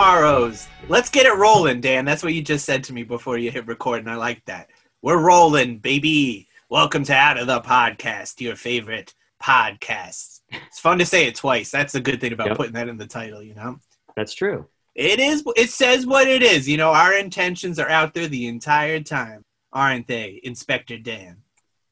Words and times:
tomorrows. 0.00 0.66
Let's 0.88 1.10
get 1.10 1.26
it 1.26 1.36
rolling, 1.36 1.82
Dan. 1.82 2.06
That's 2.06 2.22
what 2.22 2.32
you 2.32 2.40
just 2.40 2.64
said 2.64 2.82
to 2.84 2.94
me 2.94 3.02
before 3.02 3.36
you 3.36 3.50
hit 3.50 3.66
record, 3.66 3.98
and 3.98 4.08
I 4.08 4.14
like 4.16 4.42
that. 4.46 4.70
We're 5.02 5.18
rolling, 5.20 5.76
baby. 5.76 6.48
Welcome 6.70 7.04
to 7.04 7.14
Out 7.14 7.38
of 7.38 7.46
the 7.46 7.60
Podcast, 7.60 8.40
your 8.40 8.56
favorite 8.56 9.12
podcast. 9.42 10.40
It's 10.52 10.80
fun 10.80 10.98
to 11.00 11.04
say 11.04 11.26
it 11.26 11.34
twice. 11.34 11.70
That's 11.70 11.94
a 11.96 12.00
good 12.00 12.18
thing 12.18 12.32
about 12.32 12.46
Yep. 12.48 12.56
putting 12.56 12.72
that 12.72 12.88
in 12.88 12.96
the 12.96 13.06
title, 13.06 13.42
you 13.42 13.54
know? 13.54 13.78
That's 14.16 14.32
true. 14.32 14.66
It 14.94 15.20
is. 15.20 15.44
It 15.54 15.68
says 15.68 16.06
what 16.06 16.26
it 16.28 16.42
is. 16.42 16.66
You 16.66 16.78
know, 16.78 16.92
our 16.92 17.12
intentions 17.12 17.78
are 17.78 17.90
out 17.90 18.14
there 18.14 18.26
the 18.26 18.46
entire 18.46 19.00
time, 19.00 19.44
aren't 19.70 20.06
they, 20.06 20.40
Inspector 20.42 20.96
Dan? 21.00 21.42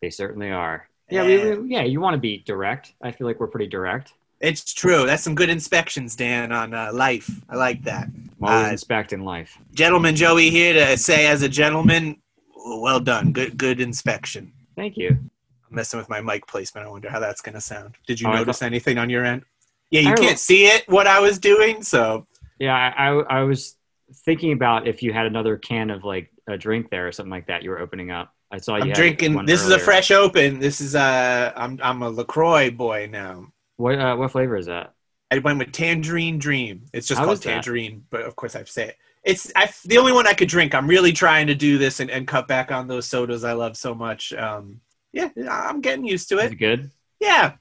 They 0.00 0.08
certainly 0.08 0.50
are. 0.50 0.88
Yeah, 1.10 1.26
we, 1.26 1.58
we- 1.58 1.74
yeah. 1.74 1.82
You 1.82 2.00
want 2.00 2.14
to 2.14 2.20
be 2.20 2.38
direct. 2.38 2.94
I 3.02 3.12
feel 3.12 3.26
like 3.26 3.38
we're 3.38 3.48
pretty 3.48 3.68
direct. 3.68 4.14
It's 4.40 4.72
true. 4.72 5.04
That's 5.06 5.22
some 5.22 5.34
good 5.34 5.50
inspections, 5.50 6.14
Dan, 6.14 6.52
on 6.52 6.72
uh, 6.72 6.90
life. 6.92 7.28
I 7.48 7.56
like 7.56 7.82
that. 7.84 8.04
I'm 8.06 8.30
always 8.44 8.68
Uh, 8.68 8.70
inspecting 8.72 9.24
life. 9.24 9.58
Gentleman 9.74 10.14
Joey 10.14 10.50
here 10.50 10.72
to 10.74 10.96
say, 10.96 11.26
as 11.26 11.42
a 11.42 11.48
gentleman, 11.48 12.16
well 12.66 13.00
done. 13.00 13.32
Good, 13.32 13.56
good 13.58 13.80
inspection. 13.80 14.52
Thank 14.76 14.96
you. 14.96 15.08
I'm 15.10 15.74
messing 15.74 15.98
with 15.98 16.08
my 16.08 16.20
mic 16.20 16.46
placement. 16.46 16.86
I 16.86 16.90
wonder 16.90 17.10
how 17.10 17.18
that's 17.18 17.40
going 17.40 17.54
to 17.54 17.60
sound. 17.60 17.96
Did 18.06 18.20
you 18.20 18.28
Oh, 18.28 18.32
notice 18.32 18.62
anything 18.62 18.96
on 18.96 19.10
your 19.10 19.24
end? 19.24 19.42
Yeah, 19.90 20.02
you 20.02 20.12
I- 20.12 20.16
can't 20.16 20.38
see 20.38 20.66
it. 20.66 20.84
What 20.88 21.06
I 21.08 21.18
was 21.20 21.38
doing, 21.38 21.82
so 21.82 22.26
Yeah, 22.60 22.74
I, 22.74 23.10
I 23.10 23.40
I 23.40 23.42
was 23.42 23.76
thinking 24.24 24.52
about 24.52 24.86
if 24.88 25.02
you 25.02 25.12
had 25.12 25.26
another 25.26 25.56
can 25.56 25.90
of 25.90 26.04
like 26.04 26.30
a 26.48 26.56
drink 26.56 26.90
there 26.90 27.06
or 27.08 27.12
something 27.12 27.30
like 27.30 27.46
that. 27.48 27.62
You 27.62 27.70
were 27.70 27.78
opening 27.80 28.10
up. 28.10 28.32
I 28.50 28.58
saw 28.58 28.76
you. 28.76 28.82
I'm 28.84 28.92
drinking. 28.92 29.44
This 29.46 29.62
is 29.62 29.70
a 29.70 29.78
fresh 29.78 30.10
open. 30.10 30.58
This 30.58 30.80
is 30.80 30.94
uh, 30.94 31.52
I'm 31.56 31.78
I'm 31.82 32.02
a 32.02 32.08
Lacroix 32.08 32.70
boy 32.70 33.08
now. 33.10 33.46
What 33.78 33.98
uh, 33.98 34.16
what 34.16 34.32
flavor 34.32 34.56
is 34.56 34.66
that? 34.66 34.92
I 35.30 35.38
went 35.38 35.58
with 35.58 35.72
Tangerine 35.72 36.38
Dream. 36.38 36.84
It's 36.92 37.06
just 37.06 37.18
How 37.18 37.24
called? 37.24 37.42
Tangerine, 37.42 38.04
but 38.10 38.22
of 38.22 38.36
course 38.36 38.54
I 38.56 38.64
say 38.64 38.88
it. 38.88 38.96
It's 39.24 39.52
I, 39.56 39.70
the 39.84 39.98
only 39.98 40.12
one 40.12 40.26
I 40.26 40.32
could 40.32 40.48
drink. 40.48 40.74
I'm 40.74 40.86
really 40.86 41.12
trying 41.12 41.46
to 41.46 41.54
do 41.54 41.78
this 41.78 42.00
and, 42.00 42.10
and 42.10 42.26
cut 42.26 42.48
back 42.48 42.72
on 42.72 42.88
those 42.88 43.06
sodas 43.06 43.44
I 43.44 43.52
love 43.52 43.76
so 43.76 43.94
much. 43.94 44.32
Um, 44.32 44.80
yeah, 45.12 45.28
I'm 45.48 45.80
getting 45.80 46.04
used 46.04 46.28
to 46.30 46.38
Is 46.38 46.46
it. 46.46 46.52
it 46.52 46.56
good? 46.56 46.90
Yeah, 47.20 47.54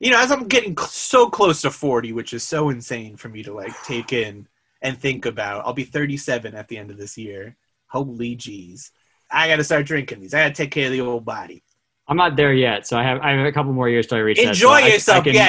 you 0.00 0.10
know, 0.10 0.20
as 0.20 0.30
I'm 0.30 0.48
getting 0.48 0.76
so 0.78 1.30
close 1.30 1.62
to 1.62 1.70
40, 1.70 2.12
which 2.12 2.34
is 2.34 2.42
so 2.42 2.68
insane 2.68 3.16
for 3.16 3.28
me 3.28 3.42
to 3.42 3.54
like 3.54 3.72
take 3.84 4.12
in 4.12 4.46
and 4.82 4.98
think 4.98 5.24
about. 5.24 5.64
I'll 5.64 5.72
be 5.72 5.84
37 5.84 6.54
at 6.54 6.68
the 6.68 6.76
end 6.76 6.90
of 6.90 6.98
this 6.98 7.16
year. 7.16 7.56
Holy 7.86 8.36
jeez, 8.36 8.90
I 9.30 9.48
got 9.48 9.56
to 9.56 9.64
start 9.64 9.86
drinking 9.86 10.20
these. 10.20 10.34
I 10.34 10.42
got 10.42 10.48
to 10.48 10.62
take 10.62 10.72
care 10.72 10.86
of 10.86 10.92
the 10.92 11.00
old 11.00 11.24
body. 11.24 11.62
I'm 12.06 12.16
not 12.16 12.36
there 12.36 12.52
yet, 12.52 12.86
so 12.86 12.98
I 12.98 13.02
have 13.02 13.20
I 13.20 13.32
have 13.32 13.46
a 13.46 13.52
couple 13.52 13.72
more 13.72 13.88
years 13.88 14.06
till 14.06 14.18
I 14.18 14.20
reach 14.20 14.36
that. 14.38 14.48
Enjoy 14.48 14.80
So 14.80 14.86
yourself. 14.86 15.18
I 15.20 15.24
can, 15.24 15.34
yeah, 15.34 15.46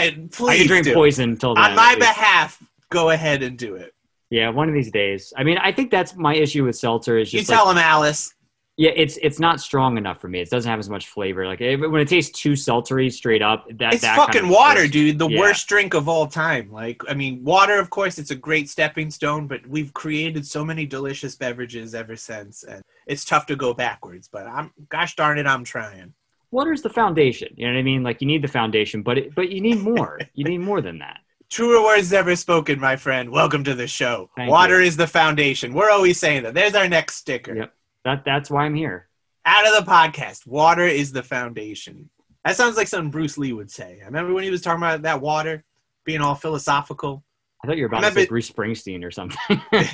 I 0.48 0.58
can 0.58 0.68
drink 0.68 0.86
do. 0.86 0.94
poison 0.94 1.32
until 1.32 1.54
then. 1.56 1.64
On 1.66 1.76
my 1.76 1.96
behalf, 1.96 2.62
go 2.90 3.10
ahead 3.10 3.44
and 3.44 3.58
do 3.58 3.76
it. 3.76 3.94
Yeah, 4.30 4.50
one 4.50 4.68
of 4.70 4.74
these 4.74 4.92
days. 4.92 5.34
I 5.38 5.44
mean, 5.44 5.58
I 5.58 5.72
think 5.72 5.92
that's 5.92 6.16
my 6.16 6.34
issue 6.34 6.64
with 6.66 6.78
seltzer. 6.78 7.18
Is 7.18 7.32
You 7.34 7.40
just 7.40 7.50
like, 7.50 7.58
tell 7.58 7.70
him, 7.70 7.78
Alice. 7.78 8.34
Yeah, 8.78 8.92
it's 8.96 9.18
it's 9.22 9.40
not 9.40 9.62
strong 9.62 9.98
enough 9.98 10.20
for 10.20 10.28
me. 10.28 10.42
It 10.42 10.50
doesn't 10.50 10.70
have 10.70 10.80
as 10.80 10.90
much 10.90 11.08
flavor. 11.08 11.46
Like 11.46 11.62
it, 11.62 11.78
when 11.78 12.02
it 12.02 12.08
tastes 12.10 12.38
too 12.38 12.54
seltzery 12.54 13.12
straight 13.12 13.42
up, 13.42 13.66
that 13.78 13.94
It's 13.94 14.02
that 14.02 14.18
kind 14.18 14.28
fucking 14.28 14.44
of 14.46 14.50
water, 14.50 14.88
dude. 14.88 15.18
The 15.20 15.30
Yeah. 15.30 15.40
worst 15.40 15.68
drink 15.68 15.94
of 15.94 16.10
all 16.10 16.28
time. 16.28 16.72
Like, 16.72 17.02
I 17.08 17.14
mean, 17.14 17.42
water, 17.44 17.80
of 17.80 17.90
course, 17.90 18.18
it's 18.18 18.32
a 18.32 18.36
great 18.36 18.70
stepping 18.70 19.12
stone, 19.12 19.48
but 19.48 19.66
we've 19.68 19.94
created 19.94 20.46
so 20.46 20.66
many 20.66 20.86
delicious 20.86 21.36
beverages 21.36 21.96
ever 21.96 22.16
since, 22.18 22.64
and 22.64 22.82
it's 23.08 23.24
tough 23.24 23.46
to 23.46 23.56
go 23.56 23.74
backwards. 23.74 24.28
But 24.28 24.46
I'm, 24.48 24.72
gosh 24.90 25.16
darn 25.16 25.38
it, 25.38 25.48
I'm 25.48 25.64
trying. 25.64 26.14
Water's 26.56 26.82
the 26.82 26.90
foundation. 26.90 27.54
You 27.58 27.68
know 27.68 27.74
what 27.74 27.80
I 27.80 27.84
mean? 27.84 28.02
Like 28.02 28.22
you 28.22 28.28
need 28.28 28.42
the 28.42 28.48
foundation, 28.48 29.04
but 29.04 29.18
it, 29.18 29.36
but 29.36 29.50
you 29.50 29.60
need 29.60 29.80
more. 29.80 30.22
you 30.36 30.46
need 30.46 30.60
more 30.60 30.80
than 30.80 31.00
that. 31.00 31.20
Truer 31.50 31.84
words 31.84 32.14
ever 32.14 32.34
spoken, 32.38 32.80
my 32.80 32.96
friend. 32.96 33.30
Welcome 33.30 33.66
to 33.66 33.74
the 33.74 33.88
show. 33.88 34.30
Thank 34.38 34.50
Water 34.50 34.80
you. 34.80 34.88
is 34.88 34.96
the 34.96 35.06
foundation. 35.06 35.74
We're 35.74 35.90
always 35.90 36.18
saying 36.18 36.44
that. 36.44 36.54
There's 36.54 36.74
our 36.74 36.88
next 36.88 37.16
sticker. 37.16 37.58
Yep. 37.58 37.74
That 38.06 38.24
that's 38.24 38.50
why 38.50 38.64
I'm 38.64 38.74
here. 38.74 39.10
Out 39.46 39.68
of 39.68 39.84
the 39.84 39.92
podcast, 39.92 40.48
water 40.48 40.86
is 40.86 41.12
the 41.12 41.24
foundation. 41.24 42.10
That 42.46 42.56
sounds 42.56 42.78
like 42.78 42.88
something 42.88 43.12
Bruce 43.12 43.38
Lee 43.38 43.52
would 43.52 43.70
say. 43.70 44.00
I 44.02 44.06
remember 44.06 44.34
when 44.34 44.46
he 44.46 44.50
was 44.50 44.62
talking 44.62 44.82
about 44.82 45.02
that 45.02 45.20
water 45.20 45.66
being 46.06 46.22
all 46.22 46.36
philosophical. 46.36 47.22
I 47.66 47.68
thought 47.68 47.76
you 47.76 47.84
were 47.84 47.88
about 47.88 48.06
to 48.06 48.14
say 48.14 48.28
Bruce 48.28 48.50
Springsteen 48.50 49.04
or 49.04 49.12
something. 49.12 49.62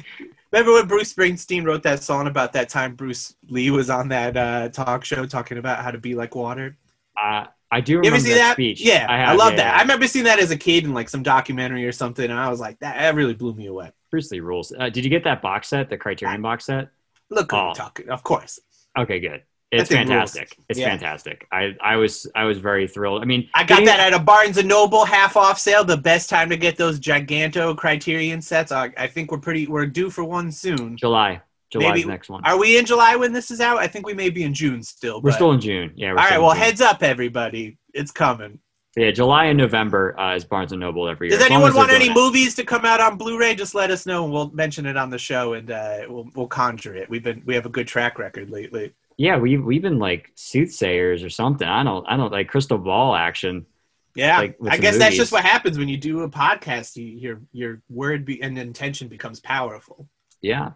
Remember 0.51 0.73
when 0.73 0.87
Bruce 0.87 1.13
Springsteen 1.13 1.65
wrote 1.65 1.83
that 1.83 2.03
song 2.03 2.27
about 2.27 2.53
that 2.53 2.67
time 2.69 2.95
Bruce 2.95 3.35
Lee 3.49 3.71
was 3.71 3.89
on 3.89 4.09
that 4.09 4.35
uh, 4.35 4.69
talk 4.69 5.05
show 5.05 5.25
talking 5.25 5.57
about 5.57 5.83
how 5.83 5.91
to 5.91 5.97
be 5.97 6.13
like 6.15 6.35
water? 6.35 6.77
uh, 7.21 7.45
I 7.73 7.79
do 7.79 7.93
You 7.93 7.97
remember 7.99 8.17
ever 8.17 8.25
see 8.25 8.31
that, 8.33 8.37
that? 8.39 8.53
speech. 8.53 8.81
Yeah, 8.81 9.05
I, 9.09 9.17
have, 9.17 9.37
love 9.37 9.51
yeah, 9.53 9.57
that. 9.57 9.65
yeah. 9.67 9.77
I 9.77 9.81
remember 9.81 10.05
seeing 10.05 10.25
that 10.25 10.39
as 10.39 10.51
a 10.51 10.57
kid 10.57 10.83
in 10.83 10.93
like 10.93 11.07
some 11.07 11.23
documentary 11.23 11.85
or 11.87 11.93
something, 11.93 12.29
and 12.29 12.37
I 12.37 12.49
was 12.49 12.59
like, 12.59 12.77
that, 12.79 12.97
that 12.97 13.15
really 13.15 13.33
blew 13.33 13.53
me 13.53 13.67
away. 13.67 13.91
Bruce 14.09 14.29
Lee 14.29 14.41
rules. 14.41 14.73
Uh, 14.77 14.89
did 14.89 15.05
you 15.05 15.09
get 15.09 15.23
that 15.23 15.41
box 15.41 15.69
set, 15.69 15.89
the 15.89 15.97
Criterion 15.97 16.41
box 16.41 16.65
set? 16.65 16.89
Look 17.29 17.51
who 17.51 17.57
Oh. 17.57 17.67
we're 17.69 17.73
talking. 17.75 18.09
Of 18.09 18.23
course, 18.23 18.59
Okay, 18.99 19.21
good. 19.21 19.43
It's 19.71 19.89
rules. 19.89 19.99
fantastic. 19.99 20.57
It's 20.67 20.77
Yeah. 20.79 20.89
fantastic. 20.89 21.47
I, 21.51 21.75
I 21.81 21.95
was 21.95 22.27
I 22.35 22.43
was 22.43 22.57
very 22.57 22.87
thrilled. 22.87 23.21
I 23.21 23.25
mean, 23.25 23.49
I 23.53 23.63
got 23.63 23.85
that 23.85 23.99
at 24.01 24.13
a 24.13 24.19
Barnes 24.19 24.57
and 24.57 24.67
Noble 24.67 25.05
half 25.05 25.37
off 25.37 25.57
sale. 25.59 25.83
The 25.85 25.95
best 25.97 26.29
time 26.29 26.49
to 26.49 26.57
get 26.57 26.75
those 26.77 26.99
giganto 26.99 27.75
Criterion 27.77 28.41
sets. 28.41 28.71
I, 28.71 28.91
I 28.97 29.07
think 29.07 29.31
we're 29.31 29.37
pretty. 29.39 29.67
We're 29.67 29.85
due 29.85 30.09
for 30.09 30.23
one 30.23 30.51
soon. 30.51 30.97
July. 30.97 31.41
July's 31.71 31.93
Maybe- 31.99 32.07
next 32.09 32.29
one. 32.29 32.45
Are 32.45 32.57
we 32.59 32.77
in 32.77 32.85
July 32.85 33.15
when 33.15 33.31
this 33.31 33.49
is 33.49 33.61
out? 33.61 33.77
I 33.77 33.87
think 33.87 34.05
we 34.05 34.13
may 34.13 34.29
be 34.29 34.43
in 34.43 34.53
June 34.53 34.83
still. 34.83 35.21
We're 35.21 35.31
still 35.31 35.53
in 35.53 35.61
June. 35.61 35.93
Yeah. 35.95 36.09
All 36.09 36.15
right. 36.15 36.37
Well, 36.41 36.51
June. 36.51 36.59
heads 36.63 36.81
up, 36.81 37.01
everybody. 37.01 37.77
It's 37.93 38.11
coming. 38.11 38.59
Yeah, 38.97 39.11
July 39.11 39.45
and 39.45 39.57
November 39.57 40.19
uh, 40.19 40.35
is 40.35 40.43
Barnes 40.43 40.73
and 40.73 40.81
Noble 40.81 41.07
every 41.07 41.29
year. 41.29 41.37
Does 41.37 41.45
anyone 41.47 41.73
want 41.73 41.91
any 41.91 42.07
it. 42.07 42.13
movies 42.13 42.55
to 42.55 42.65
come 42.65 42.83
out 42.83 42.99
on 42.99 43.15
Blu-ray? 43.17 43.55
Just 43.55 43.73
let 43.73 43.89
us 43.89 44.05
know, 44.05 44.25
and 44.25 44.33
we'll 44.33 44.49
mention 44.51 44.85
it 44.85 44.97
on 44.97 45.09
the 45.09 45.17
show, 45.17 45.53
and 45.53 45.71
uh, 45.71 45.99
we'll 46.09 46.27
we'll 46.35 46.47
conjure 46.47 46.93
it. 46.93 47.09
We've 47.09 47.23
been 47.23 47.41
we 47.45 47.55
have 47.55 47.65
a 47.65 47.69
good 47.69 47.87
track 47.87 48.19
record 48.19 48.49
lately. 48.49 48.91
Yeah, 49.17 49.37
we've 49.37 49.63
we've 49.63 49.81
been 49.81 49.99
like 49.99 50.31
soothsayers 50.35 51.23
or 51.23 51.29
something. 51.29 51.67
I 51.67 51.83
don't 51.83 52.05
I 52.07 52.17
don't 52.17 52.31
like 52.31 52.47
crystal 52.49 52.77
ball 52.77 53.15
action. 53.15 53.65
Yeah, 54.13 54.39
Like, 54.39 54.57
I 54.69 54.77
guess 54.77 54.97
that's 54.97 55.15
just 55.15 55.31
what 55.31 55.45
happens 55.45 55.77
when 55.77 55.87
you 55.87 55.95
do 55.95 56.19
a 56.23 56.29
podcast. 56.29 56.97
You, 56.97 57.05
your 57.05 57.41
your 57.53 57.81
word 57.89 58.25
be, 58.25 58.41
and 58.41 58.57
intention 58.57 59.07
becomes 59.07 59.39
powerful. 59.39 60.09
Yeah, 60.41 60.71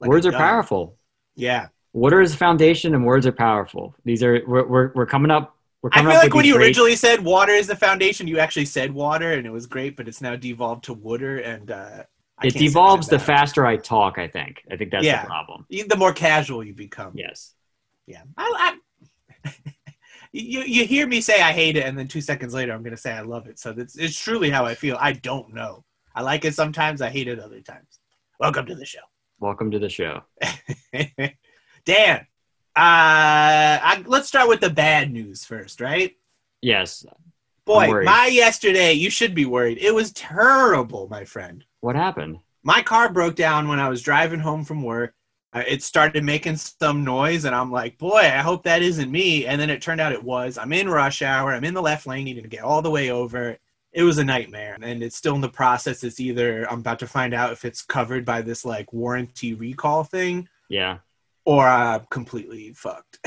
Like 0.00 0.08
words 0.08 0.24
are 0.24 0.30
gun. 0.30 0.40
powerful. 0.40 0.96
Yeah, 1.34 1.68
Water 1.92 2.20
is 2.22 2.32
the 2.32 2.38
foundation, 2.38 2.94
and 2.94 3.04
words 3.04 3.26
are 3.26 3.32
powerful. 3.32 3.94
These 4.04 4.22
are 4.22 4.42
we're 4.46 4.66
we're, 4.66 4.92
we're 4.94 5.06
coming 5.06 5.30
up. 5.30 5.56
We're 5.82 5.90
I 5.92 6.00
feel 6.00 6.08
like 6.10 6.32
when 6.34 6.44
you 6.46 6.54
great- 6.54 6.66
originally 6.68 6.96
said 6.96 7.22
water 7.24 7.52
is 7.52 7.66
the 7.66 7.76
foundation, 7.76 8.26
you 8.28 8.38
actually 8.38 8.66
said 8.66 8.92
water, 8.92 9.32
and 9.32 9.46
it 9.46 9.50
was 9.50 9.66
great, 9.66 9.96
but 9.96 10.08
it's 10.08 10.20
now 10.22 10.36
devolved 10.36 10.84
to 10.84 10.94
water, 10.94 11.38
and 11.38 11.70
uh, 11.70 12.04
I 12.38 12.46
it 12.46 12.54
devolves 12.54 13.08
the 13.08 13.18
faster 13.18 13.66
I 13.66 13.76
talk. 13.76 14.16
I 14.18 14.26
think. 14.28 14.62
I 14.70 14.76
think 14.76 14.90
that's 14.90 15.04
Yeah. 15.04 15.22
the 15.22 15.26
problem. 15.26 15.66
The 15.68 15.96
more 15.96 16.12
casual 16.14 16.64
you 16.64 16.72
become. 16.72 17.12
Yes. 17.14 17.54
Yeah. 18.10 18.22
I, 18.36 18.76
I, 19.44 19.50
you, 20.32 20.62
you 20.62 20.84
hear 20.84 21.06
me 21.06 21.20
say 21.20 21.40
I 21.40 21.52
hate 21.52 21.76
it, 21.76 21.86
and 21.86 21.96
then 21.96 22.08
two 22.08 22.20
seconds 22.20 22.52
later, 22.52 22.72
I'm 22.72 22.82
going 22.82 22.94
to 22.94 23.00
say 23.00 23.12
I 23.12 23.20
love 23.20 23.46
it. 23.46 23.60
So 23.60 23.72
it's, 23.78 23.96
it's 23.96 24.18
truly 24.18 24.50
how 24.50 24.66
I 24.66 24.74
feel. 24.74 24.96
I 24.98 25.12
don't 25.12 25.54
know. 25.54 25.84
I 26.12 26.22
like 26.22 26.44
it 26.44 26.56
sometimes, 26.56 27.00
I 27.00 27.08
hate 27.08 27.28
it 27.28 27.38
other 27.38 27.60
times. 27.60 28.00
Welcome 28.40 28.66
to 28.66 28.74
the 28.74 28.84
show. 28.84 28.98
Welcome 29.38 29.70
to 29.70 29.78
the 29.78 29.88
show. 29.88 30.22
Dan, 31.84 32.16
uh, 32.16 32.74
I, 32.74 34.02
let's 34.06 34.26
start 34.26 34.48
with 34.48 34.60
the 34.60 34.70
bad 34.70 35.12
news 35.12 35.44
first, 35.44 35.80
right? 35.80 36.16
Yes. 36.62 37.06
Boy, 37.64 38.02
my 38.02 38.26
yesterday, 38.26 38.92
you 38.92 39.08
should 39.08 39.36
be 39.36 39.46
worried. 39.46 39.78
It 39.78 39.94
was 39.94 40.12
terrible, 40.14 41.06
my 41.08 41.24
friend. 41.24 41.64
What 41.78 41.94
happened? 41.94 42.40
my 42.62 42.82
car 42.82 43.12
broke 43.12 43.36
down 43.36 43.68
when 43.68 43.80
I 43.80 43.88
was 43.88 44.02
driving 44.02 44.40
home 44.40 44.64
from 44.64 44.82
work. 44.82 45.14
It 45.54 45.82
started 45.82 46.22
making 46.22 46.56
some 46.56 47.02
noise, 47.02 47.44
and 47.44 47.54
I'm 47.54 47.72
like, 47.72 47.98
boy, 47.98 48.18
I 48.18 48.38
hope 48.38 48.62
that 48.64 48.82
isn't 48.82 49.10
me. 49.10 49.46
And 49.46 49.60
then 49.60 49.68
it 49.70 49.82
turned 49.82 50.00
out 50.00 50.12
it 50.12 50.22
was. 50.22 50.56
I'm 50.56 50.72
in 50.72 50.88
rush 50.88 51.22
hour. 51.22 51.52
I'm 51.52 51.64
in 51.64 51.74
the 51.74 51.82
left 51.82 52.06
lane, 52.06 52.24
needing 52.24 52.44
to 52.44 52.48
get 52.48 52.62
all 52.62 52.82
the 52.82 52.90
way 52.90 53.10
over. 53.10 53.56
It 53.92 54.04
was 54.04 54.18
a 54.18 54.24
nightmare, 54.24 54.76
and 54.80 55.02
it's 55.02 55.16
still 55.16 55.34
in 55.34 55.40
the 55.40 55.48
process. 55.48 56.04
It's 56.04 56.20
either 56.20 56.70
I'm 56.70 56.78
about 56.78 57.00
to 57.00 57.08
find 57.08 57.34
out 57.34 57.50
if 57.52 57.64
it's 57.64 57.82
covered 57.82 58.24
by 58.24 58.42
this 58.42 58.64
like 58.64 58.92
warranty 58.92 59.54
recall 59.54 60.04
thing, 60.04 60.48
Yeah, 60.68 60.98
or 61.44 61.66
I'm 61.66 62.06
completely 62.10 62.72
fucked. 62.74 63.18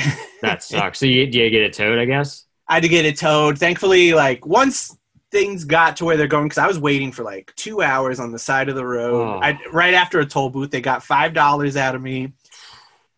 that 0.42 0.64
sucks. 0.64 1.00
so 1.00 1.06
you 1.06 1.28
do 1.30 1.40
you 1.40 1.50
get 1.50 1.64
it 1.64 1.74
towed? 1.74 2.00
I 2.00 2.06
guess. 2.06 2.46
I 2.70 2.76
had 2.76 2.84
to 2.84 2.90
get 2.90 3.04
it 3.04 3.18
towed. 3.18 3.60
Thankfully, 3.60 4.14
like 4.14 4.46
once 4.46 4.98
things 5.34 5.66
got 5.66 5.98
to 5.98 6.06
where 6.06 6.16
they're 6.16 6.28
going, 6.28 6.46
because 6.46 6.60
I 6.60 6.68
was 6.68 6.80
waiting 6.80 7.12
for 7.12 7.24
like 7.24 7.52
two 7.58 7.82
hours 7.82 8.22
on 8.22 8.32
the 8.32 8.40
side 8.40 8.70
of 8.70 8.76
the 8.76 8.86
road. 8.86 9.22
Oh. 9.22 9.40
I, 9.42 9.60
right 9.74 9.94
after 9.94 10.20
a 10.20 10.26
toll 10.26 10.50
booth, 10.50 10.72
they 10.72 10.80
got 10.80 11.04
five 11.04 11.34
dollars 11.34 11.76
out 11.76 11.96
of 11.96 12.02
me. 12.02 12.32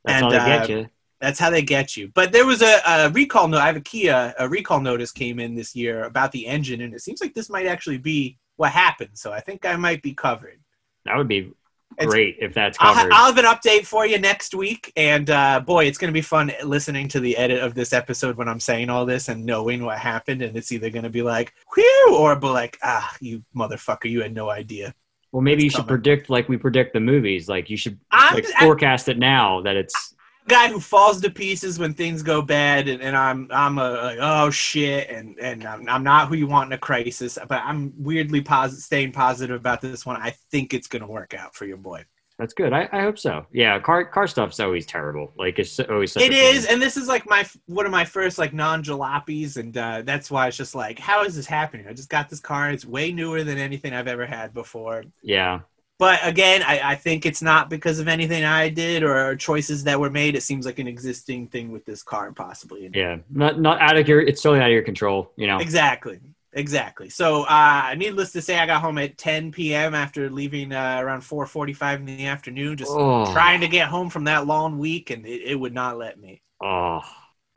That's 0.04 0.16
And, 0.16 0.26
all 0.26 0.32
they 0.32 0.38
uh, 0.38 0.46
get 0.46 0.70
you. 0.70 0.90
That's 1.22 1.40
how 1.40 1.50
they 1.50 1.62
get 1.62 1.96
you. 1.98 2.12
But 2.14 2.32
there 2.32 2.46
was 2.46 2.62
a, 2.62 2.82
a 2.88 3.10
recall 3.10 3.48
note. 3.48 3.60
I 3.60 3.68
have 3.68 3.76
a 3.76 3.82
Kia. 3.82 4.34
A 4.38 4.48
recall 4.48 4.80
notice 4.80 5.12
came 5.12 5.40
in 5.40 5.56
this 5.56 5.76
year 5.76 6.04
about 6.04 6.32
the 6.32 6.48
engine, 6.48 6.82
and 6.82 6.94
it 6.94 7.02
seems 7.02 7.22
like 7.22 7.34
this 7.34 7.50
might 7.50 7.68
actually 7.68 7.98
be 7.98 8.38
what 8.58 8.72
happened. 8.72 9.12
So 9.14 9.32
I 9.32 9.42
think 9.42 9.66
I 9.66 9.76
might 9.76 10.02
be 10.02 10.14
covered. 10.14 10.60
That 11.06 11.18
would 11.18 11.28
be 11.28 11.52
great 11.98 12.38
if 12.40 12.54
that's 12.54 12.78
I'll, 12.80 12.94
covered. 12.94 13.12
I'll 13.12 13.34
have 13.34 13.38
an 13.38 13.46
update 13.46 13.86
for 13.86 14.06
you 14.06 14.18
next 14.20 14.54
week, 14.54 14.92
and 14.96 15.30
uh, 15.30 15.60
boy, 15.60 15.86
it's 15.86 15.98
going 15.98 16.10
to 16.10 16.14
be 16.14 16.22
fun 16.22 16.52
listening 16.64 17.08
to 17.10 17.20
the 17.20 17.36
edit 17.38 17.62
of 17.62 17.74
this 17.74 17.94
episode 17.94 18.38
when 18.38 18.48
I'm 18.48 18.60
saying 18.60 18.90
all 18.90 19.06
this 19.06 19.30
and 19.30 19.46
knowing 19.46 19.84
what 19.84 19.98
happened, 19.98 20.42
and 20.42 20.56
it's 20.58 20.72
either 20.72 20.90
going 20.90 21.04
to 21.04 21.10
be 21.10 21.22
like 21.22 21.54
"whew" 21.74 22.18
or 22.18 22.36
be 22.36 22.48
like 22.48 22.78
"ah, 22.84 23.16
you 23.20 23.44
motherfucker, 23.56 24.10
you 24.10 24.22
had 24.22 24.34
no 24.34 24.50
idea." 24.50 24.94
Well, 25.32 25.42
maybe 25.42 25.64
you 25.64 25.70
should 25.70 25.88
predict 25.88 26.30
like 26.30 26.48
we 26.48 26.58
predict 26.58 26.94
the 26.94 27.02
movies. 27.02 27.50
Like 27.50 27.70
you 27.70 27.76
should 27.76 28.00
I'm 28.10 28.36
like 28.36 28.46
I- 28.58 28.66
forecast 28.66 29.10
it 29.10 29.18
now 29.20 29.62
that 29.62 29.76
it's 29.76 30.15
guy 30.48 30.70
who 30.70 30.80
falls 30.80 31.22
to 31.22 31.30
pieces 31.30 31.80
when 31.80 31.94
things 31.94 32.22
go 32.22 32.42
bad, 32.42 32.88
and, 32.88 33.02
and 33.02 33.16
I'm 33.16 33.48
I'm 33.52 33.78
a 33.78 33.92
like, 33.92 34.18
oh 34.22 34.50
shit, 34.50 35.10
and 35.10 35.38
and 35.40 35.66
I'm, 35.66 35.88
I'm 35.90 36.04
not 36.04 36.28
who 36.28 36.36
you 36.36 36.48
want 36.48 36.72
in 36.72 36.74
a 36.74 36.78
crisis, 36.80 37.38
but 37.48 37.62
I'm 37.64 37.94
weirdly 37.98 38.42
positive, 38.42 38.84
staying 38.84 39.12
positive 39.12 39.56
about 39.56 39.82
this 39.82 40.06
one. 40.06 40.22
I 40.22 40.32
think 40.52 40.74
it's 40.74 40.88
gonna 40.88 41.08
work 41.08 41.34
out 41.34 41.56
for 41.56 41.66
your 41.66 41.78
boy. 41.78 42.06
that's 42.38 42.54
good. 42.54 42.74
I, 42.74 42.88
I 42.92 43.02
hope 43.02 43.18
so. 43.18 43.46
Yeah, 43.52 43.80
car 43.80 44.06
car 44.06 44.28
stuff's 44.28 44.60
always 44.60 44.86
terrible. 44.86 45.32
Like 45.38 45.58
it's 45.60 45.80
always 45.80 46.12
such 46.12 46.24
It 46.24 46.34
is, 46.34 46.66
and 46.66 46.82
this 46.82 46.98
is 46.98 47.08
like 47.08 47.28
my 47.28 47.46
one 47.66 47.86
of 47.86 47.92
my 47.92 48.06
first 48.06 48.38
like 48.38 48.54
non 48.54 48.84
jalopies, 48.84 49.58
and 49.58 49.76
uh, 49.78 50.04
that's 50.04 50.30
why 50.30 50.48
it's 50.48 50.58
just 50.58 50.76
like, 50.76 51.00
how 51.00 51.24
is 51.24 51.36
this 51.36 51.48
happening? 51.48 51.88
I 51.88 51.94
just 51.94 52.10
got 52.10 52.30
this 52.30 52.40
car; 52.40 52.70
it's 52.70 52.86
way 52.86 53.12
newer 53.12 53.44
than 53.44 53.58
anything 53.58 53.94
I've 53.94 54.08
ever 54.08 54.26
had 54.26 54.54
before. 54.54 55.04
Yeah, 55.24 55.62
But 55.98 56.20
again, 56.24 56.62
I, 56.64 56.92
I 56.92 56.96
think 56.96 57.26
it's 57.26 57.42
not 57.42 57.70
because 57.70 58.00
of 58.00 58.08
anything 58.08 58.44
I 58.44 58.68
did 58.70 59.02
or 59.04 59.36
choices 59.38 59.84
that 59.86 60.00
were 60.00 60.10
made. 60.10 60.36
It 60.36 60.44
seems 60.44 60.66
like 60.66 60.80
an 60.80 60.88
existing 60.88 61.48
thing 61.48 61.72
with 61.72 61.86
this 61.86 62.04
car, 62.04 62.32
possibly. 62.34 62.90
yeah. 62.94 63.18
Not 63.30 63.60
not 63.62 63.80
out 63.82 63.96
of 63.98 64.08
your. 64.08 64.20
It's 64.22 64.42
totally 64.42 64.60
out 64.62 64.68
of 64.68 64.74
your 64.74 64.84
control. 64.84 65.32
You 65.38 65.48
know. 65.48 65.60
Exactly. 65.60 66.20
Exactly. 66.58 67.10
So, 67.10 67.44
uh, 67.44 67.94
needless 67.98 68.32
to 68.32 68.42
say, 68.42 68.58
I 68.58 68.66
got 68.66 68.82
home 68.82 68.98
at 68.98 69.18
10 69.18 69.52
p.m. 69.52 69.94
after 69.94 70.30
leaving 70.30 70.72
uh, 70.72 71.00
around 71.02 71.20
4:45 71.22 71.98
in 72.00 72.06
the 72.06 72.28
afternoon, 72.28 72.78
just 72.78 72.92
Oh. 72.94 73.32
trying 73.34 73.60
to 73.62 73.68
get 73.68 73.88
home 73.90 74.10
from 74.10 74.24
that 74.26 74.48
long 74.48 74.78
week, 74.80 75.10
and 75.10 75.26
it, 75.26 75.42
it 75.52 75.56
would 75.56 75.74
not 75.74 75.98
let 75.98 76.18
me. 76.20 76.42
Oh, 76.64 77.02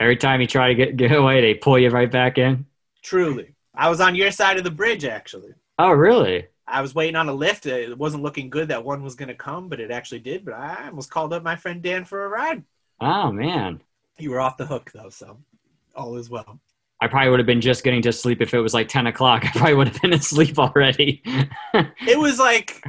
every 0.00 0.16
time 0.16 0.40
you 0.40 0.46
try 0.48 0.68
to 0.68 0.74
get 0.74 0.96
get 0.96 1.12
away, 1.12 1.40
they 1.40 1.54
pull 1.54 1.78
you 1.78 1.90
right 1.90 2.10
back 2.10 2.38
in. 2.38 2.66
Truly, 3.02 3.54
I 3.74 3.88
was 3.88 4.00
on 4.00 4.16
your 4.16 4.32
side 4.32 4.58
of 4.58 4.64
the 4.64 4.70
bridge. 4.72 5.04
Actually, 5.04 5.52
Oh, 5.78 5.90
really? 5.92 6.46
I 6.70 6.80
was 6.82 6.94
waiting 6.94 7.16
on 7.16 7.28
a 7.28 7.32
lift. 7.32 7.66
It 7.66 7.96
wasn't 7.96 8.22
looking 8.22 8.50
good 8.50 8.68
that 8.68 8.84
one 8.84 9.02
was 9.02 9.14
going 9.14 9.28
to 9.28 9.34
come, 9.34 9.68
but 9.68 9.80
it 9.80 9.90
actually 9.90 10.20
did. 10.20 10.44
But 10.44 10.54
I 10.54 10.86
almost 10.88 11.10
called 11.10 11.32
up 11.32 11.42
my 11.42 11.56
friend 11.56 11.82
Dan 11.82 12.04
for 12.04 12.24
a 12.24 12.28
ride. 12.28 12.62
Oh 13.00 13.30
man, 13.32 13.80
You 14.18 14.30
were 14.30 14.40
off 14.40 14.56
the 14.56 14.66
hook 14.66 14.90
though, 14.92 15.10
so 15.10 15.38
all 15.94 16.16
is 16.16 16.28
well. 16.30 16.60
I 17.00 17.06
probably 17.06 17.30
would 17.30 17.38
have 17.38 17.46
been 17.46 17.60
just 17.60 17.84
getting 17.84 18.02
to 18.02 18.12
sleep 18.12 18.40
if 18.42 18.52
it 18.54 18.60
was 18.60 18.74
like 18.74 18.88
ten 18.88 19.06
o'clock. 19.06 19.44
I 19.46 19.50
probably 19.50 19.74
would 19.74 19.88
have 19.88 20.02
been 20.02 20.12
asleep 20.12 20.58
already. 20.58 21.22
It 21.74 22.18
was 22.18 22.38
like 22.40 22.82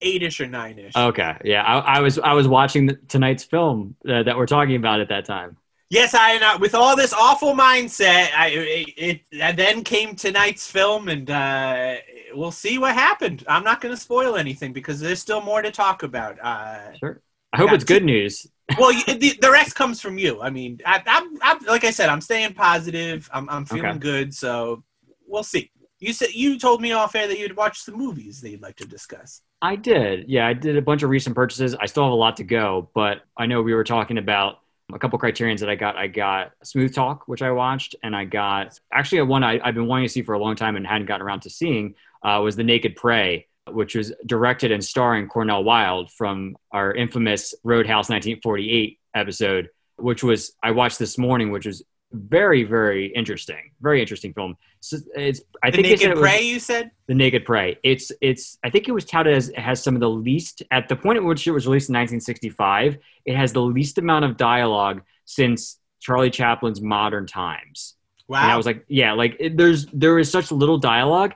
eight-ish 0.00 0.40
or 0.40 0.46
nine-ish. 0.48 0.96
okay, 0.96 1.36
yeah. 1.44 1.62
I, 1.62 1.98
I 1.98 2.00
was 2.00 2.18
I 2.18 2.32
was 2.32 2.48
watching 2.48 2.86
the, 2.86 2.94
tonight's 3.08 3.44
film 3.44 3.94
uh, 4.08 4.24
that 4.24 4.36
we're 4.36 4.46
talking 4.46 4.74
about 4.76 5.00
at 5.00 5.08
that 5.10 5.24
time. 5.24 5.56
Yes, 5.92 6.14
I 6.14 6.38
know. 6.38 6.56
With 6.58 6.74
all 6.74 6.96
this 6.96 7.12
awful 7.12 7.52
mindset, 7.52 8.30
I 8.34 8.48
it, 8.48 9.20
it 9.30 9.56
then 9.58 9.84
came 9.84 10.16
tonight's 10.16 10.66
film, 10.66 11.10
and 11.10 11.30
uh, 11.30 11.96
we'll 12.32 12.50
see 12.50 12.78
what 12.78 12.94
happened. 12.94 13.44
I'm 13.46 13.62
not 13.62 13.82
going 13.82 13.94
to 13.94 14.00
spoil 14.00 14.36
anything 14.36 14.72
because 14.72 15.00
there's 15.00 15.20
still 15.20 15.42
more 15.42 15.60
to 15.60 15.70
talk 15.70 16.02
about. 16.02 16.38
Uh, 16.42 16.92
Sure. 16.98 17.20
I 17.52 17.58
hope 17.58 17.72
it's 17.72 17.84
good 17.84 18.04
news. 18.04 18.46
well, 18.78 18.90
you- 18.90 19.04
the, 19.04 19.36
the 19.38 19.50
rest 19.50 19.74
comes 19.74 20.00
from 20.00 20.16
you. 20.16 20.40
I 20.40 20.48
mean, 20.48 20.80
I, 20.86 21.02
I'm, 21.06 21.36
I'm 21.42 21.62
like 21.66 21.84
I 21.84 21.90
said, 21.90 22.08
I'm 22.08 22.22
staying 22.22 22.54
positive. 22.54 23.28
I'm, 23.30 23.46
I'm 23.50 23.66
feeling 23.66 23.90
Okay. 23.90 23.98
good, 23.98 24.32
so 24.32 24.82
we'll 25.26 25.42
see. 25.42 25.70
You 25.98 26.14
said 26.14 26.30
you 26.32 26.58
told 26.58 26.80
me 26.80 26.92
off 26.92 27.14
air 27.14 27.28
that 27.28 27.38
you'd 27.38 27.54
watch 27.54 27.82
some 27.82 27.98
movies 27.98 28.40
that 28.40 28.48
you'd 28.48 28.62
like 28.62 28.76
to 28.76 28.86
discuss. 28.86 29.42
I 29.60 29.76
did. 29.76 30.28
Yeah, 30.28 30.46
I 30.46 30.54
did 30.54 30.78
a 30.78 30.82
bunch 30.82 31.02
of 31.02 31.10
recent 31.10 31.36
purchases. 31.36 31.74
I 31.74 31.84
still 31.84 32.02
have 32.04 32.12
a 32.12 32.16
lot 32.16 32.38
to 32.38 32.44
go, 32.44 32.88
but 32.94 33.18
I 33.36 33.44
know 33.44 33.60
we 33.60 33.74
were 33.74 33.84
talking 33.84 34.16
about 34.16 34.61
a 34.94 34.98
couple 34.98 35.16
of 35.16 35.20
criterions 35.20 35.60
that 35.60 35.70
I 35.70 35.74
got. 35.74 35.96
I 35.96 36.06
got 36.06 36.52
Smooth 36.62 36.94
Talk, 36.94 37.26
which 37.26 37.42
I 37.42 37.50
watched, 37.50 37.94
and 38.02 38.14
I 38.14 38.24
got 38.24 38.78
actually 38.92 39.18
a 39.18 39.24
one 39.24 39.44
I, 39.44 39.60
I've 39.62 39.74
been 39.74 39.86
wanting 39.86 40.06
to 40.06 40.12
see 40.12 40.22
for 40.22 40.34
a 40.34 40.38
long 40.38 40.56
time 40.56 40.76
and 40.76 40.86
hadn't 40.86 41.06
gotten 41.06 41.26
around 41.26 41.42
to 41.42 41.50
seeing 41.50 41.94
uh, 42.22 42.40
was 42.42 42.56
The 42.56 42.64
Naked 42.64 42.96
Prey, 42.96 43.46
which 43.70 43.94
was 43.94 44.12
directed 44.26 44.72
and 44.72 44.84
starring 44.84 45.28
Cornel 45.28 45.64
Wilde 45.64 46.10
from 46.10 46.56
our 46.70 46.92
infamous 46.92 47.54
Roadhouse 47.64 48.08
1948 48.08 48.98
episode, 49.14 49.68
which 49.96 50.22
was 50.22 50.54
I 50.62 50.72
watched 50.72 50.98
this 50.98 51.18
morning, 51.18 51.50
which 51.50 51.66
was 51.66 51.82
very 52.12 52.64
very 52.64 53.06
interesting, 53.06 53.70
very 53.80 54.00
interesting 54.00 54.32
film. 54.32 54.56
So 54.80 54.98
it's 55.16 55.40
I 55.62 55.70
The 55.70 55.76
think 55.76 55.88
Naked 55.88 56.02
it 56.02 56.10
was- 56.14 56.20
Prey, 56.20 56.42
you 56.42 56.58
said. 56.58 56.90
the 57.06 57.14
Naked 57.14 57.44
Prey. 57.44 57.78
It's 57.82 58.10
it's 58.20 58.58
I 58.64 58.70
think 58.70 58.88
it 58.88 58.92
was 58.92 59.04
touted 59.04 59.34
as 59.34 59.50
has 59.56 59.82
some 59.82 59.94
of 59.94 60.00
the 60.00 60.10
least 60.10 60.62
at 60.70 60.88
the 60.88 60.96
point 60.96 61.16
at 61.18 61.24
which 61.24 61.46
it 61.46 61.50
was 61.52 61.66
released 61.66 61.88
in 61.88 61.94
1965. 61.94 62.98
It 63.24 63.36
has 63.36 63.52
the 63.52 63.62
least 63.62 63.98
amount 63.98 64.24
of 64.24 64.36
dialogue 64.36 65.02
since 65.24 65.78
Charlie 66.00 66.30
Chaplin's 66.30 66.80
Modern 66.80 67.26
Times. 67.26 67.94
Wow. 68.28 68.42
And 68.42 68.50
I 68.52 68.56
was 68.56 68.66
like, 68.66 68.84
yeah, 68.88 69.12
like 69.12 69.36
it, 69.40 69.56
there's 69.56 69.86
there 69.86 70.18
is 70.18 70.30
such 70.30 70.50
little 70.52 70.78
dialogue, 70.78 71.34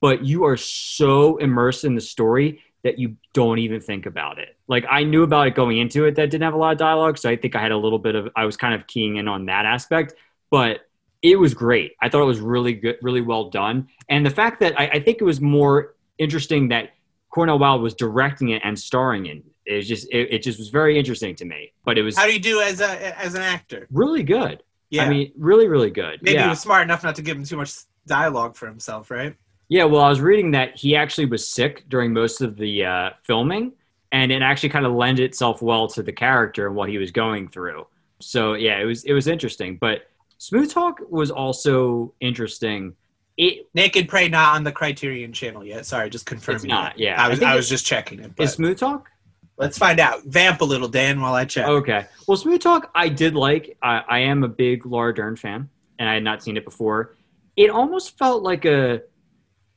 but 0.00 0.24
you 0.24 0.44
are 0.44 0.56
so 0.56 1.36
immersed 1.38 1.84
in 1.84 1.94
the 1.94 2.00
story 2.00 2.62
that 2.86 3.00
you 3.00 3.16
don't 3.32 3.58
even 3.58 3.80
think 3.80 4.06
about 4.06 4.38
it. 4.38 4.56
Like 4.68 4.84
I 4.88 5.02
knew 5.02 5.24
about 5.24 5.48
it 5.48 5.56
going 5.56 5.78
into 5.78 6.04
it 6.04 6.14
that 6.14 6.30
didn't 6.30 6.44
have 6.44 6.54
a 6.54 6.56
lot 6.56 6.70
of 6.70 6.78
dialogue, 6.78 7.18
so 7.18 7.28
I 7.28 7.34
think 7.34 7.56
I 7.56 7.60
had 7.60 7.72
a 7.72 7.76
little 7.76 7.98
bit 7.98 8.14
of 8.14 8.28
I 8.36 8.44
was 8.44 8.56
kind 8.56 8.74
of 8.74 8.86
keying 8.86 9.16
in 9.16 9.26
on 9.26 9.46
that 9.46 9.66
aspect, 9.66 10.14
but 10.50 10.88
it 11.20 11.34
was 11.34 11.52
great. 11.52 11.96
I 12.00 12.08
thought 12.08 12.22
it 12.22 12.26
was 12.26 12.38
really 12.38 12.74
good, 12.74 12.96
really 13.02 13.22
well 13.22 13.50
done, 13.50 13.88
and 14.08 14.24
the 14.24 14.30
fact 14.30 14.60
that 14.60 14.78
I, 14.78 14.86
I 14.86 15.00
think 15.00 15.20
it 15.20 15.24
was 15.24 15.40
more 15.40 15.96
interesting 16.16 16.68
that 16.68 16.90
Cornel 17.30 17.58
Wilde 17.58 17.82
was 17.82 17.94
directing 17.94 18.50
it 18.50 18.62
and 18.64 18.78
starring 18.78 19.26
in 19.26 19.38
it. 19.38 19.44
It 19.66 19.82
just 19.82 20.06
it, 20.12 20.32
it 20.34 20.42
just 20.44 20.60
was 20.60 20.68
very 20.68 20.96
interesting 20.96 21.34
to 21.36 21.44
me. 21.44 21.72
But 21.84 21.98
it 21.98 22.02
was 22.02 22.16
How 22.16 22.26
do 22.26 22.32
you 22.32 22.38
do 22.38 22.60
as 22.60 22.80
a 22.80 23.18
as 23.20 23.34
an 23.34 23.42
actor? 23.42 23.88
really 23.90 24.22
good. 24.22 24.62
Yeah, 24.90 25.06
I 25.06 25.08
mean, 25.08 25.32
really, 25.36 25.66
really 25.66 25.90
good. 25.90 26.22
maybe 26.22 26.36
yeah. 26.36 26.44
he 26.44 26.50
was 26.50 26.60
smart 26.60 26.84
enough 26.84 27.02
not 27.02 27.16
to 27.16 27.22
give 27.22 27.36
him 27.36 27.42
too 27.42 27.56
much 27.56 27.74
dialogue 28.06 28.54
for 28.54 28.68
himself, 28.68 29.10
right? 29.10 29.34
Yeah, 29.68 29.84
well, 29.84 30.02
I 30.02 30.08
was 30.08 30.20
reading 30.20 30.52
that 30.52 30.76
he 30.76 30.94
actually 30.94 31.26
was 31.26 31.48
sick 31.48 31.84
during 31.88 32.12
most 32.12 32.40
of 32.40 32.56
the 32.56 32.84
uh, 32.84 33.10
filming, 33.24 33.72
and 34.12 34.30
it 34.30 34.42
actually 34.42 34.68
kind 34.68 34.86
of 34.86 34.92
lent 34.92 35.18
itself 35.18 35.60
well 35.60 35.88
to 35.88 36.02
the 36.02 36.12
character 36.12 36.66
and 36.66 36.76
what 36.76 36.88
he 36.88 36.98
was 36.98 37.10
going 37.10 37.48
through. 37.48 37.86
So 38.20 38.54
yeah, 38.54 38.78
it 38.78 38.84
was 38.84 39.04
it 39.04 39.12
was 39.12 39.26
interesting. 39.26 39.76
But 39.76 40.06
Smooth 40.38 40.70
Talk 40.72 41.00
was 41.10 41.30
also 41.30 42.14
interesting. 42.20 42.94
It 43.36 43.68
Naked 43.74 44.08
Prey 44.08 44.28
not 44.28 44.54
on 44.54 44.64
the 44.64 44.72
Criterion 44.72 45.32
channel 45.32 45.64
yet. 45.64 45.84
Sorry, 45.84 46.08
just 46.08 46.26
confirming. 46.26 46.56
It's 46.56 46.64
not, 46.64 46.94
that. 46.94 46.98
yeah. 46.98 47.20
I 47.20 47.26
I 47.26 47.28
was 47.28 47.38
think 47.38 47.50
I, 47.50 47.56
was 47.56 47.68
just 47.68 47.84
checking 47.84 48.20
it. 48.20 48.34
But 48.36 48.44
is 48.44 48.52
Smooth 48.52 48.78
Talk. 48.78 49.10
let's 49.58 49.76
find 49.76 50.00
out. 50.00 50.22
Vamp 50.24 50.60
a 50.60 50.64
little, 50.64 50.88
Dan, 50.88 51.20
while 51.20 51.34
I 51.34 51.44
check. 51.44 51.66
Okay. 51.66 52.06
Well, 52.26 52.36
Smooth 52.36 52.60
Talk, 52.60 52.90
I 52.94 53.08
did 53.08 53.34
like. 53.34 53.76
I, 53.82 54.02
I 54.08 54.18
am 54.20 54.44
a 54.44 54.48
big 54.48 54.86
Laura 54.86 55.14
Dern 55.14 55.36
fan, 55.36 55.68
and 55.98 56.08
I 56.08 56.14
had 56.14 56.22
not 56.22 56.42
seen 56.42 56.56
it 56.56 56.64
before. 56.64 57.16
It 57.56 57.70
almost 57.70 58.16
felt 58.16 58.42
like 58.42 58.64
a. 58.64 59.02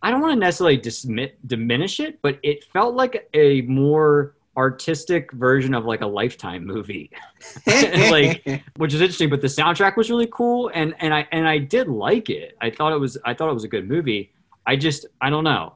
I 0.02 0.12
don't 0.12 0.22
want 0.22 0.34
to 0.34 0.40
necessarily 0.40 0.78
dismi- 0.78 1.34
diminish 1.48 2.00
it, 2.00 2.20
but 2.22 2.40
it 2.44 2.64
felt 2.72 2.96
like 2.96 3.28
a 3.34 3.62
more 3.64 4.36
artistic 4.58 5.32
version 5.34 5.74
of 5.74 5.86
like 5.86 6.02
a 6.02 6.08
Lifetime 6.08 6.66
movie, 6.66 7.10
like- 7.68 8.64
which 8.78 8.94
is 8.94 9.02
interesting. 9.02 9.30
But 9.30 9.42
the 9.42 9.48
soundtrack 9.48 9.96
was 9.98 10.10
really 10.10 10.28
cool, 10.32 10.72
and 10.74 10.96
and 11.00 11.14
I 11.14 11.28
and 11.32 11.48
I 11.48 11.58
did 11.58 11.88
like 11.88 12.30
it. 12.30 12.56
I 12.62 12.70
thought 12.70 12.94
it 12.94 13.00
was 13.00 13.18
I 13.26 13.34
thought 13.34 13.50
it 13.50 13.54
was 13.54 13.64
a 13.64 13.68
good 13.70 13.88
movie. 13.88 14.32
I 14.66 14.76
just 14.76 15.06
I 15.22 15.30
don't 15.30 15.44
know. 15.44 15.76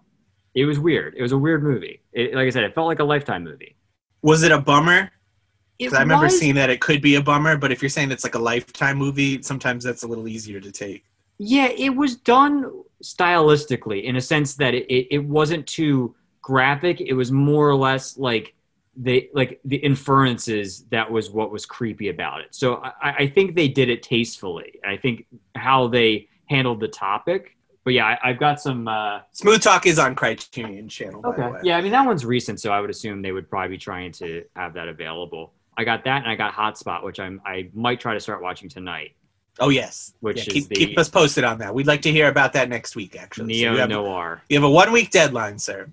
It 0.55 0.65
was 0.65 0.79
weird. 0.79 1.15
It 1.17 1.21
was 1.21 1.31
a 1.31 1.37
weird 1.37 1.63
movie. 1.63 2.01
It, 2.13 2.35
like 2.35 2.45
I 2.45 2.49
said, 2.51 2.63
it 2.63 2.75
felt 2.75 2.87
like 2.87 2.99
a 2.99 3.03
Lifetime 3.03 3.43
movie. 3.43 3.75
was 4.21 4.43
it 4.43 4.51
a 4.51 4.59
bummer? 4.59 5.11
It 5.79 5.85
'Cause 5.89 5.95
I 5.97 6.01
remember 6.01 6.25
was- 6.25 6.39
seeing 6.39 6.53
that 6.55 6.69
it 6.69 6.79
could 6.79 7.01
be 7.01 7.15
a 7.15 7.21
bummer, 7.21 7.57
but 7.57 7.71
if 7.71 7.81
you're 7.81 7.89
saying 7.89 8.11
it's 8.11 8.23
like 8.23 8.35
a 8.35 8.39
lifetime 8.39 8.97
movie, 8.97 9.41
sometimes 9.41 9.83
that's 9.83 10.03
a 10.03 10.07
little 10.07 10.27
easier 10.27 10.59
to 10.61 10.71
take. 10.71 11.03
Yeah, 11.37 11.67
it 11.67 11.95
was 11.95 12.15
done 12.15 12.83
stylistically 13.03 14.03
in 14.03 14.15
a 14.15 14.21
sense 14.21 14.55
that 14.55 14.73
it, 14.73 14.85
it, 14.85 15.07
it 15.11 15.25
wasn't 15.25 15.67
too 15.67 16.15
graphic. 16.41 17.01
It 17.01 17.13
was 17.13 17.31
more 17.31 17.67
or 17.67 17.75
less 17.75 18.17
like 18.17 18.53
the 18.95 19.29
like 19.33 19.59
the 19.65 19.77
inferences 19.77 20.83
that 20.91 21.09
was 21.09 21.31
what 21.31 21.51
was 21.51 21.65
creepy 21.65 22.09
about 22.09 22.41
it. 22.41 22.53
So 22.53 22.75
I, 22.75 23.15
I 23.19 23.27
think 23.27 23.55
they 23.55 23.67
did 23.67 23.89
it 23.89 24.03
tastefully. 24.03 24.79
I 24.85 24.97
think 24.97 25.25
how 25.55 25.87
they 25.87 26.29
handled 26.45 26.79
the 26.79 26.87
topic. 26.87 27.57
But 27.83 27.93
yeah, 27.93 28.05
I, 28.05 28.29
I've 28.29 28.39
got 28.39 28.61
some. 28.61 28.87
Uh, 28.87 29.21
Smooth 29.33 29.61
Talk 29.61 29.85
is 29.85 29.99
on 29.99 30.15
Criterion 30.15 30.87
channel. 30.87 31.21
By 31.21 31.35
the 31.35 31.49
way. 31.49 31.59
Yeah, 31.63 31.77
I 31.77 31.81
mean 31.81 31.91
that 31.91 32.05
one's 32.05 32.23
recent, 32.23 32.61
so 32.61 32.71
I 32.71 32.79
would 32.79 32.89
assume 32.89 33.21
they 33.21 33.33
would 33.33 33.49
probably 33.49 33.75
be 33.75 33.77
trying 33.77 34.11
to 34.13 34.45
have 34.55 34.73
that 34.75 34.87
available. 34.87 35.53
I 35.75 35.83
got 35.83 36.03
that, 36.05 36.21
and 36.21 36.31
I 36.31 36.35
got 36.35 36.53
Hotspot, 36.53 37.03
which 37.03 37.19
I'm 37.19 37.41
I 37.45 37.69
might 37.73 37.99
try 37.99 38.13
to 38.13 38.19
start 38.19 38.41
watching 38.41 38.69
tonight. 38.69 39.15
Oh 39.59 39.69
yes. 39.69 40.13
Which 40.19 40.47
Yeah, 40.47 40.57
is 40.57 40.67
keep, 40.67 40.77
keep 40.77 40.97
us 40.97 41.09
posted 41.09 41.43
on 41.43 41.59
that. 41.59 41.73
We'd 41.73 41.87
like 41.87 42.01
to 42.03 42.11
hear 42.11 42.27
about 42.27 42.53
that 42.53 42.69
next 42.69 42.95
week. 42.95 43.15
Actually, 43.15 43.53
So 43.53 43.59
Neo 43.59 43.71
you, 43.73 43.77
have, 43.79 43.89
Noir. 43.89 44.41
you 44.49 44.57
have 44.57 44.63
a 44.63 44.69
one 44.69 44.91
week 44.91 45.11
deadline, 45.11 45.59
sir. 45.59 45.87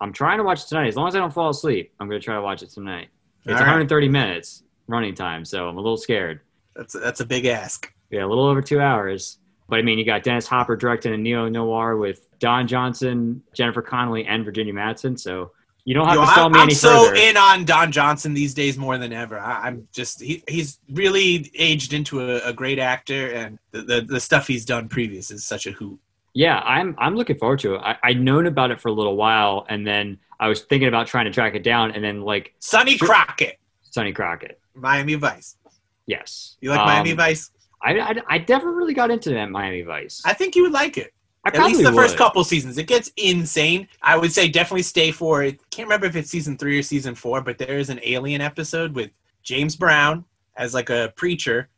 I'm 0.00 0.12
trying 0.12 0.38
to 0.38 0.44
watch 0.44 0.62
it 0.64 0.68
tonight. 0.68 0.88
As 0.88 0.96
long 0.96 1.08
as 1.08 1.16
I 1.16 1.18
don't 1.20 1.32
fall 1.32 1.48
asleep, 1.48 1.92
I'm 1.98 2.08
going 2.08 2.20
to 2.20 2.24
try 2.24 2.34
to 2.34 2.42
watch 2.42 2.62
it 2.62 2.70
tonight. 2.70 3.08
It's 3.44 3.52
right. 3.52 3.60
130 3.60 4.08
minutes 4.08 4.62
running 4.88 5.14
time, 5.14 5.44
so 5.44 5.68
I'm 5.68 5.76
a 5.78 5.80
little 5.80 5.96
scared. 5.96 6.40
That's 6.74 6.92
that's 6.92 7.20
a 7.20 7.26
big 7.26 7.46
ask. 7.46 7.90
Yeah, 8.10 8.24
a 8.24 8.28
little 8.28 8.44
over 8.44 8.60
two 8.60 8.80
hours. 8.80 9.38
But 9.68 9.78
I 9.78 9.82
mean, 9.82 9.98
you 9.98 10.04
got 10.04 10.22
Dennis 10.22 10.46
Hopper 10.46 10.76
directing 10.76 11.14
a 11.14 11.16
neo 11.16 11.48
noir 11.48 11.96
with 11.96 12.28
Don 12.38 12.68
Johnson, 12.68 13.42
Jennifer 13.54 13.82
Connelly, 13.82 14.26
and 14.26 14.44
Virginia 14.44 14.74
Madsen. 14.74 15.18
So 15.18 15.52
you 15.86 15.94
don't 15.94 16.06
have 16.06 16.16
Yo, 16.16 16.20
to 16.26 16.26
sell 16.34 16.46
I'm, 16.46 16.52
me 16.52 16.58
I'm 16.58 16.64
any 16.64 16.74
so 16.74 17.06
further. 17.06 17.14
in 17.16 17.36
on 17.38 17.64
Don 17.64 17.90
Johnson 17.90 18.34
these 18.34 18.52
days 18.52 18.76
more 18.76 18.98
than 18.98 19.12
ever. 19.14 19.38
I, 19.38 19.66
I'm 19.68 19.88
just 19.92 20.20
he, 20.20 20.42
he's 20.46 20.78
really 20.92 21.50
aged 21.54 21.94
into 21.94 22.20
a, 22.20 22.40
a 22.48 22.52
great 22.52 22.78
actor, 22.78 23.30
and 23.32 23.58
the, 23.70 23.80
the 23.82 24.00
the 24.02 24.20
stuff 24.20 24.46
he's 24.46 24.64
done 24.66 24.88
previous 24.88 25.30
is 25.30 25.44
such 25.46 25.66
a 25.66 25.70
hoot. 25.72 25.98
yeah, 26.34 26.58
I'm 26.60 26.94
I'm 26.98 27.16
looking 27.16 27.38
forward 27.38 27.60
to 27.60 27.76
it. 27.76 27.78
I, 27.78 27.96
I'd 28.02 28.20
known 28.20 28.46
about 28.46 28.70
it 28.70 28.80
for 28.80 28.88
a 28.88 28.92
little 28.92 29.16
while, 29.16 29.64
and 29.70 29.86
then 29.86 30.18
I 30.38 30.48
was 30.48 30.60
thinking 30.62 30.88
about 30.88 31.06
trying 31.06 31.24
to 31.24 31.30
track 31.32 31.54
it 31.54 31.62
down, 31.62 31.92
and 31.92 32.04
then 32.04 32.20
like 32.20 32.52
Sonny 32.58 32.98
Crockett, 32.98 33.58
Sonny 33.82 34.12
Crockett. 34.12 34.60
Miami 34.74 35.14
Vice. 35.14 35.56
Yes, 36.06 36.56
You 36.60 36.70
like 36.70 36.84
Miami 36.84 37.12
Um, 37.12 37.16
Vice? 37.16 37.50
I, 37.82 37.98
I 37.98 38.14
I 38.28 38.44
never 38.48 38.72
really 38.72 38.94
got 38.94 39.10
into 39.10 39.30
that 39.30 39.50
Miami 39.50 39.82
Vice. 39.82 40.20
I 40.24 40.34
think 40.34 40.54
you 40.56 40.62
would 40.62 40.72
like 40.72 40.98
it. 40.98 41.12
I 41.46 41.50
At 41.50 41.54
probably 41.54 41.78
least 41.78 41.88
the 41.88 41.94
first 41.94 42.16
couple 42.16 42.42
seasons. 42.42 42.76
It 42.76 42.88
gets 42.88 43.12
insane. 43.16 43.86
I 44.02 44.16
would 44.18 44.32
say 44.32 44.48
definitely 44.48 44.82
stay 44.82 45.12
for 45.12 45.44
it. 45.44 45.60
Can't 45.70 45.86
remember 45.86 46.06
if 46.06 46.16
it's 46.16 46.28
season 46.28 46.58
three 46.58 46.76
or 46.76 46.82
season 46.82 47.14
four, 47.14 47.40
but 47.40 47.56
there 47.56 47.78
is 47.78 47.88
an 47.88 48.00
alien 48.02 48.40
episode 48.40 48.96
with 48.96 49.12
James 49.44 49.76
Brown 49.76 50.24
as 50.56 50.74
like 50.74 50.90
a 50.90 51.12
preacher 51.14 51.68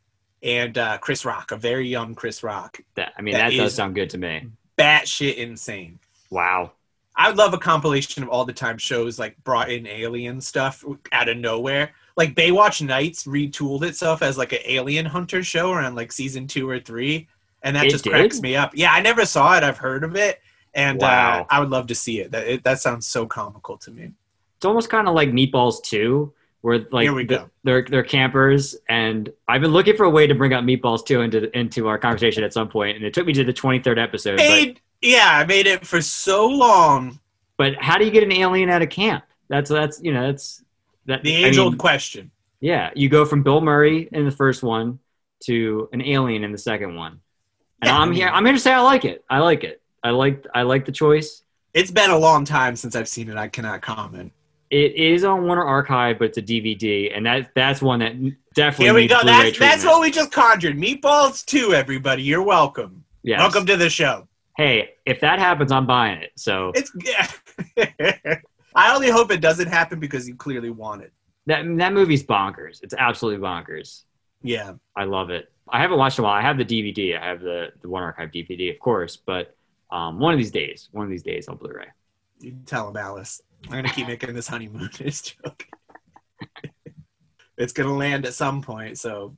and 0.41 0.75
uh, 0.75 0.97
Chris 0.97 1.23
Rock, 1.23 1.51
a 1.51 1.55
very 1.55 1.87
young 1.87 2.15
Chris 2.15 2.41
Rock. 2.41 2.79
That, 2.95 3.13
I 3.15 3.21
mean, 3.21 3.35
That 3.35 3.51
that, 3.51 3.57
does 3.57 3.75
sound 3.75 3.93
good 3.93 4.09
to 4.09 4.17
me. 4.17 4.47
Batshit 4.75 5.35
insane. 5.35 5.99
Wow. 6.31 6.71
I 7.15 7.27
would 7.27 7.37
love 7.37 7.53
a 7.53 7.59
compilation 7.59 8.23
of 8.23 8.29
all 8.29 8.45
the 8.45 8.53
time 8.53 8.79
shows 8.79 9.19
like 9.19 9.37
brought 9.43 9.69
in 9.69 9.85
alien 9.85 10.41
stuff 10.41 10.83
out 11.11 11.29
of 11.29 11.37
nowhere. 11.37 11.91
Like 12.17 12.33
Baywatch 12.33 12.83
Nights 12.83 13.25
retooled 13.25 13.83
itself 13.83 14.23
as 14.23 14.35
like 14.35 14.51
an 14.51 14.61
alien 14.65 15.05
hunter 15.05 15.43
show 15.43 15.71
around 15.71 15.93
like 15.93 16.11
season 16.11 16.47
two 16.47 16.67
or 16.67 16.79
three, 16.79 17.27
and 17.63 17.75
that 17.75 17.85
It 17.85 17.89
just 17.91 18.03
did? 18.03 18.11
cracks 18.11 18.41
me 18.41 18.55
up. 18.55 18.71
Yeah, 18.75 18.91
I 18.93 19.01
never 19.01 19.25
saw 19.25 19.55
it. 19.57 19.63
I've 19.63 19.77
heard 19.77 20.03
of 20.03 20.15
it, 20.15 20.39
and 20.73 21.01
uh, 21.03 21.45
I 21.49 21.59
would 21.59 21.69
love 21.69 21.87
to 21.87 21.95
see 21.95 22.19
it. 22.21 22.31
That 22.31 22.47
it, 22.47 22.63
that 22.63 22.79
sounds 22.79 23.07
so 23.07 23.25
comical 23.25 23.77
to 23.79 23.91
me. 23.91 24.11
It's 24.57 24.65
almost 24.65 24.89
kind 24.89 25.07
of 25.07 25.13
like 25.15 25.29
Meatballs 25.29 25.81
2, 25.83 26.33
where 26.61 26.79
like 26.91 27.09
we 27.11 27.25
the- 27.25 27.49
they're 27.63 27.85
they're 27.89 28.03
campers, 28.03 28.75
and 28.89 29.29
I've 29.47 29.61
been 29.61 29.71
looking 29.71 29.95
for 29.95 30.03
a 30.05 30.09
way 30.09 30.27
to 30.27 30.35
bring 30.35 30.53
up 30.53 30.63
Meatballs 30.63 31.05
2 31.05 31.21
into 31.21 31.57
into 31.57 31.87
our 31.87 31.97
conversation 31.97 32.43
at 32.43 32.53
some 32.53 32.67
point, 32.69 32.97
and 32.97 33.05
it 33.05 33.13
took 33.13 33.25
me 33.25 33.33
to 33.33 33.43
the 33.43 33.53
23rd 33.53 34.01
episode. 34.01 34.37
But, 34.37 34.77
yeah, 35.01 35.29
I 35.31 35.45
made 35.45 35.65
it 35.67 35.85
for 35.87 36.01
so 36.01 36.47
long. 36.47 37.19
but 37.57 37.75
how 37.81 37.97
do 37.97 38.03
you 38.05 38.11
get 38.11 38.23
an 38.23 38.31
alien 38.33 38.69
out 38.69 38.81
of 38.81 38.89
camp? 38.89 39.23
That's 39.47 39.69
that's 39.69 40.01
you 40.01 40.13
know 40.13 40.27
that's 40.27 40.63
that 41.05 41.23
The 41.23 41.45
age 41.45 41.57
old 41.57 41.77
question. 41.77 42.31
Yeah, 42.61 42.91
you 42.93 43.07
go 43.07 43.23
from 43.23 43.41
Bill 43.43 43.61
Murray 43.61 44.09
in 44.11 44.25
the 44.25 44.31
first 44.31 44.61
one 44.63 44.99
to 45.45 45.87
an 45.93 46.01
alien 46.01 46.43
in 46.43 46.51
the 46.51 46.57
second 46.57 46.95
one, 46.95 47.21
and 47.81 47.87
Yeah, 47.89 47.97
I 47.97 48.01
I'm 48.01 48.09
mean- 48.09 48.17
here. 48.19 48.27
I'm 48.29 48.45
here 48.45 48.53
to 48.53 48.59
say 48.59 48.73
I 48.73 48.81
like 48.81 49.05
it. 49.05 49.23
I 49.29 49.39
like 49.39 49.63
it. 49.63 49.81
I 50.03 50.11
like 50.11 50.45
I 50.53 50.61
like 50.63 50.85
the 50.85 50.91
choice. 50.91 51.43
It's 51.73 51.91
been 51.91 52.09
a 52.09 52.17
long 52.17 52.45
time 52.45 52.75
since 52.75 52.95
I've 52.95 53.07
seen 53.07 53.29
it. 53.29 53.37
I 53.37 53.47
cannot 53.47 53.81
comment. 53.81 54.31
It 54.71 54.95
is 54.95 55.23
on 55.23 55.45
Warner 55.45 55.63
Archive, 55.63 56.19
but 56.19 56.25
it's 56.29 56.37
a 56.37 56.41
DVD, 56.43 57.15
and 57.15 57.25
that 57.25 57.51
that's 57.55 57.81
one 57.81 57.99
that 57.99 58.13
definitely 58.53 58.85
Here 58.85 58.93
we 58.93 59.01
needs 59.01 59.13
go. 59.13 59.21
Blu-ray 59.21 59.43
That's 59.51 59.59
that's 59.59 59.85
what 59.85 60.01
we 60.01 60.11
just 60.11 60.31
conjured. 60.31 60.77
Meatballs 60.77 61.43
too, 61.45 61.73
everybody. 61.73 62.21
You're 62.23 62.43
welcome. 62.43 63.03
Yes. 63.23 63.39
Welcome 63.39 63.65
to 63.65 63.77
the 63.77 63.89
show. 63.89 64.27
Hey, 64.57 64.91
if 65.05 65.19
that 65.21 65.39
happens, 65.39 65.71
I'm 65.71 65.85
buying 65.85 66.21
it. 66.21 66.31
So 66.35 66.71
It's. 66.75 66.91
Yeah. 67.03 67.27
I 68.75 68.93
only 68.93 69.09
hope 69.09 69.31
it 69.31 69.41
doesn't 69.41 69.67
happen 69.67 69.99
because 69.99 70.27
you 70.27 70.35
clearly 70.35 70.69
want 70.69 71.01
it. 71.01 71.11
that 71.47 71.63
that 71.77 71.93
movie's 71.93 72.23
bonkers. 72.23 72.81
It's 72.83 72.93
absolutely 72.97 73.43
bonkers. 73.45 74.03
Yeah. 74.43 74.73
I 74.95 75.03
love 75.05 75.29
it. 75.31 75.51
I 75.71 75.81
haven't 75.81 75.97
watched 75.97 76.17
it 76.17 76.21
in 76.21 76.25
a 76.25 76.27
while. 76.27 76.37
I 76.37 76.41
have 76.41 76.57
the 76.57 76.65
DVD. 76.65 77.19
I 77.19 77.25
have 77.25 77.41
the 77.41 77.69
the 77.81 77.89
Warner 77.89 78.07
Archive 78.07 78.31
DVD, 78.31 78.71
of 78.71 78.79
course. 78.79 79.17
But 79.17 79.55
um, 79.91 80.19
one 80.19 80.33
of 80.33 80.37
these 80.37 80.51
days, 80.51 80.89
one 80.91 81.05
of 81.05 81.09
these 81.09 81.23
days, 81.23 81.47
on 81.47 81.57
Blu-ray. 81.57 81.87
You 82.39 82.57
tell 82.65 82.89
him, 82.89 82.97
Alice. 82.97 83.41
I'm 83.65 83.71
gonna 83.71 83.89
keep 83.89 84.07
making 84.07 84.33
this 84.33 84.47
honeymoon 84.47 84.89
joke. 84.93 85.67
it's 87.57 87.73
gonna 87.73 87.95
land 87.95 88.25
at 88.25 88.33
some 88.33 88.61
point, 88.61 88.97
so. 88.97 89.35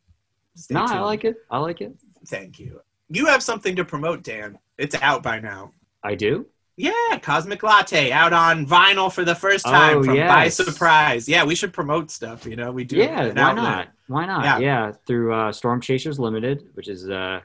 Stay 0.55 0.73
No, 0.75 0.85
I 0.85 0.99
like 0.99 1.23
it. 1.23 1.37
I 1.49 1.59
like 1.59 1.79
it. 1.81 1.93
Thank 2.27 2.59
you. 2.59 2.81
You 3.09 3.25
have 3.27 3.41
something 3.41 3.75
to 3.77 3.85
promote, 3.85 4.21
Dan. 4.21 4.57
It's 4.77 4.95
out 4.95 5.23
by 5.23 5.39
now. 5.39 5.71
I 6.03 6.15
do. 6.15 6.45
Yeah, 6.81 7.19
Cosmic 7.21 7.61
Latte 7.63 8.11
out 8.11 8.33
on 8.33 8.65
vinyl 8.65 9.11
for 9.11 9.23
the 9.23 9.35
first 9.35 9.65
time 9.65 9.97
Oh, 9.99 10.03
from 10.03 10.15
By. 10.17 10.49
Surprise. 10.49 11.29
Yeah, 11.29 11.43
we 11.43 11.55
should 11.55 11.73
promote 11.73 12.09
stuff. 12.11 12.45
You 12.45 12.55
know, 12.55 12.71
we 12.71 12.83
do. 12.83 12.97
Yeah, 12.97 13.25
why 13.27 13.41
outlet. 13.41 13.55
not? 13.55 13.87
Why 14.07 14.25
not? 14.25 14.43
Yeah. 14.43 14.59
Yeah, 14.59 14.91
through 15.05 15.33
uh, 15.33 15.51
Storm 15.51 15.79
Chasers 15.81 16.19
Limited, 16.19 16.67
which 16.73 16.87
is 16.87 17.09
uh, 17.09 17.41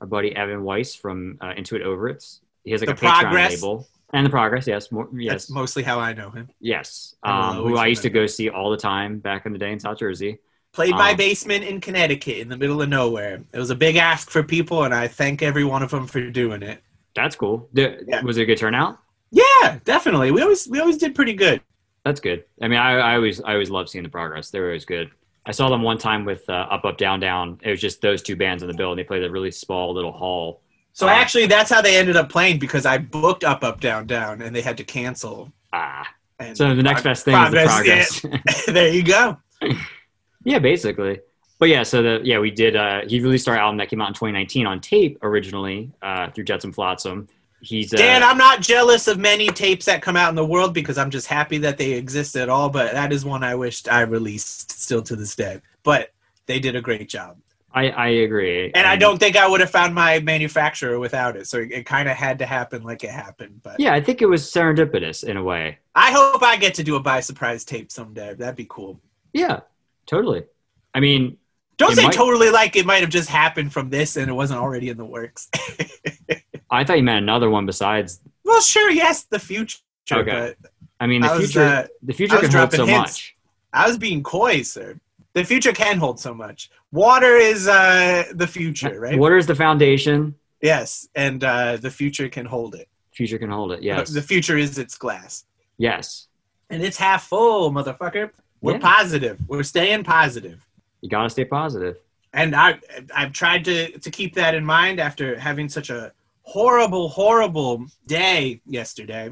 our 0.00 0.06
buddy 0.06 0.34
Evan 0.34 0.64
Weiss 0.64 0.94
from 0.94 1.38
uh, 1.40 1.52
Intuit 1.54 1.82
Overits. 1.84 2.40
He 2.64 2.72
has 2.72 2.80
like 2.84 2.98
The 2.98 3.06
a 3.06 3.10
Patreon 3.10 3.20
Progress. 3.22 3.62
label. 3.62 3.86
And 4.12 4.26
the 4.26 4.30
progress, 4.30 4.66
yes, 4.66 4.90
more, 4.90 5.08
yes, 5.14 5.32
That's 5.32 5.50
mostly 5.50 5.84
how 5.84 6.00
I 6.00 6.12
know 6.14 6.30
him. 6.30 6.48
yes. 6.58 7.14
Um, 7.22 7.58
who 7.58 7.76
I 7.76 7.86
used 7.86 8.02
to 8.02 8.10
go 8.10 8.26
see 8.26 8.50
all 8.50 8.72
the 8.72 8.76
time 8.76 9.20
back 9.20 9.46
in 9.46 9.52
the 9.52 9.58
day 9.58 9.70
in 9.70 9.78
South 9.78 10.00
Jersey. 10.00 10.40
Played 10.72 10.94
my 10.96 11.12
Um, 11.12 11.16
basement 11.16 11.62
in 11.62 11.80
Connecticut 11.80 12.38
in 12.38 12.48
the 12.48 12.56
middle 12.56 12.82
of 12.82 12.88
nowhere. 12.88 13.44
It 13.52 13.58
was 13.60 13.70
a 13.70 13.76
big 13.76 13.94
ask 13.94 14.28
for 14.28 14.42
people, 14.42 14.82
and 14.82 14.92
I 14.92 15.06
thank 15.06 15.42
every 15.42 15.62
one 15.62 15.84
of 15.84 15.92
them 15.92 16.08
for 16.08 16.28
doing 16.28 16.64
it. 16.64 16.82
That's 17.14 17.36
cool. 17.36 17.68
Did- 17.74 18.04
Yeah. 18.08 18.22
Was 18.22 18.38
it 18.38 18.42
a 18.42 18.46
good 18.46 18.58
turnout? 18.58 18.98
Yeah, 19.30 19.78
definitely. 19.84 20.30
We 20.32 20.42
always 20.42 20.66
we 20.68 20.80
always 20.80 20.96
did 20.96 21.14
pretty 21.14 21.34
good. 21.34 21.60
That's 22.04 22.20
good. 22.20 22.44
I 22.62 22.68
mean, 22.68 22.78
I, 22.78 22.92
I 22.98 23.14
always 23.16 23.40
I 23.42 23.52
always 23.52 23.70
love 23.70 23.88
seeing 23.88 24.02
the 24.04 24.10
progress. 24.10 24.50
They're 24.50 24.64
always 24.66 24.84
good. 24.84 25.10
I 25.46 25.52
saw 25.52 25.68
them 25.70 25.82
one 25.82 25.98
time 25.98 26.24
with 26.24 26.48
uh, 26.48 26.52
Up 26.52 26.84
Up 26.84 26.98
Down 26.98 27.20
Down. 27.20 27.58
It 27.62 27.70
was 27.70 27.80
just 27.80 28.00
those 28.02 28.22
two 28.22 28.36
bands 28.36 28.62
in 28.62 28.68
the 28.68 28.74
bill, 28.74 28.90
and 28.92 28.98
they 28.98 29.04
played 29.04 29.22
a 29.24 29.30
really 29.30 29.50
small 29.50 29.92
little 29.94 30.12
hall. 30.12 30.62
So 30.92 31.06
Ah. 31.06 31.10
actually, 31.12 31.46
that's 31.46 31.70
how 31.70 31.80
they 31.80 31.96
ended 31.96 32.16
up 32.16 32.28
playing 32.28 32.58
because 32.58 32.84
I 32.86 32.98
booked 32.98 33.44
up, 33.44 33.62
up, 33.64 33.80
down, 33.80 34.06
down, 34.06 34.42
and 34.42 34.54
they 34.54 34.60
had 34.60 34.76
to 34.78 34.84
cancel. 34.84 35.52
Ah, 35.72 36.06
And 36.40 36.56
so 36.56 36.74
the 36.74 36.82
next 36.82 37.02
best 37.02 37.24
thing 37.24 37.34
is 37.40 37.50
the 37.50 37.64
progress, 37.64 38.20
progress. 38.20 38.66
there 38.66 38.88
you 38.92 39.02
go. 39.04 39.38
yeah, 40.44 40.58
basically. 40.58 41.20
But 41.60 41.68
yeah, 41.68 41.82
so 41.82 42.02
the 42.02 42.20
yeah 42.24 42.38
we 42.38 42.50
did. 42.50 42.74
Uh, 42.74 43.02
he 43.06 43.20
released 43.20 43.46
our 43.46 43.56
album 43.56 43.76
that 43.76 43.90
came 43.90 44.00
out 44.00 44.08
in 44.08 44.14
2019 44.14 44.66
on 44.66 44.80
tape 44.80 45.18
originally 45.22 45.92
uh, 46.00 46.30
through 46.30 46.44
Jetsam 46.44 46.72
Flotsam. 46.72 47.28
He's 47.60 47.92
uh, 47.92 47.98
Dan, 47.98 48.22
I'm 48.22 48.38
not 48.38 48.62
jealous 48.62 49.06
of 49.06 49.18
many 49.18 49.48
tapes 49.48 49.84
that 49.84 50.00
come 50.00 50.16
out 50.16 50.30
in 50.30 50.34
the 50.34 50.46
world 50.46 50.72
because 50.72 50.96
I'm 50.96 51.10
just 51.10 51.26
happy 51.26 51.58
that 51.58 51.76
they 51.76 51.92
exist 51.92 52.34
at 52.34 52.48
all. 52.48 52.70
But 52.70 52.92
that 52.92 53.12
is 53.12 53.26
one 53.26 53.44
I 53.44 53.54
wished 53.54 53.92
I 53.92 54.00
released 54.00 54.72
still 54.72 55.02
to 55.02 55.14
this 55.14 55.36
day. 55.36 55.60
But 55.82 56.12
they 56.46 56.58
did 56.58 56.76
a 56.76 56.80
great 56.80 57.10
job. 57.10 57.36
I, 57.72 57.90
I 57.90 58.08
agree, 58.08 58.72
And 58.74 58.84
I 58.84 58.96
don't 58.96 59.18
think 59.18 59.36
I 59.36 59.46
would 59.46 59.60
have 59.60 59.70
found 59.70 59.94
my 59.94 60.18
manufacturer 60.18 60.98
without 60.98 61.36
it. 61.36 61.46
So 61.46 61.58
it, 61.58 61.70
it 61.70 61.86
kind 61.86 62.08
of 62.08 62.16
had 62.16 62.40
to 62.40 62.46
happen 62.46 62.82
like 62.82 63.04
it 63.04 63.10
happened. 63.10 63.60
But 63.62 63.78
Yeah, 63.78 63.94
I 63.94 64.00
think 64.00 64.22
it 64.22 64.26
was 64.26 64.42
serendipitous 64.42 65.22
in 65.22 65.36
a 65.36 65.44
way. 65.44 65.78
I 65.94 66.10
hope 66.10 66.42
I 66.42 66.56
get 66.56 66.74
to 66.74 66.82
do 66.82 66.96
a 66.96 67.00
by 67.00 67.20
surprise 67.20 67.64
tape 67.64 67.92
someday. 67.92 68.34
That'd 68.34 68.56
be 68.56 68.66
cool. 68.68 69.00
Yeah, 69.32 69.60
totally. 70.06 70.46
I 70.94 70.98
mean, 70.98 71.36
Don't 71.80 71.92
It 71.92 71.96
say 71.96 72.04
might- 72.04 72.12
totally 72.12 72.50
like 72.50 72.76
it 72.76 72.84
might 72.84 73.00
have 73.00 73.08
just 73.10 73.28
happened 73.30 73.72
from 73.72 73.88
this 73.88 74.16
and 74.18 74.28
it 74.28 74.34
wasn't 74.34 74.60
already 74.60 74.88
in 74.90 74.96
the 74.98 75.04
works. 75.04 75.48
I 76.70 76.84
thought 76.84 76.98
you 76.98 77.02
meant 77.02 77.22
another 77.22 77.48
one 77.50 77.64
besides. 77.66 78.20
well, 78.44 78.60
sure, 78.60 78.90
yes, 78.90 79.24
the 79.24 79.38
future. 79.38 79.78
Okay. 80.12 80.54
But 80.60 80.70
I 81.00 81.06
mean, 81.06 81.22
the 81.22 81.28
I 81.28 81.36
was, 81.36 81.46
future. 81.52 81.64
uh, 81.64 81.86
the 82.02 82.12
future 82.12 82.36
can 82.38 82.50
hold 82.52 82.72
so 82.72 82.84
hints. 82.86 83.00
much. 83.00 83.36
I 83.72 83.86
was 83.88 83.96
being 83.96 84.22
coy, 84.22 84.62
sir. 84.62 84.98
The 85.32 85.42
future 85.44 85.72
can 85.72 85.96
hold 85.98 86.20
so 86.20 86.34
much. 86.34 86.70
Water 86.92 87.36
is 87.36 87.66
uh, 87.68 88.24
the 88.34 88.46
future, 88.46 89.00
right? 89.04 89.18
Water 89.18 89.36
is 89.38 89.46
the 89.46 89.54
foundation. 89.54 90.34
Yes, 90.60 91.08
and 91.14 91.42
uh, 91.42 91.76
the 91.78 91.90
future 91.90 92.28
can 92.28 92.44
hold 92.44 92.74
it. 92.74 92.88
Future 93.12 93.38
can 93.38 93.48
hold 93.50 93.72
it. 93.72 93.82
Yes. 93.82 94.10
The 94.10 94.20
future 94.22 94.58
is 94.58 94.76
its 94.78 94.96
glass. 94.98 95.44
yes. 95.78 96.26
And 96.72 96.82
it's 96.84 96.96
half 96.98 97.24
full, 97.26 97.72
motherfucker. 97.72 98.30
We're 98.60 98.74
Yeah. 98.74 98.78
positive. 98.78 99.38
We're 99.48 99.64
staying 99.64 100.04
positive. 100.04 100.64
You 101.00 101.08
gotta 101.08 101.30
stay 101.30 101.44
positive. 101.44 101.96
And 102.32 102.54
I, 102.54 102.78
I've 103.14 103.32
tried 103.32 103.64
to, 103.64 103.98
to 103.98 104.10
keep 104.10 104.34
that 104.36 104.54
in 104.54 104.64
mind 104.64 105.00
after 105.00 105.38
having 105.38 105.68
such 105.68 105.90
a 105.90 106.12
horrible, 106.42 107.08
horrible 107.08 107.86
day 108.06 108.60
yesterday. 108.66 109.30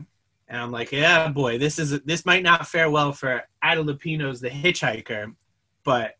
And 0.48 0.60
I'm 0.60 0.72
like, 0.72 0.90
yeah, 0.92 1.28
boy, 1.28 1.58
this 1.58 1.78
is 1.78 2.00
this 2.00 2.24
might 2.26 2.42
not 2.42 2.66
fare 2.66 2.90
well 2.90 3.12
for 3.12 3.44
Ida 3.62 3.82
Lupino's 3.82 4.40
The 4.40 4.48
Hitchhiker, 4.48 5.34
but 5.84 6.16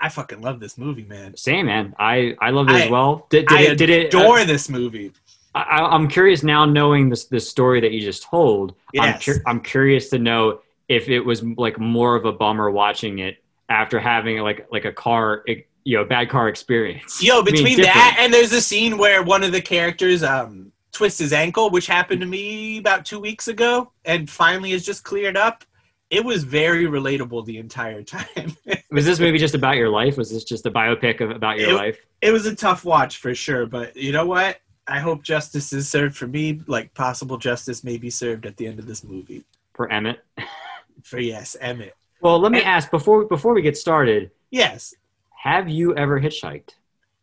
I 0.00 0.08
fucking 0.08 0.40
love 0.40 0.60
this 0.60 0.78
movie, 0.78 1.04
man. 1.04 1.36
Same 1.36 1.66
man. 1.66 1.94
I 1.98 2.36
I 2.40 2.50
love 2.50 2.68
it 2.68 2.76
I- 2.76 2.82
as 2.84 2.90
well. 2.90 3.26
Did, 3.30 3.46
did 3.48 3.58
I 3.58 3.62
it? 3.62 3.78
Did 3.78 3.90
it? 3.90 4.14
uh, 4.14 4.18
adore 4.18 4.44
this 4.44 4.68
movie. 4.68 5.12
I, 5.54 5.80
I'm 5.80 6.06
curious 6.06 6.44
now, 6.44 6.64
knowing 6.64 7.08
this 7.08 7.24
the 7.24 7.40
story 7.40 7.80
that 7.80 7.90
you 7.90 8.00
just 8.00 8.22
told. 8.22 8.74
I'm 8.98 9.18
Yes. 9.26 9.40
I'm 9.44 9.60
curious 9.60 10.08
to 10.10 10.18
know 10.20 10.60
if 10.88 11.08
it 11.08 11.20
was 11.20 11.42
like 11.42 11.78
more 11.80 12.14
of 12.14 12.26
a 12.26 12.32
bummer 12.32 12.70
watching 12.70 13.18
it 13.18 13.42
after 13.68 13.98
having 14.00 14.38
like 14.38 14.66
like 14.70 14.84
a 14.84 14.92
car, 14.92 15.44
you 15.84 15.96
know, 15.96 16.04
bad 16.04 16.28
car 16.28 16.48
experience. 16.48 17.22
Yo, 17.22 17.34
I 17.40 17.42
mean, 17.42 17.44
between 17.54 17.80
that 17.82 18.16
and 18.18 18.32
there's 18.32 18.52
a 18.52 18.60
scene 18.60 18.98
where 18.98 19.22
one 19.22 19.42
of 19.44 19.52
the 19.52 19.60
characters 19.60 20.22
um 20.22 20.72
twists 20.92 21.18
his 21.18 21.32
ankle, 21.32 21.70
which 21.70 21.86
happened 21.86 22.20
to 22.20 22.26
me 22.26 22.78
about 22.78 23.04
two 23.04 23.20
weeks 23.20 23.48
ago, 23.48 23.92
and 24.04 24.28
finally 24.28 24.72
is 24.72 24.84
just 24.84 25.04
cleared 25.04 25.36
up. 25.36 25.64
It 26.10 26.24
was 26.24 26.42
very 26.42 26.86
relatable 26.86 27.44
the 27.44 27.58
entire 27.58 28.02
time. 28.02 28.56
was 28.90 29.04
this 29.04 29.20
movie 29.20 29.36
just 29.38 29.54
about 29.54 29.76
your 29.76 29.90
life? 29.90 30.16
Was 30.16 30.30
this 30.30 30.42
just 30.44 30.64
a 30.64 30.70
biopic 30.70 31.20
of, 31.20 31.30
about 31.30 31.58
your 31.58 31.70
It- 31.70 31.74
life? 31.74 31.98
it 32.22 32.32
was 32.32 32.46
a 32.46 32.54
tough 32.56 32.84
watch 32.84 33.18
for 33.18 33.34
sure, 33.34 33.66
but 33.66 33.94
you 33.94 34.10
know 34.10 34.24
what? 34.26 34.58
I 34.88 35.00
hope 35.00 35.22
justice 35.22 35.70
is 35.74 35.86
served 35.86 36.16
for 36.16 36.26
me, 36.26 36.62
like 36.66 36.94
possible 36.94 37.36
justice 37.36 37.84
may 37.84 37.98
be 37.98 38.08
served 38.08 38.46
at 38.46 38.56
the 38.56 38.66
end 38.66 38.78
of 38.78 38.86
this 38.86 39.04
movie. 39.04 39.44
For 39.74 39.92
Emmett. 39.92 40.20
For 41.04 41.18
yes, 41.20 41.56
Emmett. 41.60 41.94
Well, 42.20 42.38
let 42.40 42.52
me 42.52 42.58
And- 42.58 42.66
ask 42.66 42.90
before 42.90 43.24
before 43.26 43.54
we 43.54 43.62
get 43.62 43.76
started. 43.76 44.30
Yes, 44.50 44.94
Have 45.42 45.68
you 45.68 45.94
ever 45.96 46.20
hitchhiked? 46.20 46.70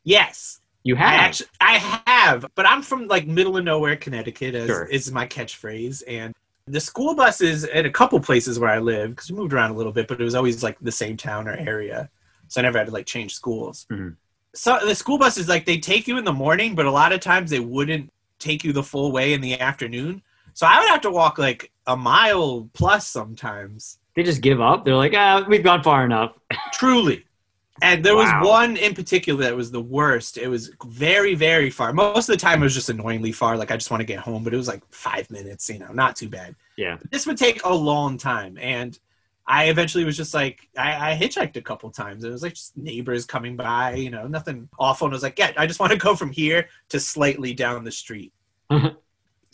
yes. 0.04 0.60
You 0.84 0.96
I 0.96 1.00
have. 1.00 1.20
actually 1.20 1.48
I 1.60 2.02
have, 2.06 2.46
but 2.54 2.68
I'm 2.68 2.84
from 2.84 3.08
like 3.08 3.26
middle 3.26 3.58
of 3.58 3.64
nowhere, 3.64 3.96
Connecticut, 3.96 4.54
as 4.54 4.68
Sure. 4.68 4.86
is 4.86 5.12
my 5.12 5.26
catchphrase, 5.28 6.04
and 6.08 6.34
The 6.68 6.80
school 6.80 7.14
buses 7.16 7.64
at 7.66 7.86
a 7.86 7.92
couple 7.92 8.20
places 8.20 8.58
where 8.60 8.70
I 8.72 8.80
live, 8.80 9.12
because 9.12 9.30
we 9.32 9.36
moved 9.38 9.54
around 9.54 9.70
a 9.72 9.74
little 9.76 9.92
bit, 9.92 10.08
but 10.08 10.20
it 10.20 10.24
was 10.24 10.34
always 10.36 10.64
like 10.64 10.78
the 10.82 10.92
same 10.92 11.16
town 11.18 11.48
or 11.48 11.54
area. 11.54 12.10
So 12.48 12.60
I 12.60 12.64
never 12.64 12.78
had 12.80 12.88
to 12.88 12.94
like 12.94 13.06
change 13.08 13.34
schools. 13.36 13.86
Mhm. 13.92 14.16
So 14.56 14.80
the 14.84 14.96
school 14.96 15.18
buses, 15.20 15.48
like 15.50 15.66
they 15.66 15.78
take 15.80 16.08
you 16.08 16.18
in 16.18 16.24
the 16.26 16.34
morning, 16.34 16.74
but 16.76 16.86
a 16.88 16.92
lot 16.92 17.12
of 17.12 17.20
times 17.20 17.50
they 17.52 17.60
wouldn't 17.60 18.12
take 18.40 18.64
you 18.64 18.72
the 18.74 18.82
full 18.84 19.12
way 19.12 19.34
in 19.34 19.42
the 19.42 19.60
afternoon. 19.60 20.22
So 20.54 20.66
I 20.68 20.80
would 20.80 20.90
have 20.90 21.02
to 21.02 21.12
walk 21.12 21.38
like 21.38 21.72
a 21.88 21.96
mile 21.98 22.70
plus 22.74 23.06
sometimes. 23.08 24.00
They 24.16 24.24
just 24.24 24.42
give 24.42 24.62
up. 24.62 24.86
They're 24.86 24.96
like, 24.96 25.14
ah, 25.16 25.46
we've 25.48 25.64
gone 25.64 25.84
far 25.84 26.06
enough. 26.06 26.38
Truly. 26.74 27.26
And 27.82 28.04
there 28.06 28.16
Wow. 28.16 28.40
was 28.40 28.48
one 28.48 28.78
in 28.78 28.94
particular 28.96 29.44
that 29.44 29.56
was 29.56 29.70
the 29.70 29.82
worst. 29.82 30.38
It 30.38 30.48
was 30.48 30.72
very, 30.86 31.36
very 31.36 31.70
far. 31.70 31.92
Most 31.92 32.30
of 32.30 32.34
the 32.34 32.40
time 32.40 32.62
it 32.62 32.64
was 32.64 32.74
just 32.74 32.90
annoyingly 32.90 33.34
far. 33.34 33.58
Like 33.58 33.72
I 33.72 33.76
just 33.76 33.92
want 33.92 34.00
to 34.00 34.06
get 34.06 34.20
home, 34.20 34.46
but 34.46 34.54
it 34.54 34.58
was 34.58 34.70
like 34.70 34.82
five 34.92 35.30
minutes, 35.30 35.70
you 35.70 35.80
know, 35.80 35.92
not 35.92 36.16
too 36.16 36.30
bad. 36.30 36.56
Yeah. 36.78 36.96
But 37.02 37.12
this 37.12 37.26
would 37.28 37.38
take 37.38 37.66
a 37.66 37.74
long 37.74 38.18
time. 38.18 38.58
And 38.58 38.98
I 39.46 39.66
eventually 39.66 40.06
was 40.06 40.16
just 40.16 40.34
like, 40.34 40.70
I, 40.78 41.12
I 41.12 41.18
hitchhiked 41.18 41.58
a 41.58 41.62
couple 41.62 41.92
times. 41.92 42.24
It 42.24 42.32
was 42.32 42.42
like 42.44 42.54
just 42.54 42.78
neighbors 42.78 43.26
coming 43.26 43.58
by, 43.58 43.96
you 43.96 44.10
know, 44.10 44.26
nothing 44.26 44.70
awful. 44.80 45.08
And 45.08 45.14
I 45.14 45.18
was 45.18 45.24
like, 45.24 45.38
yeah, 45.38 45.52
I 45.58 45.68
just 45.68 45.82
want 45.82 45.92
to 45.92 45.98
go 45.98 46.16
from 46.16 46.32
here 46.32 46.70
to 46.90 47.00
slightly 47.02 47.54
down 47.54 47.84
the 47.84 47.92
street. 47.92 48.32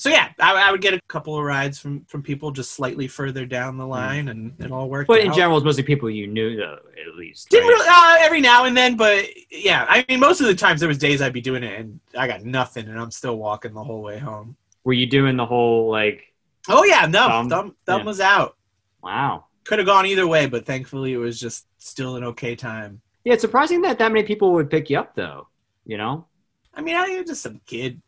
so 0.01 0.09
yeah, 0.09 0.29
I, 0.39 0.53
I 0.53 0.71
would 0.71 0.81
get 0.81 0.95
a 0.95 1.01
couple 1.07 1.37
of 1.37 1.43
rides 1.43 1.77
from, 1.77 2.03
from 2.05 2.23
people 2.23 2.49
just 2.49 2.71
slightly 2.71 3.07
further 3.07 3.45
down 3.45 3.77
the 3.77 3.85
line 3.85 4.29
and 4.29 4.51
it 4.57 4.71
all 4.71 4.89
worked 4.89 5.07
out. 5.07 5.13
But 5.13 5.21
in 5.21 5.29
out. 5.29 5.35
general, 5.35 5.53
was 5.53 5.63
mostly 5.63 5.83
people 5.83 6.09
you 6.09 6.25
knew, 6.25 6.57
though, 6.57 6.79
at 7.07 7.15
least. 7.15 7.49
Didn't 7.49 7.69
right? 7.69 7.73
really, 7.75 7.87
uh, 7.87 8.25
every 8.25 8.41
now 8.41 8.65
and 8.65 8.75
then, 8.75 8.97
but 8.97 9.25
yeah, 9.51 9.85
I 9.87 10.03
mean, 10.09 10.19
most 10.19 10.41
of 10.41 10.47
the 10.47 10.55
times 10.55 10.79
there 10.79 10.89
was 10.89 10.97
days 10.97 11.21
I'd 11.21 11.33
be 11.33 11.39
doing 11.39 11.61
it 11.61 11.79
and 11.79 11.99
I 12.17 12.25
got 12.25 12.43
nothing, 12.43 12.87
and 12.87 12.99
I'm 12.99 13.11
still 13.11 13.37
walking 13.37 13.75
the 13.75 13.83
whole 13.83 14.01
way 14.01 14.17
home. 14.17 14.55
Were 14.83 14.93
you 14.93 15.05
doing 15.05 15.37
the 15.37 15.45
whole, 15.45 15.91
like, 15.91 16.33
Oh 16.67 16.83
yeah, 16.83 17.05
no, 17.05 17.27
Thumb, 17.27 17.49
thumb, 17.49 17.75
thumb 17.85 17.99
yeah. 17.99 18.05
was 18.05 18.19
out. 18.19 18.57
wow. 19.03 19.45
Could 19.65 19.77
have 19.77 19.85
gone 19.85 20.07
either 20.07 20.25
way, 20.25 20.47
but 20.47 20.65
thankfully 20.65 21.13
it 21.13 21.17
was 21.17 21.39
just 21.39 21.67
still 21.77 22.15
an 22.15 22.23
okay 22.23 22.55
time. 22.55 23.01
Yeah, 23.23 23.33
it's 23.33 23.41
surprising 23.43 23.83
that 23.83 23.99
that 23.99 24.11
many 24.11 24.25
people 24.25 24.51
would 24.53 24.71
pick 24.71 24.89
you 24.89 24.97
up, 24.97 25.13
though. 25.13 25.47
You 25.85 25.97
know? 25.97 26.25
I 26.73 26.81
mean, 26.81 26.95
I 26.95 27.19
was 27.19 27.27
just 27.27 27.43
some 27.43 27.61
kid. 27.67 28.01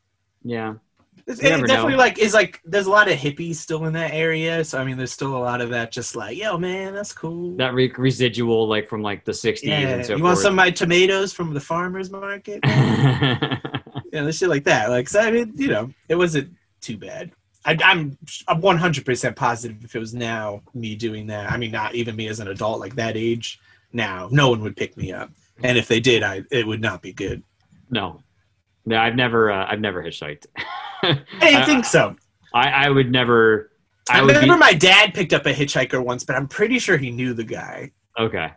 Yeah. 0.43 0.73
It's, 1.25 1.39
it 1.39 1.43
definitely 1.43 1.93
know. 1.93 1.97
like 1.97 2.19
is 2.19 2.33
like 2.33 2.59
there's 2.65 2.85
a 2.85 2.89
lot 2.89 3.09
of 3.09 3.17
hippies 3.17 3.55
still 3.55 3.85
in 3.85 3.93
that 3.93 4.13
area, 4.13 4.63
so 4.65 4.77
I 4.77 4.83
mean, 4.83 4.97
there's 4.97 5.13
still 5.13 5.37
a 5.37 5.39
lot 5.39 5.61
of 5.61 5.69
that. 5.69 5.91
Just 5.91 6.17
like, 6.17 6.37
yo, 6.37 6.57
man, 6.57 6.93
that's 6.93 7.13
cool. 7.13 7.55
That 7.55 7.73
re- 7.73 7.93
residual, 7.97 8.67
like, 8.67 8.89
from, 8.89 9.01
like, 9.01 9.23
the 9.23 9.31
60s 9.31 9.63
yeah, 9.63 9.79
and 9.79 10.05
so 10.05 10.17
you 10.17 10.23
want 10.23 10.39
some 10.39 10.53
of 10.53 10.57
my 10.57 10.69
tomatoes 10.69 11.31
from 11.31 11.53
the 11.53 11.61
farmers 11.61 12.11
market? 12.11 12.59
yeah, 12.65 13.57
and 14.11 14.35
shit 14.35 14.49
like 14.49 14.65
that. 14.65 14.89
Like, 14.89 15.07
so 15.07 15.21
I 15.21 15.31
mean, 15.31 15.53
you 15.55 15.69
know, 15.69 15.93
it 16.09 16.15
wasn't 16.15 16.53
too 16.81 16.97
bad. 16.97 17.31
I, 17.65 17.77
I'm 17.81 18.17
I'm 18.49 18.61
100% 18.61 19.35
positive 19.37 19.85
if 19.85 19.95
it 19.95 19.99
was 19.99 20.13
now 20.13 20.61
me 20.73 20.95
doing 20.95 21.27
that. 21.27 21.49
I 21.49 21.55
mean, 21.55 21.71
not 21.71 21.95
even 21.95 22.17
me 22.17 22.27
as 22.27 22.41
an 22.41 22.49
adult, 22.49 22.81
like 22.81 22.95
that 22.95 23.15
age. 23.15 23.61
Now, 23.93 24.27
no 24.29 24.49
one 24.49 24.61
would 24.63 24.75
pick 24.75 24.97
me 24.97 25.13
up, 25.13 25.31
and 25.63 25.77
if 25.77 25.87
they 25.87 26.01
did, 26.01 26.21
I 26.21 26.43
it 26.51 26.67
would 26.67 26.81
not 26.81 27.01
be 27.01 27.13
good. 27.13 27.43
no. 27.89 28.19
No, 28.85 28.97
I've 28.97 29.15
never, 29.15 29.49
uh, 29.49 29.65
I've 29.65 29.79
never 29.79 30.03
hitchhiked. 30.03 30.45
I 31.03 31.23
didn't 31.41 31.65
think 31.65 31.85
so. 31.85 32.15
I, 32.53 32.85
I 32.85 32.89
would 32.89 33.11
never. 33.11 33.71
I, 34.09 34.19
I 34.19 34.21
would 34.21 34.33
be 34.33 34.39
remember 34.39 34.57
my 34.57 34.73
dad 34.73 35.13
picked 35.13 35.33
up 35.33 35.45
a 35.45 35.53
hitchhiker 35.53 36.03
once, 36.03 36.23
but 36.23 36.35
I'm 36.35 36.47
pretty 36.47 36.79
sure 36.79 36.97
he 36.97 37.11
knew 37.11 37.33
the 37.33 37.43
guy. 37.43 37.91
okay. 38.19 38.51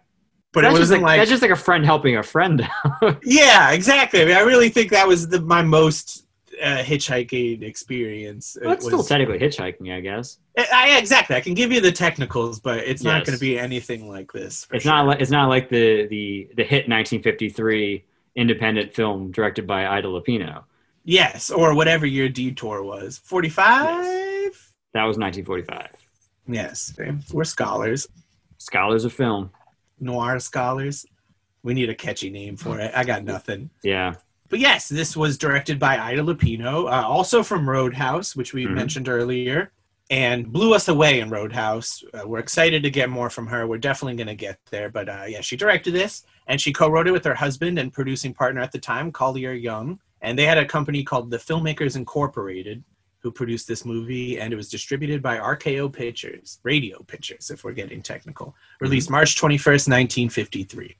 But 0.53 0.63
that's 0.63 0.75
it 0.75 0.79
just 0.79 0.91
wasn't 0.91 1.03
like, 1.03 1.09
like, 1.11 1.21
that's 1.21 1.31
just 1.31 1.43
like 1.43 1.51
a 1.51 1.57
friend 1.57 1.85
helping 1.85 2.17
a 2.17 2.23
friend. 2.23 2.67
yeah, 3.25 3.73
exactly. 3.73 4.23
I 4.23 4.25
mean, 4.25 4.37
I 4.37 4.41
really 4.41 4.71
think 4.71 4.91
that 4.91 5.07
was 5.07 5.29
the, 5.29 5.43
my 5.43 5.61
most 5.61 6.27
uh, 6.63 6.79
hitchhiking 6.79 7.63
experience. 7.63 8.57
It 8.57 8.65
That's 8.65 8.87
still 8.87 8.99
was- 8.99 9.09
technically 9.09 9.39
hitchhiking, 9.39 9.95
I 9.95 10.01
guess. 10.01 10.39
I, 10.57 10.67
I- 10.73 10.99
exactly. 10.99 11.37
I 11.37 11.43
can 11.43 11.53
give 11.53 11.73
you 11.73 11.83
the 11.83 11.93
technicals, 11.93 12.59
but 12.59 12.79
it's 12.79 13.03
not 13.03 13.27
going 13.27 13.37
to 13.37 13.41
be 13.41 13.59
anything 13.59 14.09
like 14.09 14.33
this. 14.33 14.67
It's 14.73 14.85
sure. 14.85 14.93
not 14.93 15.07
like 15.07 15.21
it's 15.21 15.31
not 15.31 15.49
like 15.49 15.69
the 15.69 16.07
the 16.07 16.49
the 16.57 16.65
hit 16.65 16.89
1953 16.89 18.05
independent 18.37 18.95
film 18.95 19.33
directed 19.33 19.67
by 19.67 19.87
Ida 19.87 20.09
Lupino. 20.09 20.65
Yes, 21.11 21.51
or 21.51 21.73
whatever 21.75 22.05
your 22.05 22.29
detour 22.29 22.83
was. 22.83 23.19
45? 23.19 23.65
That 24.93 25.05
was 25.05 25.17
1945. 25.19 25.89
Yes. 26.49 26.93
We're 27.33 27.45
scholars, 27.45 28.09
Scholars 28.59 29.05
of 29.05 29.13
film. 29.13 29.51
noir 30.01 30.41
scholars. 30.41 31.07
We 31.63 31.75
need 31.75 31.91
a 31.91 31.95
catchy 31.95 32.29
name 32.31 32.57
for 32.57 32.81
it. 32.81 32.91
I 32.95 33.05
got 33.05 33.23
nothing. 33.25 33.71
Yeah. 33.85 34.15
But 34.49 34.59
yes, 34.59 34.89
this 34.89 35.17
was 35.17 35.39
directed 35.39 35.79
by 35.79 35.97
Ida 35.99 36.23
Lupino, 36.23 36.87
uh, 36.91 37.07
also 37.07 37.43
from 37.45 37.69
Roadhouse, 37.69 38.35
which 38.35 38.53
we 38.53 38.65
Mhm. 38.67 38.75
mentioned 38.75 39.09
earlier, 39.09 39.73
and 40.11 40.53
blew 40.53 40.75
us 40.75 40.89
away 40.89 41.21
in 41.21 41.31
Roadhouse. 41.31 42.03
Uh, 42.15 42.27
we're 42.27 42.39
excited 42.41 42.83
to 42.83 42.91
get 42.91 43.11
more 43.11 43.31
from 43.31 43.47
her. 43.49 43.67
We're 43.67 43.79
definitely 43.79 44.17
going 44.17 44.27
to 44.29 44.35
get 44.37 44.59
there. 44.71 44.89
But 44.89 45.09
uh, 45.09 45.25
yeah, 45.29 45.41
she 45.41 45.57
directed 45.57 45.93
this, 45.95 46.25
and 46.49 46.61
she 46.61 46.73
co-wrote 46.73 47.07
it 47.09 47.13
with 47.13 47.25
her 47.25 47.35
husband 47.35 47.79
and 47.79 47.93
producing 47.93 48.35
partner 48.35 48.61
at 48.61 48.73
the 48.73 48.79
time, 48.81 49.13
Collier 49.13 49.53
Young. 49.53 50.01
And 50.27 50.37
they 50.37 50.45
had 50.45 50.59
a 50.59 50.65
company 50.67 51.05
called 51.05 51.31
The 51.31 51.37
Filmmakers 51.39 51.95
Incorporated, 51.95 52.83
who 53.21 53.31
produced 53.31 53.69
this 53.69 53.85
movie, 53.85 54.41
and 54.41 54.53
it 54.53 54.57
was 54.57 54.69
distributed 54.69 55.23
by 55.23 55.39
RKO 55.39 55.93
Pictures, 55.93 56.59
Radio 56.65 57.01
Pictures, 57.05 57.49
if 57.51 57.63
we're 57.63 57.71
getting 57.73 58.03
technical. 58.03 58.57
Released 58.81 59.09
March 59.09 59.37
21st, 59.41 59.89
1953. 59.89 60.97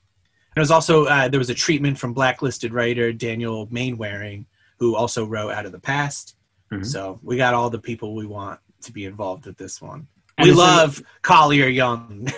There 0.55 0.61
was 0.61 0.71
also 0.71 1.05
uh, 1.05 1.27
there 1.27 1.39
was 1.39 1.49
a 1.49 1.53
treatment 1.53 1.99
from 1.99 2.13
blacklisted 2.13 2.73
writer 2.73 3.11
Daniel 3.11 3.67
Mainwaring, 3.69 4.45
who 4.79 4.95
also 4.95 5.25
wrote 5.25 5.51
Out 5.51 5.65
of 5.65 5.73
the 5.73 5.79
Past. 5.79 6.35
Mhm. 6.71 6.85
So 6.85 7.19
we 7.21 7.35
got 7.35 7.53
all 7.53 7.69
the 7.69 7.79
people 7.79 8.15
we 8.15 8.25
want 8.25 8.59
to 8.83 8.91
be 8.93 9.03
involved 9.05 9.45
with 9.45 9.57
this 9.57 9.81
one. 9.81 10.07
And 10.37 10.45
we 10.47 10.51
the 10.55 10.57
cin- 10.57 10.65
love 10.77 11.03
Collier 11.21 11.67
Young. 11.67 12.31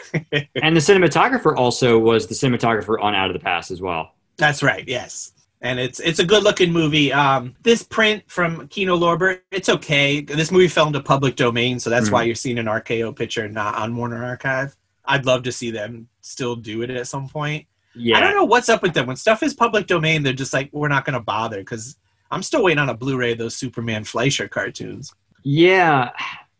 And 0.55 0.75
the 0.75 0.81
cinematographer 0.81 1.55
also 1.55 1.99
was 1.99 2.25
the 2.27 2.35
cinematographer 2.35 2.99
on 3.01 3.13
Out 3.13 3.29
of 3.29 3.33
the 3.33 3.43
Past 3.43 3.69
as 3.71 3.79
well. 3.79 4.15
That's 4.37 4.63
right. 4.63 4.85
Yes, 4.87 5.33
and 5.61 5.79
it's 5.79 5.99
it's 5.99 6.19
a 6.19 6.25
good 6.25 6.43
looking 6.43 6.71
movie. 6.71 7.11
Um, 7.11 7.55
this 7.63 7.83
print 7.83 8.23
from 8.27 8.67
Kino 8.69 8.97
Lorber, 8.97 9.41
it's 9.51 9.69
okay. 9.69 10.21
This 10.21 10.51
movie 10.51 10.67
fell 10.67 10.87
into 10.87 11.01
public 11.01 11.35
domain, 11.35 11.79
so 11.79 11.89
that's 11.89 12.09
Mhm. 12.09 12.13
why 12.13 12.23
you're 12.23 12.35
seeing 12.35 12.59
an 12.59 12.67
RKO 12.67 13.11
picture 13.15 13.47
not 13.49 13.75
on 13.75 13.95
Warner 13.95 14.23
Archive. 14.23 14.75
I'd 15.05 15.25
love 15.25 15.43
to 15.43 15.51
see 15.51 15.71
them 15.71 16.07
still 16.21 16.55
do 16.55 16.81
it 16.83 16.89
at 16.89 17.07
some 17.07 17.27
point. 17.27 17.65
Yeah. 17.95 18.17
I 18.17 18.21
don't 18.21 18.35
know 18.35 18.45
what's 18.45 18.69
up 18.69 18.81
with 18.83 18.93
them. 18.93 19.07
When 19.07 19.15
stuff 19.15 19.41
is 19.43 19.53
public 19.53 19.87
domain, 19.87 20.21
they're 20.23 20.31
just 20.33 20.53
like, 20.53 20.69
we're 20.71 20.87
not 20.87 21.03
going 21.03 21.15
to 21.15 21.19
bother 21.19 21.57
because 21.57 21.97
I'm 22.29 22.43
still 22.43 22.63
waiting 22.63 22.77
on 22.79 22.89
a 22.89 22.93
Blu-ray 22.93 23.31
of 23.31 23.39
those 23.39 23.55
Superman 23.55 24.03
Fleischer 24.03 24.47
cartoons. 24.47 25.11
Yeah. 25.43 26.11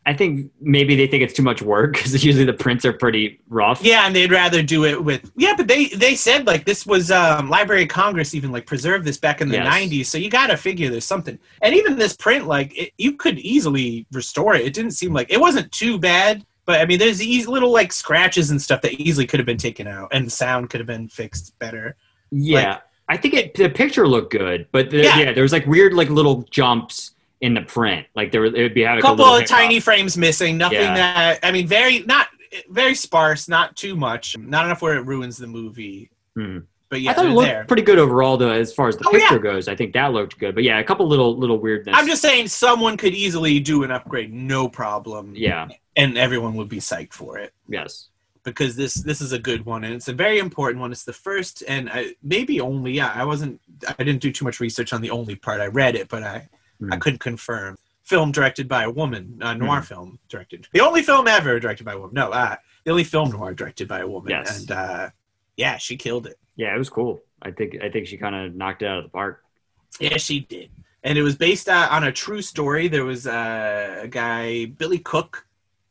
I 0.06 0.14
think 0.14 0.50
maybe 0.60 0.96
they 0.96 1.06
think 1.06 1.22
it's 1.22 1.34
too 1.34 1.42
much 1.42 1.60
work 1.60 1.92
because 1.92 2.24
usually 2.24 2.46
the 2.46 2.54
prints 2.54 2.84
are 2.86 2.92
pretty 2.92 3.38
rough. 3.48 3.82
Yeah, 3.84 4.06
and 4.06 4.16
they'd 4.16 4.30
rather 4.32 4.62
do 4.62 4.84
it 4.86 5.02
with 5.04 5.30
yeah, 5.36 5.54
but 5.56 5.68
they 5.68 5.86
they 5.88 6.14
said 6.14 6.46
like 6.46 6.64
this 6.64 6.86
was 6.86 7.10
um, 7.10 7.50
Library 7.50 7.82
of 7.82 7.88
Congress 7.88 8.34
even 8.34 8.50
like 8.50 8.66
preserved 8.66 9.04
this 9.04 9.18
back 9.18 9.40
in 9.40 9.48
the 9.48 9.56
Yes. 9.56 9.74
'90s, 9.74 10.06
so 10.06 10.16
you 10.18 10.30
got 10.30 10.46
to 10.48 10.56
figure 10.56 10.88
there's 10.90 11.04
something. 11.04 11.38
And 11.62 11.74
even 11.74 11.96
this 11.96 12.16
print, 12.16 12.46
like 12.46 12.76
it, 12.78 12.92
you 12.98 13.12
could 13.16 13.38
easily 13.40 14.06
restore 14.10 14.54
it. 14.54 14.64
It 14.64 14.72
didn't 14.72 14.92
seem 14.92 15.12
like 15.12 15.30
it 15.30 15.40
wasn't 15.40 15.70
too 15.70 15.98
bad, 15.98 16.46
but 16.64 16.80
I 16.80 16.86
mean, 16.86 16.98
there's 16.98 17.18
these 17.18 17.46
little 17.46 17.70
like 17.70 17.92
scratches 17.92 18.50
and 18.50 18.60
stuff 18.60 18.80
that 18.80 18.94
easily 18.94 19.26
could 19.26 19.38
have 19.38 19.46
been 19.46 19.58
taken 19.58 19.86
out, 19.86 20.08
and 20.12 20.26
the 20.26 20.30
sound 20.30 20.70
could 20.70 20.80
have 20.80 20.86
been 20.86 21.08
fixed 21.08 21.56
better. 21.58 21.94
Yeah, 22.30 22.78
I 23.08 23.18
think 23.18 23.34
it, 23.34 23.54
the 23.54 23.68
picture 23.68 24.08
looked 24.08 24.32
good, 24.32 24.66
but 24.72 24.88
the, 24.90 25.02
Yeah. 25.02 25.18
yeah. 25.18 25.32
there 25.32 25.42
was 25.42 25.52
like 25.52 25.66
weird 25.66 25.92
like 25.92 26.08
little 26.08 26.42
jumps 26.50 27.10
in 27.40 27.54
the 27.54 27.62
print. 27.62 28.06
Like 28.14 28.32
there, 28.32 28.42
would- 28.42 28.54
it 28.54 28.62
would 28.62 28.74
be 28.74 28.82
having 28.82 28.98
A 28.98 29.02
couple 29.02 29.24
of 29.24 29.44
tiny 29.46 29.80
frames 29.80 30.16
missing, 30.16 30.58
nothing 30.58 30.78
Yeah. 30.80 30.94
that 30.94 31.40
I 31.42 31.50
mean, 31.52 31.66
very 31.66 32.00
not 32.00 32.28
very 32.68 32.94
sparse, 32.94 33.48
not 33.48 33.76
too 33.76 33.94
much, 33.96 34.36
not 34.36 34.64
enough 34.64 34.82
where 34.82 34.96
it 34.96 35.02
ruins 35.06 35.36
the 35.38 35.46
movie. 35.46 36.10
Hmm. 36.34 36.58
But 36.88 37.00
yeah, 37.02 37.12
I 37.12 37.14
thought 37.14 37.26
it 37.26 37.28
looked 37.30 37.46
there. 37.46 37.64
pretty 37.66 37.82
good 37.82 38.00
overall, 38.00 38.36
though, 38.36 38.50
as 38.50 38.72
far 38.74 38.88
as 38.88 38.96
the 38.96 39.04
Oh, 39.06 39.12
picture 39.12 39.36
yeah. 39.36 39.40
goes. 39.40 39.68
I 39.68 39.76
think 39.76 39.92
that 39.92 40.12
looked 40.12 40.36
good, 40.40 40.56
but 40.56 40.64
yeah, 40.64 40.80
a 40.80 40.84
couple 40.84 41.06
little 41.06 41.36
little 41.38 41.58
weirdness. 41.58 41.94
I'm 41.96 42.08
just 42.08 42.20
saying, 42.20 42.48
someone 42.48 42.96
could 42.96 43.14
easily 43.14 43.60
do 43.60 43.84
an 43.84 43.92
upgrade, 43.92 44.32
no 44.32 44.68
problem. 44.68 45.32
yeah, 45.36 45.68
and 45.96 46.18
everyone 46.18 46.54
would 46.54 46.68
be 46.68 46.78
psyched 46.78 47.12
for 47.12 47.38
it 47.38 47.52
yes, 47.68 48.08
because 48.42 48.74
this 48.74 48.94
this 48.94 49.20
is 49.20 49.30
a 49.30 49.38
good 49.38 49.64
one 49.64 49.84
and 49.84 49.94
it's 49.94 50.08
a 50.08 50.12
very 50.12 50.40
important 50.40 50.80
one. 50.80 50.90
It's 50.90 51.04
the 51.04 51.12
first 51.12 51.62
and 51.68 51.88
I, 51.88 52.14
maybe 52.24 52.60
only. 52.60 52.90
Yeah, 52.92 53.12
I 53.14 53.24
wasn't. 53.24 53.60
I 53.88 54.02
didn't 54.02 54.20
do 54.20 54.32
too 54.32 54.44
much 54.44 54.58
research 54.58 54.92
on 54.92 55.00
the 55.00 55.10
only 55.10 55.36
part. 55.36 55.60
I 55.60 55.66
read 55.66 55.94
it, 55.94 56.08
but 56.08 56.24
I 56.24 56.48
I 56.90 56.94
Hmm. 56.94 57.00
couldn't 57.00 57.18
confirm. 57.20 57.76
Film 58.02 58.32
directed 58.32 58.68
by 58.68 58.82
a 58.84 58.90
woman, 58.90 59.38
a 59.40 59.54
noir 59.54 59.82
film 59.82 60.18
directed. 60.28 60.66
The 60.72 60.80
only 60.80 61.02
film 61.02 61.28
ever 61.28 61.60
directed 61.60 61.84
by 61.84 61.92
a 61.92 61.98
woman. 61.98 62.14
No, 62.14 62.30
uh, 62.30 62.56
the 62.84 62.90
only 62.90 63.04
film 63.04 63.30
noir 63.30 63.54
directed 63.54 63.86
by 63.86 64.00
a 64.00 64.06
woman. 64.08 64.30
Yes. 64.30 64.60
and 64.60 64.70
uh, 64.70 65.10
yeah, 65.56 65.76
she 65.76 65.96
killed 65.96 66.26
it. 66.26 66.38
yeah, 66.56 66.74
it 66.74 66.78
was 66.78 66.88
cool. 66.88 67.20
I 67.42 67.50
think 67.52 67.76
I 67.82 67.88
think 67.90 68.06
she 68.06 68.16
kind 68.16 68.34
of 68.34 68.54
knocked 68.54 68.82
it 68.82 68.86
out 68.86 68.98
of 68.98 69.04
the 69.04 69.10
park. 69.10 69.44
Yeah, 70.00 70.16
she 70.16 70.40
did. 70.40 70.70
And 71.04 71.16
it 71.16 71.22
was 71.22 71.36
based 71.36 71.68
uh, 71.68 71.88
on 71.90 72.04
a 72.04 72.12
true 72.12 72.42
story. 72.42 72.88
There 72.88 73.04
was 73.04 73.26
uh, 73.26 74.00
a 74.02 74.08
guy, 74.08 74.66
Billy 74.66 74.98
Cook. 74.98 75.46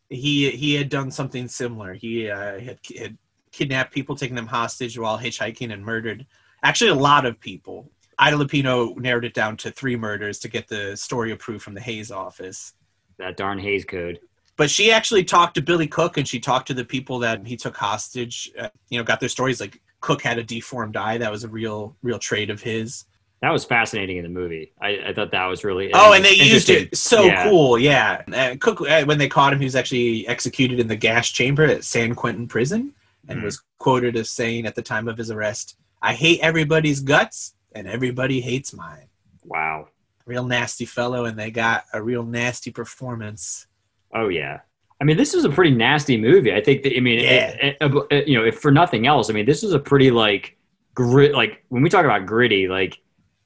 He 0.10 0.49
he 0.52 0.73
had 0.75 0.89
done 0.89 1.12
something 1.12 1.47
similar. 1.47 1.93
He 1.93 2.30
uh, 2.30 2.60
had, 2.60 2.80
had 2.97 3.17
kidnapped 3.52 3.93
people, 3.93 4.15
taken 4.15 4.36
them 4.36 4.47
hostage 4.47 4.97
while 4.99 5.17
hitchhiking, 5.17 5.71
and 5.73 5.84
murdered 5.86 6.25
actually 6.63 6.89
a 6.91 6.95
lot 6.95 7.25
of 7.25 7.39
people. 7.39 7.89
Ida 8.19 8.36
Lupino 8.36 8.95
narrowed 8.97 9.23
it 9.25 9.34
down 9.34 9.55
to 9.58 9.71
three 9.71 9.95
murders 9.95 10.39
to 10.39 10.49
get 10.49 10.67
the 10.67 10.95
story 10.97 11.32
approved 11.32 11.63
from 11.63 11.73
the 11.73 11.82
Hays 11.82 12.12
office. 12.12 12.73
That 13.17 13.38
darn 13.38 13.58
Hays 13.60 13.86
Code. 13.86 14.19
But 14.58 14.69
she 14.69 14.91
actually 14.91 15.23
talked 15.23 15.55
to 15.55 15.62
Billy 15.62 15.88
Cook, 15.88 16.17
and 16.17 16.27
she 16.27 16.39
talked 16.39 16.67
to 16.67 16.73
the 16.73 16.84
people 16.84 17.17
that 17.19 17.47
he 17.47 17.55
took 17.55 17.77
hostage. 17.77 18.51
Uh, 18.60 18.67
you 18.89 18.97
know, 18.97 19.05
got 19.05 19.21
their 19.21 19.29
stories. 19.29 19.62
Like 19.62 19.82
Cook 20.01 20.21
had 20.21 20.38
a 20.38 20.43
deformed 20.43 20.97
eye. 20.97 21.17
That 21.17 21.32
was 21.32 21.45
a 21.45 21.47
real, 21.47 21.95
real 22.03 22.19
trait 22.19 22.49
of 22.49 22.62
his. 22.62 23.05
That 23.41 23.51
was 23.51 23.63
fascinating 23.63 24.17
in 24.17 24.23
the 24.23 24.29
movie. 24.29 24.73
I, 24.82 24.99
I 25.08 25.13
thought 25.13 25.32
that 25.32 25.45
was 25.45 25.63
really 25.63 25.91
Oh, 25.93 26.12
and 26.12 26.25
they 26.25 26.34
used 26.34 26.69
it 26.69 26.97
so 26.97 27.23
Yeah. 27.23 27.43
cool. 27.49 27.79
Yeah, 27.79 28.21
and 28.34 28.60
Cook 28.60 28.82
uh, 28.82 29.05
when 29.05 29.17
they 29.17 29.29
caught 29.29 29.53
him, 29.53 29.60
he 29.60 29.65
was 29.65 29.77
actually 29.77 30.27
executed 30.27 30.77
in 30.82 30.88
the 30.88 30.95
gas 30.97 31.29
chamber 31.29 31.63
at 31.63 31.86
San 31.86 32.15
Quentin 32.15 32.49
prison, 32.49 32.93
and 33.29 33.39
Mhm. 33.39 33.43
was 33.43 33.63
quoted 33.77 34.17
as 34.17 34.29
saying 34.29 34.65
at 34.65 34.75
the 34.75 34.82
time 34.82 35.08
of 35.08 35.17
his 35.17 35.32
arrest, 35.32 35.77
"I 36.01 36.15
hate 36.15 36.41
everybody's 36.41 36.99
guts, 36.99 37.53
and 37.73 37.88
everybody 37.88 38.41
hates 38.41 38.73
mine." 38.73 39.08
Wow. 39.45 39.88
Real 40.25 40.45
nasty 40.45 40.86
fellow, 40.86 41.25
and 41.25 41.38
they 41.38 41.51
got 41.51 41.86
a 41.93 42.01
real 42.01 42.23
nasty 42.23 42.71
performance. 42.71 43.67
Oh 44.13 44.27
yeah. 44.29 44.60
I 45.01 45.05
mean, 45.05 45.15
this 45.17 45.34
was 45.34 45.45
a 45.45 45.49
pretty 45.49 45.71
nasty 45.75 46.17
movie. 46.19 46.53
I 46.53 46.62
think 46.62 46.84
that 46.84 46.95
I 46.95 46.99
mean, 46.99 47.19
Yeah. 47.19 47.47
it- 47.49 47.77
it- 47.82 48.08
it- 48.12 48.27
you 48.27 48.38
know, 48.38 48.43
if 48.45 48.60
for 48.60 48.69
nothing 48.71 49.08
else, 49.08 49.29
I 49.29 49.34
mean, 49.34 49.45
this 49.45 49.63
was 49.63 49.73
a 49.73 49.79
pretty 49.79 50.12
like 50.12 50.58
grit. 50.93 51.34
Like 51.34 51.63
when 51.69 51.82
we 51.82 51.89
talk 51.89 52.03
about 52.05 52.25
gritty, 52.25 52.67
like 52.67 52.99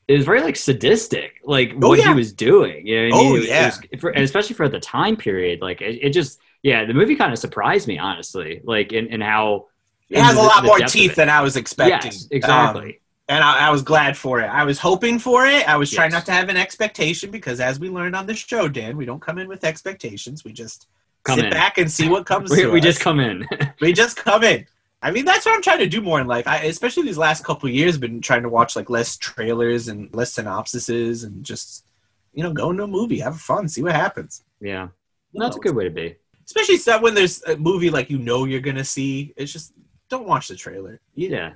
it 0.08 0.18
was 0.18 0.26
very 0.26 0.42
like 0.42 0.56
sadistic, 0.58 1.36
like 1.46 1.74
Oh, 1.82 1.90
what 1.90 2.00
yeah. 2.00 2.10
he 2.10 2.14
was 2.16 2.34
doing. 2.34 2.86
You 2.88 3.10
know 3.10 3.16
I 3.16 3.20
Oh, 3.20 3.34
mean? 3.34 3.44
It 3.44 3.48
yeah. 3.50 3.66
was- 3.68 3.80
for, 4.02 4.10
and 4.10 4.24
especially 4.24 4.56
for 4.56 4.68
the 4.68 4.80
time 4.80 5.16
period, 5.16 5.62
like 5.62 5.82
it, 5.82 6.10
just 6.10 6.40
yeah, 6.64 6.86
the 6.86 6.94
movie 6.94 7.16
kind 7.16 7.32
of 7.32 7.40
surprised 7.40 7.88
me 7.88 7.98
honestly, 8.00 8.60
like 8.64 8.92
in, 8.92 9.08
in 9.08 9.22
how 9.22 9.68
It 10.10 10.20
has 10.20 10.36
a 10.36 10.42
lot 10.42 10.64
more 10.66 10.80
teeth 10.80 11.16
than 11.16 11.30
I 11.30 11.42
was 11.42 11.56
expecting. 11.56 12.12
Yes, 12.12 12.24
Um, 12.24 12.28
exactly. 12.32 13.00
And 13.30 13.44
I, 13.44 13.68
I 13.68 13.72
was 13.72 13.82
glad 13.82 14.18
for 14.18 14.40
it. 14.42 14.46
I 14.48 14.64
was 14.66 14.80
hoping 14.80 15.18
for 15.20 15.46
it. 15.46 15.68
I 15.68 15.78
was 15.78 15.90
trying 15.92 16.12
not 16.12 16.26
to 16.26 16.32
have 16.32 16.50
an 16.50 16.58
expectation 16.58 17.32
because, 17.32 17.60
as 17.60 17.80
we 17.80 17.90
learned 17.90 18.16
on 18.16 18.26
the 18.26 18.34
show, 18.36 18.68
Dan, 18.68 18.98
we 18.98 19.06
don't 19.06 19.22
come 19.22 19.38
in 19.38 19.48
with 19.48 19.64
expectations. 19.64 20.44
We 20.44 20.52
just 20.54 20.88
Come 21.24 21.36
sit 21.38 21.46
in. 21.46 21.52
back 21.52 21.78
and 21.78 21.90
see 21.90 22.10
what 22.10 22.26
comes. 22.26 22.52
we, 22.52 22.66
we 22.68 22.80
us. 22.80 22.84
just 22.86 23.00
come 23.00 23.20
in. 23.20 23.48
we 23.82 23.94
just 23.94 24.18
come 24.18 24.44
in. 24.44 24.66
I 25.02 25.12
mean, 25.12 25.26
that's 25.26 25.46
what 25.46 25.54
I'm 25.56 25.62
trying 25.62 25.80
to 25.80 25.88
do 25.88 26.02
more 26.02 26.20
in 26.22 26.28
life. 26.28 26.48
I, 26.48 26.60
especially 26.64 27.04
these 27.04 27.18
last 27.18 27.44
couple 27.44 27.68
of 27.70 27.76
years, 27.76 27.98
been 27.98 28.22
trying 28.22 28.44
to 28.44 28.50
watch 28.50 28.76
like 28.76 28.90
less 28.90 29.18
trailers 29.18 29.88
and 29.90 30.14
less 30.14 30.34
synopsises, 30.34 31.26
and 31.26 31.44
just 31.46 31.86
you 32.34 32.42
know, 32.44 32.52
go 32.52 32.72
into 32.72 32.84
a 32.84 32.88
movie, 32.88 33.20
have 33.20 33.40
fun, 33.40 33.68
see 33.70 33.84
what 33.84 33.94
happens. 33.94 34.44
yeah, 34.60 34.88
You 35.34 35.40
that's 35.42 35.56
a 35.56 35.60
good 35.60 35.76
way 35.76 35.84
to 35.86 35.90
be. 35.92 36.16
Especially 36.46 36.78
stuff 36.78 37.02
when 37.02 37.14
there's 37.16 37.42
a 37.44 37.56
movie 37.56 37.90
like 37.90 38.10
you 38.10 38.18
know 38.18 38.46
you're 38.46 38.60
gonna 38.60 38.84
see. 38.84 39.34
It's 39.38 39.54
just 39.54 39.74
don't 40.10 40.28
watch 40.28 40.48
the 40.50 40.56
trailer. 40.56 41.00
You- 41.16 41.30
Yeah, 41.30 41.54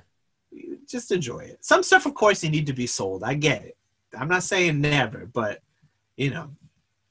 just 0.88 1.12
enjoy 1.12 1.40
it. 1.40 1.58
Some 1.64 1.82
stuff, 1.82 2.06
of 2.06 2.14
course, 2.14 2.42
you 2.42 2.50
need 2.50 2.66
to 2.66 2.72
be 2.72 2.86
sold. 2.86 3.22
I 3.24 3.34
get 3.34 3.62
it. 3.64 3.76
I'm 4.18 4.28
not 4.28 4.42
saying 4.42 4.80
never, 4.80 5.26
but 5.26 5.60
you 6.16 6.30
know, 6.30 6.50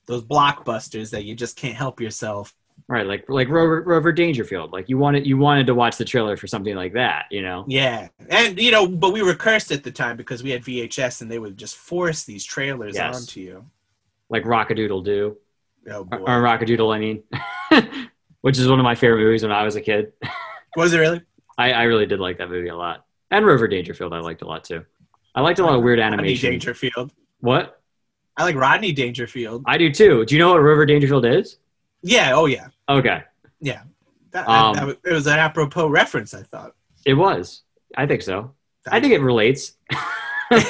those 0.05 0.23
blockbusters 0.23 1.11
that 1.11 1.23
you 1.25 1.35
just 1.35 1.55
can't 1.55 1.75
help 1.75 1.99
yourself. 2.01 2.53
right. 2.87 3.05
Like 3.05 3.25
like 3.29 3.49
Rover, 3.49 3.81
Rover 3.81 4.11
Dangerfield. 4.11 4.71
Like 4.71 4.89
you 4.89 4.97
wanted 4.97 5.27
you 5.27 5.37
wanted 5.37 5.67
to 5.67 5.75
watch 5.75 5.97
the 5.97 6.05
trailer 6.05 6.35
for 6.37 6.47
something 6.47 6.75
like 6.75 6.93
that. 6.93 7.25
You 7.31 7.41
know. 7.41 7.65
Yeah, 7.67 8.07
and 8.29 8.59
you 8.59 8.71
know, 8.71 8.87
but 8.87 9.13
we 9.13 9.21
were 9.21 9.35
cursed 9.35 9.71
at 9.71 9.83
the 9.83 9.91
time 9.91 10.17
because 10.17 10.43
we 10.43 10.49
had 10.51 10.63
VHS, 10.63 11.21
and 11.21 11.29
they 11.31 11.39
would 11.39 11.57
just 11.57 11.75
force 11.77 12.23
these 12.23 12.43
trailers 12.43 12.95
Yes. 12.95 13.15
onto 13.15 13.39
you. 13.41 13.65
like 14.29 14.43
Rockadoodle 14.43 15.03
Doo, 15.05 15.37
Oh 15.89 16.03
boy, 16.03 16.17
or, 16.17 16.21
or 16.39 16.41
Rockadoodle, 16.41 16.93
I 16.95 16.99
mean, 16.99 17.23
which 18.41 18.57
is 18.59 18.67
one 18.67 18.79
of 18.79 18.83
my 18.83 18.95
favorite 18.95 19.21
movies 19.23 19.43
when 19.43 19.51
I 19.51 19.63
was 19.63 19.75
a 19.75 19.81
kid. 19.81 20.11
was 20.75 20.93
it 20.93 20.97
really? 20.99 21.21
I, 21.57 21.71
I 21.71 21.83
really 21.83 22.05
did 22.05 22.19
like 22.19 22.37
that 22.39 22.49
movie 22.49 22.67
a 22.69 22.75
lot, 22.75 23.05
and 23.31 23.45
Rover 23.45 23.67
Dangerfield 23.67 24.13
I 24.13 24.19
liked 24.19 24.41
a 24.41 24.47
lot 24.47 24.63
too. 24.63 24.85
I 25.35 25.41
liked 25.41 25.59
a 25.59 25.65
lot 25.65 25.75
of 25.75 25.83
weird 25.83 25.99
animation. 25.99 26.47
Rodney. 26.47 26.59
Dangerfield. 26.59 27.13
What? 27.41 27.81
I 28.37 28.43
like 28.43 28.55
Rodney 28.55 28.91
Dangerfield. 28.91 29.63
I 29.67 29.77
do 29.77 29.91
too. 29.91 30.25
Do 30.25 30.35
you 30.35 30.39
know 30.39 30.53
what 30.53 30.61
Rover 30.61 30.85
Dangerfield 30.85 31.25
is? 31.25 31.57
Yeah. 32.03 32.33
Oh 32.35 32.45
yeah. 32.45 32.67
Okay, 32.89 33.23
Yeah. 33.59 33.81
That, 34.31 34.47
Um, 34.47 34.73
that, 34.75 34.85
was- 34.85 34.95
it 35.05 35.13
was 35.13 35.27
an 35.27 35.39
apropos 35.39 35.87
reference, 35.87 36.33
I 36.33 36.43
thought. 36.43 36.73
it 37.05 37.13
was. 37.15 37.63
I 37.95 38.05
think 38.05 38.21
so. 38.21 38.53
I 38.89 38.99
think 38.99 39.13
it 39.13 39.21
relates. 39.21 39.73
but 40.49 40.63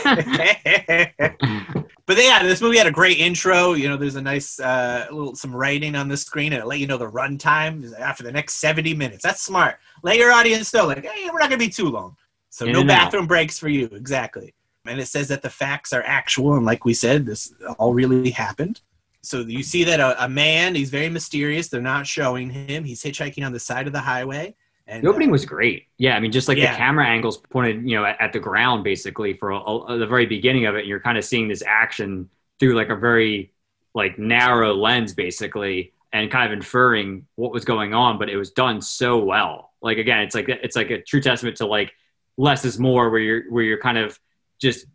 yeah, 2.18 2.42
this 2.44 2.62
movie 2.62 2.78
had 2.78 2.88
a 2.88 2.92
great 2.92 3.20
intro. 3.20 3.74
You 3.74 3.90
know, 3.90 3.98
there's 3.98 4.16
a 4.16 4.22
nice 4.22 4.60
uh, 4.60 5.06
little 5.12 5.36
some 5.36 5.56
writing 5.56 5.96
on 5.96 6.08
the 6.08 6.18
screen 6.18 6.54
and 6.54 6.62
it 6.64 6.66
let 6.66 6.80
you 6.80 6.88
know 6.88 6.98
the 6.98 7.10
runtime 7.10 7.94
after 8.00 8.24
the 8.24 8.32
next 8.32 8.56
70 8.56 8.94
minutes. 8.96 9.22
That's 9.24 9.42
smart. 9.42 9.78
Let 10.04 10.18
your 10.18 10.32
audience 10.32 10.74
know, 10.74 10.88
like, 10.88 11.06
hey, 11.06 11.30
we're 11.32 11.40
not 11.40 11.50
gonna 11.50 11.58
be 11.58 11.70
too 11.70 11.90
long. 11.90 12.16
So 12.58 12.66
In 12.66 12.72
no 12.74 12.82
and 12.82 12.90
out. 12.90 13.04
bathroom 13.12 13.28
breaks 13.28 13.60
for 13.60 13.70
you. 13.70 13.86
Exactly. 13.92 14.56
And 14.88 15.00
it 15.00 15.06
says 15.08 15.28
that 15.28 15.44
the 15.44 15.50
facts 15.50 15.94
are 15.94 16.02
actual, 16.04 16.56
and 16.56 16.66
like 16.66 16.86
we 16.86 16.94
said, 16.96 17.24
this 17.24 17.54
all 17.78 17.94
really 17.94 18.32
happened. 18.32 18.82
So 19.22 19.42
you 19.42 19.62
see 19.62 19.84
that 19.84 20.00
a, 20.00 20.26
a 20.26 20.28
man, 20.28 20.74
he's 20.74 20.90
very 20.90 21.10
mysterious. 21.10 21.68
They're 21.68 21.82
not 21.82 22.08
showing 22.08 22.50
him. 22.50 22.84
He's 22.84 23.04
hitchhiking 23.04 23.46
on 23.46 23.54
the 23.54 23.60
side 23.60 23.86
of 23.86 23.94
the 23.94 24.00
highway. 24.00 24.56
And 24.88 25.04
The 25.04 25.10
opening 25.10 25.30
uh, 25.30 25.34
was 25.34 25.46
great. 25.46 25.86
Yeah, 26.00 26.16
I 26.16 26.20
mean, 26.20 26.32
just 26.32 26.48
like 26.48 26.58
Yeah. 26.58 26.72
the 26.72 26.78
camera 26.78 27.06
angles 27.06 27.38
pointed, 27.38 27.88
you 27.88 27.96
know, 27.96 28.06
at, 28.06 28.20
at 28.20 28.34
the 28.34 28.40
ground 28.40 28.84
basically 28.84 29.34
for 29.34 29.52
a, 29.52 29.60
a- 29.60 29.98
the 30.00 30.08
very 30.08 30.26
beginning 30.26 30.66
of 30.66 30.74
it, 30.76 30.80
and 30.80 30.88
you're 30.88 31.00
kind 31.02 31.18
of 31.20 31.26
seeing 31.26 31.48
this 31.48 31.62
action 31.62 32.28
through 32.60 32.74
like 32.74 32.90
a 32.90 32.96
very 32.96 33.54
like 33.94 34.18
narrow 34.18 34.74
lens 34.74 35.14
basically, 35.14 35.94
and 36.12 36.32
kind 36.32 36.48
of 36.48 36.54
inferring 36.54 37.28
what 37.36 37.52
was 37.52 37.66
going 37.66 37.94
on. 37.94 38.18
But 38.18 38.30
it 38.30 38.38
was 38.38 38.50
done 38.50 38.82
so 38.82 39.20
well. 39.20 39.74
Like 39.80 40.00
again, 40.00 40.22
it's 40.22 40.34
like 40.34 40.50
it's 40.50 40.76
like 40.76 40.90
a 40.90 41.02
true 41.04 41.22
testament 41.22 41.58
to 41.58 41.68
like 41.68 41.92
less 42.38 42.64
is 42.66 42.80
more, 42.80 43.10
where 43.10 43.20
you're 43.20 43.52
where 43.52 43.64
you're 43.64 43.80
kind 43.80 43.98
of 43.98 44.20
just 44.60 44.86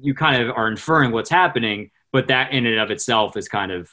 you 0.00 0.14
kind 0.14 0.42
of 0.42 0.50
are 0.56 0.68
inferring 0.68 1.10
what's 1.12 1.30
happening, 1.30 1.90
but 2.12 2.28
that 2.28 2.52
in 2.52 2.66
and 2.66 2.78
of 2.78 2.90
itself 2.90 3.36
is 3.36 3.48
kind 3.48 3.72
of 3.72 3.90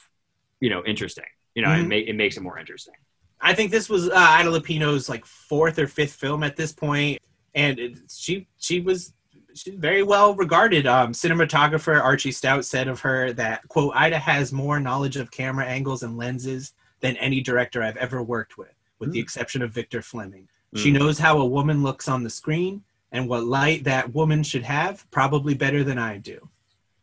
you 0.60 0.70
know 0.70 0.82
interesting. 0.84 1.24
You 1.54 1.62
know, 1.62 1.72
it, 1.72 1.84
Mhm. 1.84 1.88
ma- 1.88 2.10
it 2.10 2.16
makes 2.16 2.36
it 2.36 2.42
more 2.42 2.58
interesting. 2.58 2.94
I 3.40 3.54
think 3.54 3.70
this 3.70 3.88
was 3.88 4.08
uh, 4.08 4.14
Ida 4.14 4.50
Lupino's 4.50 5.08
like 5.08 5.24
fourth 5.24 5.78
or 5.78 5.86
fifth 5.86 6.14
film 6.14 6.42
at 6.42 6.56
this 6.56 6.72
point, 6.72 7.18
and 7.54 7.78
it, 7.78 7.98
she 8.10 8.46
she 8.58 8.80
was 8.80 9.12
she's 9.54 9.74
very 9.74 10.02
well 10.02 10.34
regarded. 10.34 10.86
Um, 10.86 11.12
cinematographer 11.12 12.00
Archie 12.02 12.32
Stout 12.32 12.64
said 12.64 12.88
of 12.88 13.00
her 13.00 13.32
that 13.34 13.66
quote 13.68 13.94
Ida 13.94 14.18
has 14.18 14.52
more 14.52 14.78
knowledge 14.80 15.16
of 15.16 15.30
camera 15.30 15.64
angles 15.64 16.02
and 16.02 16.16
lenses 16.16 16.72
than 17.00 17.16
any 17.18 17.40
director 17.40 17.82
I've 17.82 17.96
ever 17.98 18.22
worked 18.22 18.56
with, 18.58 18.74
with 18.98 19.12
the 19.12 19.18
Hmm. 19.20 19.22
exception 19.24 19.62
of 19.62 19.70
Victor 19.72 20.02
Fleming. 20.02 20.48
She 20.74 20.90
Mm. 20.90 20.98
knows 20.98 21.18
how 21.18 21.38
a 21.38 21.46
woman 21.46 21.82
looks 21.82 22.08
on 22.08 22.22
the 22.22 22.30
screen 22.30 22.82
and 23.12 23.28
what 23.28 23.44
light 23.44 23.84
that 23.84 24.14
woman 24.14 24.42
should 24.42 24.64
have, 24.64 25.08
probably 25.10 25.54
better 25.54 25.84
than 25.84 25.98
I 25.98 26.18
do. 26.18 26.48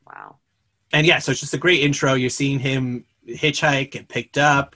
Wow. 0.06 0.38
And 0.92 1.08
yeah, 1.08 1.20
so 1.20 1.32
it's 1.32 1.40
just 1.40 1.54
a 1.54 1.58
great 1.58 1.82
intro. 1.82 2.14
You're 2.14 2.30
seeing 2.30 2.60
him 2.60 3.06
hitchhike, 3.28 3.96
and 3.96 4.08
picked 4.08 4.38
up, 4.38 4.76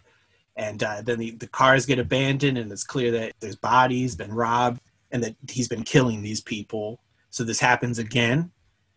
and 0.55 0.81
uh, 0.81 1.01
then 1.01 1.19
the, 1.19 1.31
the 1.31 1.47
cars 1.47 1.85
get 1.85 1.99
abandoned, 1.99 2.57
and 2.57 2.71
it's 2.71 2.83
clear 2.83 3.11
that 3.11 3.33
there's 3.39 3.55
bodies 3.55 4.15
been 4.15 4.33
robbed, 4.33 4.81
and 5.11 5.23
that 5.23 5.35
he's 5.49 5.67
been 5.67 5.83
killing 5.83 6.21
these 6.21 6.41
people. 6.41 6.99
So 7.29 7.43
this 7.43 7.59
happens 7.59 7.99
again, 7.99 8.51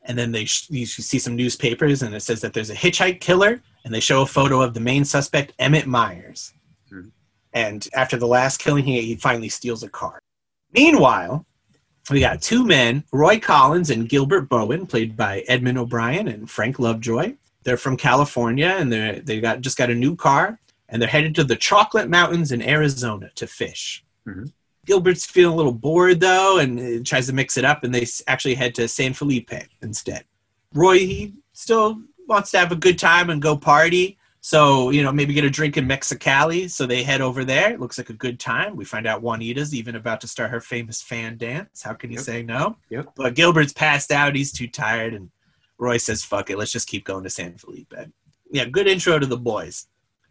and 0.05 0.17
then 0.17 0.33
they 0.33 0.47
sh- 0.47 0.71
you 0.71 0.87
see 0.87 1.19
some 1.19 1.37
newspapers, 1.37 2.03
and 2.03 2.15
it 2.15 2.23
says 2.23 2.41
that 2.41 2.55
there's 2.55 2.71
a 2.71 2.75
hitchhike 2.75 3.21
killer, 3.21 3.61
and 3.85 3.93
they 3.93 4.01
show 4.01 4.23
a 4.23 4.27
photo 4.27 4.63
of 4.63 4.73
the 4.73 4.81
main 4.81 5.05
suspect, 5.05 5.53
Emmett 5.59 5.87
Myers. 5.87 6.53
Mhm. 6.91 7.11
And 7.53 7.89
after 7.95 8.17
the 8.17 8.27
last 8.27 8.59
killing, 8.59 8.85
he, 8.85 9.01
he 9.03 9.17
finally 9.17 9.49
steals 9.49 9.83
a 9.83 9.89
car. 9.89 10.21
Meanwhile, 10.73 11.45
we 12.09 12.21
got 12.21 12.43
two 12.43 12.65
men, 12.65 13.05
Roy 13.13 13.39
Collins 13.39 13.91
and 13.91 14.09
Gilbert 14.09 14.49
Bowen, 14.49 14.87
played 14.87 15.17
by 15.17 15.41
Edmond 15.49 15.79
O'Brien 15.79 16.29
and 16.29 16.51
Frank 16.51 16.79
Lovejoy. 16.79 17.35
They're 17.63 17.77
from 17.77 17.97
California 17.97 18.75
and 18.79 18.93
they 18.93 19.21
they 19.25 19.41
got 19.41 19.61
just 19.61 19.77
got 19.77 19.91
a 19.91 19.95
new 19.95 20.17
car 20.17 20.59
and 20.89 21.01
they're 21.01 21.09
headed 21.09 21.35
to 21.37 21.45
the 21.45 21.57
Chocolate 21.57 22.09
Mountains 22.09 22.53
in 22.53 22.63
Arizona 22.63 23.31
to 23.35 23.47
fish. 23.47 24.03
Mhm. 24.27 24.53
Gilbert's 24.87 25.27
feeling 25.27 25.53
a 25.53 25.57
little 25.57 25.73
bored 25.73 26.21
though 26.21 26.59
and 26.59 27.07
tries 27.07 27.27
to 27.27 27.35
mix 27.35 27.59
it 27.59 27.65
up 27.65 27.85
and 27.85 27.95
they 27.95 28.07
actually 28.27 28.55
head 28.55 28.75
to 28.77 28.89
San 28.89 29.13
Felipe 29.13 29.53
instead. 29.83 30.25
Roy 30.75 30.99
he 30.99 31.35
still 31.53 32.01
wants 32.27 32.51
to 32.53 32.59
have 32.59 32.73
a 32.73 32.77
good 32.77 32.99
time 32.99 33.29
and 33.29 33.43
go 33.43 33.57
party. 33.57 34.17
So, 34.43 34.89
you 34.91 35.03
know, 35.03 35.13
maybe 35.13 35.35
get 35.35 35.45
a 35.45 35.51
drink 35.51 35.77
in 35.77 35.87
Mexicali. 35.87 36.71
So 36.71 36.87
they 36.87 37.03
head 37.03 37.21
over 37.21 37.45
there. 37.45 37.73
It 37.73 37.81
looks 37.81 37.99
like 37.99 38.09
a 38.09 38.15
good 38.15 38.41
time. 38.41 38.75
We 38.75 38.85
find 38.87 39.07
out 39.07 39.21
Juanita's 39.23 39.75
even 39.75 39.97
about 39.97 40.21
to 40.23 40.29
start 40.29 40.51
her 40.51 40.61
famous 40.63 41.03
fan 41.03 41.37
dance. 41.37 41.83
How 41.83 41.93
can 41.93 42.11
you 42.11 42.17
Yep. 42.17 42.25
say 42.25 42.43
no? 42.43 42.77
Yep. 42.89 43.13
But 43.17 43.35
Gilbert's 43.35 43.75
passed 43.75 44.11
out. 44.11 44.35
He's 44.35 44.51
too 44.53 44.67
tired. 44.67 45.13
And 45.13 45.31
Roy 45.79 45.99
says, 45.99 46.25
fuck 46.25 46.49
it. 46.49 46.57
Let's 46.57 46.73
just 46.73 46.89
keep 46.89 47.05
going 47.05 47.25
to 47.25 47.31
San 47.31 47.59
Felipe. 47.59 47.93
Yeah, 48.51 48.65
good 48.65 48.87
intro 48.87 49.19
to 49.19 49.27
the 49.27 49.37
boys. 49.37 49.87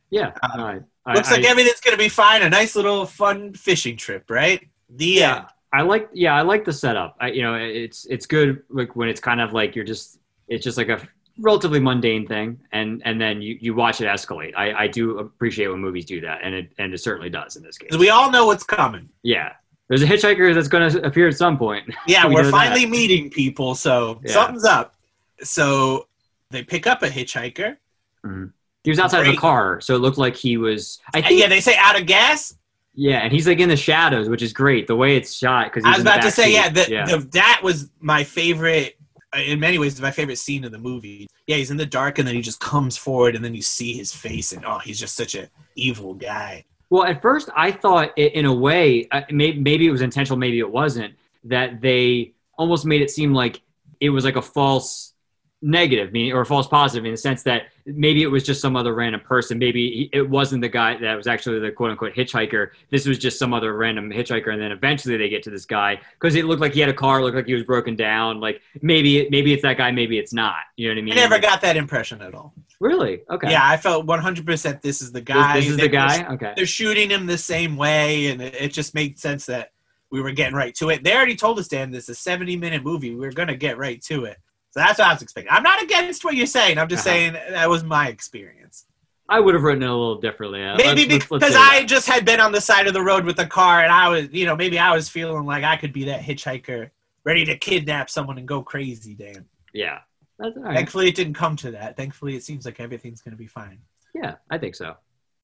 Yeah. 0.10 0.32
Uh, 0.42 0.80
I- 1.06 1.14
Looks 1.14 1.30
like 1.32 1.46
I- 1.46 1.50
everything's 1.50 1.80
going 1.80 1.96
to 1.96 2.04
be 2.04 2.10
fine. 2.10 2.42
A 2.42 2.50
nice 2.50 2.76
little 2.76 3.06
fun 3.06 3.54
fishing 3.54 3.96
trip, 3.96 4.30
right? 4.30 4.68
The 4.90 5.06
yeah. 5.06 5.36
end. 5.38 5.46
I 5.72 5.82
like 5.84 6.10
yeah, 6.14 6.34
I 6.36 6.42
like 6.42 6.66
the 6.66 6.74
setup. 6.74 7.16
I 7.22 7.28
you 7.30 7.44
know, 7.44 7.54
it's 7.54 8.06
it's 8.06 8.26
good 8.26 8.64
like 8.72 8.96
when 8.96 9.08
it's 9.08 9.20
kind 9.20 9.40
of 9.40 9.54
like 9.54 9.76
you're 9.76 9.86
just 9.86 10.18
it's 10.48 10.64
just 10.64 10.80
like 10.80 10.90
a 10.90 11.08
relatively 11.40 11.80
mundane 11.80 12.28
thing 12.28 12.60
and 12.72 13.02
and 13.06 13.20
then 13.20 13.42
you, 13.42 13.58
you 13.62 13.74
watch 13.74 14.02
it 14.02 14.06
escalate. 14.06 14.54
I, 14.56 14.74
I 14.84 14.88
do 14.88 15.20
appreciate 15.20 15.68
when 15.68 15.80
movies 15.80 16.06
do 16.06 16.22
that 16.22 16.40
and 16.44 16.54
it 16.54 16.72
and 16.78 16.94
it 16.94 16.98
certainly 17.00 17.30
does 17.30 17.56
in 17.56 17.64
this 17.64 17.78
case 17.78 17.98
we 17.98 18.10
all 18.10 18.30
know 18.32 18.46
what's 18.46 18.64
coming. 18.64 19.10
yeah. 19.24 19.54
There's 19.88 20.04
a 20.04 20.06
hitchhiker 20.06 20.54
that's 20.54 20.68
going 20.68 20.92
to 20.92 21.04
appear 21.04 21.28
at 21.28 21.36
some 21.36 21.58
point. 21.58 21.90
Yeah, 22.08 22.28
We 22.28 22.36
we're 22.36 22.52
finally 22.52 22.86
that. 22.86 22.92
meeting 22.92 23.32
people, 23.32 23.74
so 23.74 24.22
Yeah. 24.26 24.34
something's 24.34 24.64
up. 24.64 24.94
So 25.42 26.08
they 26.52 26.62
pick 26.62 26.86
up 26.86 27.02
a 27.02 27.08
hitchhiker. 27.08 27.76
Do 28.24 28.52
He 28.84 28.92
was 28.92 29.00
outside 29.00 29.26
of 29.26 29.34
a 29.34 29.38
car, 29.38 29.82
so 29.82 29.96
it 29.96 30.00
looked 30.00 30.20
like 30.20 30.36
he 30.36 30.58
was. 30.58 31.00
I 31.14 31.18
And 31.20 31.26
think. 31.28 31.42
yeah, 31.42 31.48
they 31.48 31.60
say 31.60 31.76
out 31.78 32.00
of 32.00 32.06
gas. 32.06 32.54
Yeah, 32.94 33.20
and 33.20 33.32
he's 33.34 33.48
like 33.48 33.60
in 33.60 33.70
the 33.70 33.76
shadows, 33.76 34.30
which 34.30 34.44
is 34.44 34.54
great. 34.54 34.86
The 34.86 34.96
way 34.96 35.16
it's 35.16 35.34
shot 35.34 35.72
because 35.74 35.84
I 35.86 35.92
was 35.94 36.02
about 36.02 36.22
to 36.22 36.30
say, 36.30 36.54
yeah, 36.54 36.70
the, 36.70 36.82
The, 37.08 37.28
that 37.34 37.62
was 37.64 37.90
my 38.00 38.24
favorite. 38.24 38.96
In 39.36 39.60
many 39.60 39.78
ways, 39.78 40.00
my 40.02 40.12
favorite 40.12 40.38
scene 40.38 40.64
of 40.64 40.72
the 40.72 40.80
movie. 40.80 41.28
Yeah, 41.46 41.58
he's 41.58 41.72
in 41.72 41.78
the 41.78 41.86
dark, 41.86 42.18
and 42.18 42.28
then 42.28 42.36
he 42.36 42.42
just 42.42 42.60
comes 42.60 42.98
forward, 42.98 43.36
and 43.36 43.46
then 43.46 43.54
you 43.54 43.62
see 43.62 43.94
his 43.94 44.12
face, 44.12 44.54
and 44.54 44.66
oh, 44.66 44.80
he's 44.80 45.00
just 45.00 45.16
such 45.16 45.36
a 45.36 45.50
evil 45.76 46.14
guy. 46.14 46.66
Well, 46.90 47.04
at 47.04 47.22
first, 47.22 47.50
I 47.56 47.72
thought, 47.72 48.12
i 48.18 48.22
in 48.22 48.46
a 48.46 48.54
way, 48.54 49.08
uh, 49.12 49.22
maybe 49.30 49.88
it 49.88 49.92
was 49.92 50.02
intentional, 50.02 50.40
maybe 50.40 50.60
it 50.60 50.72
wasn't, 50.72 51.14
that 51.44 51.82
they 51.82 52.34
almost 52.58 52.86
made 52.86 53.02
it 53.02 53.12
seem 53.12 53.34
like 53.34 53.62
it 54.00 54.10
was 54.10 54.26
like 54.26 54.36
a 54.36 54.42
false 54.42 55.14
negative, 55.62 56.14
meaning 56.14 56.34
or 56.34 56.46
false 56.46 56.68
positive, 56.68 57.06
in 57.06 57.12
the 57.12 57.18
sense 57.18 57.44
that 57.44 57.64
maybe 57.86 58.24
it 58.24 58.28
was 58.28 58.44
just 58.44 58.62
some 58.62 58.76
other 58.76 58.94
random 58.94 59.20
person. 59.22 59.60
Maybe 59.60 60.10
it 60.14 60.30
wasn't 60.30 60.62
the 60.62 60.70
guy 60.70 60.98
that 60.98 61.16
was 61.16 61.28
actually 61.28 61.60
the 61.60 61.72
quote 61.72 61.92
unquote 61.92 62.14
hitchhiker. 62.14 62.70
This 62.90 63.06
was 63.06 63.18
just 63.18 63.38
some 63.38 63.54
other 63.54 63.76
random 63.76 64.10
hitchhiker, 64.10 64.54
and 64.54 64.62
then 64.62 64.72
eventually 64.72 65.18
they 65.18 65.28
get 65.30 65.44
to 65.44 65.50
this 65.50 65.66
guy 65.66 66.00
because 66.14 66.36
it 66.36 66.46
looked 66.46 66.62
like 66.62 66.74
he 66.74 66.80
had 66.80 66.90
a 66.90 66.94
car, 66.94 67.22
looked 67.22 67.36
like 67.36 67.46
he 67.46 67.54
was 67.54 67.64
broken 67.64 67.96
down. 67.96 68.40
Like 68.40 68.62
maybe, 68.82 69.20
it, 69.20 69.32
maybe 69.32 69.52
it's 69.54 69.64
that 69.64 69.78
guy, 69.78 69.92
maybe 69.92 70.18
it's 70.18 70.34
not. 70.34 70.56
You 70.78 70.88
know 70.88 70.94
what 70.96 71.00
I 71.00 71.04
mean? 71.04 71.14
I 71.14 71.18
never 71.18 71.40
got 71.40 71.62
that 71.62 71.76
impression 71.76 72.22
at 72.22 72.34
all. 72.34 72.54
really 72.80 73.22
okay. 73.30 73.52
Yeah, 73.52 73.68
I 73.68 73.76
felt 73.78 74.06
100% 74.06 74.82
this 74.82 75.02
is 75.02 75.12
the 75.12 75.22
guy. 75.22 75.60
this 75.60 75.68
is 75.68 75.76
They- 75.78 75.84
the 75.84 75.90
guy. 75.90 76.26
Okay. 76.34 76.54
They're 76.56 76.66
shooting 76.66 77.10
him 77.10 77.26
the 77.26 77.38
same 77.38 77.76
way, 77.76 78.28
and 78.28 78.42
it, 78.42 78.56
it 78.56 78.74
just 78.74 78.96
made 78.96 79.20
sense 79.20 79.46
that 79.48 79.72
we 80.12 80.22
were 80.22 80.32
getting 80.32 80.56
right 80.56 80.74
to 80.76 80.90
it. 80.90 81.04
They 81.04 81.14
already 81.14 81.36
told 81.36 81.60
us, 81.60 81.68
Dan, 81.68 81.92
this 81.92 82.06
is 82.06 82.10
a 82.10 82.16
70 82.16 82.56
minute 82.56 82.84
movie. 82.84 83.14
We 83.14 83.30
going 83.30 83.48
to 83.48 83.56
get 83.56 83.78
right 83.78 84.02
to 84.04 84.26
it. 84.26 84.38
So 84.80 84.86
that's 84.86 85.00
what 85.00 85.08
I 85.10 85.14
was 85.14 85.22
expecting. 85.22 85.52
I'm 85.52 85.64
not 85.64 85.84
against 85.84 86.24
what 86.24 86.36
you're 86.36 86.46
saying. 86.46 86.78
I'm 86.78 86.88
just 86.88 87.06
Uh-huh. 87.06 87.16
saying 87.16 87.34
that 87.34 87.70
was 87.70 87.84
my 87.84 88.08
experience. 88.08 88.86
I 89.28 89.40
would 89.42 89.54
have 89.54 89.64
written 89.64 89.84
it 89.84 89.88
a 89.90 89.92
little 89.94 90.20
differently. 90.22 90.64
Uh, 90.64 90.78
Maybe 90.78 91.02
let's- 91.02 91.30
let's- 91.30 91.32
let's 91.32 91.46
because 91.46 91.56
I 91.56 91.82
that. 91.82 91.88
just 91.88 92.08
had 92.08 92.24
been 92.26 92.40
on 92.40 92.52
the 92.52 92.62
side 92.62 92.88
of 92.88 92.94
the 92.94 93.02
road 93.02 93.26
with 93.26 93.38
a 93.40 93.46
car, 93.46 93.84
and 93.84 93.92
I 93.92 94.08
was, 94.10 94.30
you 94.32 94.46
know, 94.46 94.56
maybe 94.56 94.80
I 94.80 94.96
was 94.96 95.10
feeling 95.10 95.46
like 95.46 95.64
I 95.64 95.76
could 95.76 95.92
be 95.94 96.06
that 96.06 96.22
hitchhiker 96.22 96.90
ready 97.26 97.44
to 97.46 97.58
kidnap 97.58 98.10
someone 98.10 98.38
and 98.38 98.48
go 98.48 98.64
crazy, 98.64 99.14
Dan. 99.16 99.46
yeah. 99.74 100.00
That's 100.40 100.56
all 100.56 100.64
right. 100.64 100.76
Thankfully, 100.78 101.10
it 101.10 101.16
didn't 101.16 101.34
come 101.34 101.58
to 101.58 101.72
that. 101.72 101.98
Thankfully, 101.98 102.38
it 102.38 102.44
seems 102.44 102.64
like 102.66 102.80
everything's 102.80 103.22
going 103.22 103.34
to 103.34 103.38
be 103.38 103.46
fine. 103.46 103.80
Yeah, 104.16 104.36
I 104.50 104.58
think 104.58 104.74
so. 104.74 104.96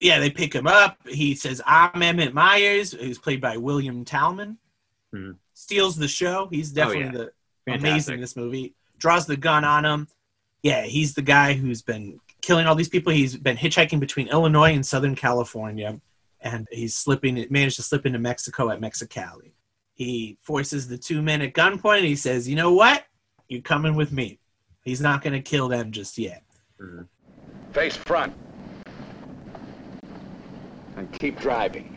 yeah, 0.00 0.18
they 0.20 0.30
pick 0.30 0.54
him 0.54 0.66
up. 0.68 0.96
He 1.08 1.34
says, 1.34 1.60
I'm 1.66 2.00
Emmett 2.02 2.32
Myers, 2.32 2.92
who's 2.92 3.18
played 3.18 3.40
by 3.40 3.56
William 3.56 4.04
Talman. 4.04 4.58
Hmm. 5.12 5.32
Steals 5.54 5.96
the 5.96 6.06
show. 6.08 6.46
He's 6.50 6.70
definitely 6.70 7.06
yeah. 7.06 7.10
the 7.24 7.32
Fantastic. 7.70 7.90
amazing 7.92 8.14
in 8.14 8.20
this 8.20 8.36
movie. 8.36 8.74
Draws 8.98 9.26
the 9.26 9.36
gun 9.36 9.64
on 9.64 9.84
him. 9.84 10.08
Yeah, 10.62 10.82
he's 10.82 11.14
the 11.14 11.22
guy 11.22 11.54
who's 11.54 11.82
been 11.82 12.20
killing 12.42 12.66
all 12.66 12.74
these 12.74 12.88
people. 12.88 13.12
He's 13.12 13.36
been 13.36 13.56
hitchhiking 13.56 14.00
between 14.00 14.28
Illinois 14.28 14.74
and 14.74 14.84
Southern 14.84 15.14
California, 15.14 16.00
and 16.40 16.68
he's 16.70 16.94
slipping. 16.94 17.46
Managed 17.50 17.76
to 17.76 17.82
slip 17.82 18.04
into 18.06 18.18
Mexico 18.18 18.70
at 18.70 18.80
Mexicali. 18.80 19.52
He 19.94 20.38
forces 20.42 20.88
the 20.88 20.98
two 20.98 21.22
men 21.22 21.42
at 21.42 21.54
gunpoint. 21.54 21.98
And 21.98 22.06
he 22.06 22.16
says, 22.16 22.48
"You 22.48 22.56
know 22.56 22.72
what? 22.72 23.04
You're 23.48 23.62
coming 23.62 23.94
with 23.94 24.12
me." 24.12 24.38
He's 24.84 25.00
not 25.00 25.22
going 25.22 25.34
to 25.34 25.40
kill 25.42 25.68
them 25.68 25.92
just 25.92 26.16
yet. 26.18 26.42
Mhm. 26.80 27.06
Face 27.72 27.96
front. 27.96 28.34
And 30.96 31.10
keep 31.18 31.38
driving. 31.38 31.96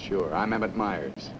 Sure, 0.00 0.34
I'm 0.34 0.52
Emmett 0.52 0.74
Myers. 0.76 1.30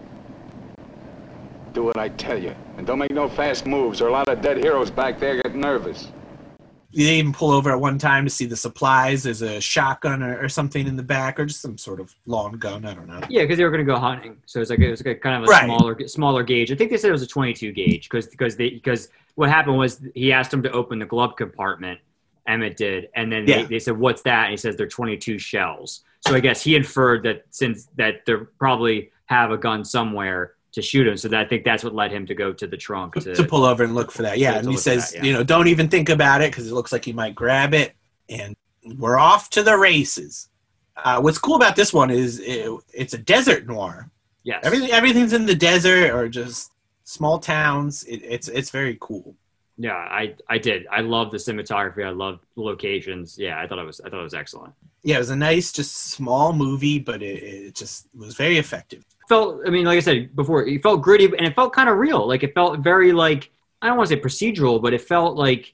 Do 1.73 1.83
what 1.83 1.97
I 1.97 2.09
tell 2.09 2.37
you. 2.41 2.53
And 2.77 2.85
don't 2.85 2.99
make 2.99 3.11
no 3.11 3.29
fast 3.29 3.65
moves, 3.65 4.01
or 4.01 4.07
a 4.09 4.11
lot 4.11 4.27
of 4.27 4.41
dead 4.41 4.57
heroes 4.57 4.91
back 4.91 5.19
there 5.19 5.41
get 5.41 5.55
nervous. 5.55 6.11
They 6.93 7.15
even 7.19 7.31
pull 7.31 7.51
over 7.51 7.71
at 7.71 7.79
one 7.79 7.97
time 7.97 8.25
to 8.25 8.29
see 8.29 8.45
the 8.45 8.57
supplies. 8.57 9.23
There's 9.23 9.41
a 9.41 9.61
shotgun 9.61 10.21
or, 10.21 10.37
or 10.43 10.49
something 10.49 10.85
in 10.85 10.97
the 10.97 11.03
back, 11.03 11.39
or 11.39 11.45
just 11.45 11.61
some 11.61 11.77
sort 11.77 12.01
of 12.01 12.13
long 12.25 12.53
gun. 12.57 12.83
I 12.83 12.93
don't 12.93 13.07
know. 13.07 13.21
Yeah, 13.29 13.43
because 13.43 13.57
they 13.57 13.63
were 13.63 13.69
going 13.69 13.85
to 13.85 13.89
go 13.89 13.97
hunting, 13.97 14.35
so 14.45 14.59
it's 14.59 14.69
like 14.69 14.79
it 14.79 14.89
was 14.91 15.05
like 15.05 15.15
a 15.15 15.19
kind 15.19 15.37
of 15.37 15.43
a 15.43 15.51
Right. 15.51 15.63
smaller 15.63 16.07
smaller 16.09 16.43
gauge. 16.43 16.69
I 16.71 16.75
think 16.75 16.91
they 16.91 16.97
said 16.97 17.07
it 17.07 17.13
was 17.13 17.21
a 17.21 17.27
22 17.27 17.71
gauge 17.71 18.09
because 18.09 18.27
because 18.27 18.57
they 18.57 18.71
because 18.71 19.07
what 19.35 19.47
happened 19.49 19.77
was 19.77 20.01
he 20.13 20.33
asked 20.33 20.53
him 20.53 20.61
to 20.63 20.71
open 20.71 20.99
the 20.99 21.05
glove 21.05 21.37
compartment. 21.37 21.99
Emmett 22.47 22.75
did, 22.75 23.07
and 23.15 23.31
then 23.31 23.47
Yeah. 23.47 23.57
they, 23.61 23.63
they 23.65 23.79
said, 23.79 23.97
"What's 23.97 24.23
that?" 24.23 24.45
And 24.45 24.51
he 24.51 24.57
says, 24.57 24.75
"They're 24.75 24.87
22 24.87 25.37
shells." 25.39 26.01
So 26.19 26.35
I 26.35 26.41
guess 26.41 26.61
he 26.61 26.75
inferred 26.75 27.23
that 27.23 27.45
since 27.51 27.87
that 27.95 28.25
they 28.25 28.33
probably 28.59 29.11
have 29.27 29.51
a 29.51 29.57
gun 29.57 29.85
somewhere 29.85 30.55
to 30.73 30.81
shoot 30.81 31.07
him, 31.07 31.17
so 31.17 31.27
that 31.27 31.39
I 31.39 31.45
think 31.45 31.63
that's 31.63 31.83
what 31.83 31.93
led 31.93 32.11
him 32.11 32.25
to 32.27 32.35
go 32.35 32.53
to 32.53 32.67
the 32.67 32.77
trunk 32.77 33.15
to. 33.15 33.35
to 33.35 33.43
pull 33.43 33.65
over 33.65 33.83
and 33.83 33.93
look 33.93 34.11
for 34.11 34.21
that. 34.21 34.37
Yeah, 34.37 34.57
and 34.57 34.69
he 34.69 34.77
says, 34.77 35.11
that, 35.11 35.17
yeah. 35.17 35.23
you 35.23 35.33
know, 35.33 35.43
don't 35.43 35.67
even 35.67 35.89
think 35.89 36.09
about 36.09 36.41
it 36.41 36.51
because 36.51 36.67
it 36.67 36.73
looks 36.73 36.91
like 36.91 37.03
he 37.05 37.13
might 37.13 37.35
grab 37.35 37.73
it, 37.73 37.95
and 38.29 38.55
we're 38.97 39.17
off 39.17 39.49
to 39.51 39.63
the 39.63 39.77
races. 39.77 40.49
Uh, 40.97 41.19
what's 41.19 41.37
cool 41.37 41.55
about 41.55 41.75
this 41.75 41.93
one 41.93 42.09
is 42.09 42.39
it, 42.39 42.69
it's 42.93 43.13
a 43.13 43.17
desert 43.17 43.65
noir. 43.65 44.09
yes. 44.43 44.61
Everything, 44.63 44.91
everything's 44.91 45.33
in 45.33 45.45
the 45.45 45.55
desert 45.55 46.11
or 46.11 46.29
just 46.29 46.71
small 47.03 47.39
towns. 47.39 48.03
It, 48.03 48.17
it's 48.23 48.47
it's 48.47 48.69
very 48.69 48.97
cool. 49.01 49.35
Yeah, 49.77 49.93
I 49.93 50.35
I 50.47 50.57
did. 50.57 50.85
I 50.91 51.01
love 51.01 51.31
the 51.31 51.37
cinematography. 51.37 52.05
I 52.05 52.11
love 52.11 52.39
the 52.55 52.61
locations. 52.61 53.37
Yeah, 53.37 53.59
I 53.59 53.67
thought 53.67 53.79
it 53.79 53.85
was 53.85 53.99
I 54.01 54.09
thought 54.09 54.19
it 54.19 54.23
was 54.23 54.33
excellent. 54.33 54.73
Yeah, 55.03 55.15
it 55.15 55.19
was 55.19 55.31
a 55.31 55.35
nice, 55.35 55.71
just 55.71 55.95
small 56.09 56.53
movie, 56.53 56.99
but 56.99 57.23
it, 57.23 57.43
it 57.43 57.75
just 57.75 58.07
was 58.15 58.35
very 58.35 58.57
effective. 58.57 59.03
Felt 59.31 59.61
i 59.65 59.69
mean 59.69 59.85
like 59.85 59.95
i 59.95 60.01
said 60.01 60.35
before 60.35 60.67
it 60.67 60.83
felt 60.83 61.01
gritty 61.01 61.23
and 61.25 61.47
it 61.47 61.55
felt 61.55 61.71
kind 61.71 61.87
of 61.87 61.97
real. 61.97 62.27
Like 62.27 62.43
it 62.43 62.53
felt 62.53 62.79
very 62.79 63.13
like 63.13 63.49
i 63.81 63.87
don't 63.87 63.95
want 63.95 64.09
to 64.09 64.15
say 64.15 64.21
procedural 64.21 64.81
but 64.81 64.93
it 64.93 65.01
felt 65.01 65.37
like 65.37 65.73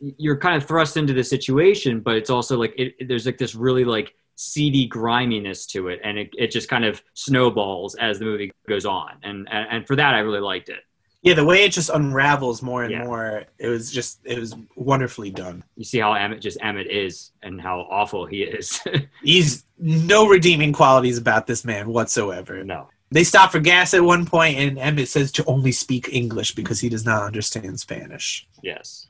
you're 0.00 0.36
kind 0.36 0.56
of 0.60 0.68
thrust 0.68 0.98
into 0.98 1.14
the 1.14 1.24
situation 1.24 2.00
but 2.00 2.14
it's 2.16 2.28
also 2.28 2.58
like 2.58 2.74
it, 2.76 3.08
there's 3.08 3.24
like 3.24 3.38
this 3.38 3.54
really 3.54 3.84
like 3.84 4.14
seedy 4.34 4.86
griminess 4.86 5.64
to 5.66 5.88
it 5.88 5.98
and 6.04 6.18
it, 6.18 6.28
it 6.36 6.50
just 6.50 6.68
kind 6.68 6.84
of 6.84 7.02
snowballs 7.14 7.94
as 7.94 8.18
the 8.18 8.24
movie 8.24 8.52
goes 8.68 8.84
on. 8.84 9.12
And, 9.22 9.48
and 9.50 9.66
and 9.70 9.86
for 9.86 9.96
that 9.96 10.14
i 10.14 10.18
really 10.18 10.40
liked 10.40 10.68
it 10.68 10.80
Yeah, 11.22 11.34
the 11.34 11.44
way 11.44 11.64
it 11.64 11.72
just 11.72 11.90
unravels 11.90 12.62
more 12.62 12.84
and 12.84 12.92
Yeah. 12.92 13.04
more, 13.04 13.44
it 13.58 13.66
was 13.68 13.90
just 13.90 14.20
it 14.24 14.38
was 14.38 14.54
wonderfully 14.76 15.30
done. 15.30 15.64
you 15.76 15.84
see 15.84 15.98
how 15.98 16.12
emmett 16.14 16.40
just 16.40 16.58
emmett 16.62 16.86
is 16.90 17.32
and 17.42 17.60
how 17.60 17.80
awful 17.90 18.24
he 18.26 18.42
is 18.42 18.80
He's 19.22 19.64
no 19.78 20.28
redeeming 20.28 20.72
qualities 20.72 21.18
about 21.18 21.46
this 21.46 21.64
man 21.64 21.88
whatsoever. 21.88 22.62
no 22.64 22.88
They 23.10 23.24
stop 23.24 23.50
for 23.52 23.58
gas 23.60 23.94
at 23.94 24.02
one 24.04 24.26
point, 24.26 24.58
and 24.58 24.78
Emmett 24.78 25.08
says 25.08 25.32
to 25.32 25.44
only 25.46 25.72
speak 25.72 26.08
English 26.12 26.54
because 26.54 26.78
he 26.80 26.88
does 26.88 27.04
not 27.04 27.22
understand 27.24 27.80
Spanish. 27.80 28.46
yes 28.62 29.06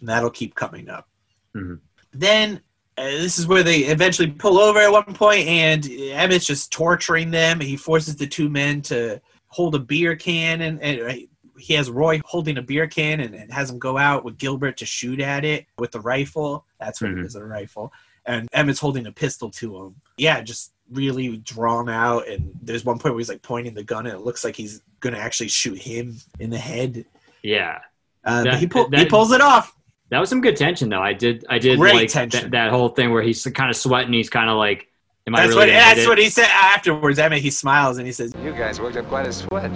And 0.00 0.08
that'll 0.08 0.30
keep 0.30 0.54
coming 0.54 0.88
up. 0.88 1.08
Mhm. 1.56 1.78
Then 2.12 2.60
uh, 2.98 3.04
this 3.04 3.38
is 3.38 3.46
where 3.46 3.62
they 3.62 3.78
eventually 3.84 4.30
pull 4.30 4.58
over 4.58 4.78
at 4.80 4.92
one 4.92 5.14
point, 5.14 5.46
and 5.48 5.86
Emmett's 5.86 6.44
just 6.46 6.70
torturing 6.72 7.30
them. 7.30 7.58
He 7.58 7.74
forces 7.76 8.16
the 8.16 8.26
two 8.26 8.50
men 8.50 8.82
to 8.82 9.18
hold 9.48 9.74
a 9.74 9.78
beer 9.78 10.14
can, 10.14 10.60
and, 10.60 10.78
and 10.82 11.00
he 11.62 11.74
has 11.74 11.88
Roy 11.90 12.20
holding 12.24 12.58
a 12.58 12.62
beer 12.62 12.86
can 12.86 13.20
and, 13.20 13.34
and 13.34 13.52
has 13.52 13.70
him 13.70 13.78
go 13.78 13.96
out 13.96 14.24
with 14.24 14.36
Gilbert 14.38 14.76
to 14.78 14.86
shoot 14.86 15.20
at 15.20 15.44
it 15.44 15.66
with 15.78 15.92
the 15.92 16.00
rifle. 16.00 16.66
That's 16.80 17.00
what 17.00 17.10
Mhm. 17.12 17.20
it 17.20 17.26
is, 17.26 17.36
a 17.36 17.44
rifle. 17.44 17.92
And 18.26 18.48
Emmett's 18.52 18.78
holding 18.80 19.06
a 19.06 19.12
pistol 19.12 19.50
to 19.50 19.76
him. 19.78 19.94
Yeah, 20.16 20.40
just 20.42 20.72
really 20.90 21.38
drawn 21.38 21.88
out. 21.88 22.28
And 22.28 22.52
there's 22.62 22.84
one 22.84 22.98
point 22.98 23.14
where 23.14 23.20
he's 23.20 23.28
like 23.28 23.42
pointing 23.42 23.74
the 23.74 23.82
gun, 23.84 24.06
and 24.06 24.14
it 24.14 24.20
looks 24.22 24.44
like 24.44 24.54
he's 24.56 24.82
gonna 25.00 25.18
actually 25.18 25.48
shoot 25.48 25.78
him 25.78 26.16
in 26.38 26.50
the 26.50 26.58
head. 26.58 27.04
yeah 27.42 27.78
Uh, 28.24 28.44
That- 28.44 28.58
he, 28.60 28.66
pull, 28.68 28.88
he 28.90 29.04
pulls 29.06 29.32
it 29.32 29.40
off. 29.40 29.74
that 30.10 30.20
was 30.20 30.28
some 30.28 30.40
good 30.40 30.56
tension 30.56 30.88
though 30.90 31.00
i 31.02 31.12
did 31.12 31.44
i 31.50 31.58
did 31.58 31.78
Great 31.78 31.94
like 31.94 32.08
tension. 32.08 32.42
that, 32.42 32.50
that 32.52 32.70
whole 32.70 32.90
thing 32.90 33.10
where 33.10 33.22
he's 33.22 33.42
kind 33.46 33.68
of 33.70 33.76
sweating 33.76 34.12
he's 34.12 34.30
kind 34.30 34.48
of 34.50 34.56
like 34.58 34.86
am 35.26 35.34
i 35.34 35.40
That's 35.40 35.48
really 35.56 35.72
what 35.72 35.72
that's 35.72 36.06
what 36.06 36.18
he 36.18 36.28
said 36.28 36.48
afterwards. 36.52 37.18
Emmett 37.18 37.40
he 37.42 37.50
smiles 37.50 37.96
and 37.98 38.06
he 38.06 38.12
says, 38.12 38.32
You 38.44 38.52
guys 38.52 38.80
worked 38.80 38.96
up 38.96 39.06
quite 39.08 39.26
a 39.26 39.32
sweat. 39.32 39.72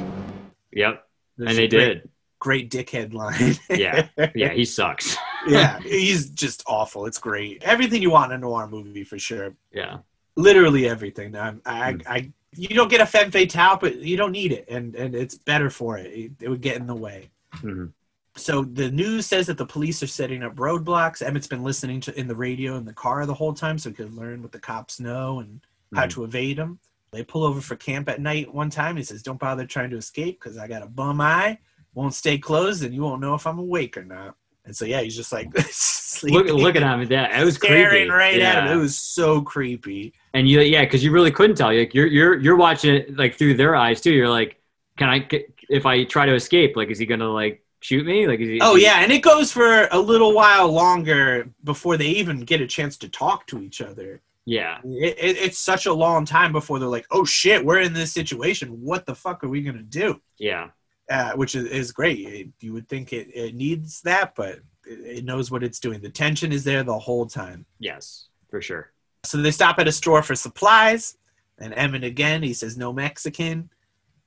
Yep, 0.72 1.06
"There's 1.37 1.51
and 1.51 1.59
they 1.59 1.68
great, 1.68 1.87
did. 2.03 2.09
great 2.38 2.70
dickhead 2.70 3.12
line." 3.12 3.57
Yeah. 3.70 4.09
Yeah, 4.35 4.53
he 4.53 4.64
sucks. 4.64 5.16
yeah, 5.49 5.79
he's 5.81 6.31
just 6.31 6.62
awful. 6.66 7.07
It's 7.07 7.18
great. 7.18 7.62
Everything 7.62 8.03
you 8.03 8.11
want 8.11 8.33
in 8.33 8.38
a 8.38 8.40
noir 8.40 8.66
movie 8.68 9.05
for 9.05 9.18
sure. 9.18 9.55
Yeah, 9.72 9.99
Literally 10.37 10.88
everything. 10.88 11.35
I, 11.37 11.55
I, 11.64 11.92
Hmm. 11.92 11.99
I, 12.07 12.33
you 12.55 12.68
don't 12.68 12.88
get 12.90 13.01
a 13.01 13.07
femme 13.07 13.31
fatale, 13.31 13.77
but 13.79 13.96
you 13.96 14.16
don't 14.16 14.33
need 14.33 14.53
it, 14.53 14.66
and 14.68 14.94
and 14.94 15.14
it's 15.14 15.35
better 15.37 15.70
for 15.70 15.99
it. 15.99 16.07
It, 16.07 16.33
it 16.40 16.49
would 16.49 16.61
get 16.62 16.77
in 16.77 16.87
the 16.87 16.94
way. 16.94 17.31
Mhm. 17.57 17.92
So 18.37 18.64
the 18.64 18.90
news 18.90 19.25
says 19.27 19.46
that 19.46 19.57
the 19.57 19.64
police 19.64 20.03
are 20.03 20.07
setting 20.07 20.42
up 20.42 20.57
roadblocks. 20.57 21.22
Emmett's 21.27 21.46
been 21.46 21.62
listening 21.64 22.01
to 22.03 22.18
in 22.20 22.29
the 22.29 22.37
radio 22.37 22.77
in 22.77 22.85
the 22.85 22.92
car 22.92 23.25
the 23.25 23.33
whole 23.35 23.55
time, 23.55 23.79
so 23.79 23.88
he 23.90 23.94
could 23.96 24.12
learn 24.14 24.42
what 24.42 24.53
the 24.53 24.59
cops 24.59 25.01
know 25.01 25.40
and 25.40 25.61
how 25.94 26.05
Mhm. 26.07 26.11
to 26.11 26.25
evade 26.25 26.59
them. 26.59 26.79
They 27.12 27.23
pull 27.23 27.45
over 27.45 27.61
for 27.61 27.77
camp 27.77 28.09
at 28.09 28.21
night 28.21 28.53
one 28.53 28.71
time. 28.71 28.97
He 28.97 29.03
says, 29.03 29.23
"Don't 29.23 29.38
bother 29.38 29.66
trying 29.66 29.90
to 29.90 29.97
escape 29.97 30.40
because 30.40 30.59
I 30.59 30.69
got 30.69 30.83
a 30.83 30.87
bum 30.87 31.21
eye. 31.21 31.59
Won't 31.95 32.14
stay 32.14 32.38
closed, 32.38 32.83
and 32.85 32.95
you 32.95 33.03
won't 33.03 33.21
know 33.21 33.35
if 33.35 33.47
I'm 33.47 33.59
awake 33.59 33.97
or 33.97 34.05
not." 34.05 34.37
And 34.66 34.77
so 34.77 34.85
yeah, 34.85 35.01
he's 35.01 35.16
just 35.16 35.33
like 35.33 35.55
look 35.55 35.66
sleeping, 35.71 36.53
look 36.53 36.77
at 36.77 36.83
him. 36.83 37.09
Yeah, 37.11 37.40
it 37.40 37.45
was 37.45 37.55
staring 37.55 37.88
creepy. 37.88 38.11
right 38.11 38.37
yeah. 38.37 38.51
at 38.51 38.66
him. 38.66 38.79
It 38.79 38.81
was 38.81 38.99
so 38.99 39.40
creepy. 39.40 40.12
and 40.35 40.49
you 40.49 40.61
yeah, 40.61 40.85
because 40.85 41.05
you 41.05 41.12
really 41.12 41.31
couldn't 41.31 41.57
tell. 41.57 41.73
Like 41.73 41.95
you're 41.95 42.09
you're 42.09 42.38
you're 42.38 42.57
watching 42.57 42.97
it 42.97 43.16
like 43.16 43.37
through 43.37 43.55
their 43.55 43.77
eyes 43.77 44.01
too. 44.01 44.12
You're 44.12 44.29
like, 44.29 44.61
can 44.99 45.09
I 45.09 45.29
if 45.69 45.87
I 45.87 46.05
try 46.05 46.27
to 46.27 46.35
escape? 46.35 46.77
Like, 46.77 46.90
is 46.90 46.99
he 46.99 47.07
gonna 47.07 47.31
like 47.31 47.64
shoot 47.81 48.05
me? 48.05 48.27
Like, 48.27 48.40
is 48.40 48.49
he, 48.49 48.59
Oh 48.61 48.75
yeah, 48.75 49.03
and 49.03 49.12
it 49.12 49.23
goes 49.23 49.53
for 49.53 49.87
a 49.92 49.99
little 49.99 50.35
while 50.35 50.71
longer 50.71 51.49
before 51.62 51.97
they 51.97 52.09
even 52.09 52.40
get 52.40 52.61
a 52.61 52.66
chance 52.66 52.97
to 52.99 53.09
talk 53.09 53.47
to 53.49 53.62
each 53.62 53.81
other. 53.81 54.21
Yeah, 54.46 54.78
It, 54.85 55.18
it, 55.18 55.37
it's 55.37 55.59
such 55.59 55.87
a 55.87 55.92
long 55.92 56.24
time 56.24 56.52
before 56.52 56.78
they're 56.78 56.88
like, 56.88 57.06
"Oh 57.11 57.24
shit, 57.24 57.64
we're 57.64 57.80
in 57.80 57.92
this 57.92 58.12
situation. 58.12 58.68
What 58.80 59.04
the 59.04 59.14
fuck 59.14 59.42
are 59.44 59.48
we 59.48 59.61
gonna 59.62 59.82
do?" 59.82 60.20
yeah, 60.38 60.68
Uh, 61.11 61.32
which 61.32 61.54
is, 61.54 61.64
is 61.66 61.92
great. 61.92 62.20
It- 62.20 62.48
you 62.61 62.72
would 62.72 62.88
think 62.88 63.12
it, 63.12 63.28
it 63.35 63.54
needs 63.54 64.00
that, 64.02 64.35
but 64.35 64.61
it, 64.87 65.18
it 65.18 65.24
knows 65.24 65.50
what 65.50 65.62
it's 65.64 65.80
doing. 65.80 66.00
The 66.00 66.11
tension 66.11 66.52
is 66.52 66.64
there 66.64 66.82
the 66.85 66.98
whole 66.98 67.26
time. 67.26 67.66
yes, 67.80 68.28
for 68.48 68.62
sure. 68.62 68.92
So 69.24 69.38
they 69.38 69.50
stop 69.50 69.78
at 69.80 69.88
a 69.88 69.92
store 69.92 70.22
for 70.22 70.35
supplies, 70.37 71.18
and 71.59 71.74
Emmett 71.74 72.04
again, 72.04 72.42
he 72.42 72.54
says 72.54 72.76
no 72.76 72.92
Mexican. 72.92 73.68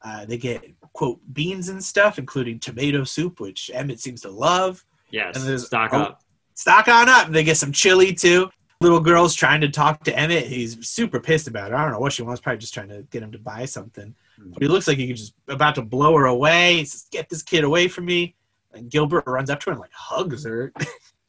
Uh, 0.02 0.26
they 0.26 0.38
get 0.38 0.64
quote 0.94 1.20
beans 1.34 1.70
and 1.70 1.82
stuff, 1.84 2.18
including 2.20 2.60
tomato 2.60 3.04
soup, 3.06 3.40
which 3.40 3.72
Emmett 3.74 4.00
seems 4.00 4.22
to 4.22 4.30
love. 4.30 4.86
Yes, 5.12 5.36
And 5.38 5.46
there's- 5.46 5.66
stock 5.66 5.92
oh, 5.94 6.00
up. 6.02 6.24
stock 6.54 6.88
on 6.90 7.08
up. 7.10 7.30
They 7.32 7.44
get 7.44 7.58
some 7.58 7.72
chili 7.72 8.14
too. 8.14 8.50
Little 8.82 9.02
girl's 9.02 9.36
trying 9.36 9.60
to 9.62 9.68
talk 9.70 10.06
to 10.06 10.18
Emmett. 10.18 10.48
He's 10.48 10.88
super 10.88 11.20
pissed 11.20 11.50
about 11.50 11.72
it. 11.72 11.76
I 11.76 11.84
don't 11.84 11.92
know 11.92 12.00
what 12.00 12.14
she 12.14 12.22
wants. 12.22 12.40
Probably 12.40 12.60
just 12.60 12.74
trying 12.74 12.88
to 12.90 13.02
get 13.12 13.22
him 13.22 13.32
to 13.34 13.38
buy 13.40 13.66
something. 13.66 14.16
But 14.38 14.62
he 14.64 14.70
looks 14.70 14.88
like 14.88 14.98
he's 14.98 15.20
just 15.20 15.34
about 15.50 15.76
to 15.76 15.82
blow 15.82 16.16
her 16.16 16.28
away. 16.28 16.78
He 16.78 16.86
says, 16.86 17.06
"Get 17.12 17.28
this 17.28 17.44
kid 17.44 17.66
away 17.66 17.90
from 17.90 18.06
me." 18.06 18.36
And 18.74 18.90
Gilbert 18.90 19.26
runs 19.28 19.50
up 19.50 19.60
to 19.62 19.66
her 19.66 19.72
and 19.74 19.82
like 19.82 19.92
hugs 19.92 20.46
her. 20.46 20.72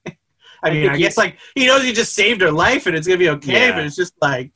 I 0.06 0.12
I 0.62 0.70
mean, 0.70 0.82
think 0.82 0.92
I 0.92 0.96
guess 0.98 1.16
like 1.18 1.38
he 1.56 1.66
knows 1.66 1.82
he 1.82 1.92
just 1.92 2.14
saved 2.14 2.40
her 2.42 2.52
life 2.52 2.86
and 2.86 2.94
it's 2.94 3.08
gonna 3.08 3.18
be 3.18 3.30
okay. 3.30 3.52
Yeah. 3.68 3.72
But 3.72 3.84
it's 3.84 3.96
just 3.96 4.14
like, 4.22 4.52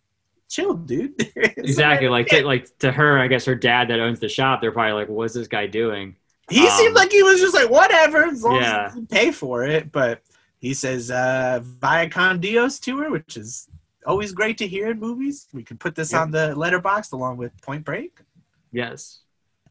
chill, 0.49 0.75
dude. 0.75 1.15
Exactly. 1.37 2.09
Like, 2.09 2.27
to, 2.29 2.45
like 2.47 2.79
to 2.81 2.93
her, 2.93 3.19
I 3.19 3.27
guess 3.27 3.45
her 3.47 3.55
dad 3.57 3.89
that 3.89 3.99
owns 3.99 4.21
the 4.21 4.29
shop. 4.29 4.61
They're 4.61 4.71
probably 4.71 4.93
like, 4.93 5.09
"What's 5.09 5.35
this 5.35 5.49
guy 5.49 5.67
doing?" 5.67 6.15
He 6.51 6.61
Um, 6.69 6.71
seemed 6.79 6.95
like 6.95 7.11
he 7.11 7.23
was 7.25 7.41
just 7.41 7.55
like, 7.55 7.71
whatever, 7.71 8.25
as 8.27 8.45
long 8.45 8.57
Yeah. 8.57 8.87
as 8.89 8.95
you 8.97 9.07
pay 9.07 9.33
for 9.33 9.65
it. 9.65 9.91
But 9.91 10.21
he 10.65 10.73
says 10.75 11.11
uh, 11.11 11.61
Vaya 11.63 12.09
con 12.09 12.41
Dios 12.41 12.79
to 12.81 12.99
her, 13.01 13.11
which 13.11 13.37
is 13.37 13.69
always 14.07 14.33
great 14.33 14.57
to 14.59 14.67
hear 14.67 14.91
in 14.91 14.99
movies. 14.99 15.47
We 15.53 15.63
could 15.63 15.79
put 15.79 15.95
this 15.95 16.13
Yep. 16.13 16.21
on 16.23 16.31
the 16.31 16.55
Letterboxd 16.57 17.13
along 17.13 17.37
with 17.37 17.53
Point 17.63 17.85
Break. 17.85 18.13
Yes, 18.73 19.21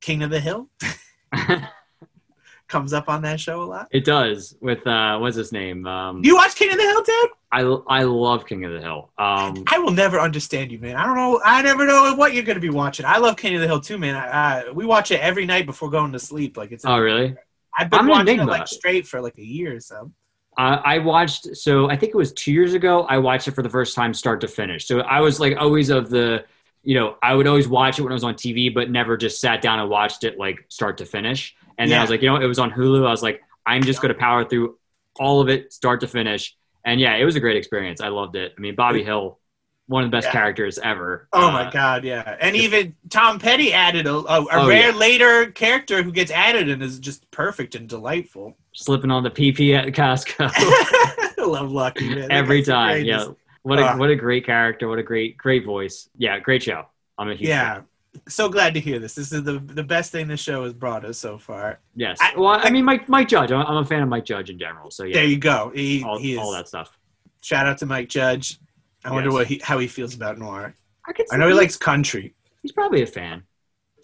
King 0.01 0.21
of 0.23 0.29
the 0.29 0.39
Hill 0.39 0.69
comes 2.67 2.93
up 2.93 3.09
on 3.09 3.21
that 3.23 3.39
show 3.39 3.61
a 3.61 3.65
lot. 3.65 3.87
it 3.91 4.05
does. 4.05 4.55
With 4.61 4.85
uh, 4.87 5.17
what's 5.19 5.35
his 5.35 5.51
name? 5.51 5.85
Um, 5.85 6.23
you 6.23 6.35
watch 6.35 6.55
King 6.55 6.71
of 6.71 6.77
the 6.77 6.83
Hill, 6.83 7.03
Ted? 7.03 7.29
I 7.51 7.61
I 7.99 8.03
love 8.03 8.45
King 8.45 8.65
of 8.65 8.71
the 8.71 8.79
Hill. 8.81 9.11
Um, 9.17 9.63
I 9.67 9.79
will 9.79 9.91
never 9.91 10.19
understand 10.19 10.71
you, 10.71 10.79
man. 10.79 10.95
I 10.95 11.05
don't 11.05 11.15
know. 11.15 11.41
I 11.43 11.61
never 11.61 11.85
know 11.85 12.15
what 12.15 12.33
you're 12.33 12.43
going 12.43 12.55
to 12.55 12.61
be 12.61 12.69
watching. 12.69 13.05
I 13.05 13.17
love 13.17 13.35
King 13.37 13.55
of 13.55 13.61
the 13.61 13.67
Hill 13.67 13.81
too, 13.81 13.97
man. 13.97 14.15
I, 14.15 14.27
I, 14.67 14.71
we 14.71 14.85
watch 14.85 15.11
it 15.11 15.19
every 15.19 15.45
night 15.45 15.65
before 15.65 15.89
going 15.89 16.11
to 16.13 16.19
sleep. 16.19 16.55
Like 16.57 16.71
it's. 16.71 16.85
oh, 16.85 16.97
really? 16.97 17.35
I've 17.77 17.89
been 17.89 18.01
I'm 18.01 18.07
watching 18.07 18.39
it 18.39 18.45
like 18.45 18.67
straight 18.67 19.07
for 19.07 19.19
like 19.21 19.37
a 19.39 19.43
year 19.43 19.75
or 19.75 19.79
so. 19.79 20.11
Uh, 20.57 20.81
I 20.83 20.99
watched. 20.99 21.55
So 21.57 21.89
I 21.89 21.95
think 21.95 22.13
it 22.13 22.17
was 22.17 22.31
two 22.33 22.51
years 22.51 22.73
ago. 22.73 23.03
I 23.03 23.17
watched 23.17 23.47
it 23.47 23.51
for 23.51 23.63
the 23.63 23.69
first 23.69 23.95
time, 23.95 24.13
start 24.13 24.41
to 24.41 24.47
finish. 24.47 24.85
So 24.87 24.99
I 25.01 25.19
was 25.21 25.39
like 25.39 25.57
always 25.57 25.89
of 25.89 26.09
the, 26.09 26.45
you 26.83 26.95
know, 26.95 27.15
I 27.23 27.33
would 27.33 27.47
always 27.47 27.67
watch 27.67 27.97
it 27.99 28.03
when 28.03 28.11
it 28.11 28.15
was 28.15 28.23
on 28.23 28.35
TV, 28.35 28.73
but 28.73 28.89
never 28.91 29.17
just 29.17 29.41
sat 29.41 29.61
down 29.61 29.79
and 29.79 29.89
watched 29.89 30.23
it 30.23 30.37
like 30.37 30.65
start 30.69 30.97
to 30.99 31.05
finish. 31.05 31.55
And 31.77 31.89
then 31.91 31.97
I 31.97 32.01
was 32.01 32.09
like, 32.11 32.21
you 32.21 32.27
know, 32.29 32.37
it 32.37 32.45
was 32.45 32.59
on 32.59 32.71
Hulu. 32.71 33.05
I 33.07 33.11
was 33.11 33.23
like, 33.23 33.41
I'm 33.65 33.85
just 33.85 34.01
going 34.01 34.13
to 34.13 34.19
power 34.19 34.45
through 34.45 34.77
all 35.19 35.41
of 35.41 35.49
it, 35.49 35.73
start 35.73 36.01
to 36.01 36.07
finish. 36.07 36.55
And 36.85 36.99
yeah, 36.99 37.15
it 37.15 37.25
was 37.25 37.35
a 37.35 37.39
great 37.39 37.57
experience. 37.57 38.01
I 38.01 38.09
loved 38.09 38.35
it. 38.35 38.53
I 38.57 38.61
mean, 38.61 38.75
Bobby 38.75 39.03
Hill, 39.03 39.39
one 39.87 40.03
of 40.03 40.11
the 40.11 40.15
best 40.17 40.27
Yeah. 40.27 40.31
characters 40.31 40.77
ever. 40.77 41.29
Oh 41.33 41.47
Uh, 41.47 41.51
my 41.51 41.69
god, 41.71 42.03
yeah. 42.03 42.37
And 42.39 42.55
even 42.55 42.95
Tom 43.09 43.39
Petty 43.39 43.73
added 43.73 44.05
a, 44.07 44.13
a, 44.15 44.45
a 44.45 44.47
Oh, 44.51 44.67
rare 44.67 44.91
yeah. 44.91 44.97
later 44.97 45.51
character 45.51 46.03
who 46.03 46.11
gets 46.11 46.31
added 46.31 46.69
and 46.69 46.83
is 46.83 46.99
just 46.99 47.29
perfect 47.31 47.75
and 47.75 47.87
delightful. 47.89 48.57
Slipping 48.73 49.11
on 49.11 49.23
the 49.23 49.29
PP 49.31 49.73
at 49.77 49.87
Costco 49.93 50.51
love 51.47 51.71
Lucky 51.71 52.09
man. 52.09 52.31
Every 52.31 52.63
time. 52.63 53.03
Yeah. 53.05 53.27
What 53.61 53.79
a 53.79 53.85
Uh. 53.85 53.97
what 53.97 54.09
a 54.09 54.15
great 54.15 54.45
character. 54.45 54.87
What 54.87 54.99
a 54.99 55.03
great 55.03 55.37
great 55.37 55.63
voice. 55.65 56.09
Yeah, 56.17 56.39
great 56.39 56.63
show. 56.63 56.85
I'm 57.17 57.29
a 57.29 57.35
huge 57.35 57.49
Yeah. 57.49 57.73
fan. 57.75 57.83
So 58.27 58.47
glad 58.49 58.73
to 58.75 58.79
hear 58.79 58.99
this. 58.99 59.13
This 59.15 59.31
is 59.31 59.43
the 59.43 59.59
the 59.59 59.83
best 59.83 60.11
thing 60.11 60.27
this 60.27 60.39
show 60.39 60.63
has 60.63 60.73
brought 60.73 61.05
us 61.05 61.17
so 61.17 61.37
far. 61.37 61.79
Yes. 61.95 62.17
I- 62.21 62.33
well, 62.37 62.47
I, 62.49 62.63
I- 62.63 62.69
mean, 62.71 62.85
Mike 62.85 63.07
Mike 63.09 63.27
Judge. 63.27 63.51
I'm, 63.51 63.65
I'm 63.65 63.77
a 63.77 63.85
fan 63.85 64.01
of 64.03 64.09
Mike 64.09 64.25
Judge 64.25 64.49
in 64.49 64.57
general. 64.59 64.89
So 64.91 65.03
yeah. 65.03 65.13
There 65.15 65.25
you 65.25 65.37
go. 65.37 65.71
He, 65.73 66.03
all, 66.03 66.17
he 66.19 66.33
is. 66.33 66.39
all 66.39 66.51
that 66.53 66.67
stuff. 66.67 66.97
Shout 67.41 67.67
out 67.67 67.77
to 67.79 67.85
Mike 67.85 68.09
Judge. 68.09 68.59
I 69.05 69.11
wonder 69.11 69.31
what 69.31 69.47
he 69.47 69.59
how 69.63 69.77
he 69.79 69.87
feels 69.87 70.15
about 70.15 70.37
noir. 70.39 70.73
I, 71.07 71.11
I 71.31 71.37
know 71.37 71.47
he 71.47 71.53
see- 71.53 71.57
likes 71.59 71.77
country. 71.77 72.33
He's 72.61 72.71
probably 72.71 73.01
a 73.03 73.07
fan. 73.07 73.43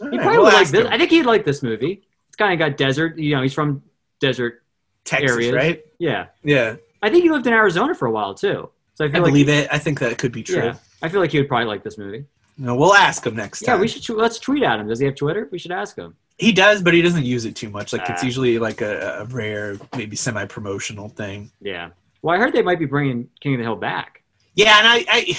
All 0.02 0.10
He 0.12 0.18
right, 0.18 0.24
probably 0.24 0.38
we'll 0.44 0.54
like 0.54 0.68
this. 0.70 0.82
him. 0.86 0.94
I 0.94 0.98
think 0.98 1.10
he'd 1.12 1.26
like 1.26 1.46
this 1.46 1.64
movie. 1.64 2.04
It's 2.28 2.36
kind 2.36 2.52
of 2.54 2.60
got 2.60 2.78
desert. 2.78 3.18
You 3.18 3.36
know, 3.36 3.42
he's 3.42 3.54
from 3.54 3.82
desert. 4.20 4.64
Texas, 5.06 5.32
areas. 5.32 5.54
right? 5.54 5.84
Yeah, 5.98 6.28
Yeah, 6.44 6.76
I 7.02 7.10
think 7.10 7.24
he 7.24 7.30
lived 7.32 7.48
in 7.48 7.54
Arizona 7.54 7.96
for 7.96 8.06
a 8.08 8.12
while 8.12 8.34
too. 8.36 8.70
So 8.96 9.06
I 9.06 9.08
I 9.08 9.12
like 9.12 9.24
believe 9.24 9.50
it. 9.50 9.68
I 9.72 9.80
think 9.80 10.00
that 10.00 10.18
could 10.18 10.32
be 10.32 10.44
true. 10.44 10.58
yeah, 10.58 10.76
I 11.02 11.10
feel 11.10 11.20
like 11.22 11.32
he 11.32 11.40
would 11.40 11.48
probably 11.48 11.66
like 11.68 11.84
this 11.84 11.98
movie. 11.98 12.26
No, 12.58 12.76
we'll 12.76 12.94
ask 12.94 13.26
him 13.26 13.36
next 13.36 13.62
Yeah, 13.62 13.72
time. 13.74 13.80
we 13.82 13.88
should. 13.88 14.08
Let's 14.16 14.38
tweet 14.38 14.62
at 14.64 14.80
him. 14.80 14.88
Does 14.88 15.00
he 15.00 15.06
have 15.06 15.16
Twitter? 15.16 15.48
We 15.52 15.58
should 15.58 15.72
ask 15.72 15.96
him. 15.98 16.16
He 16.38 16.52
does, 16.52 16.82
but 16.84 16.94
he 16.94 17.02
doesn't 17.02 17.26
use 17.26 17.46
it 17.46 17.56
too 17.56 17.70
much. 17.70 17.92
Like 17.94 18.08
it's 18.10 18.22
Ah. 18.22 18.26
usually 18.26 18.60
like 18.60 18.82
a, 18.82 19.20
a 19.22 19.26
rare, 19.26 19.78
maybe 19.96 20.16
semi-promotional 20.16 21.10
thing. 21.10 21.50
Yeah. 21.62 21.90
Well, 22.22 22.36
I 22.36 22.40
heard 22.40 22.54
they 22.54 22.62
might 22.62 22.80
be 22.80 22.86
bringing 22.86 23.30
King 23.40 23.54
of 23.56 23.60
the 23.60 23.64
Hill 23.64 23.78
back. 23.78 24.22
Yeah, 24.56 24.78
and 24.80 24.88
I, 24.88 25.06
I, 25.10 25.38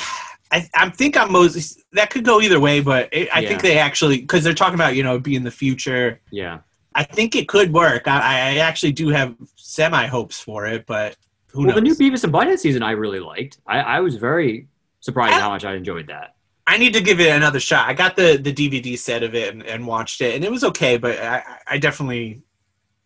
I, 0.53 0.69
I 0.75 0.89
think 0.91 1.17
I'm 1.19 1.31
Moses. 1.31 1.77
That 1.93 2.09
could 2.11 2.25
go 2.25 2.41
either 2.41 2.59
way, 2.59 2.81
but 2.81 3.09
it, 3.13 3.29
I 3.35 3.41
Yeah. 3.41 3.49
think 3.51 3.63
they 3.63 3.79
actually 3.79 4.19
because 4.23 4.43
they're 4.43 4.55
talking 4.55 4.75
about 4.75 4.97
you 4.97 5.03
know 5.03 5.19
being 5.19 5.37
in 5.37 5.45
the 5.45 5.51
future. 5.51 6.21
Yeah. 6.31 6.61
I 7.01 7.05
think 7.05 7.35
it 7.35 7.49
could 7.49 7.73
work. 7.73 8.07
I, 8.07 8.19
I 8.19 8.57
actually 8.59 8.93
do 8.93 9.09
have 9.09 9.35
semi 9.57 10.07
hopes 10.07 10.39
for 10.39 10.67
it, 10.67 10.85
but 10.87 11.17
who 11.47 11.61
well, 11.61 11.69
knows? 11.69 11.75
the 11.77 11.81
new 11.81 11.95
Beavis 11.95 12.25
and 12.25 12.33
Butthead 12.33 12.59
season 12.59 12.83
I 12.83 12.91
really 12.93 13.21
liked. 13.21 13.59
I, 13.67 13.81
I 13.81 14.01
was 14.01 14.17
very 14.17 14.69
surprised 15.01 15.35
I- 15.35 15.41
how 15.41 15.49
much 15.49 15.65
I 15.65 15.75
enjoyed 15.75 16.09
that. 16.09 16.35
I 16.67 16.77
need 16.79 16.93
to 16.95 17.01
give 17.01 17.19
it 17.19 17.31
another 17.35 17.59
shot. 17.59 17.89
I 17.89 17.95
got 17.95 18.15
the 18.17 18.37
the 18.37 18.53
DVD 18.53 18.97
set 18.97 19.23
of 19.25 19.35
it 19.35 19.53
and, 19.53 19.63
and 19.65 19.87
watched 19.87 20.21
it, 20.21 20.35
and 20.37 20.45
it 20.45 20.51
was 20.51 20.63
okay, 20.63 20.99
but 20.99 21.19
I, 21.19 21.43
I 21.67 21.79
definitely 21.79 22.43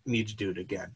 need 0.04 0.26
to 0.28 0.36
do 0.36 0.50
it 0.50 0.58
again. 0.58 0.88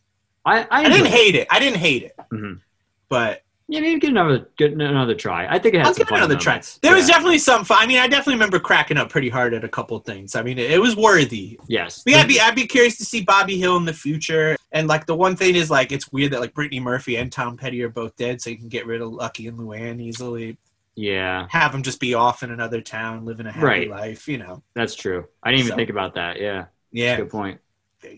I 0.44 0.62
I, 0.62 0.66
I 0.84 0.88
didn't 0.88 1.06
hate 1.06 1.34
it. 1.36 1.46
I 1.50 1.60
didn't 1.60 1.78
hate 1.78 2.02
it, 2.02 2.16
Mhm. 2.32 2.60
but 3.08 3.42
Yeah, 3.70 3.80
maybe 3.80 4.00
get 4.00 4.10
another 4.10 4.48
get 4.56 4.72
another 4.72 5.14
try. 5.14 5.46
I 5.46 5.58
think 5.58 5.74
it 5.74 5.78
had 5.78 5.88
I'll 5.88 5.94
give 5.94 6.08
it 6.08 6.14
another 6.14 6.36
try. 6.36 6.60
There 6.80 6.94
was 6.94 7.06
definitely 7.06 7.36
some 7.38 7.64
fun. 7.66 7.76
I 7.80 7.86
mean, 7.86 7.98
I 7.98 8.08
definitely 8.08 8.34
remember 8.34 8.58
cracking 8.58 8.96
up 8.96 9.10
pretty 9.10 9.28
hard 9.28 9.52
at 9.52 9.62
a 9.62 9.68
couple 9.68 9.98
things. 9.98 10.34
I 10.34 10.42
mean, 10.42 10.58
it, 10.58 10.70
it 10.70 10.78
was 10.80 10.96
worthy. 10.96 11.60
yes. 11.68 12.02
But 12.02 12.12
yeah, 12.14 12.20
I'd 12.20 12.28
be 12.28 12.40
I'd 12.40 12.54
be 12.54 12.66
curious 12.66 12.96
to 12.96 13.04
see 13.04 13.22
Bobby 13.22 13.58
Hill 13.58 13.76
in 13.76 13.84
the 13.84 13.92
future. 13.92 14.56
And 14.72 14.88
like 14.88 15.04
the 15.04 15.14
one 15.14 15.36
thing 15.36 15.54
is 15.54 15.70
like 15.70 15.92
it's 15.92 16.10
weird 16.10 16.32
that 16.32 16.40
like 16.40 16.54
Brittany 16.54 16.80
Murphy 16.80 17.16
and 17.16 17.30
Tom 17.30 17.58
Petty 17.58 17.82
are 17.82 17.90
both 17.90 18.16
dead, 18.16 18.40
so 18.40 18.48
you 18.48 18.56
can 18.56 18.68
get 18.68 18.86
rid 18.86 19.02
of 19.02 19.12
Lucky 19.12 19.48
and 19.48 19.58
Luann 19.58 20.00
easily. 20.00 20.56
yeah, 20.94 21.46
Have 21.50 21.72
them 21.72 21.82
just 21.82 22.00
be 22.00 22.14
off 22.14 22.42
in 22.42 22.50
another 22.50 22.80
town, 22.80 23.26
living 23.26 23.46
a 23.46 23.52
happy 23.52 23.66
Right. 23.66 23.90
life. 23.90 24.26
You 24.28 24.38
know. 24.38 24.62
that's 24.74 24.94
true. 24.94 25.26
I 25.42 25.50
didn't 25.50 25.60
even 25.60 25.70
So- 25.72 25.76
think 25.76 25.90
about 25.90 26.14
that. 26.14 26.40
Yeah, 26.40 26.64
Yeah. 26.90 27.16
good 27.18 27.28
point. 27.30 27.60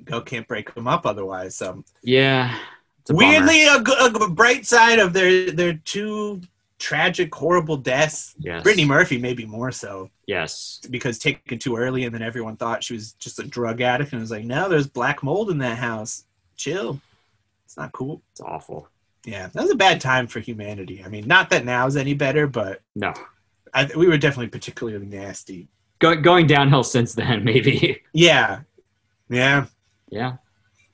Go. 0.04 0.20
Can't 0.20 0.46
break 0.46 0.74
them 0.74 0.86
up 0.86 1.06
otherwise. 1.06 1.56
So 1.56 1.82
Yeah. 2.02 2.56
A 3.08 3.14
weirdly, 3.14 3.64
a, 3.64 3.76
a 3.76 4.28
bright 4.30 4.66
side 4.66 4.98
of 4.98 5.12
their 5.12 5.50
their 5.50 5.74
two 5.84 6.40
tragic, 6.78 7.34
horrible 7.34 7.76
deaths. 7.76 8.34
yes. 8.38 8.62
Brittany 8.62 8.84
Murphy 8.86 9.18
maybe 9.18 9.44
more 9.46 9.70
so. 9.70 10.10
Yes. 10.26 10.80
because 10.90 11.18
taken 11.18 11.58
too 11.58 11.76
early 11.76 12.04
and 12.04 12.14
then 12.14 12.22
everyone 12.22 12.56
thought 12.56 12.84
she 12.84 12.94
was 12.94 13.12
just 13.14 13.38
a 13.38 13.42
drug 13.44 13.80
addict 13.80 14.12
and 14.12 14.20
was 14.20 14.30
like 14.30 14.44
no 14.44 14.68
there's 14.68 14.86
black 14.86 15.22
mold 15.24 15.50
in 15.50 15.58
that 15.58 15.76
house 15.76 16.24
chill 16.56 17.00
it's 17.64 17.76
not 17.76 17.90
cool 17.92 18.22
It's 18.30 18.40
awful. 18.40 18.88
yeah 19.26 19.48
that 19.48 19.60
was 19.60 19.72
a 19.72 19.76
bad 19.76 20.00
time 20.00 20.28
for 20.28 20.38
humanity 20.38 21.02
i 21.04 21.08
mean 21.08 21.26
not 21.26 21.50
that 21.50 21.64
now 21.64 21.84
is 21.88 21.96
any 21.96 22.14
better 22.14 22.46
but 22.46 22.80
No. 22.94 23.12
I, 23.74 23.90
we 23.96 24.06
were 24.06 24.18
definitely 24.18 24.50
particularly 24.50 25.04
nasty 25.06 25.66
Go, 25.98 26.14
going 26.14 26.46
downhill 26.46 26.84
since 26.84 27.12
then, 27.12 27.42
maybe. 27.50 28.00
yeah 28.12 28.60
yeah 29.28 29.66
yeah. 30.10 30.36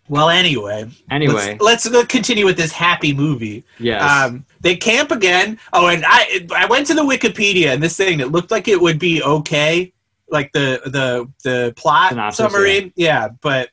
Well 0.09 0.31
anyway 0.31 0.89
Anyway, 1.11 1.57
let's, 1.61 1.89
let's 1.91 2.07
continue 2.07 2.45
with 2.45 2.57
this 2.57 2.73
happy 2.73 3.13
movie 3.13 3.65
yes. 3.79 4.03
Um, 4.03 4.45
they 4.67 4.75
camp 4.75 5.13
again. 5.13 5.61
Oh, 5.73 5.87
and 5.87 6.05
I 6.05 6.45
I 6.53 6.67
went 6.67 6.89
to 6.89 6.95
the 6.95 7.03
Wikipedia 7.03 7.73
and 7.73 7.81
this 7.81 7.97
thing 7.97 8.19
that 8.19 8.33
looked 8.33 8.51
like 8.51 8.67
it 8.67 8.81
would 8.81 8.99
be 8.99 9.23
okay, 9.23 9.93
like 10.29 10.51
the 10.53 10.81
the 10.87 11.31
the 11.45 11.73
plot 11.77 12.11
Synopsis, 12.11 12.37
summary. 12.37 12.93
Yeah. 12.97 13.29
but 13.43 13.71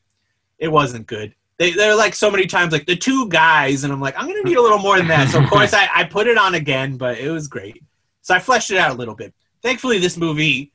it 0.59 0.67
wasn't 0.67 1.07
good. 1.07 1.33
They 1.57 1.71
they're 1.71 1.95
like 1.95 2.13
so 2.13 2.29
many 2.29 2.45
times 2.45 2.73
like 2.73 2.85
the 2.85 2.95
two 2.95 3.27
guys, 3.29 3.83
and 3.83 3.91
I'm 3.91 3.99
like 3.99 4.13
I'm 4.15 4.27
gonna 4.27 4.43
need 4.43 4.57
a 4.57 4.61
little 4.61 4.77
more 4.77 4.97
than 4.97 5.07
that. 5.07 5.29
So 5.29 5.41
of 5.41 5.49
course 5.49 5.73
I 5.81 5.89
I 5.91 6.03
put 6.03 6.27
it 6.27 6.37
on 6.37 6.53
again, 6.53 6.95
but 6.97 7.17
it 7.17 7.31
was 7.31 7.47
great. 7.47 7.81
So 8.21 8.35
I 8.35 8.39
fleshed 8.39 8.69
it 8.69 8.77
out 8.77 8.91
a 8.91 8.95
little 8.95 9.15
bit. 9.15 9.33
Thankfully, 9.63 9.97
this 9.97 10.15
movie, 10.15 10.71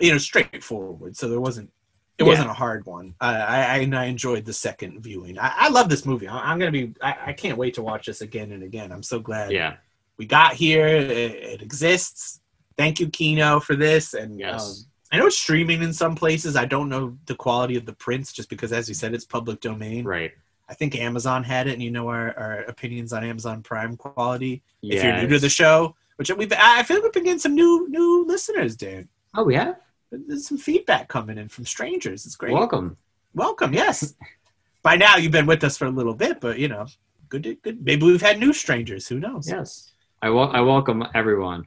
you 0.00 0.10
know, 0.10 0.18
straightforward. 0.18 1.16
So 1.16 1.28
there 1.28 1.40
wasn't. 1.40 1.70
It 2.18 2.24
Yeah. 2.24 2.28
wasn't 2.28 2.50
a 2.50 2.54
hard 2.54 2.84
one. 2.86 3.14
I, 3.20 3.34
I 3.36 3.90
I 3.92 4.04
enjoyed 4.04 4.44
the 4.44 4.52
second 4.52 5.02
viewing. 5.02 5.38
I, 5.38 5.52
I 5.56 5.68
love 5.70 5.88
this 5.88 6.04
movie. 6.04 6.28
I, 6.28 6.38
I'm 6.50 6.58
gonna 6.58 6.70
be. 6.70 6.94
I, 7.02 7.16
I 7.26 7.32
can't 7.32 7.58
wait 7.58 7.74
to 7.74 7.82
watch 7.82 8.06
this 8.06 8.20
again 8.20 8.52
and 8.52 8.62
again. 8.62 8.92
I'm 8.92 9.02
so 9.02 9.18
glad 9.18 9.50
yeah. 9.52 9.76
we 10.18 10.26
got 10.26 10.54
here. 10.54 10.86
It, 10.86 11.10
it 11.10 11.62
exists. 11.62 12.40
Thank 12.76 13.00
you, 13.00 13.08
Kino, 13.08 13.60
for 13.60 13.76
this. 13.76 14.14
And 14.14 14.38
Yes. 14.38 14.62
um, 14.62 14.86
I 15.12 15.18
know 15.18 15.26
it's 15.26 15.36
streaming 15.38 15.82
in 15.82 15.92
some 15.92 16.14
places. 16.14 16.56
I 16.56 16.64
don't 16.64 16.88
know 16.88 17.16
the 17.26 17.34
quality 17.34 17.76
of 17.76 17.84
the 17.86 17.92
prints 17.92 18.32
just 18.32 18.48
because, 18.48 18.72
as 18.72 18.88
you 18.88 18.94
said, 18.94 19.12
it's 19.14 19.24
public 19.26 19.60
domain. 19.60 20.04
Right. 20.04 20.32
I 20.68 20.74
think 20.74 20.96
Amazon 20.96 21.44
had 21.44 21.66
it, 21.66 21.72
and 21.74 21.82
you 21.82 21.90
know 21.90 22.08
our, 22.08 22.38
our 22.38 22.60
opinions 22.62 23.12
on 23.12 23.24
Amazon 23.24 23.62
Prime 23.62 23.96
quality. 23.96 24.62
Yeah. 24.80 24.96
if 24.96 25.04
you're 25.04 25.16
new 25.22 25.28
to 25.28 25.38
the 25.38 25.48
show, 25.50 25.94
which 26.16 26.30
we've, 26.34 26.52
I 26.56 26.82
feel 26.82 26.96
like 26.96 27.04
we've 27.04 27.12
been 27.12 27.24
getting 27.24 27.38
some 27.38 27.54
new 27.54 27.88
new 27.90 28.24
listeners, 28.26 28.74
dude. 28.76 29.08
Oh, 29.34 29.44
we 29.44 29.54
have. 29.54 29.76
There's 30.12 30.46
some 30.46 30.58
feedback 30.58 31.08
coming 31.08 31.38
in 31.38 31.48
from 31.48 31.64
strangers. 31.64 32.26
It's 32.26 32.36
great. 32.36 32.52
Welcome. 32.52 32.96
Welcome. 33.34 33.72
Yes. 33.72 34.14
By 34.82 34.96
now 34.96 35.16
you've 35.16 35.32
been 35.32 35.46
with 35.46 35.64
us 35.64 35.78
for 35.78 35.86
a 35.86 35.90
little 35.90 36.14
bit, 36.14 36.40
but 36.40 36.58
you 36.58 36.68
know, 36.68 36.86
good. 37.28 37.42
to- 37.44 37.54
Good. 37.54 37.84
Maybe 37.84 38.04
we've 38.04 38.20
had 38.20 38.38
new 38.38 38.52
strangers. 38.52 39.08
Who 39.08 39.20
knows? 39.20 39.48
Yes. 39.48 39.92
I, 40.20 40.30
wel- 40.30 40.52
I 40.52 40.60
welcome 40.60 41.04
everyone. 41.14 41.66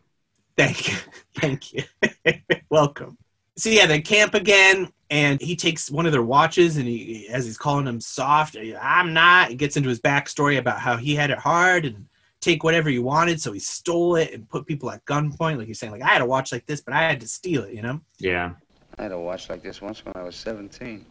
Thank 0.58 0.88
you. 0.90 0.98
Thank 1.36 1.74
you. 1.74 1.84
Welcome. 2.70 3.18
So 3.58 3.70
yeah, 3.70 3.86
they 3.86 4.00
camp 4.02 4.34
again, 4.34 4.90
and 5.10 5.42
he 5.42 5.56
takes 5.56 5.92
one 5.92 6.06
of 6.06 6.12
their 6.14 6.24
watches, 6.24 6.78
and 6.78 6.88
he, 6.88 7.28
as 7.30 7.46
he's 7.46 7.58
calling 7.58 7.88
him 7.88 8.00
soft, 8.00 8.56
I'm 8.82 9.14
not. 9.14 9.50
He 9.50 9.56
gets 9.56 9.76
into 9.78 9.90
his 9.90 10.00
backstory 10.00 10.58
about 10.58 10.80
how 10.80 10.96
he 10.98 11.16
had 11.16 11.30
it 11.30 11.38
hard 11.38 11.86
and 11.86 12.06
take 12.46 12.64
whatever 12.64 12.90
he 12.90 13.00
wanted, 13.00 13.42
so 13.42 13.52
he 13.52 13.60
stole 13.60 14.16
it 14.18 14.32
and 14.32 14.48
put 14.48 14.68
people 14.68 14.92
at 14.92 15.04
gunpoint. 15.06 15.58
Like 15.58 15.68
he's 15.68 15.80
saying, 15.80 15.92
like 15.92 16.04
I 16.04 16.10
had 16.10 16.22
a 16.22 16.26
watch 16.26 16.52
like 16.52 16.66
this, 16.68 16.80
but 16.80 16.94
I 16.94 17.02
had 17.02 17.20
to 17.22 17.28
steal 17.28 17.64
it. 17.64 17.74
You 17.74 17.82
know? 17.82 18.00
Yeah. 18.20 18.54
I 19.00 19.04
had 19.04 19.12
a 19.12 19.20
watch 19.20 19.50
like 19.50 19.64
this 19.64 19.82
once 19.82 20.06
when 20.06 20.14
I 20.16 20.22
was 20.22 20.36
17. 20.36 21.04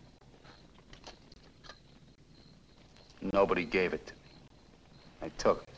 Nobody 3.33 3.65
gave 3.65 3.93
it 3.95 4.07
to 4.07 4.13
me. 4.13 4.21
I 5.23 5.29
took 5.37 5.65
it. 5.65 5.69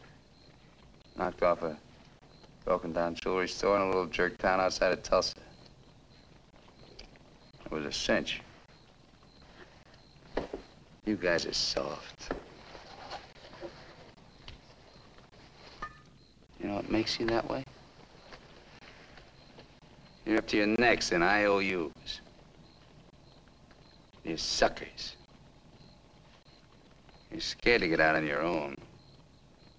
Knocked 1.16 1.42
off 1.42 1.62
a 1.62 1.76
broken 2.64 2.92
down 2.92 3.14
jewelry 3.14 3.48
store 3.48 3.76
in 3.76 3.82
a 3.82 3.86
little 3.86 4.06
jerk 4.06 4.36
town 4.36 4.60
outside 4.60 4.92
of 4.92 5.02
Tulsa. 5.02 5.36
It 7.64 7.70
was 7.70 7.86
a 7.86 7.92
cinch. 7.92 8.42
You 11.06 11.16
guys 11.16 11.46
are 11.46 11.54
soft. 11.54 12.32
You 16.66 16.72
know 16.72 16.78
what 16.78 16.90
makes 16.90 17.20
you 17.20 17.26
that 17.26 17.48
way? 17.48 17.64
You're 20.24 20.38
up 20.38 20.48
to 20.48 20.56
your 20.56 20.66
necks 20.66 21.12
in 21.12 21.22
IOUs. 21.22 22.20
You're 24.24 24.36
suckers. 24.36 25.14
You're 27.30 27.40
scared 27.40 27.82
to 27.82 27.88
get 27.88 28.00
out 28.00 28.16
on 28.16 28.26
your 28.26 28.42
own. 28.42 28.74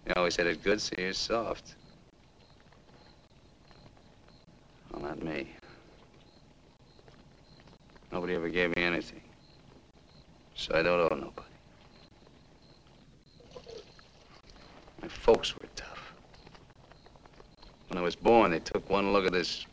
You 0.06 0.14
always 0.16 0.38
had 0.38 0.48
it 0.48 0.64
good, 0.64 0.80
so 0.80 0.96
you're 0.98 1.12
soft. 1.12 1.76
Well, 4.94 5.02
not 5.02 5.22
me. 5.22 5.50
Nobody 8.14 8.36
ever 8.36 8.48
gave 8.48 8.74
me 8.78 8.82
anything. 8.82 9.20
So 10.56 10.74
I 10.74 10.84
don't 10.84 11.12
owe 11.12 11.16
nobody. 11.16 11.52
My 15.02 15.10
folks 15.10 15.54
were. 15.54 15.67
When 17.98 18.04
I 18.04 18.06
was 18.06 18.16
born, 18.16 18.52
they 18.52 18.60
took 18.60 18.88
one 18.92 19.12
look 19.12 19.26
at 19.26 19.32
this 19.32 19.66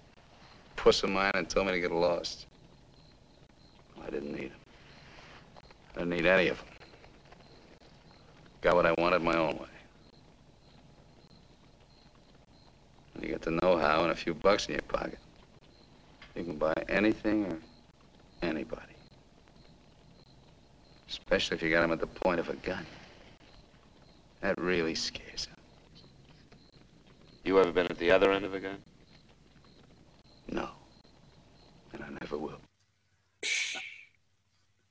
puss 0.77 1.03
of 1.03 1.11
mine 1.11 1.33
and 1.35 1.47
told 1.47 1.66
me 1.66 1.72
to 1.72 1.79
get 1.79 1.93
lost. 1.93 2.47
I 4.03 4.09
didn't 4.09 4.33
need 4.33 4.51
them. 4.51 4.61
I 5.95 5.99
didn't 5.99 6.09
need 6.09 6.25
any 6.25 6.49
of 6.49 6.57
them. 6.57 6.66
Got 8.62 8.77
what 8.77 8.87
I 8.87 8.95
wanted 8.97 9.20
my 9.20 9.37
own 9.37 9.59
way. 9.59 9.66
You 13.20 13.29
get 13.29 13.43
the 13.43 13.51
know-how 13.51 14.05
and 14.05 14.11
a 14.11 14.14
few 14.14 14.33
bucks 14.33 14.68
in 14.68 14.72
your 14.72 14.83
pocket, 14.85 15.18
you 16.35 16.45
can 16.45 16.57
buy 16.57 16.72
anything 16.89 17.45
or 17.45 17.59
anybody. 18.41 18.95
Especially 21.11 21.59
if 21.59 21.62
you 21.62 21.68
got 21.68 21.83
them 21.83 21.93
at 21.93 22.01
the 22.01 22.07
point 22.07 22.41
of 22.41 22.49
a 22.49 22.55
gun. 22.55 22.87
That 24.41 24.59
really 24.59 24.95
scares 24.95 25.45
them. 25.45 25.53
You 27.45 27.59
ever 27.61 27.72
been 27.72 27.86
at 27.86 27.99
the 27.99 28.11
other 28.11 28.32
end 28.32 28.45
of 28.45 28.55
a 28.55 28.61
gun? 28.61 28.78
No. 30.51 30.70
And 31.92 32.03
I 32.03 32.09
never 32.20 32.38
will. 32.38 32.61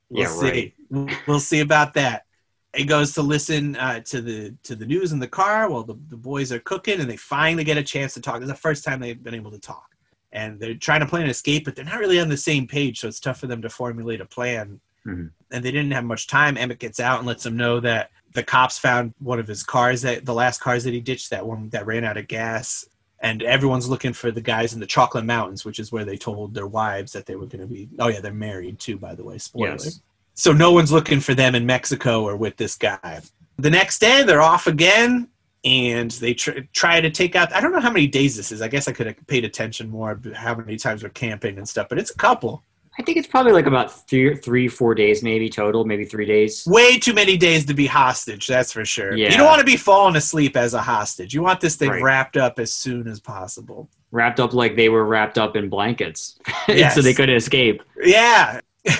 We'll 0.08 0.22
Yeah, 0.22 0.26
see. 0.28 0.42
right. 0.50 0.74
We'll- 0.90 1.08
We'll 1.26 1.40
see 1.40 1.60
about 1.60 1.94
that. 1.94 2.26
It 2.72 2.84
goes 2.84 3.12
to 3.14 3.22
listen 3.22 3.76
uh, 3.76 4.00
to 4.00 4.20
the 4.20 4.54
to 4.64 4.74
the 4.74 4.84
news 4.86 5.12
in 5.12 5.20
the 5.20 5.28
car 5.28 5.70
while 5.70 5.84
the, 5.84 5.94
the 6.08 6.16
boys 6.16 6.50
are 6.52 6.58
cooking, 6.58 7.00
and 7.00 7.08
they 7.08 7.16
finally 7.16 7.62
get 7.62 7.76
a 7.76 7.82
chance 7.84 8.14
to 8.14 8.20
talk. 8.20 8.38
It's 8.38 8.46
the 8.48 8.54
first 8.54 8.82
time 8.84 8.98
they've 9.00 9.22
been 9.22 9.34
able 9.34 9.52
to 9.52 9.60
talk, 9.60 9.94
and 10.32 10.58
they're 10.58 10.74
trying 10.74 10.98
to 11.00 11.06
plan 11.06 11.22
an 11.22 11.30
escape, 11.30 11.64
but 11.64 11.76
they're 11.76 11.84
not 11.84 12.00
really 12.00 12.18
on 12.18 12.28
the 12.28 12.36
same 12.36 12.66
page, 12.66 12.98
so 13.00 13.06
it's 13.06 13.20
tough 13.20 13.38
for 13.38 13.46
them 13.46 13.62
to 13.62 13.68
formulate 13.70 14.20
a 14.20 14.24
plan. 14.26 14.80
Mhm. 15.06 15.30
And 15.52 15.64
they 15.64 15.70
didn't 15.70 15.92
have 15.92 16.04
much 16.04 16.26
time. 16.26 16.56
Emmett 16.56 16.80
gets 16.80 16.98
out 16.98 17.18
and 17.18 17.28
lets 17.28 17.44
them 17.44 17.56
know 17.56 17.78
that 17.80 18.10
the 18.34 18.42
cops 18.42 18.78
found 18.78 19.14
one 19.20 19.38
of 19.38 19.46
his 19.46 19.62
cars 19.62 20.02
that 20.02 20.26
the 20.26 20.34
last 20.34 20.60
cars 20.60 20.84
that 20.84 20.92
he 20.92 21.00
ditched, 21.00 21.30
that 21.30 21.46
one 21.46 21.70
that 21.70 21.86
ran 21.86 22.04
out 22.04 22.16
of 22.16 22.28
gas, 22.28 22.84
and 23.20 23.42
everyone's 23.42 23.88
looking 23.88 24.12
for 24.12 24.30
the 24.30 24.40
guys 24.40 24.74
in 24.74 24.80
the 24.80 24.86
Chocolate 24.86 25.24
Mountains, 25.24 25.64
which 25.64 25.78
is 25.78 25.90
where 25.90 26.04
they 26.04 26.16
told 26.16 26.52
their 26.52 26.66
wives 26.66 27.12
that 27.12 27.26
they 27.26 27.36
were 27.36 27.46
going 27.46 27.60
to 27.60 27.66
be. 27.66 27.88
Oh 27.98 28.08
yeah, 28.08 28.20
they're 28.20 28.34
married 28.34 28.78
too, 28.78 28.98
by 28.98 29.14
the 29.14 29.24
way. 29.24 29.38
Spoiler. 29.38 29.70
Yes. 29.70 30.02
So 30.34 30.52
no 30.52 30.72
one's 30.72 30.92
looking 30.92 31.20
for 31.20 31.32
them 31.32 31.54
in 31.54 31.64
Mexico 31.64 32.24
or 32.24 32.36
with 32.36 32.56
this 32.56 32.76
guy. 32.76 33.22
The 33.56 33.70
next 33.70 34.00
day, 34.00 34.24
they're 34.24 34.42
off 34.42 34.66
again, 34.66 35.28
and 35.64 36.10
they 36.10 36.34
tr- 36.34 36.60
try 36.72 37.00
to 37.00 37.10
take 37.10 37.36
out. 37.36 37.52
I 37.52 37.60
don't 37.60 37.72
know 37.72 37.80
how 37.80 37.92
many 37.92 38.08
days 38.08 38.36
this 38.36 38.50
is. 38.50 38.60
I 38.60 38.68
guess 38.68 38.88
I 38.88 38.92
could 38.92 39.06
have 39.06 39.26
paid 39.28 39.44
attention 39.44 39.88
more. 39.88 40.20
How 40.34 40.56
many 40.56 40.76
times 40.76 41.04
we're 41.04 41.10
camping 41.10 41.56
and 41.56 41.68
stuff, 41.68 41.88
but 41.88 41.98
it's 41.98 42.10
a 42.10 42.16
couple. 42.16 42.64
I 42.98 43.02
think 43.02 43.18
it's 43.18 43.26
probably 43.26 43.52
like 43.52 43.66
about 43.66 44.06
three, 44.08 44.36
three, 44.36 44.68
four 44.68 44.94
days, 44.94 45.22
maybe 45.22 45.48
total, 45.48 45.84
maybe 45.84 46.04
three 46.04 46.26
days. 46.26 46.64
Way 46.66 46.96
too 46.98 47.12
many 47.12 47.36
days 47.36 47.64
to 47.66 47.74
be 47.74 47.86
hostage. 47.86 48.46
That's 48.46 48.70
for 48.72 48.84
sure. 48.84 49.16
Yeah. 49.16 49.30
You 49.32 49.36
don't 49.36 49.46
want 49.46 49.58
to 49.58 49.64
be 49.66 49.76
falling 49.76 50.14
asleep 50.14 50.56
as 50.56 50.74
a 50.74 50.80
hostage. 50.80 51.34
You 51.34 51.42
want 51.42 51.60
this 51.60 51.74
thing 51.76 51.90
Right. 51.90 52.02
wrapped 52.02 52.36
up 52.36 52.58
as 52.60 52.72
soon 52.72 53.08
as 53.08 53.18
possible. 53.18 53.90
Wrapped 54.12 54.38
up 54.38 54.54
like 54.54 54.76
they 54.76 54.88
were 54.88 55.04
wrapped 55.06 55.38
up 55.38 55.56
in 55.56 55.68
blankets, 55.68 56.38
Yes. 56.68 56.94
so 56.96 57.02
they 57.02 57.14
couldn't 57.14 57.34
escape. 57.34 57.82
Yeah, 58.00 58.60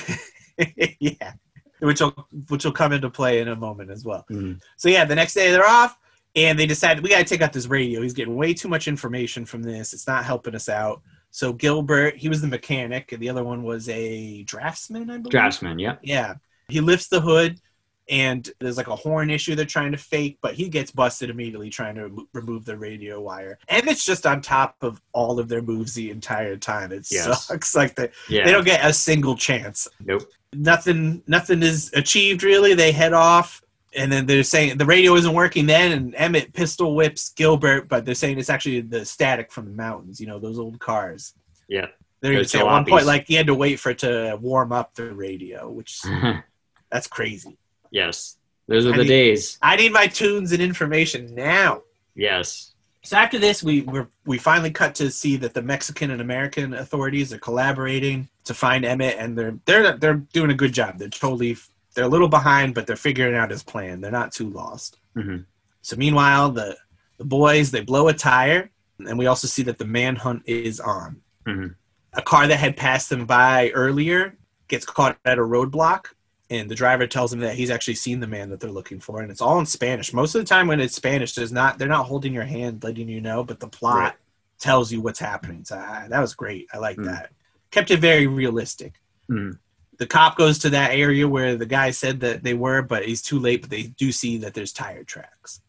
yeah. 0.98 1.32
Which 1.80 2.00
will 2.00 2.26
which 2.48 2.64
will 2.64 2.72
come 2.72 2.92
into 2.92 3.10
play 3.10 3.40
in 3.40 3.48
a 3.48 3.56
moment 3.56 3.90
as 3.90 4.04
well. 4.04 4.24
Mhm. 4.30 4.60
So 4.76 4.88
yeah, 4.88 5.04
the 5.04 5.14
next 5.14 5.34
day 5.34 5.50
they're 5.50 5.66
off, 5.66 5.96
and 6.34 6.58
they 6.58 6.66
decide 6.66 7.00
we 7.00 7.10
got 7.10 7.18
to 7.18 7.24
take 7.24 7.42
out 7.42 7.52
this 7.52 7.66
radio. 7.66 8.00
He's 8.02 8.14
getting 8.14 8.36
way 8.36 8.54
too 8.54 8.68
much 8.68 8.88
information 8.88 9.44
from 9.44 9.62
this. 9.62 9.92
It's 9.92 10.06
not 10.06 10.24
helping 10.24 10.54
us 10.54 10.68
out. 10.68 11.02
So 11.34 11.52
Gilbert, 11.52 12.16
he 12.16 12.28
was 12.28 12.40
the 12.40 12.46
mechanic, 12.46 13.10
and 13.10 13.20
the 13.20 13.28
other 13.28 13.42
one 13.42 13.64
was 13.64 13.88
a 13.88 14.44
draftsman, 14.44 15.10
I 15.10 15.16
believe. 15.16 15.32
Draftsman, 15.32 15.80
yeah. 15.80 15.96
Yeah. 16.00 16.34
He 16.68 16.80
lifts 16.80 17.08
the 17.08 17.20
hood, 17.20 17.58
and 18.08 18.48
there's 18.60 18.76
like 18.76 18.86
a 18.86 18.94
horn 18.94 19.30
issue 19.30 19.56
they're 19.56 19.64
trying 19.64 19.90
to 19.90 19.98
fake, 19.98 20.38
but 20.42 20.54
he 20.54 20.68
gets 20.68 20.92
busted 20.92 21.30
immediately 21.30 21.70
trying 21.70 21.96
to 21.96 22.02
remo- 22.02 22.28
remove 22.34 22.64
the 22.64 22.76
radio 22.78 23.20
wire. 23.20 23.58
And 23.68 23.84
it's 23.88 24.04
just 24.04 24.26
on 24.26 24.42
top 24.42 24.76
of 24.82 25.02
all 25.12 25.40
of 25.40 25.48
their 25.48 25.60
moves 25.60 25.92
the 25.94 26.12
entire 26.12 26.56
time. 26.56 26.92
It 26.92 27.08
Yes. 27.10 27.46
sucks. 27.46 27.74
Like 27.80 27.96
they, 27.96 28.10
Yeah. 28.28 28.44
they 28.44 28.52
don't 28.52 28.64
get 28.64 28.84
a 28.84 28.92
single 28.92 29.34
chance. 29.36 29.88
Nope. 30.04 30.22
Nothing. 30.52 31.20
Nothing 31.26 31.64
is 31.64 31.90
achieved 31.94 32.44
really. 32.44 32.74
They 32.74 32.92
head 32.92 33.12
off, 33.12 33.60
and 33.96 34.10
then 34.12 34.26
they're 34.26 34.42
saying 34.42 34.78
the 34.78 34.86
radio 34.86 35.14
isn't 35.14 35.32
working. 35.32 35.66
Then 35.66 35.92
and 35.92 36.14
Emmett 36.16 36.52
pistol 36.52 36.94
whips 36.94 37.30
Gilbert, 37.30 37.88
but 37.88 38.04
they're 38.04 38.14
saying 38.14 38.38
it's 38.38 38.50
actually 38.50 38.80
the 38.80 39.04
static 39.04 39.52
from 39.52 39.66
the 39.66 39.72
mountains. 39.72 40.20
You 40.20 40.26
know 40.26 40.38
those 40.38 40.58
old 40.58 40.78
cars. 40.80 41.34
Yeah. 41.68 41.86
They're 42.20 42.42
saying 42.44 42.64
at 42.64 42.70
one 42.70 42.84
point 42.86 43.04
like 43.06 43.26
he 43.26 43.34
had 43.34 43.46
to 43.48 43.54
wait 43.54 43.78
for 43.80 43.90
it 43.90 43.98
to 43.98 44.38
warm 44.40 44.72
up 44.72 44.94
the 44.94 45.12
radio, 45.12 45.70
which 45.70 46.00
that's 46.90 47.06
crazy. 47.06 47.58
yes. 47.90 48.36
Those 48.66 48.86
are 48.86 48.94
I 48.94 48.96
the 48.96 49.02
need- 49.02 49.08
days. 49.08 49.58
I 49.60 49.76
need 49.76 49.92
my 49.92 50.06
tunes 50.06 50.52
and 50.52 50.62
information 50.62 51.34
now. 51.34 51.82
Yes. 52.14 52.72
So 53.02 53.18
after 53.18 53.38
this, 53.38 53.62
we 53.62 53.82
we're, 53.82 54.08
we 54.24 54.38
finally 54.38 54.70
cut 54.70 54.94
to 54.94 55.10
see 55.10 55.36
that 55.36 55.52
the 55.52 55.60
Mexican 55.60 56.10
and 56.10 56.22
American 56.22 56.72
authorities 56.72 57.30
are 57.34 57.38
collaborating 57.38 58.30
to 58.44 58.54
find 58.54 58.86
Emmett, 58.86 59.16
and 59.18 59.36
they're 59.36 59.58
they're 59.66 59.98
they're 59.98 60.14
doing 60.32 60.50
a 60.50 60.54
good 60.54 60.72
job. 60.72 60.96
They're 60.98 61.10
totally 61.10 61.58
they're 61.94 62.04
a 62.04 62.08
little 62.08 62.28
behind, 62.28 62.74
but 62.74 62.86
they're 62.86 62.96
figuring 62.96 63.34
out 63.36 63.50
his 63.50 63.62
plan. 63.62 64.00
They're 64.00 64.10
not 64.10 64.32
too 64.32 64.50
lost. 64.50 64.98
Mhm. 65.16 65.44
So 65.82 65.96
meanwhile, 65.96 66.50
the 66.50 66.76
the 67.18 67.24
boys 67.24 67.70
they 67.70 67.80
blow 67.80 68.08
a 68.08 68.12
tire, 68.12 68.70
and 68.98 69.16
we 69.18 69.26
also 69.26 69.46
see 69.46 69.62
that 69.64 69.78
the 69.78 69.84
manhunt 69.84 70.42
is 70.46 70.80
on. 70.80 71.20
Mhm. 71.46 71.74
A 72.14 72.22
car 72.22 72.46
that 72.48 72.56
had 72.58 72.76
passed 72.76 73.08
them 73.10 73.24
by 73.26 73.70
earlier 73.70 74.36
gets 74.68 74.84
caught 74.84 75.16
at 75.24 75.38
a 75.38 75.42
roadblock, 75.42 76.06
and 76.50 76.68
the 76.70 76.74
driver 76.74 77.06
tells 77.06 77.30
them 77.30 77.40
that 77.40 77.54
he's 77.54 77.70
actually 77.70 77.94
seen 77.94 78.18
the 78.20 78.26
man 78.26 78.50
that 78.50 78.58
they're 78.60 78.70
looking 78.70 78.98
for, 79.00 79.20
and 79.20 79.30
it's 79.30 79.40
all 79.40 79.58
in 79.60 79.66
Spanish. 79.66 80.12
Most 80.12 80.34
of 80.34 80.40
the 80.40 80.46
time, 80.46 80.66
when 80.66 80.80
it's 80.80 80.96
Spanish, 80.96 81.34
there's 81.34 81.52
not 81.52 81.78
they're 81.78 81.86
not 81.88 82.06
holding 82.06 82.32
your 82.34 82.44
hand, 82.44 82.82
letting 82.82 83.08
you 83.08 83.20
know, 83.20 83.44
but 83.44 83.60
the 83.60 83.68
plot 83.68 83.96
Right. 83.98 84.12
tells 84.58 84.90
you 84.92 85.00
what's 85.00 85.18
happening. 85.20 85.64
So 85.64 85.76
ah, 85.78 86.06
that 86.08 86.20
was 86.20 86.34
great. 86.34 86.66
I 86.72 86.78
like 86.78 86.96
Mm. 86.96 87.04
that. 87.06 87.30
Kept 87.70 87.90
it 87.92 88.00
very 88.00 88.26
realistic. 88.26 88.94
Mm. 89.30 89.58
The 89.98 90.06
cop 90.06 90.36
goes 90.36 90.58
to 90.60 90.70
that 90.70 90.92
area 90.92 91.26
where 91.28 91.56
the 91.56 91.66
guy 91.66 91.90
said 91.90 92.20
that 92.20 92.42
they 92.42 92.54
were, 92.54 92.82
but 92.82 93.04
he's 93.04 93.22
too 93.22 93.38
late. 93.38 93.60
But 93.60 93.70
they 93.70 93.84
do 93.84 94.12
see 94.12 94.38
that 94.38 94.54
there's 94.54 94.72
tire 94.72 95.04
tracks. 95.04 95.60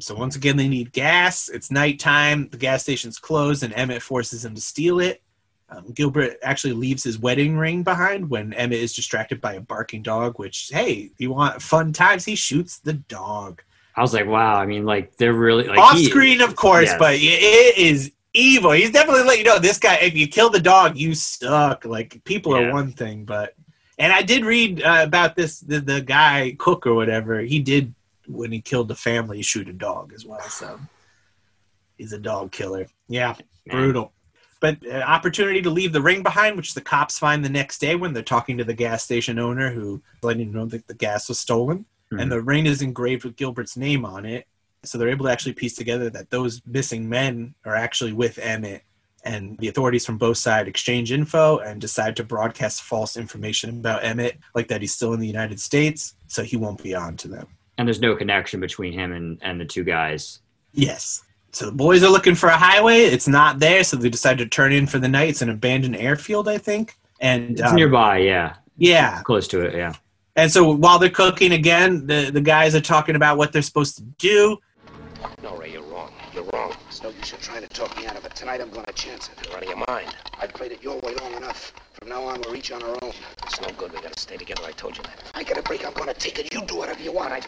So 0.00 0.14
once 0.14 0.36
again, 0.36 0.56
they 0.56 0.68
need 0.68 0.92
gas. 0.92 1.48
It's 1.48 1.70
nighttime. 1.70 2.48
The 2.48 2.56
gas 2.56 2.82
station's 2.82 3.18
closed, 3.18 3.62
and 3.62 3.72
Emmett 3.74 4.02
forces 4.02 4.44
him 4.44 4.54
to 4.54 4.60
steal 4.60 5.00
it. 5.00 5.22
Um, 5.68 5.90
Gilbert 5.92 6.36
actually 6.42 6.74
leaves 6.74 7.02
his 7.04 7.18
wedding 7.18 7.56
ring 7.56 7.82
behind 7.82 8.28
when 8.28 8.52
Emmett 8.54 8.78
is 8.80 8.92
distracted 8.94 9.40
by 9.40 9.54
a 9.54 9.60
barking 9.60 10.02
dog. 10.02 10.38
Which, 10.38 10.70
hey, 10.72 11.10
you 11.18 11.30
want 11.32 11.62
fun 11.62 11.92
times? 11.92 12.24
He 12.24 12.34
shoots 12.34 12.78
the 12.78 12.94
dog 12.94 13.62
I 13.94 14.00
was 14.00 14.14
like, 14.14 14.26
wow. 14.26 14.54
I 14.56 14.64
mean, 14.66 14.84
like 14.84 15.16
they're 15.16 15.34
really 15.34 15.64
like 15.64 15.78
off 15.78 15.98
screen, 15.98 16.40
of 16.40 16.56
course, 16.56 16.86
Yes. 16.86 16.98
but 16.98 17.14
it 17.14 17.76
is 17.78 18.12
evil. 18.32 18.70
He's 18.72 18.90
definitely 18.90 19.24
let 19.24 19.38
you 19.38 19.44
know 19.44 19.58
this 19.58 19.78
guy. 19.78 19.96
If 19.96 20.16
you 20.16 20.26
kill 20.26 20.48
the 20.48 20.60
dog, 20.60 20.96
you 20.96 21.14
suck. 21.14 21.84
Like 21.84 22.22
people 22.24 22.58
Yeah. 22.58 22.68
are 22.68 22.72
one 22.72 22.92
thing, 22.92 23.24
but 23.24 23.54
and 24.02 24.12
I 24.12 24.22
did 24.22 24.44
read 24.44 24.82
uh, 24.82 25.04
about 25.06 25.36
this 25.36 25.60
the, 25.60 25.80
the 25.80 26.00
guy 26.00 26.54
Cook 26.58 26.86
or 26.86 26.94
whatever. 26.94 27.40
He 27.40 27.60
did 27.60 27.94
when 28.26 28.52
he 28.52 28.60
killed 28.60 28.88
the 28.88 28.94
family 28.94 29.42
shoot 29.42 29.68
a 29.68 29.72
dog 29.72 30.12
as 30.12 30.26
well. 30.26 30.40
So 30.42 30.78
he's 31.96 32.12
a 32.12 32.18
dog 32.18 32.52
killer. 32.52 32.86
Yeah, 33.08 33.34
brutal. 33.66 34.12
But 34.60 34.78
uh, 34.86 34.98
opportunity 34.98 35.60
to 35.62 35.70
leave 35.70 35.92
the 35.92 36.02
ring 36.02 36.22
behind, 36.22 36.56
which 36.56 36.74
the 36.74 36.80
cops 36.80 37.18
find 37.18 37.44
the 37.44 37.48
next 37.48 37.78
day 37.80 37.96
when 37.96 38.12
they're 38.12 38.22
talking 38.22 38.58
to 38.58 38.64
the 38.64 38.74
gas 38.74 39.02
station 39.02 39.38
owner 39.38 39.70
who 39.70 40.02
letting 40.22 40.48
him 40.48 40.52
know 40.52 40.66
that 40.66 40.86
the 40.86 40.94
gas 40.94 41.28
was 41.28 41.38
stolen 41.38 41.84
Mhm. 42.12 42.20
and 42.22 42.32
the 42.32 42.40
ring 42.42 42.66
is 42.66 42.82
engraved 42.82 43.24
with 43.24 43.36
Gilbert's 43.36 43.76
name 43.76 44.04
on 44.04 44.26
it. 44.26 44.46
So 44.84 44.98
they're 44.98 45.08
able 45.08 45.26
to 45.26 45.32
actually 45.32 45.54
piece 45.54 45.74
together 45.74 46.10
that 46.10 46.30
those 46.30 46.60
missing 46.66 47.08
men 47.08 47.54
are 47.64 47.74
actually 47.74 48.12
with 48.12 48.38
Emmett. 48.38 48.82
And 49.24 49.56
the 49.58 49.68
authorities 49.68 50.04
from 50.04 50.18
both 50.18 50.36
sides 50.38 50.68
exchange 50.68 51.12
info 51.12 51.58
and 51.58 51.80
decide 51.80 52.16
to 52.16 52.24
broadcast 52.24 52.82
false 52.82 53.16
information 53.16 53.70
about 53.70 54.02
Emmett, 54.04 54.38
like 54.54 54.66
that 54.68 54.80
he's 54.80 54.92
still 54.94 55.12
in 55.14 55.20
the 55.20 55.26
United 55.28 55.60
States, 55.60 56.14
so 56.26 56.42
he 56.42 56.56
won't 56.56 56.82
be 56.82 56.94
on 56.94 57.16
to 57.18 57.28
them. 57.28 57.46
and 57.78 57.86
there's 57.88 58.00
no 58.00 58.14
connection 58.16 58.60
between 58.60 58.92
him 58.92 59.12
and 59.12 59.38
and 59.42 59.60
the 59.60 59.64
two 59.64 59.84
guys. 59.84 60.40
Yes. 60.72 61.22
So 61.52 61.66
the 61.66 61.72
boys 61.72 62.02
are 62.02 62.10
looking 62.10 62.34
for 62.34 62.48
a 62.48 62.56
highway. 62.56 63.00
It's 63.00 63.28
not 63.28 63.58
there, 63.58 63.84
so 63.84 63.96
they 63.96 64.08
decide 64.08 64.38
to 64.38 64.46
turn 64.46 64.72
in 64.72 64.86
for 64.86 64.98
the 64.98 65.08
night. 65.08 65.28
It's 65.30 65.42
an 65.42 65.50
abandoned 65.50 65.96
airfield, 65.96 66.48
I 66.48 66.58
think. 66.58 66.96
And 67.20 67.52
It's 67.60 67.62
um, 67.62 67.76
nearby, 67.76 68.18
yeah, 68.18 68.54
yeah, 68.76 69.20
close 69.22 69.46
to 69.48 69.60
it, 69.60 69.74
yeah. 69.76 69.92
and 70.34 70.50
so 70.50 70.72
while 70.74 70.98
they're 70.98 71.10
cooking 71.10 71.52
again, 71.52 72.06
the, 72.06 72.30
the 72.32 72.40
guys 72.40 72.74
are 72.74 72.80
talking 72.80 73.16
about 73.16 73.36
what 73.38 73.52
they're 73.52 73.62
supposed 73.62 73.96
to 73.98 74.02
do. 74.18 74.58
No, 75.42 75.56
Ray, 75.56 75.72
you're 75.72 75.81
wrong. 75.81 75.81
You're 75.81 75.81
wrong. 77.12 77.22
It's 77.22 77.32
no 77.32 77.36
use 77.36 77.42
you 77.42 77.52
trying 77.52 77.62
to 77.62 77.68
talk 77.68 77.96
me 77.96 78.06
out 78.06 78.16
of 78.16 78.24
it. 78.24 78.34
Tonight 78.34 78.60
I'm 78.60 78.70
going 78.70 78.86
to 78.86 78.92
chance 78.92 79.28
it. 79.28 79.46
You're 79.46 79.56
out 79.56 79.62
of 79.62 79.68
your 79.68 79.84
mind. 79.88 80.14
I've 80.40 80.52
played 80.52 80.72
it 80.72 80.82
your 80.82 80.98
way 81.00 81.14
long 81.14 81.34
enough. 81.34 81.72
From 81.94 82.08
now 82.08 82.22
on, 82.22 82.42
we're 82.42 82.56
each 82.56 82.72
on 82.72 82.82
our 82.82 82.96
own. 83.02 83.12
It's 83.44 83.60
no 83.60 83.68
good. 83.76 83.92
We 83.92 84.00
gotta 84.00 84.18
stay 84.18 84.36
together. 84.36 84.62
I 84.64 84.72
told 84.72 84.96
you 84.96 85.02
that. 85.04 85.22
I 85.34 85.42
get 85.42 85.58
a 85.58 85.62
break, 85.62 85.86
I'm 85.86 85.92
going 85.92 86.08
to 86.08 86.14
take 86.14 86.38
it. 86.38 86.52
You 86.52 86.64
do 86.64 86.76
whatever 86.76 87.02
you 87.02 87.12
want. 87.12 87.32
I... 87.32 87.40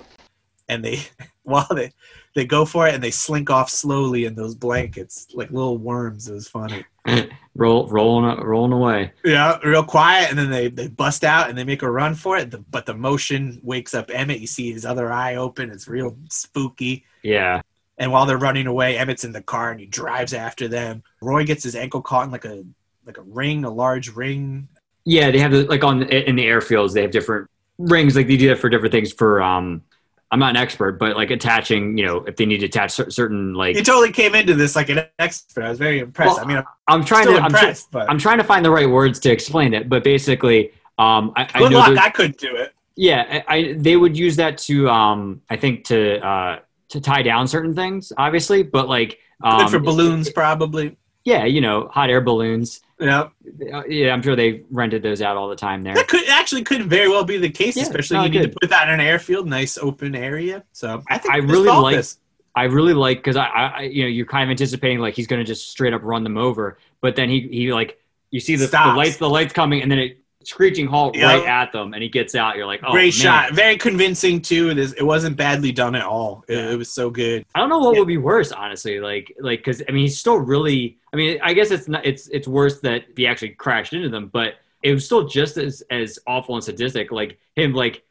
and 0.68 0.84
they 0.84 1.00
while 1.42 1.66
they 1.74 1.92
they 2.34 2.44
go 2.44 2.64
for 2.64 2.86
it 2.88 2.94
and 2.94 3.02
they 3.02 3.10
slink 3.10 3.50
off 3.50 3.70
slowly 3.70 4.24
in 4.24 4.34
those 4.34 4.54
blankets 4.54 5.28
like 5.34 5.50
little 5.50 5.78
worms. 5.78 6.28
It 6.28 6.34
was 6.34 6.48
funny. 6.48 6.84
Roll, 7.56 7.86
rolling, 7.88 8.40
rolling 8.40 8.72
away. 8.72 9.12
Yeah, 9.24 9.58
real 9.62 9.84
quiet, 9.84 10.30
and 10.30 10.38
then 10.38 10.50
they 10.50 10.68
they 10.68 10.88
bust 10.88 11.22
out 11.22 11.48
and 11.48 11.56
they 11.56 11.62
make 11.62 11.82
a 11.82 11.90
run 11.90 12.16
for 12.16 12.36
it. 12.36 12.50
The, 12.50 12.58
but 12.58 12.84
the 12.84 12.94
motion 12.94 13.60
wakes 13.62 13.94
up 13.94 14.10
Emmett. 14.12 14.40
You 14.40 14.48
see 14.48 14.72
his 14.72 14.84
other 14.84 15.12
eye 15.12 15.36
open. 15.36 15.70
It's 15.70 15.86
real 15.86 16.16
spooky. 16.28 17.04
Yeah, 17.22 17.62
And 17.98 18.10
while 18.10 18.26
they're 18.26 18.38
running 18.38 18.66
away, 18.66 18.98
Emmett's 18.98 19.24
in 19.24 19.32
the 19.32 19.42
car 19.42 19.70
and 19.70 19.78
he 19.78 19.86
drives 19.86 20.34
after 20.34 20.66
them. 20.68 21.02
Roy 21.22 21.44
gets 21.44 21.62
his 21.62 21.76
ankle 21.76 22.02
caught 22.02 22.24
in 22.26 22.30
like 22.32 22.44
a 22.44 22.64
like 23.06 23.18
a 23.18 23.22
ring, 23.22 23.64
a 23.64 23.70
large 23.70 24.08
ring. 24.10 24.66
yeah. 25.04 25.30
They 25.30 25.38
have 25.38 25.52
the, 25.52 25.64
like 25.64 25.84
on 25.84 26.02
in 26.02 26.36
the 26.36 26.46
airfields, 26.46 26.92
they 26.92 27.02
have 27.02 27.10
different 27.10 27.48
rings. 27.78 28.16
Like 28.16 28.26
they 28.26 28.36
do 28.36 28.48
that 28.48 28.58
for 28.58 28.68
different 28.68 28.92
things. 28.92 29.12
For 29.12 29.42
um, 29.42 29.82
I'm 30.30 30.40
not 30.40 30.50
an 30.50 30.56
expert, 30.56 30.98
but 30.98 31.14
like 31.16 31.30
attaching, 31.30 31.96
you 31.96 32.04
know, 32.06 32.24
if 32.24 32.34
they 32.34 32.46
need 32.46 32.58
to 32.58 32.66
attach 32.66 32.92
certain 32.92 33.54
like. 33.54 33.76
He 33.76 33.82
totally 33.82 34.10
came 34.10 34.34
into 34.34 34.54
this 34.54 34.74
like 34.74 34.88
an 34.88 35.04
expert. 35.20 35.62
I 35.62 35.68
was 35.68 35.78
very 35.78 36.00
impressed. 36.00 36.36
Well, 36.36 36.44
I 36.44 36.48
mean, 36.48 36.56
I'm 36.56 36.64
I'm 36.88 37.04
trying 37.04 37.26
to. 37.26 37.34
I'm, 37.34 37.50
try- 37.50 37.74
but 37.92 38.10
I'm 38.10 38.18
trying 38.18 38.38
to 38.38 38.44
find 38.44 38.64
the 38.64 38.70
right 38.70 38.88
words 38.90 39.20
to 39.20 39.30
explain 39.30 39.74
it, 39.74 39.88
but 39.88 40.02
basically, 40.02 40.72
um, 40.98 41.32
I, 41.36 41.48
I 41.54 41.58
good 41.60 41.70
know 41.72 41.78
luck. 41.78 41.98
I 41.98 42.10
couldn't 42.10 42.38
do 42.38 42.56
it. 42.56 42.72
Yeah, 42.96 43.42
I, 43.48 43.56
I 43.56 43.72
they 43.74 43.96
would 43.96 44.16
use 44.16 44.36
that 44.36 44.58
to 44.58 44.88
um 44.88 45.42
I 45.50 45.56
think 45.56 45.84
to 45.84 46.24
uh 46.26 46.58
to 46.94 47.00
tie 47.00 47.22
down 47.22 47.46
certain 47.48 47.74
things, 47.74 48.12
obviously, 48.16 48.62
but 48.62 48.88
like 48.88 49.18
um, 49.42 49.58
Good 49.58 49.70
for 49.70 49.78
balloons, 49.80 50.30
probably. 50.30 50.96
Yeah, 51.24 51.44
you 51.44 51.60
know, 51.60 51.88
hot 51.88 52.08
air 52.10 52.20
balloons. 52.20 52.80
Yeah. 53.00 53.28
Uh, 53.72 53.82
Yeah, 53.88 54.12
I'm 54.12 54.22
sure 54.22 54.36
they 54.36 54.62
rented 54.70 55.02
those 55.02 55.20
out 55.22 55.36
all 55.36 55.48
the 55.48 55.56
time 55.56 55.82
there. 55.82 55.94
That 55.94 56.06
could 56.08 56.28
actually 56.28 56.62
could 56.64 56.84
very 56.84 57.08
well 57.08 57.24
be 57.24 57.36
the 57.38 57.50
case, 57.50 57.76
Yeah, 57.76 57.82
especially 57.84 58.16
no, 58.18 58.24
you 58.24 58.30
need 58.30 58.38
good. 58.42 58.52
to 58.52 58.58
put 58.60 58.70
that 58.70 58.88
in 58.88 58.94
an 58.94 59.00
airfield, 59.00 59.48
nice 59.48 59.76
open 59.78 60.14
area. 60.14 60.64
So 60.72 61.02
I 61.08 61.18
think 61.18 61.34
I 61.34 61.38
really 61.38 61.68
like- 61.68 61.96
this. 61.96 62.18
I 62.56 62.64
really 62.64 62.94
like 62.94 63.18
because 63.18 63.36
I, 63.36 63.46
I, 63.46 63.66
I- 63.66 63.80
you 63.82 64.02
know, 64.04 64.08
you're 64.08 64.26
kind 64.26 64.44
of 64.44 64.50
anticipating 64.50 65.00
like 65.00 65.14
he's 65.14 65.26
going 65.26 65.40
to 65.40 65.44
just 65.46 65.70
straight 65.70 65.92
up 65.92 66.02
run 66.04 66.22
them 66.22 66.38
over, 66.38 66.78
but 67.00 67.16
then 67.16 67.28
he, 67.28 67.40
he 67.50 67.72
like, 67.72 67.98
you 68.30 68.38
see 68.38 68.54
the, 68.56 68.66
the 68.66 68.76
lights, 68.96 69.16
the 69.16 69.28
lights 69.28 69.52
coming, 69.52 69.82
and 69.82 69.90
then 69.90 69.98
it 69.98 70.18
screeching 70.46 70.86
halt 70.86 71.16
Yeah. 71.16 71.26
right 71.26 71.46
at 71.46 71.72
them, 71.72 71.94
and 71.94 72.02
he 72.02 72.08
gets 72.08 72.34
out. 72.34 72.56
You're 72.56 72.66
like, 72.66 72.80
oh, 72.84 72.92
Great 72.92 73.06
man. 73.06 73.48
shot, 73.48 73.52
very 73.52 73.76
convincing 73.76 74.40
too. 74.40 74.70
It, 74.70 74.78
is, 74.78 74.92
it 74.94 75.02
wasn't 75.02 75.36
badly 75.36 75.72
done 75.72 75.94
at 75.94 76.04
all. 76.04 76.44
It, 76.48 76.54
Yeah. 76.56 76.70
it 76.72 76.76
was 76.76 76.92
so 76.92 77.10
good. 77.10 77.44
I 77.54 77.60
don't 77.60 77.68
know 77.68 77.78
what 77.78 77.94
Yeah. 77.94 78.00
would 78.00 78.08
be 78.08 78.16
worse, 78.18 78.52
honestly. 78.52 79.00
Like, 79.00 79.34
like, 79.40 79.60
because 79.60 79.82
I 79.88 79.92
mean, 79.92 80.02
he's 80.02 80.18
still 80.18 80.36
really. 80.38 80.98
I 81.12 81.16
mean, 81.16 81.38
I 81.42 81.52
guess 81.54 81.70
it's 81.70 81.88
not. 81.88 82.04
It's 82.04 82.28
it's 82.28 82.48
worse 82.48 82.80
that 82.80 83.04
he 83.16 83.26
actually 83.26 83.50
crashed 83.50 83.92
into 83.92 84.08
them, 84.08 84.30
but 84.32 84.54
it 84.82 84.92
was 84.92 85.04
still 85.04 85.26
just 85.26 85.56
as 85.56 85.82
as 85.90 86.18
awful 86.26 86.54
and 86.56 86.64
sadistic. 86.64 87.10
Like 87.12 87.38
him, 87.56 87.72
like 87.72 88.02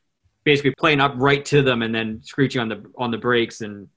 basically 0.44 0.74
playing 0.78 1.00
up 1.00 1.14
right 1.18 1.44
to 1.46 1.62
them 1.62 1.82
and 1.84 1.94
then 1.96 2.20
screeching 2.24 2.60
on 2.62 2.70
the 2.70 2.84
on 2.98 3.12
the 3.12 3.18
brakes 3.18 3.62
and, 3.62 3.88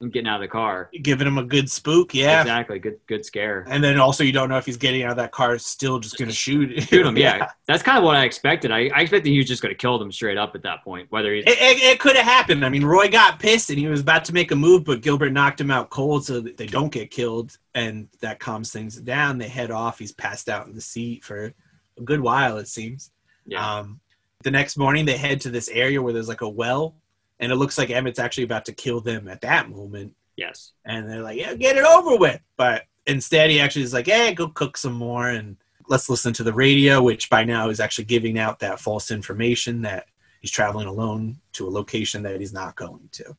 and 0.00 0.12
getting 0.12 0.28
out 0.28 0.36
of 0.36 0.42
the 0.42 0.48
car. 0.48 0.90
Giving 1.02 1.26
him 1.26 1.38
a 1.38 1.42
good 1.44 1.70
spook, 1.70 2.14
yeah. 2.14 2.40
Exactly. 2.40 2.78
Good 2.78 3.00
good 3.06 3.24
scare. 3.24 3.64
And 3.68 3.82
then 3.82 3.98
also 3.98 4.24
you 4.24 4.32
don't 4.32 4.48
know 4.48 4.56
if 4.56 4.66
he's 4.66 4.76
getting 4.76 5.02
out 5.02 5.10
of 5.10 5.16
that 5.16 5.32
car, 5.32 5.58
still 5.58 5.98
just 5.98 6.16
gonna 6.16 6.32
shoot 6.32 6.82
Shoot 6.88 7.06
him. 7.06 7.16
Yeah, 7.16 7.50
that's 7.66 7.82
kind 7.82 7.98
of 7.98 8.04
what 8.04 8.16
I 8.16 8.24
expected. 8.24 8.70
I, 8.70 8.90
I 8.94 9.00
expected 9.00 9.30
he 9.30 9.38
was 9.38 9.46
just 9.46 9.62
going 9.62 9.74
to 9.74 9.78
kill 9.78 9.98
them 9.98 10.10
straight 10.12 10.38
up 10.38 10.54
at 10.54 10.62
that 10.62 10.84
point. 10.84 11.10
Whether 11.10 11.34
he's 11.34 11.44
It, 11.44 11.58
it, 11.58 11.82
it 11.82 12.00
could 12.00 12.16
have 12.16 12.24
happened. 12.24 12.64
I 12.64 12.68
mean, 12.68 12.84
Roy 12.84 13.08
got 13.08 13.38
pissed 13.38 13.70
and 13.70 13.78
he 13.78 13.86
was 13.86 14.00
about 14.00 14.24
to 14.26 14.34
make 14.34 14.50
a 14.50 14.56
move, 14.56 14.84
but 14.84 15.02
Gilbert 15.02 15.30
knocked 15.30 15.60
him 15.60 15.70
out 15.70 15.90
cold 15.90 16.24
so 16.24 16.40
that 16.40 16.56
they 16.56 16.66
don't 16.66 16.92
get 16.92 17.10
killed, 17.10 17.56
and 17.74 18.08
that 18.20 18.40
calms 18.40 18.72
things 18.72 18.96
down. 18.96 19.38
They 19.38 19.48
head 19.48 19.70
off. 19.70 19.98
He's 19.98 20.12
passed 20.12 20.48
out 20.48 20.66
in 20.66 20.74
the 20.74 20.80
seat 20.80 21.24
for 21.24 21.52
a 21.98 22.02
good 22.02 22.20
while, 22.20 22.58
it 22.58 22.68
seems. 22.68 23.10
yeah. 23.46 23.78
Um, 23.78 24.00
the 24.44 24.50
next 24.52 24.76
morning, 24.76 25.04
they 25.04 25.16
head 25.16 25.40
to 25.42 25.50
this 25.50 25.68
area 25.68 26.00
where 26.00 26.12
there's 26.12 26.28
like 26.28 26.42
a 26.42 26.48
well, 26.48 26.94
and 27.40 27.52
it 27.52 27.56
looks 27.56 27.78
like 27.78 27.90
Emmett's 27.90 28.18
actually 28.18 28.44
about 28.44 28.64
to 28.66 28.72
kill 28.72 29.00
them 29.00 29.28
at 29.28 29.40
that 29.42 29.70
moment. 29.70 30.14
yes. 30.36 30.72
And 30.84 31.10
they're 31.10 31.22
like, 31.22 31.38
"Yeah, 31.38 31.54
get 31.54 31.76
it 31.76 31.84
over 31.84 32.16
with." 32.16 32.40
But 32.56 32.84
instead, 33.06 33.50
he 33.50 33.60
actually 33.60 33.82
is 33.82 33.92
like, 33.92 34.06
"Hey, 34.06 34.34
go 34.34 34.48
cook 34.48 34.76
some 34.76 34.92
more 34.92 35.28
and 35.28 35.56
let's 35.88 36.08
listen 36.10 36.32
to 36.34 36.44
the 36.44 36.52
radio," 36.52 37.02
which 37.02 37.28
by 37.30 37.44
now 37.44 37.68
is 37.70 37.80
actually 37.80 38.04
giving 38.04 38.38
out 38.38 38.58
that 38.60 38.80
false 38.80 39.10
information 39.10 39.82
that 39.82 40.06
he's 40.40 40.50
traveling 40.50 40.86
alone 40.86 41.38
to 41.54 41.66
a 41.66 41.70
location 41.70 42.22
that 42.22 42.40
he's 42.40 42.52
not 42.52 42.76
going 42.76 43.08
to. 43.12 43.36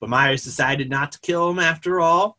But 0.00 0.10
Myers 0.10 0.42
decided 0.44 0.90
not 0.90 1.12
to 1.12 1.20
kill 1.20 1.48
him 1.50 1.58
after 1.60 2.00
all. 2.00 2.38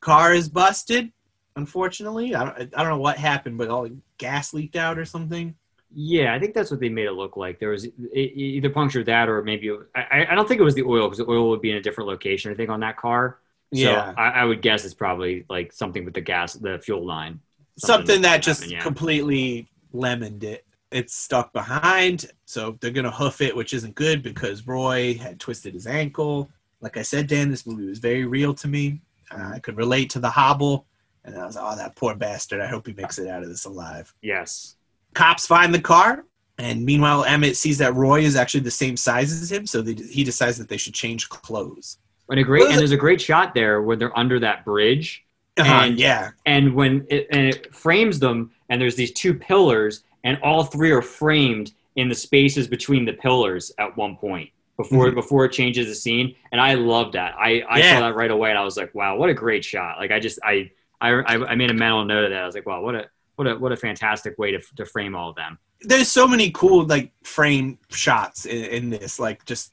Car 0.00 0.32
is 0.34 0.48
busted, 0.48 1.10
unfortunately. 1.56 2.34
I 2.36 2.44
don't, 2.44 2.74
I 2.76 2.82
don't 2.82 2.90
know 2.92 2.98
what 2.98 3.16
happened, 3.18 3.58
but 3.58 3.68
all 3.68 3.82
the 3.84 3.96
gas 4.18 4.54
leaked 4.54 4.76
out 4.76 4.98
or 4.98 5.04
something. 5.04 5.56
Yeah, 5.94 6.34
I 6.34 6.38
think 6.38 6.54
that's 6.54 6.70
what 6.70 6.80
they 6.80 6.88
made 6.88 7.06
it 7.06 7.12
look 7.12 7.36
like. 7.36 7.58
There 7.58 7.70
was 7.70 7.86
either 8.12 8.70
punctured 8.70 9.06
that 9.06 9.28
or 9.28 9.42
maybe 9.42 9.70
I, 9.94 10.26
I 10.30 10.34
don't 10.34 10.48
think 10.48 10.60
it 10.60 10.64
was 10.64 10.74
the 10.74 10.82
oil 10.82 11.06
because 11.08 11.18
the 11.18 11.30
oil 11.30 11.50
would 11.50 11.60
be 11.62 11.70
in 11.70 11.76
a 11.76 11.80
different 11.80 12.08
location. 12.08 12.50
I 12.50 12.54
think 12.54 12.70
on 12.70 12.80
that 12.80 12.96
car. 12.96 13.38
So 13.72 13.80
Yeah. 13.80 14.14
I, 14.16 14.30
I 14.30 14.44
would 14.44 14.60
guess 14.62 14.84
it's 14.84 14.94
probably 14.94 15.44
like 15.48 15.72
something 15.72 16.04
with 16.04 16.14
the 16.14 16.20
gas, 16.20 16.54
the 16.54 16.78
fuel 16.78 17.04
line. 17.04 17.40
something 17.78 18.22
that 18.22 18.42
just 18.42 18.60
happened, 18.60 18.72
yeah. 18.72 18.82
completely 18.82 19.68
lemoned 19.92 20.44
it. 20.44 20.64
It's 20.90 21.14
stuck 21.14 21.52
behind, 21.52 22.26
so 22.44 22.76
they're 22.80 22.92
gonna 22.92 23.10
hoof 23.10 23.40
it, 23.40 23.56
which 23.56 23.74
isn't 23.74 23.96
good 23.96 24.22
because 24.22 24.64
Roy 24.66 25.14
had 25.14 25.40
twisted 25.40 25.74
his 25.74 25.88
ankle. 25.88 26.48
Like 26.80 26.96
I 26.96 27.02
said, 27.02 27.26
Dan, 27.26 27.50
this 27.50 27.66
movie 27.66 27.86
was 27.86 27.98
very 27.98 28.26
real 28.26 28.54
to 28.54 28.68
me. 28.68 29.00
Uh, 29.30 29.52
I 29.54 29.58
could 29.58 29.76
relate 29.76 30.10
to 30.10 30.20
the 30.20 30.30
hobble, 30.30 30.86
and 31.24 31.36
I 31.36 31.46
was, 31.46 31.56
oh, 31.58 31.74
that 31.74 31.96
poor 31.96 32.14
bastard. 32.14 32.60
I 32.60 32.66
hope 32.68 32.86
he 32.86 32.92
makes 32.92 33.18
it 33.18 33.26
out 33.26 33.42
of 33.42 33.48
this 33.48 33.64
alive. 33.64 34.14
Yes. 34.22 34.76
Cops 35.14 35.46
find 35.46 35.72
the 35.74 35.80
car, 35.80 36.24
and 36.58 36.84
meanwhile, 36.84 37.24
Emmett 37.24 37.56
sees 37.56 37.78
that 37.78 37.94
Roy 37.94 38.20
is 38.22 38.36
actually 38.36 38.60
the 38.60 38.70
same 38.70 38.96
size 38.96 39.32
as 39.32 39.50
him, 39.50 39.66
so 39.66 39.80
they, 39.82 39.94
he 39.94 40.24
decides 40.24 40.58
that 40.58 40.68
they 40.68 40.76
should 40.76 40.94
change 40.94 41.28
clothes. 41.28 41.98
And 42.30 42.40
a 42.40 42.42
great 42.44 42.68
and 42.70 42.78
there's 42.78 42.90
a 42.92 42.96
great 42.96 43.20
shot 43.20 43.54
there 43.54 43.82
where 43.82 43.96
they're 43.96 44.16
under 44.18 44.38
that 44.40 44.64
bridge 44.64 45.24
Uh, 45.58 45.62
And- 45.64 45.98
yeah, 46.00 46.30
and 46.46 46.74
when 46.74 47.06
it, 47.10 47.28
and 47.30 47.46
it 47.46 47.72
frames 47.74 48.18
them 48.18 48.50
and 48.68 48.80
there's 48.80 48.96
these 48.96 49.12
two 49.12 49.34
pillars 49.34 50.02
and 50.24 50.38
all 50.42 50.64
three 50.64 50.90
are 50.90 51.02
framed 51.02 51.72
in 51.96 52.08
the 52.08 52.14
spaces 52.14 52.66
between 52.66 53.04
the 53.04 53.12
pillars 53.12 53.70
at 53.78 53.96
one 53.96 54.16
point 54.16 54.50
before 54.76 55.10
Mhm. 55.10 55.14
before 55.14 55.44
it 55.44 55.52
changes 55.52 55.86
the 55.86 55.94
scene 55.94 56.34
and 56.50 56.60
i 56.60 56.74
love 56.74 57.12
that 57.12 57.34
i 57.38 57.62
i 57.68 57.78
Yeah. 57.78 57.94
saw 57.94 58.00
that 58.06 58.16
right 58.16 58.32
away 58.32 58.50
and 58.50 58.58
i 58.58 58.64
was 58.64 58.76
like 58.76 58.92
wow 58.96 59.16
what 59.16 59.28
a 59.30 59.34
great 59.34 59.64
shot 59.64 59.98
like 60.00 60.10
i 60.10 60.18
just 60.18 60.40
i 60.42 60.68
i 61.00 61.10
I 61.52 61.54
made 61.54 61.70
a 61.70 61.74
mental 61.74 62.04
note 62.04 62.24
of 62.24 62.30
that 62.30 62.42
i 62.42 62.46
was 62.46 62.56
like 62.56 62.66
wow 62.66 62.80
what 62.80 62.96
a 62.96 63.04
what 63.36 63.46
a 63.48 63.56
what 63.56 63.72
a 63.72 63.76
fantastic 63.76 64.38
way 64.38 64.50
to, 64.52 64.60
to 64.76 64.84
frame 64.86 65.14
all 65.14 65.30
of 65.30 65.36
them 65.36 65.58
there's 65.82 66.08
so 66.10 66.26
many 66.26 66.50
cool 66.52 66.86
like 66.86 67.12
frame 67.24 67.78
shots 67.90 68.46
in, 68.46 68.64
in 68.64 68.90
this, 68.90 69.18
like 69.18 69.44
just 69.44 69.72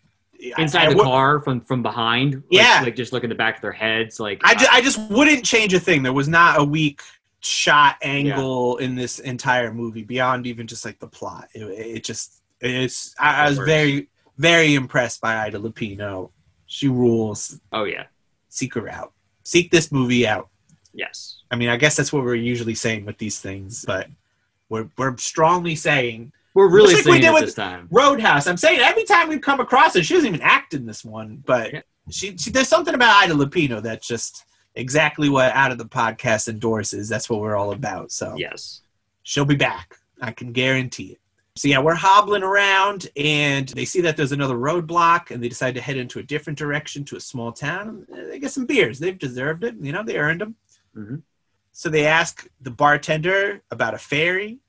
inside 0.58 0.88
I 0.88 0.90
the 0.90 0.96
would- 0.98 1.04
car 1.06 1.40
from 1.42 1.62
from 1.62 1.82
behind 1.84 2.34
like, 2.36 2.44
Yeah. 2.50 2.82
like 2.84 2.96
just 2.96 3.14
look 3.14 3.24
in 3.24 3.30
the 3.30 3.36
back 3.36 3.56
of 3.58 3.62
their 3.62 3.72
heads 3.72 4.20
like 4.20 4.42
I, 4.44 4.56
ju- 4.56 4.66
uh, 4.66 4.70
I 4.74 4.82
just 4.82 5.00
wouldn't 5.10 5.46
change 5.46 5.74
a 5.74 5.80
thing. 5.80 6.04
There 6.04 6.12
was 6.14 6.28
not 6.28 6.60
a 6.60 6.64
weak 6.64 7.02
shot 7.40 7.96
angle 8.02 8.78
in 8.78 8.96
this 8.96 9.20
entire 9.20 9.74
movie 9.74 10.04
beyond 10.04 10.46
even 10.48 10.68
just 10.68 10.84
like 10.86 11.00
the 11.00 11.08
plot. 11.08 11.48
It, 11.54 11.64
it 11.64 12.04
just 12.04 12.42
it's 12.60 13.16
I, 13.20 13.46
I 13.46 13.50
was 13.50 13.58
works. 13.60 13.70
very 13.70 14.10
very 14.38 14.74
impressed 14.76 15.22
by 15.22 15.38
Ida 15.38 15.60
Lupino. 15.60 16.32
She 16.66 16.88
rules. 16.88 17.60
Oh 17.72 17.86
yeah, 17.86 18.06
Seek 18.50 18.74
her 18.74 18.90
out. 18.90 19.14
Seek 19.44 19.72
this 19.72 19.92
movie 19.92 20.28
out. 20.28 20.50
Yes. 20.94 21.38
I 21.52 21.56
mean, 21.56 21.70
I 21.70 21.78
guess 21.78 21.96
that's 21.98 22.12
what 22.14 22.24
we're 22.24 22.36
usually 22.36 22.76
saying 22.76 23.06
with 23.06 23.18
these 23.18 23.40
things, 23.40 23.84
but 23.86 24.08
we're 24.70 24.90
we're 24.98 25.18
strongly 25.18 25.76
saying 25.76 26.32
We're 26.54 26.70
really 26.70 26.94
Just 26.94 27.06
like 27.06 27.14
we 27.14 27.20
did 27.22 27.28
it 27.30 27.34
with- 27.34 27.44
this 27.46 27.54
time. 27.54 27.88
Roadhouse. 27.92 28.48
I'm 28.48 28.58
saying 28.58 28.80
every 28.80 29.04
time 29.06 29.30
we've 29.30 29.42
come 29.42 29.60
across 29.60 29.94
her, 29.96 30.04
she 30.04 30.14
doesn't 30.16 30.28
even 30.28 30.42
act 30.42 30.74
in 30.74 30.86
this 30.86 31.04
one, 31.06 31.44
but 31.46 31.74
Yeah. 31.74 31.82
she, 32.10 32.36
she 32.38 32.52
there's 32.52 32.68
something 32.68 32.94
about 32.94 33.24
Ida 33.24 33.34
Lupino 33.34 33.82
that's 33.82 34.06
just 34.08 34.46
exactly 34.76 35.30
what 35.30 35.54
out 35.54 35.72
of 35.72 35.78
the 35.78 35.86
podcast 35.86 36.48
endorses. 36.48 37.08
That's 37.10 37.30
what 37.30 37.40
we're 37.42 37.56
all 37.56 37.72
about. 37.72 38.12
So 38.12 38.36
Yes. 38.38 38.82
she'll 39.24 39.46
be 39.46 39.56
back. 39.56 39.96
I 40.22 40.32
can 40.32 40.52
guarantee 40.52 41.14
it. 41.14 41.20
So 41.58 41.68
yeah, 41.68 41.80
we're 41.80 41.96
hobbling 41.96 42.44
around 42.44 43.10
and 43.18 43.68
they 43.70 43.84
see 43.84 44.00
that 44.02 44.16
there's 44.16 44.32
another 44.32 44.56
roadblock 44.56 45.32
and 45.32 45.44
they 45.44 45.50
decide 45.50 45.76
to 45.76 45.82
head 45.82 45.98
into 45.98 46.20
a 46.20 46.24
different 46.24 46.58
direction 46.58 47.04
to 47.06 47.18
a 47.18 47.20
small 47.20 47.52
town. 47.52 48.06
They 48.10 48.40
get 48.40 48.52
some 48.52 48.66
beers. 48.66 49.00
They've 49.00 49.18
deserved 49.20 49.64
it. 49.66 49.76
You 49.82 49.92
know, 49.92 50.02
they 50.04 50.18
earned 50.18 50.40
them. 50.42 50.56
Mhm. 50.96 51.24
So 51.72 51.90
they 51.90 52.06
ask 52.06 52.48
the 52.60 52.72
bartender 52.72 53.62
about 53.72 53.94
a 53.94 53.98
ferry 53.98 54.60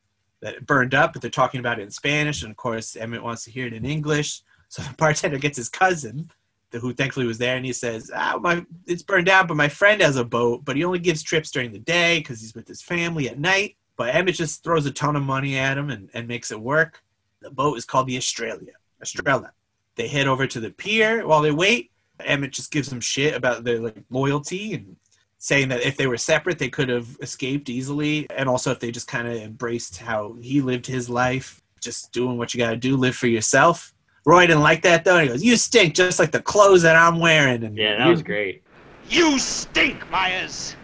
that 0.41 0.66
burned 0.66 0.95
up, 0.95 1.12
but 1.12 1.23
they're 1.23 1.31
talking 1.31 1.61
about 1.61 1.79
it 1.79 1.83
in 1.83 1.91
Spanish. 1.91 2.43
And 2.43 2.51
of 2.51 2.57
course, 2.57 2.97
Emmett 2.97 3.23
wants 3.23 3.45
to 3.45 3.51
hear 3.51 3.66
it 3.66 3.73
in 3.73 3.85
English. 3.85 4.43
So 4.68 4.83
the 4.83 4.95
bartender 4.99 5.39
gets 5.39 5.57
his 5.57 5.68
cousin, 5.68 6.31
who 6.73 6.95
thankfully 6.95 7.27
was 7.27 7.39
there, 7.39 7.57
and 7.57 7.66
he 7.66 7.73
says, 7.73 8.11
"Ah, 8.14 8.39
my 8.41 8.64
it's 8.87 9.03
burned 9.03 9.27
down, 9.27 9.47
but 9.47 9.57
my 9.57 9.68
friend 9.68 10.01
has 10.01 10.16
a 10.16 10.25
boat, 10.25 10.64
but 10.64 10.77
he 10.77 10.85
only 10.85 10.99
gives 10.99 11.23
trips 11.23 11.51
during 11.51 11.73
the 11.73 11.79
day 11.79 12.18
because 12.18 12.41
he's 12.41 12.55
with 12.55 12.66
his 12.66 12.83
family 12.83 13.29
at 13.29 13.39
night." 13.39 13.77
But 13.97 14.14
Emmett 14.14 14.37
just 14.37 14.64
throws 14.64 14.87
a 14.87 14.91
ton 14.91 15.16
of 15.16 15.23
money 15.23 15.59
at 15.59 15.77
him 15.77 15.91
and, 15.91 16.09
and 16.14 16.27
makes 16.27 16.51
it 16.51 16.61
work. 16.61 17.03
The 17.41 17.51
boat 17.51 17.77
is 17.77 17.85
called 17.85 18.07
the 18.07 18.16
Australia. 18.16 18.73
Estrella. 19.03 19.53
They 19.97 20.09
head 20.09 20.27
over 20.29 20.47
to 20.47 20.61
the 20.61 20.70
pier 20.70 21.27
while 21.27 21.43
they 21.43 21.51
wait. 21.51 21.91
Emmett 22.20 22.53
just 22.53 22.70
gives 22.70 22.89
them 22.89 23.01
shit 23.01 23.35
about 23.35 23.64
their 23.64 23.81
like 23.81 24.03
loyalty 24.11 24.75
and 24.75 24.97
saying 25.43 25.68
that 25.68 25.80
if 25.80 25.97
they 25.97 26.07
were 26.07 26.16
separate, 26.16 26.57
they 26.57 26.68
could 26.68 26.88
have 26.88 27.18
escaped 27.20 27.68
easily. 27.68 28.28
And 28.36 28.49
also 28.49 28.70
if 28.70 28.78
they 28.78 28.93
just 28.93 29.09
kind 29.09 29.26
of 29.26 29.34
embraced 29.34 29.97
how 29.99 30.36
he 30.40 30.61
lived 30.61 30.86
his 30.86 31.11
life, 31.11 31.61
just 31.80 32.12
doing 32.12 32.38
what 32.38 32.55
you 32.55 32.59
got 32.59 32.70
to 32.70 32.76
do, 32.76 32.97
live 32.97 33.16
for 33.16 33.26
yourself. 33.26 33.93
Roy 34.24 34.47
didn't 34.47 34.62
like 34.62 34.82
that 34.82 35.05
though. 35.05 35.18
He 35.18 35.26
goes, 35.26 35.43
"You 35.43 35.57
stink 35.57 35.95
just 35.95 36.20
like 36.20 36.30
the 36.30 36.40
clothes 36.40 36.82
that 36.82 36.95
I'm 36.95 37.18
wearing." 37.18 37.64
And 37.64 37.76
Yeah, 37.76 37.97
that 37.97 38.05
you- 38.05 38.12
was 38.12 38.22
great. 38.22 38.62
You 39.11 39.36
stink, 39.40 40.09
Myers. 40.12 40.76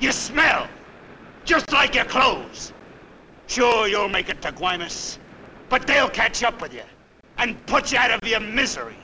You 0.00 0.12
smell. 0.12 0.66
Just 1.44 1.70
like 1.70 1.94
your 1.94 2.06
clothes. 2.06 2.72
Sure, 3.48 3.86
you'll 3.86 4.08
make 4.08 4.30
it 4.30 4.40
to 4.42 4.52
Guaymas, 4.52 5.18
but 5.68 5.86
they'll 5.86 6.08
catch 6.08 6.42
up 6.42 6.62
with 6.62 6.72
you 6.72 6.84
and 7.36 7.54
put 7.66 7.92
you 7.92 7.98
out 7.98 8.10
of 8.10 8.26
your 8.26 8.40
misery. 8.40 8.96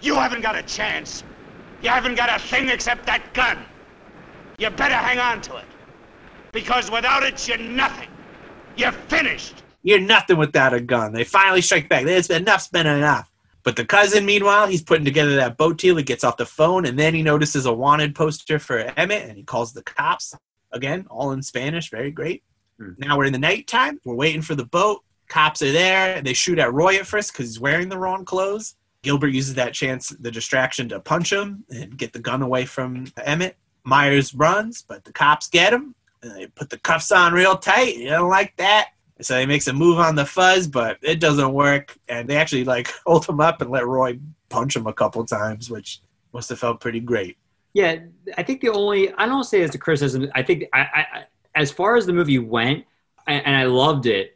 You 0.00 0.14
haven't 0.14 0.42
got 0.42 0.54
a 0.54 0.62
chance. 0.62 1.24
You 1.84 1.90
haven't 1.90 2.14
got 2.14 2.34
a 2.34 2.42
thing 2.42 2.70
except 2.70 3.04
that 3.04 3.34
gun. 3.34 3.58
You 4.56 4.70
better 4.70 4.94
hang 4.94 5.18
on 5.18 5.42
to 5.42 5.56
it. 5.56 5.66
Because 6.50 6.90
without 6.90 7.22
it, 7.22 7.46
you're 7.46 7.58
nothing. 7.58 8.08
You're 8.74 8.92
finished. 8.92 9.62
You're 9.82 10.00
nothing 10.00 10.38
without 10.38 10.72
a 10.72 10.80
gun. 10.80 11.12
They 11.12 11.24
finally 11.24 11.60
strike 11.60 11.90
back. 11.90 12.06
It's 12.06 12.30
enough's 12.30 12.68
been 12.68 12.86
enough. 12.86 13.30
But 13.64 13.76
the 13.76 13.84
cousin, 13.84 14.24
meanwhile, 14.24 14.66
he's 14.66 14.82
putting 14.82 15.04
together 15.04 15.36
that 15.36 15.58
boat 15.58 15.76
deal. 15.76 15.96
He 15.96 16.02
gets 16.02 16.24
off 16.24 16.38
the 16.38 16.46
phone, 16.46 16.86
and 16.86 16.98
then 16.98 17.12
he 17.12 17.22
notices 17.22 17.66
a 17.66 17.72
wanted 17.72 18.14
poster 18.14 18.58
for 18.58 18.78
Emmett, 18.78 19.28
and 19.28 19.36
he 19.36 19.42
calls 19.42 19.74
the 19.74 19.82
cops. 19.82 20.34
Again, 20.72 21.06
all 21.10 21.32
in 21.32 21.42
Spanish. 21.42 21.90
Very 21.90 22.10
great. 22.10 22.44
Hmm. 22.78 22.92
Now 22.96 23.18
we're 23.18 23.26
in 23.26 23.34
the 23.34 23.38
nighttime. 23.38 24.00
We're 24.06 24.14
waiting 24.14 24.40
for 24.40 24.54
the 24.54 24.64
boat. 24.64 25.02
Cops 25.28 25.60
are 25.60 25.72
there. 25.72 26.22
They 26.22 26.32
shoot 26.32 26.58
at 26.58 26.72
Roy 26.72 26.96
at 26.96 27.06
first 27.06 27.32
because 27.32 27.46
he's 27.46 27.60
wearing 27.60 27.90
the 27.90 27.98
wrong 27.98 28.24
clothes. 28.24 28.74
Gilbert 29.04 29.28
uses 29.28 29.54
that 29.54 29.74
chance, 29.74 30.08
the 30.08 30.30
distraction, 30.30 30.88
to 30.88 30.98
punch 30.98 31.32
him 31.32 31.64
and 31.70 31.96
get 31.96 32.12
the 32.12 32.18
gun 32.18 32.42
away 32.42 32.64
from 32.64 33.06
Emmett. 33.22 33.56
Myers 33.84 34.34
runs, 34.34 34.82
but 34.82 35.04
the 35.04 35.12
cops 35.12 35.48
get 35.48 35.72
him. 35.72 35.94
And 36.22 36.34
they 36.34 36.46
put 36.46 36.70
the 36.70 36.78
cuffs 36.78 37.12
on 37.12 37.34
real 37.34 37.56
tight. 37.56 37.96
You 37.96 38.08
don't 38.08 38.30
like 38.30 38.56
that. 38.56 38.88
So 39.20 39.38
he 39.38 39.46
makes 39.46 39.68
a 39.68 39.72
move 39.72 39.98
on 39.98 40.14
the 40.14 40.24
fuzz, 40.24 40.66
but 40.66 40.98
it 41.02 41.20
doesn't 41.20 41.52
work. 41.52 41.96
And 42.08 42.28
they 42.28 42.36
actually 42.36 42.64
like 42.64 42.92
hold 43.06 43.26
him 43.26 43.40
up 43.40 43.60
and 43.60 43.70
let 43.70 43.86
Roy 43.86 44.18
punch 44.48 44.74
him 44.74 44.86
a 44.86 44.92
couple 44.92 45.24
times, 45.24 45.70
which 45.70 46.00
must 46.32 46.48
have 46.48 46.58
felt 46.58 46.80
pretty 46.80 47.00
great. 47.00 47.36
Yeah, 47.74 47.98
I 48.38 48.42
think 48.42 48.60
the 48.60 48.70
only 48.70 49.12
I 49.14 49.26
don't 49.26 49.44
say 49.44 49.60
it's 49.60 49.74
a 49.74 49.78
criticism. 49.78 50.30
I 50.34 50.42
think 50.42 50.64
I, 50.72 50.80
I, 50.80 51.24
as 51.54 51.70
far 51.70 51.96
as 51.96 52.06
the 52.06 52.12
movie 52.12 52.38
went, 52.38 52.84
and 53.26 53.56
I 53.56 53.64
loved 53.64 54.06
it, 54.06 54.33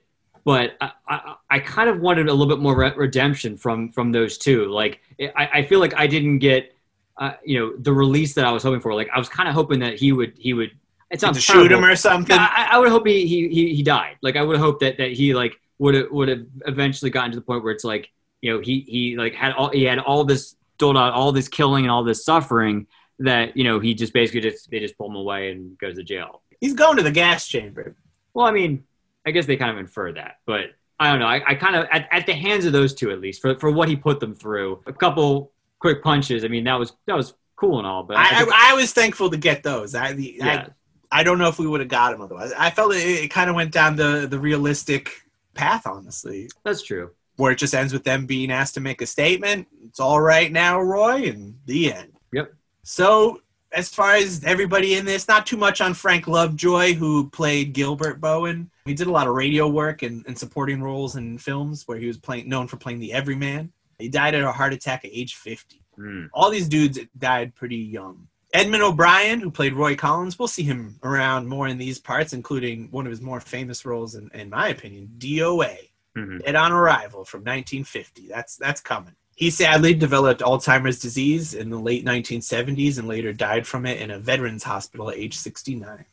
but 0.49 0.79
I, 0.81 0.93
I, 1.07 1.35
I 1.51 1.59
kind 1.59 1.91
of 1.91 2.01
wanted 2.01 2.31
a 2.31 2.33
little 2.33 2.47
bit 2.47 2.59
more 2.59 2.75
re- 2.75 2.95
redemption 2.97 3.59
from 3.59 3.91
from 3.91 4.13
those 4.13 4.39
two. 4.39 4.65
Like 4.65 5.03
I, 5.21 5.51
I 5.53 5.63
feel 5.67 5.79
like 5.79 5.93
I 5.95 6.07
didn't 6.07 6.39
get, 6.39 6.75
uh, 7.19 7.33
you 7.45 7.59
know, 7.59 7.77
the 7.77 7.93
release 7.93 8.33
that 8.33 8.47
I 8.47 8.51
was 8.51 8.63
hoping 8.63 8.81
for. 8.81 8.95
Like 8.95 9.11
I 9.13 9.19
was 9.19 9.29
kind 9.29 9.47
of 9.47 9.55
hoping 9.55 9.79
that 9.81 9.99
he 9.99 10.13
would 10.13 10.33
he 10.39 10.55
would. 10.55 10.71
It 11.11 11.21
sounds 11.21 11.43
shoot 11.43 11.71
him 11.71 11.85
or 11.85 11.95
something. 11.97 12.35
I, 12.35 12.69
I 12.71 12.79
would 12.79 12.89
hope 12.89 13.07
he, 13.07 13.27
he 13.27 13.49
he 13.51 13.75
he 13.75 13.83
died. 13.83 14.17
Like 14.23 14.37
I 14.37 14.43
would 14.43 14.57
hoped 14.57 14.81
that 14.81 14.97
that 14.97 15.13
he 15.13 15.35
like 15.35 15.61
would 15.81 15.95
have 15.95 16.11
would 16.13 16.29
have 16.29 16.47
eventually 16.65 17.11
gotten 17.11 17.31
to 17.33 17.37
the 17.37 17.45
point 17.45 17.63
where 17.63 17.75
it's 17.75 17.85
like 17.85 18.09
you 18.41 18.51
know 18.51 18.61
he 18.61 18.87
he 18.89 19.19
like 19.19 19.35
had 19.35 19.53
all 19.53 19.69
he 19.69 19.85
had 19.85 19.99
all 19.99 20.25
this 20.25 20.57
doled 20.79 20.97
out 20.97 21.13
all 21.13 21.31
this 21.31 21.49
killing 21.49 21.85
and 21.85 21.91
all 21.91 22.05
this 22.05 22.25
suffering 22.25 22.87
that 23.19 23.55
you 23.55 23.65
know 23.65 23.81
he 23.81 23.93
just 23.93 24.15
basically 24.15 24.41
just 24.41 24.71
they 24.71 24.81
just 24.81 24.97
pull 24.97 25.11
him 25.11 25.17
away 25.17 25.51
and 25.51 25.77
goes 25.77 25.97
to 25.97 26.03
jail. 26.03 26.41
He's 26.59 26.73
going 26.73 26.97
to 26.97 27.03
the 27.03 27.13
gas 27.13 27.47
chamber. 27.47 27.97
Well, 28.33 28.47
I 28.47 28.51
mean, 28.51 28.85
I 29.29 29.31
guess 29.31 29.47
they 29.47 29.57
kind 29.57 29.71
of 29.71 29.79
infer 29.79 30.13
that, 30.13 30.39
but 30.47 30.71
I 30.99 31.11
don't 31.11 31.21
know. 31.21 31.27
I, 31.27 31.41
I 31.51 31.55
kind 31.55 31.77
of 31.77 31.87
at, 31.93 32.09
at 32.11 32.27
the 32.27 32.33
hands 32.33 32.65
of 32.65 32.73
those 32.73 32.93
two 32.95 33.11
at 33.11 33.21
least 33.21 33.41
for 33.43 33.59
for 33.59 33.71
what 33.71 33.89
he 33.89 33.97
put 33.97 34.19
them 34.19 34.35
through, 34.35 34.83
a 34.87 34.93
couple 34.93 35.53
quick 35.79 36.03
punches. 36.03 36.45
I 36.45 36.49
mean, 36.49 36.65
that 36.65 36.79
was 36.79 36.93
that 37.07 37.17
was 37.17 37.35
cool 37.55 37.79
and 37.79 37.87
all, 37.87 38.03
but 38.03 38.17
I, 38.17 38.29
I, 38.31 38.71
I 38.73 38.75
was 38.75 38.93
thankful 38.93 39.31
to 39.31 39.37
get 39.37 39.63
those. 39.63 39.95
I, 39.95 40.13
the, 40.13 40.37
yeah, 40.39 40.69
I, 41.11 41.21
I 41.21 41.23
don't 41.25 41.39
know 41.39 41.49
if 41.49 41.59
we 41.59 41.67
would 41.67 41.81
have 41.81 41.89
got 41.89 42.13
him 42.13 42.21
otherwise. 42.21 42.53
I 42.57 42.71
felt 42.71 42.95
it, 42.95 42.99
it 42.99 43.29
kind 43.31 43.49
of 43.51 43.57
went 43.57 43.73
down 43.73 43.97
the, 43.97 44.27
the 44.31 44.39
realistic 44.39 45.11
path, 45.55 45.87
honestly, 45.87 46.49
that's 46.65 46.83
true. 46.83 47.11
where 47.37 47.53
it 47.53 47.59
just 47.59 47.75
ends 47.75 47.93
with 47.93 48.05
them 48.05 48.27
being 48.27 48.51
asked 48.51 48.75
to 48.75 48.81
make 48.81 49.01
a 49.01 49.07
statement. 49.07 49.67
It's 49.87 50.01
all 50.01 50.21
right 50.21 50.53
now, 50.53 50.81
Roy, 50.81 51.29
and 51.31 51.59
the 51.67 51.93
end. 51.93 52.13
Yep. 52.33 52.53
So, 52.83 53.41
as 53.73 53.89
far 53.91 54.15
as 54.15 54.43
everybody 54.45 54.95
in 54.95 55.05
this, 55.05 55.29
not 55.29 55.47
too 55.47 55.57
much 55.57 55.81
on 55.81 55.95
Frank 55.95 56.27
Lovejoy, 56.27 56.95
who 56.95 57.29
played 57.31 57.73
Gilbert 57.73 58.21
Bowen. 58.21 58.71
He 58.87 58.95
did 58.95 59.07
a 59.07 59.13
lot 59.13 59.27
of 59.29 59.35
radio 59.35 59.69
work 59.69 60.03
and, 60.03 60.25
and 60.27 60.39
supporting 60.39 60.83
roles 60.83 61.17
in 61.17 61.39
films 61.39 61.83
where 61.87 61.99
he 61.99 62.07
was 62.07 62.17
playing 62.17 62.49
known 62.49 62.67
for 62.67 62.77
playing 62.77 63.01
the 63.01 63.13
everyman. 63.13 63.73
He 63.99 64.09
died 64.09 64.35
at 64.35 64.43
a 64.43 64.53
heart 64.53 64.73
attack 64.73 65.05
at 65.05 65.11
age 65.13 65.35
50. 65.35 65.83
Hmm. 65.97 66.27
All 66.33 66.51
these 66.51 66.69
dudes 66.69 66.99
died 67.19 67.55
pretty 67.55 67.77
young. 67.77 68.29
Edmond 68.55 68.83
O'Brien, 68.83 69.41
who 69.41 69.51
played 69.51 69.75
Roy 69.75 69.95
Collins, 69.95 70.39
we'll 70.39 70.49
see 70.49 70.63
him 70.63 70.99
around 71.03 71.47
more 71.49 71.69
in 71.69 71.77
these 71.77 71.99
parts, 71.99 72.33
including 72.33 72.89
one 72.91 73.05
of 73.07 73.11
his 73.11 73.21
more 73.21 73.41
famous 73.41 73.85
roles, 73.85 74.15
in, 74.15 74.31
in 74.33 74.49
my 74.49 74.69
opinion, 74.69 75.11
DOA, 75.19 75.77
Mhm. 76.17 76.43
Dead 76.43 76.55
on 76.57 76.73
Arrival 76.73 77.25
from 77.25 77.41
1950. 77.45 78.27
That's 78.29 78.57
that's 78.57 78.81
coming. 78.81 79.15
He 79.39 79.51
sadly 79.51 79.95
developed 79.95 80.41
Alzheimer's 80.41 80.99
disease 80.99 81.55
in 81.55 81.71
the 81.71 81.79
late 81.79 82.05
1970s 82.05 82.99
and 82.99 83.07
later 83.07 83.33
died 83.33 83.69
from 83.69 83.87
it 83.87 84.01
in 84.01 84.11
a 84.11 84.19
veterans 84.19 84.65
hospital 84.65 85.11
at 85.11 85.17
age 85.17 85.35
69. 85.37 86.05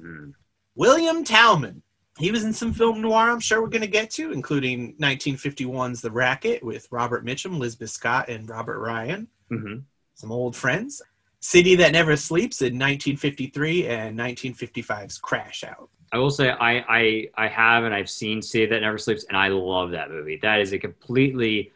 Hmm. 0.00 0.30
William 0.74 1.22
Talman. 1.22 1.82
He 2.18 2.32
was 2.32 2.42
in 2.42 2.52
some 2.52 2.72
film 2.72 3.00
noir 3.00 3.30
I'm 3.30 3.38
sure 3.38 3.62
we're 3.62 3.68
going 3.68 3.82
to 3.82 3.86
get 3.86 4.10
to, 4.12 4.32
including 4.32 4.96
1951's 4.96 6.00
The 6.00 6.10
Racket 6.10 6.64
with 6.64 6.88
Robert 6.90 7.24
Mitchum, 7.24 7.56
Lizabeth 7.56 7.90
Scott, 7.90 8.28
and 8.28 8.48
Robert 8.50 8.80
Ryan 8.80 9.28
Mhm. 9.52 9.84
some 10.14 10.32
old 10.32 10.56
friends. 10.56 11.00
City 11.38 11.76
That 11.76 11.92
Never 11.92 12.16
Sleeps 12.16 12.62
in 12.62 12.76
1953 12.78 13.86
and 13.86 14.18
1955's 14.18 15.18
Crash 15.18 15.62
Out. 15.62 15.88
I 16.10 16.18
will 16.18 16.30
say 16.30 16.50
I, 16.50 16.78
I 16.88 17.28
I 17.36 17.46
have 17.46 17.84
and 17.84 17.94
I've 17.94 18.10
seen 18.10 18.42
City 18.42 18.66
That 18.66 18.80
Never 18.80 18.98
Sleeps 18.98 19.22
and 19.28 19.36
I 19.36 19.46
love 19.48 19.92
that 19.92 20.10
movie. 20.10 20.40
That 20.42 20.58
is 20.60 20.72
a 20.72 20.80
completely 20.80 21.70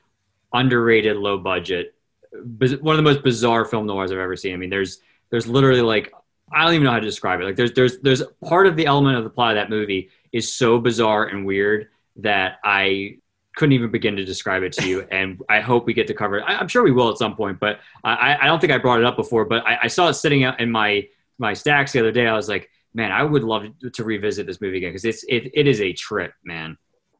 underrated, 0.52 1.16
low 1.16 1.38
budget, 1.38 1.94
one 2.32 2.94
of 2.94 2.96
the 2.96 3.02
most 3.02 3.22
bizarre 3.22 3.64
film 3.64 3.86
noirs 3.86 4.12
I've 4.12 4.18
ever 4.18 4.36
seen. 4.36 4.54
I 4.54 4.56
mean, 4.56 4.70
there's 4.70 5.00
there's 5.30 5.46
literally 5.46 5.82
like 5.82 6.12
I 6.52 6.64
don't 6.64 6.74
even 6.74 6.84
know 6.84 6.92
how 6.92 7.00
to 7.00 7.06
describe 7.06 7.40
it. 7.40 7.44
Like 7.44 7.56
there's 7.56 7.72
there's 7.72 7.98
there's 7.98 8.22
part 8.44 8.66
of 8.66 8.76
the 8.76 8.86
element 8.86 9.16
of 9.16 9.24
the 9.24 9.30
plot 9.30 9.56
of 9.56 9.62
that 9.62 9.70
movie 9.70 10.10
is 10.32 10.52
so 10.52 10.78
bizarre 10.78 11.26
and 11.26 11.46
weird 11.46 11.88
that 12.16 12.58
I 12.64 13.18
couldn't 13.56 13.72
even 13.72 13.90
begin 13.90 14.16
to 14.16 14.24
describe 14.24 14.62
it 14.62 14.72
to 14.74 14.86
you. 14.86 15.06
And 15.10 15.42
I 15.48 15.60
hope 15.60 15.86
we 15.86 15.94
get 15.94 16.06
to 16.08 16.14
cover 16.14 16.38
it. 16.38 16.42
I, 16.46 16.56
I'm 16.56 16.68
sure 16.68 16.82
we 16.82 16.92
will 16.92 17.10
at 17.10 17.16
some 17.16 17.34
point, 17.36 17.58
but 17.58 17.80
I, 18.04 18.36
I 18.42 18.46
don't 18.46 18.60
think 18.60 18.72
I 18.72 18.78
brought 18.78 19.00
it 19.00 19.06
up 19.06 19.16
before. 19.16 19.44
But 19.44 19.66
I, 19.66 19.78
I 19.84 19.86
saw 19.88 20.08
it 20.08 20.14
sitting 20.14 20.44
out 20.44 20.60
in 20.60 20.70
my 20.70 21.08
my 21.38 21.52
stacks 21.52 21.92
the 21.92 22.00
other 22.00 22.12
day. 22.12 22.26
I 22.26 22.34
was 22.34 22.48
like, 22.48 22.70
man, 22.94 23.12
I 23.12 23.22
would 23.22 23.44
love 23.44 23.66
to 23.92 24.04
revisit 24.04 24.46
this 24.46 24.60
movie 24.60 24.78
again 24.78 24.90
because 24.90 25.04
it's 25.04 25.24
it, 25.24 25.50
it 25.54 25.66
is 25.66 25.80
a 25.80 25.92
trip, 25.92 26.32
man. 26.44 26.76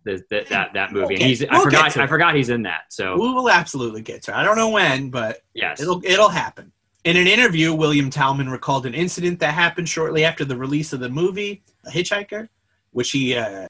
The, 0.06 0.22
the, 0.30 0.46
that 0.50 0.72
that 0.72 0.92
movie. 0.92 1.14
And 1.14 1.22
Okay, 1.22 1.28
he's 1.28 1.42
I 1.42 1.58
we'll 1.58 1.66
get 1.66 1.92
forgot 1.92 1.96
I 1.96 2.06
forgot 2.06 2.36
he's 2.36 2.48
in 2.48 2.62
that. 2.62 2.84
So 2.90 3.14
We 3.14 3.32
will 3.32 3.50
absolutely 3.50 4.02
get 4.02 4.22
to 4.22 4.30
it. 4.30 4.36
I 4.36 4.44
don't 4.44 4.56
know 4.56 4.70
when, 4.70 5.10
but 5.10 5.40
yes, 5.52 5.80
it'll 5.80 6.00
it'll 6.04 6.28
happen. 6.28 6.70
In 7.02 7.16
an 7.16 7.26
interview, 7.26 7.74
William 7.74 8.08
Talman 8.08 8.48
recalled 8.48 8.86
an 8.86 8.94
incident 8.94 9.40
that 9.40 9.52
happened 9.52 9.88
shortly 9.88 10.24
after 10.24 10.44
the 10.44 10.56
release 10.56 10.92
of 10.92 11.00
the 11.00 11.08
movie, 11.08 11.64
A 11.86 11.90
Hitchhiker, 11.90 12.48
which 12.92 13.10
he 13.10 13.36
uh, 13.36 13.66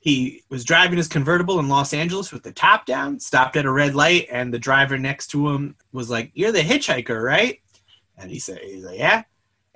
he 0.00 0.42
was 0.48 0.64
driving 0.64 0.96
his 0.96 1.06
convertible 1.06 1.60
in 1.60 1.68
Los 1.68 1.94
Angeles 1.94 2.32
with 2.32 2.42
the 2.42 2.52
top 2.52 2.84
down, 2.84 3.20
stopped 3.20 3.56
at 3.56 3.64
a 3.64 3.70
red 3.70 3.94
light, 3.94 4.26
and 4.28 4.52
the 4.52 4.58
driver 4.58 4.98
next 4.98 5.28
to 5.28 5.50
him 5.50 5.76
was 5.92 6.10
like, 6.10 6.32
"You're 6.34 6.50
the 6.50 6.62
hitchhiker, 6.62 7.22
right?" 7.22 7.60
And 8.18 8.28
he 8.28 8.40
said, 8.40 8.58
"He's 8.58 8.82
like, 8.82 8.98
yeah." 8.98 9.22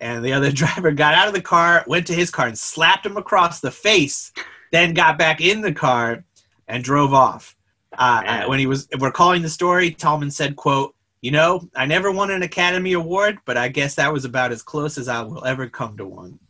And 0.01 0.25
the 0.25 0.33
other 0.33 0.51
driver 0.63 0.91
got 0.91 1.15
out 1.15 1.29
of 1.29 1.35
the 1.35 1.41
car, 1.41 1.85
went 1.87 2.09
to 2.09 2.15
his 2.15 2.33
car, 2.33 2.49
and 2.49 2.59
slapped 2.59 3.07
him 3.07 3.17
across 3.17 3.61
the 3.61 3.71
face. 3.71 4.33
Then 4.75 4.93
got 4.93 5.19
back 5.19 5.41
in 5.41 5.61
the 5.61 5.73
car 5.73 6.25
and 6.67 6.83
drove 6.83 7.15
off. 7.15 7.55
Uh, 7.97 8.47
when 8.47 8.59
he 8.59 8.67
was 8.67 8.89
recalling 8.99 9.41
the 9.41 9.49
story, 9.49 9.93
Talman 9.93 10.33
said, 10.33 10.57
"quote 10.57 10.97
You 11.23 11.31
know, 11.31 11.69
I 11.77 11.87
never 11.87 12.11
won 12.11 12.33
an 12.33 12.43
Academy 12.43 12.95
Award, 12.95 13.39
but 13.45 13.57
I 13.57 13.69
guess 13.69 13.95
that 13.95 14.13
was 14.13 14.25
about 14.25 14.51
as 14.51 14.63
close 14.63 14.99
as 14.99 15.07
I 15.07 15.23
will 15.23 15.45
ever 15.45 15.69
come 15.69 15.97
to 15.99 16.05
one." 16.05 16.41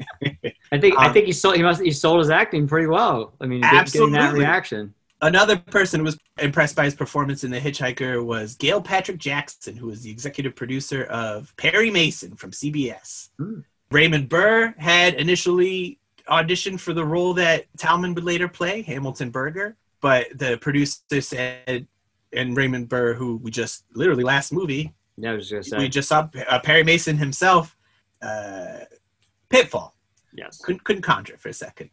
I 0.72 0.78
think 0.78 0.96
I 0.98 1.06
Um, 1.08 1.12
think 1.12 1.26
he 1.26 1.32
sold 1.32 1.56
he 1.56 1.62
must 1.64 1.82
he 1.82 1.90
sold 1.90 2.20
his 2.20 2.30
acting 2.30 2.68
pretty 2.68 2.86
well. 2.86 3.32
I 3.40 3.46
mean, 3.46 3.60
get- 3.60 3.90
getting 3.92 4.12
that 4.12 4.32
reaction. 4.32 4.94
Another 5.22 5.58
person 5.58 6.00
who 6.00 6.04
was 6.04 6.16
impressed 6.38 6.74
by 6.76 6.84
his 6.84 6.94
performance 6.94 7.44
in 7.44 7.50
The 7.50 7.60
Hitchhiker 7.60 8.24
was 8.24 8.54
Gail 8.54 8.80
Patrick 8.80 9.18
Jackson, 9.18 9.76
who 9.76 9.88
was 9.88 10.00
the 10.02 10.10
executive 10.10 10.54
producer 10.56 11.04
of 11.04 11.54
Perry 11.58 11.90
Mason 11.90 12.36
from 12.36 12.52
CBS. 12.52 13.28
Hmm. 13.36 13.60
Raymond 13.90 14.28
Burr 14.30 14.74
had 14.78 15.14
initially 15.14 15.98
auditioned 16.30 16.80
for 16.80 16.92
the 16.92 17.04
role 17.04 17.34
that 17.34 17.66
Talman 17.76 18.14
would 18.14 18.24
later 18.24 18.48
play, 18.48 18.82
Hamilton 18.82 19.30
Berger, 19.30 19.76
but 20.00 20.26
the 20.38 20.56
producer 20.58 21.20
said, 21.20 21.86
and 22.32 22.56
Raymond 22.56 22.88
Burr, 22.88 23.14
who 23.14 23.36
we 23.38 23.50
just 23.50 23.84
literally 23.94 24.22
last 24.24 24.52
movie, 24.52 24.94
Yeah, 25.16 25.32
I 25.32 25.34
was 25.34 25.48
just 25.48 25.76
we 25.76 25.88
just 25.88 26.08
saw 26.08 26.28
uh, 26.48 26.60
Perry 26.60 26.84
Mason 26.84 27.16
himself, 27.16 27.76
uh, 28.22 28.84
Pitfall. 29.48 29.94
yes, 30.32 30.58
Couldn't, 30.62 30.84
couldn't 30.84 31.02
conjure 31.02 31.36
for 31.38 31.48
a 31.48 31.52
second. 31.52 31.90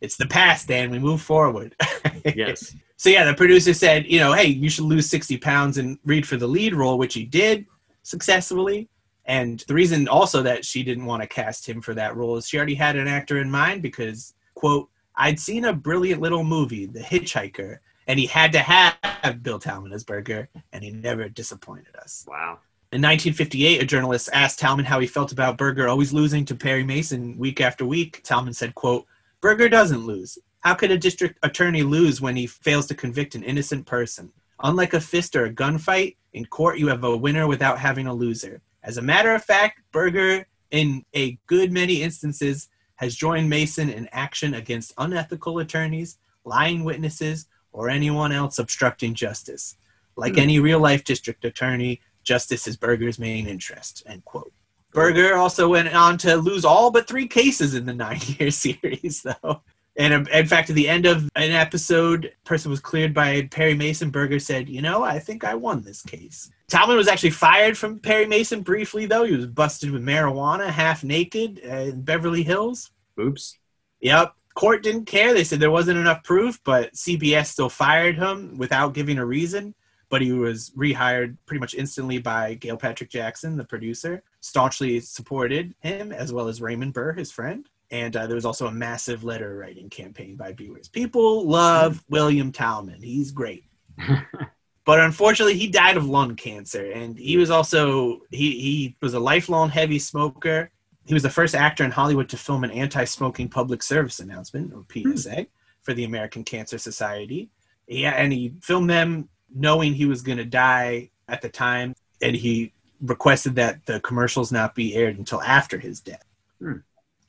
It's 0.00 0.16
the 0.16 0.26
past, 0.26 0.68
Dan. 0.68 0.90
We 0.90 0.98
move 0.98 1.22
forward. 1.22 1.74
yes. 2.34 2.74
So 2.96 3.08
yeah, 3.08 3.24
the 3.24 3.34
producer 3.34 3.72
said, 3.72 4.06
you 4.06 4.18
know, 4.18 4.32
hey, 4.32 4.46
you 4.46 4.68
should 4.68 4.84
lose 4.84 5.08
60 5.08 5.38
pounds 5.38 5.78
and 5.78 5.98
read 6.04 6.26
for 6.26 6.36
the 6.36 6.46
lead 6.46 6.74
role, 6.74 6.98
which 6.98 7.14
he 7.14 7.24
did 7.24 7.64
successfully. 8.02 8.88
And 9.26 9.60
the 9.66 9.74
reason 9.74 10.08
also 10.08 10.42
that 10.42 10.64
she 10.64 10.82
didn't 10.82 11.04
want 11.04 11.22
to 11.22 11.28
cast 11.28 11.68
him 11.68 11.82
for 11.82 11.94
that 11.94 12.16
role 12.16 12.36
is 12.36 12.48
she 12.48 12.56
already 12.56 12.74
had 12.74 12.96
an 12.96 13.08
actor 13.08 13.38
in 13.38 13.50
mind 13.50 13.82
because, 13.82 14.34
quote, 14.54 14.88
I'd 15.16 15.40
seen 15.40 15.64
a 15.64 15.72
brilliant 15.72 16.20
little 16.20 16.44
movie, 16.44 16.86
The 16.86 17.00
Hitchhiker, 17.00 17.78
and 18.06 18.20
he 18.20 18.26
had 18.26 18.52
to 18.52 18.60
have 18.60 19.42
Bill 19.42 19.58
Talman 19.58 19.92
as 19.92 20.04
Berger, 20.04 20.48
and 20.72 20.84
he 20.84 20.90
never 20.90 21.28
disappointed 21.28 21.96
us. 21.96 22.24
Wow. 22.28 22.60
In 22.92 23.02
1958, 23.02 23.82
a 23.82 23.84
journalist 23.84 24.28
asked 24.32 24.60
Talman 24.60 24.84
how 24.84 25.00
he 25.00 25.08
felt 25.08 25.32
about 25.32 25.58
Berger 25.58 25.88
always 25.88 26.12
losing 26.12 26.44
to 26.44 26.54
Perry 26.54 26.84
Mason 26.84 27.36
week 27.36 27.60
after 27.60 27.84
week. 27.84 28.22
Talman 28.22 28.52
said, 28.52 28.76
quote, 28.76 29.06
Berger 29.40 29.68
doesn't 29.68 30.06
lose. 30.06 30.38
How 30.60 30.74
could 30.74 30.92
a 30.92 30.98
district 30.98 31.38
attorney 31.42 31.82
lose 31.82 32.20
when 32.20 32.36
he 32.36 32.46
fails 32.46 32.86
to 32.86 32.94
convict 32.94 33.34
an 33.34 33.42
innocent 33.42 33.86
person? 33.86 34.32
Unlike 34.62 34.94
a 34.94 35.00
fist 35.00 35.34
or 35.34 35.46
a 35.46 35.52
gunfight, 35.52 36.16
in 36.32 36.46
court 36.46 36.78
you 36.78 36.86
have 36.88 37.02
a 37.04 37.16
winner 37.16 37.48
without 37.48 37.78
having 37.78 38.06
a 38.06 38.14
loser. 38.14 38.62
As 38.86 38.96
a 38.98 39.02
matter 39.02 39.34
of 39.34 39.44
fact, 39.44 39.80
Berger, 39.92 40.46
in 40.70 41.04
a 41.14 41.38
good 41.46 41.72
many 41.72 42.02
instances, 42.02 42.68
has 42.96 43.14
joined 43.14 43.50
Mason 43.50 43.90
in 43.90 44.08
action 44.12 44.54
against 44.54 44.94
unethical 44.96 45.58
attorneys, 45.58 46.18
lying 46.44 46.84
witnesses, 46.84 47.46
or 47.72 47.90
anyone 47.90 48.32
else 48.32 48.58
obstructing 48.58 49.12
justice. 49.12 49.76
Like 50.16 50.34
Hmm. 50.34 50.40
any 50.40 50.58
real 50.60 50.78
life 50.78 51.04
district 51.04 51.44
attorney, 51.44 52.00
justice 52.22 52.66
is 52.66 52.76
Berger's 52.76 53.18
main 53.18 53.46
interest. 53.46 54.02
End 54.06 54.24
quote. 54.24 54.52
Berger 54.92 55.34
also 55.36 55.68
went 55.68 55.92
on 55.94 56.16
to 56.18 56.36
lose 56.36 56.64
all 56.64 56.90
but 56.90 57.06
three 57.06 57.26
cases 57.26 57.74
in 57.74 57.84
the 57.84 57.92
nine 57.92 58.20
year 58.38 58.50
series, 58.64 59.22
though. 59.22 59.62
And 59.98 60.12
um, 60.12 60.26
in 60.28 60.46
fact, 60.46 60.68
at 60.68 60.76
the 60.76 60.88
end 60.88 61.06
of 61.06 61.28
an 61.36 61.52
episode, 61.52 62.32
person 62.44 62.70
was 62.70 62.80
cleared 62.80 63.14
by 63.14 63.48
Perry 63.50 63.74
Mason. 63.74 64.10
Berger 64.10 64.38
said, 64.38 64.68
"You 64.68 64.82
know, 64.82 65.02
I 65.02 65.18
think 65.18 65.44
I 65.44 65.54
won 65.54 65.82
this 65.82 66.02
case." 66.02 66.50
Talman 66.68 66.96
was 66.96 67.08
actually 67.08 67.30
fired 67.30 67.78
from 67.78 68.00
Perry 68.00 68.26
Mason 68.26 68.60
briefly, 68.60 69.06
though. 69.06 69.24
He 69.24 69.36
was 69.36 69.46
busted 69.46 69.90
with 69.90 70.04
marijuana, 70.04 70.68
half 70.68 71.04
naked, 71.04 71.60
uh, 71.64 71.76
in 71.76 72.02
Beverly 72.02 72.42
Hills. 72.42 72.90
Oops. 73.18 73.56
Yep. 74.00 74.34
Court 74.54 74.82
didn't 74.82 75.04
care. 75.04 75.32
They 75.32 75.44
said 75.44 75.60
there 75.60 75.70
wasn't 75.70 75.98
enough 75.98 76.24
proof, 76.24 76.60
but 76.64 76.92
CBS 76.94 77.46
still 77.46 77.68
fired 77.68 78.16
him 78.16 78.56
without 78.58 78.94
giving 78.94 79.18
a 79.18 79.26
reason. 79.26 79.74
But 80.08 80.22
he 80.22 80.32
was 80.32 80.70
rehired 80.70 81.36
pretty 81.46 81.60
much 81.60 81.74
instantly 81.74 82.18
by 82.18 82.54
Gail 82.54 82.76
Patrick 82.76 83.10
Jackson, 83.10 83.56
the 83.56 83.64
producer, 83.64 84.22
staunchly 84.40 85.00
supported 85.00 85.74
him, 85.80 86.12
as 86.12 86.32
well 86.32 86.48
as 86.48 86.60
Raymond 86.60 86.94
Burr, 86.94 87.12
his 87.12 87.32
friend. 87.32 87.68
And 87.90 88.16
uh, 88.16 88.26
there 88.26 88.34
was 88.34 88.44
also 88.44 88.66
a 88.66 88.72
massive 88.72 89.22
letter 89.24 89.56
writing 89.56 89.88
campaign 89.88 90.36
by 90.36 90.52
viewers. 90.52 90.88
People 90.88 91.46
love 91.46 92.02
William 92.08 92.50
Talman. 92.50 93.00
He's 93.00 93.30
great. 93.30 93.64
but 94.84 95.00
unfortunately, 95.00 95.56
he 95.56 95.68
died 95.68 95.96
of 95.96 96.08
lung 96.08 96.34
cancer. 96.34 96.90
And 96.90 97.16
he 97.16 97.36
was 97.36 97.50
also, 97.50 98.20
he, 98.30 98.58
he 98.60 98.96
was 99.00 99.14
a 99.14 99.20
lifelong 99.20 99.68
heavy 99.68 99.98
smoker. 99.98 100.70
He 101.06 101.14
was 101.14 101.22
the 101.22 101.30
first 101.30 101.54
actor 101.54 101.84
in 101.84 101.92
Hollywood 101.92 102.28
to 102.30 102.36
film 102.36 102.64
an 102.64 102.72
anti-smoking 102.72 103.48
public 103.48 103.82
service 103.82 104.18
announcement, 104.18 104.72
or 104.72 104.84
PSA, 104.92 105.46
for 105.82 105.94
the 105.94 106.04
American 106.04 106.42
Cancer 106.42 106.78
Society. 106.78 107.48
Yeah, 107.86 108.10
and 108.10 108.32
he 108.32 108.54
filmed 108.60 108.90
them 108.90 109.28
knowing 109.54 109.94
he 109.94 110.06
was 110.06 110.22
going 110.22 110.38
to 110.38 110.44
die 110.44 111.10
at 111.28 111.42
the 111.42 111.48
time, 111.48 111.94
and 112.20 112.34
he 112.34 112.72
requested 113.00 113.54
that 113.56 113.84
the 113.86 114.00
commercials 114.00 114.50
not 114.50 114.74
be 114.74 114.94
aired 114.94 115.18
until 115.18 115.42
after 115.42 115.78
his 115.78 116.00
death. 116.00 116.24
Hmm. 116.60 116.78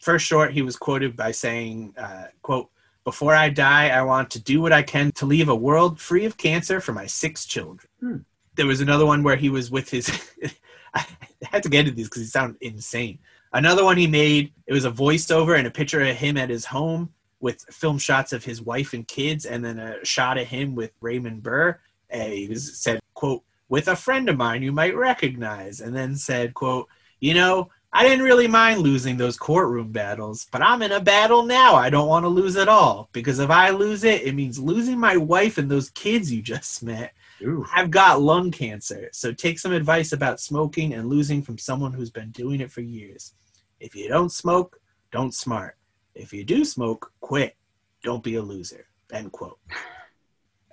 First 0.07 0.25
short, 0.25 0.53
he 0.53 0.61
was 0.61 0.77
quoted 0.77 1.17
by 1.17 1.31
saying, 1.31 1.93
uh, 1.97 2.27
"quote 2.41 2.69
Before 3.03 3.35
I 3.35 3.49
die, 3.49 3.89
I 3.89 4.03
want 4.03 4.29
to 4.31 4.41
do 4.41 4.61
what 4.61 4.71
I 4.71 4.81
can 4.81 5.11
to 5.11 5.25
leave 5.25 5.49
a 5.49 5.55
world 5.55 5.99
free 5.99 6.23
of 6.23 6.37
cancer 6.37 6.79
for 6.79 6.93
my 6.93 7.05
six 7.05 7.45
children." 7.45 7.89
Hmm. 7.99 8.17
There 8.55 8.67
was 8.67 8.79
another 8.79 9.05
one 9.05 9.21
where 9.21 9.35
he 9.35 9.49
was 9.49 9.69
with 9.69 9.89
his. 9.89 10.07
I 10.93 11.05
had 11.51 11.61
to 11.63 11.69
get 11.69 11.81
into 11.81 11.91
these 11.91 12.07
because 12.07 12.21
he 12.21 12.27
sounded 12.29 12.55
insane. 12.61 13.19
Another 13.51 13.83
one 13.83 13.97
he 13.97 14.07
made, 14.07 14.53
it 14.65 14.71
was 14.71 14.85
a 14.85 14.91
voiceover 14.91 15.57
and 15.57 15.67
a 15.67 15.71
picture 15.71 16.01
of 16.01 16.15
him 16.15 16.37
at 16.37 16.49
his 16.49 16.63
home 16.63 17.13
with 17.41 17.65
film 17.69 17.97
shots 17.97 18.31
of 18.31 18.45
his 18.45 18.61
wife 18.61 18.93
and 18.93 19.05
kids, 19.09 19.45
and 19.45 19.65
then 19.65 19.77
a 19.77 20.05
shot 20.05 20.37
of 20.37 20.47
him 20.47 20.73
with 20.73 20.91
Raymond 21.01 21.43
Burr. 21.43 21.81
And 22.09 22.31
he 22.31 22.47
was 22.47 22.77
said, 22.79 23.01
quote, 23.13 23.43
with 23.67 23.89
a 23.89 23.95
friend 23.97 24.29
of 24.29 24.37
mine 24.37 24.63
you 24.63 24.71
might 24.71 24.95
recognize, 24.95 25.81
and 25.81 25.93
then 25.93 26.15
said, 26.15 26.53
quote, 26.53 26.87
you 27.19 27.33
know, 27.33 27.69
I 27.97 28.03
didn't 28.03 28.25
really 28.25 28.47
mind 28.47 28.81
losing 28.81 29.17
those 29.17 29.37
courtroom 29.37 29.91
battles, 29.91 30.45
but 30.51 30.61
I'm 30.61 30.83
in 30.83 30.91
a 30.91 30.99
battle 30.99 31.41
now. 31.41 31.73
I 31.73 31.89
don't 31.89 32.07
want 32.07 32.25
to 32.25 32.29
lose 32.29 32.55
at 32.55 32.67
all 32.67 33.09
because 33.11 33.39
if 33.39 33.49
I 33.49 33.71
lose 33.71 34.03
it, 34.03 34.21
it 34.21 34.35
means 34.35 34.59
losing 34.59 34.99
my 34.99 35.17
wife 35.17 35.57
and 35.57 35.67
those 35.67 35.89
kids 35.89 36.31
you 36.31 36.43
just 36.43 36.83
met. 36.83 37.11
Ooh. 37.41 37.65
I've 37.73 37.89
got 37.89 38.21
lung 38.21 38.51
cancer, 38.51 39.09
so 39.13 39.33
take 39.33 39.57
some 39.57 39.71
advice 39.71 40.11
about 40.11 40.39
smoking 40.39 40.93
and 40.93 41.09
losing 41.09 41.41
from 41.41 41.57
someone 41.57 41.91
who's 41.91 42.11
been 42.11 42.29
doing 42.29 42.61
it 42.61 42.71
for 42.71 42.81
years. 42.81 43.33
If 43.79 43.95
you 43.95 44.07
don't 44.09 44.31
smoke, 44.31 44.79
don't 45.11 45.33
smart. 45.33 45.75
If 46.13 46.31
you 46.31 46.43
do 46.43 46.65
smoke, 46.65 47.11
quit. 47.19 47.55
Don't 48.03 48.23
be 48.23 48.35
a 48.35 48.43
loser. 48.43 48.85
End 49.11 49.31
quote. 49.31 49.57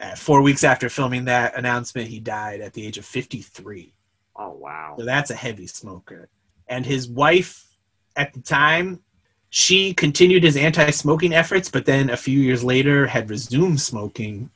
Uh, 0.01 0.17
four 0.17 0.43
weeks 0.43 0.65
after 0.65 0.89
filming 0.89 1.25
that 1.25 1.57
announcement, 1.57 2.09
he 2.09 2.19
died 2.19 2.61
at 2.61 2.73
the 2.73 2.85
age 2.85 2.99
of 2.99 3.05
53. 3.05 3.95
Oh 4.35 4.51
wow. 4.51 4.97
So 4.99 5.05
that's 5.05 5.31
a 5.31 5.37
heavy 5.37 5.69
smoker. 5.69 6.29
And 6.69 6.85
his 6.87 7.09
wife 7.09 7.67
at 8.17 8.33
the 8.33 8.41
time, 8.41 9.01
she 9.51 9.95
continued 9.95 10.43
his 10.43 10.57
anti 10.57 10.91
smoking 10.91 11.33
efforts, 11.33 11.69
but 11.69 11.87
then 11.87 12.11
a 12.11 12.17
few 12.17 12.41
years 12.41 12.65
later 12.65 13.07
had 13.07 13.31
resumed 13.31 13.81
smoking 13.81 14.51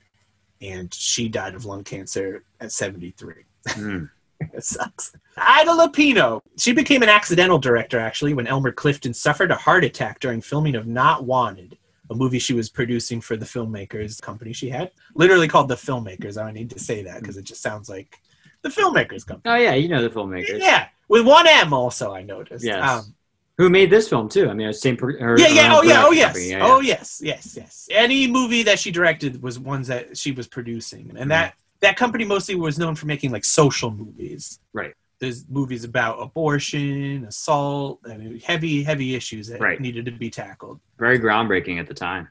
and 0.60 0.92
she 0.92 1.28
died 1.28 1.54
of 1.54 1.64
lung 1.64 1.84
cancer 1.84 2.42
at 2.60 2.72
73. 2.72 3.34
Hmm. 3.68 4.04
it 4.40 4.64
sucks. 4.64 5.12
Ida 5.36 5.70
Lupino. 5.70 6.40
She 6.56 6.72
became 6.72 7.02
an 7.02 7.08
accidental 7.08 7.58
director 7.58 7.98
actually 7.98 8.34
when 8.34 8.46
Elmer 8.46 8.72
Clifton 8.72 9.14
suffered 9.14 9.50
a 9.50 9.56
heart 9.56 9.84
attack 9.84 10.20
during 10.20 10.40
filming 10.40 10.74
of 10.74 10.86
Not 10.86 11.24
Wanted, 11.24 11.78
a 12.10 12.14
movie 12.14 12.38
she 12.38 12.54
was 12.54 12.68
producing 12.68 13.20
for 13.20 13.36
the 13.36 13.46
Filmakers 13.46 14.20
company 14.20 14.52
she 14.52 14.68
had. 14.68 14.90
Literally 15.14 15.48
called 15.48 15.68
the 15.68 15.76
Filmakers. 15.76 16.40
I 16.40 16.44
don't 16.44 16.54
need 16.54 16.70
to 16.70 16.78
say 16.78 17.02
that 17.02 17.20
because 17.20 17.36
it 17.36 17.44
just 17.44 17.62
sounds 17.62 17.88
like 17.88 18.20
the 18.62 18.68
Filmakers 18.68 19.26
company. 19.26 19.54
Oh 19.54 19.58
yeah, 19.58 19.74
you 19.74 19.88
know 19.88 20.02
the 20.02 20.10
Filmakers. 20.10 20.60
Yeah, 20.60 20.88
with 21.08 21.26
one 21.26 21.46
M 21.46 21.72
also. 21.72 22.12
I 22.14 22.22
noticed. 22.22 22.64
Yes. 22.64 22.88
Um, 22.88 23.14
Who 23.56 23.68
made 23.68 23.90
this 23.90 24.08
film 24.08 24.28
too? 24.28 24.48
I 24.48 24.54
mean, 24.54 24.72
same. 24.72 24.96
Pro- 24.96 25.18
her, 25.18 25.38
yeah, 25.38 25.48
yeah. 25.48 25.74
Oh, 25.76 25.82
yeah. 25.82 26.04
Oh, 26.04 26.10
yes. 26.12 26.26
company. 26.26 26.50
Yeah, 26.50 26.66
Oh, 26.66 26.80
yes. 26.80 27.20
Yes. 27.22 27.54
Yes. 27.56 27.88
Any 27.90 28.26
movie 28.26 28.62
that 28.64 28.78
she 28.78 28.90
directed 28.90 29.42
was 29.42 29.58
ones 29.58 29.88
that 29.88 30.16
she 30.16 30.32
was 30.32 30.46
producing, 30.46 31.12
and 31.18 31.30
that 31.30 31.54
that 31.80 31.96
company 31.96 32.24
mostly 32.24 32.54
was 32.54 32.78
known 32.78 32.94
for 32.94 33.06
making 33.06 33.30
like 33.32 33.44
social 33.44 33.90
movies. 33.90 34.60
Right. 34.72 34.94
There's 35.20 35.44
movies 35.48 35.82
about 35.82 36.22
abortion, 36.22 37.24
assault, 37.24 38.00
I 38.08 38.16
mean, 38.16 38.38
heavy, 38.38 38.84
heavy 38.84 39.16
issues 39.16 39.48
that 39.48 39.60
Right. 39.60 39.80
needed 39.80 40.04
to 40.04 40.12
be 40.12 40.30
tackled. 40.30 40.78
Very 40.96 41.18
groundbreaking 41.18 41.80
at 41.80 41.88
the 41.88 41.94
time. 41.94 42.28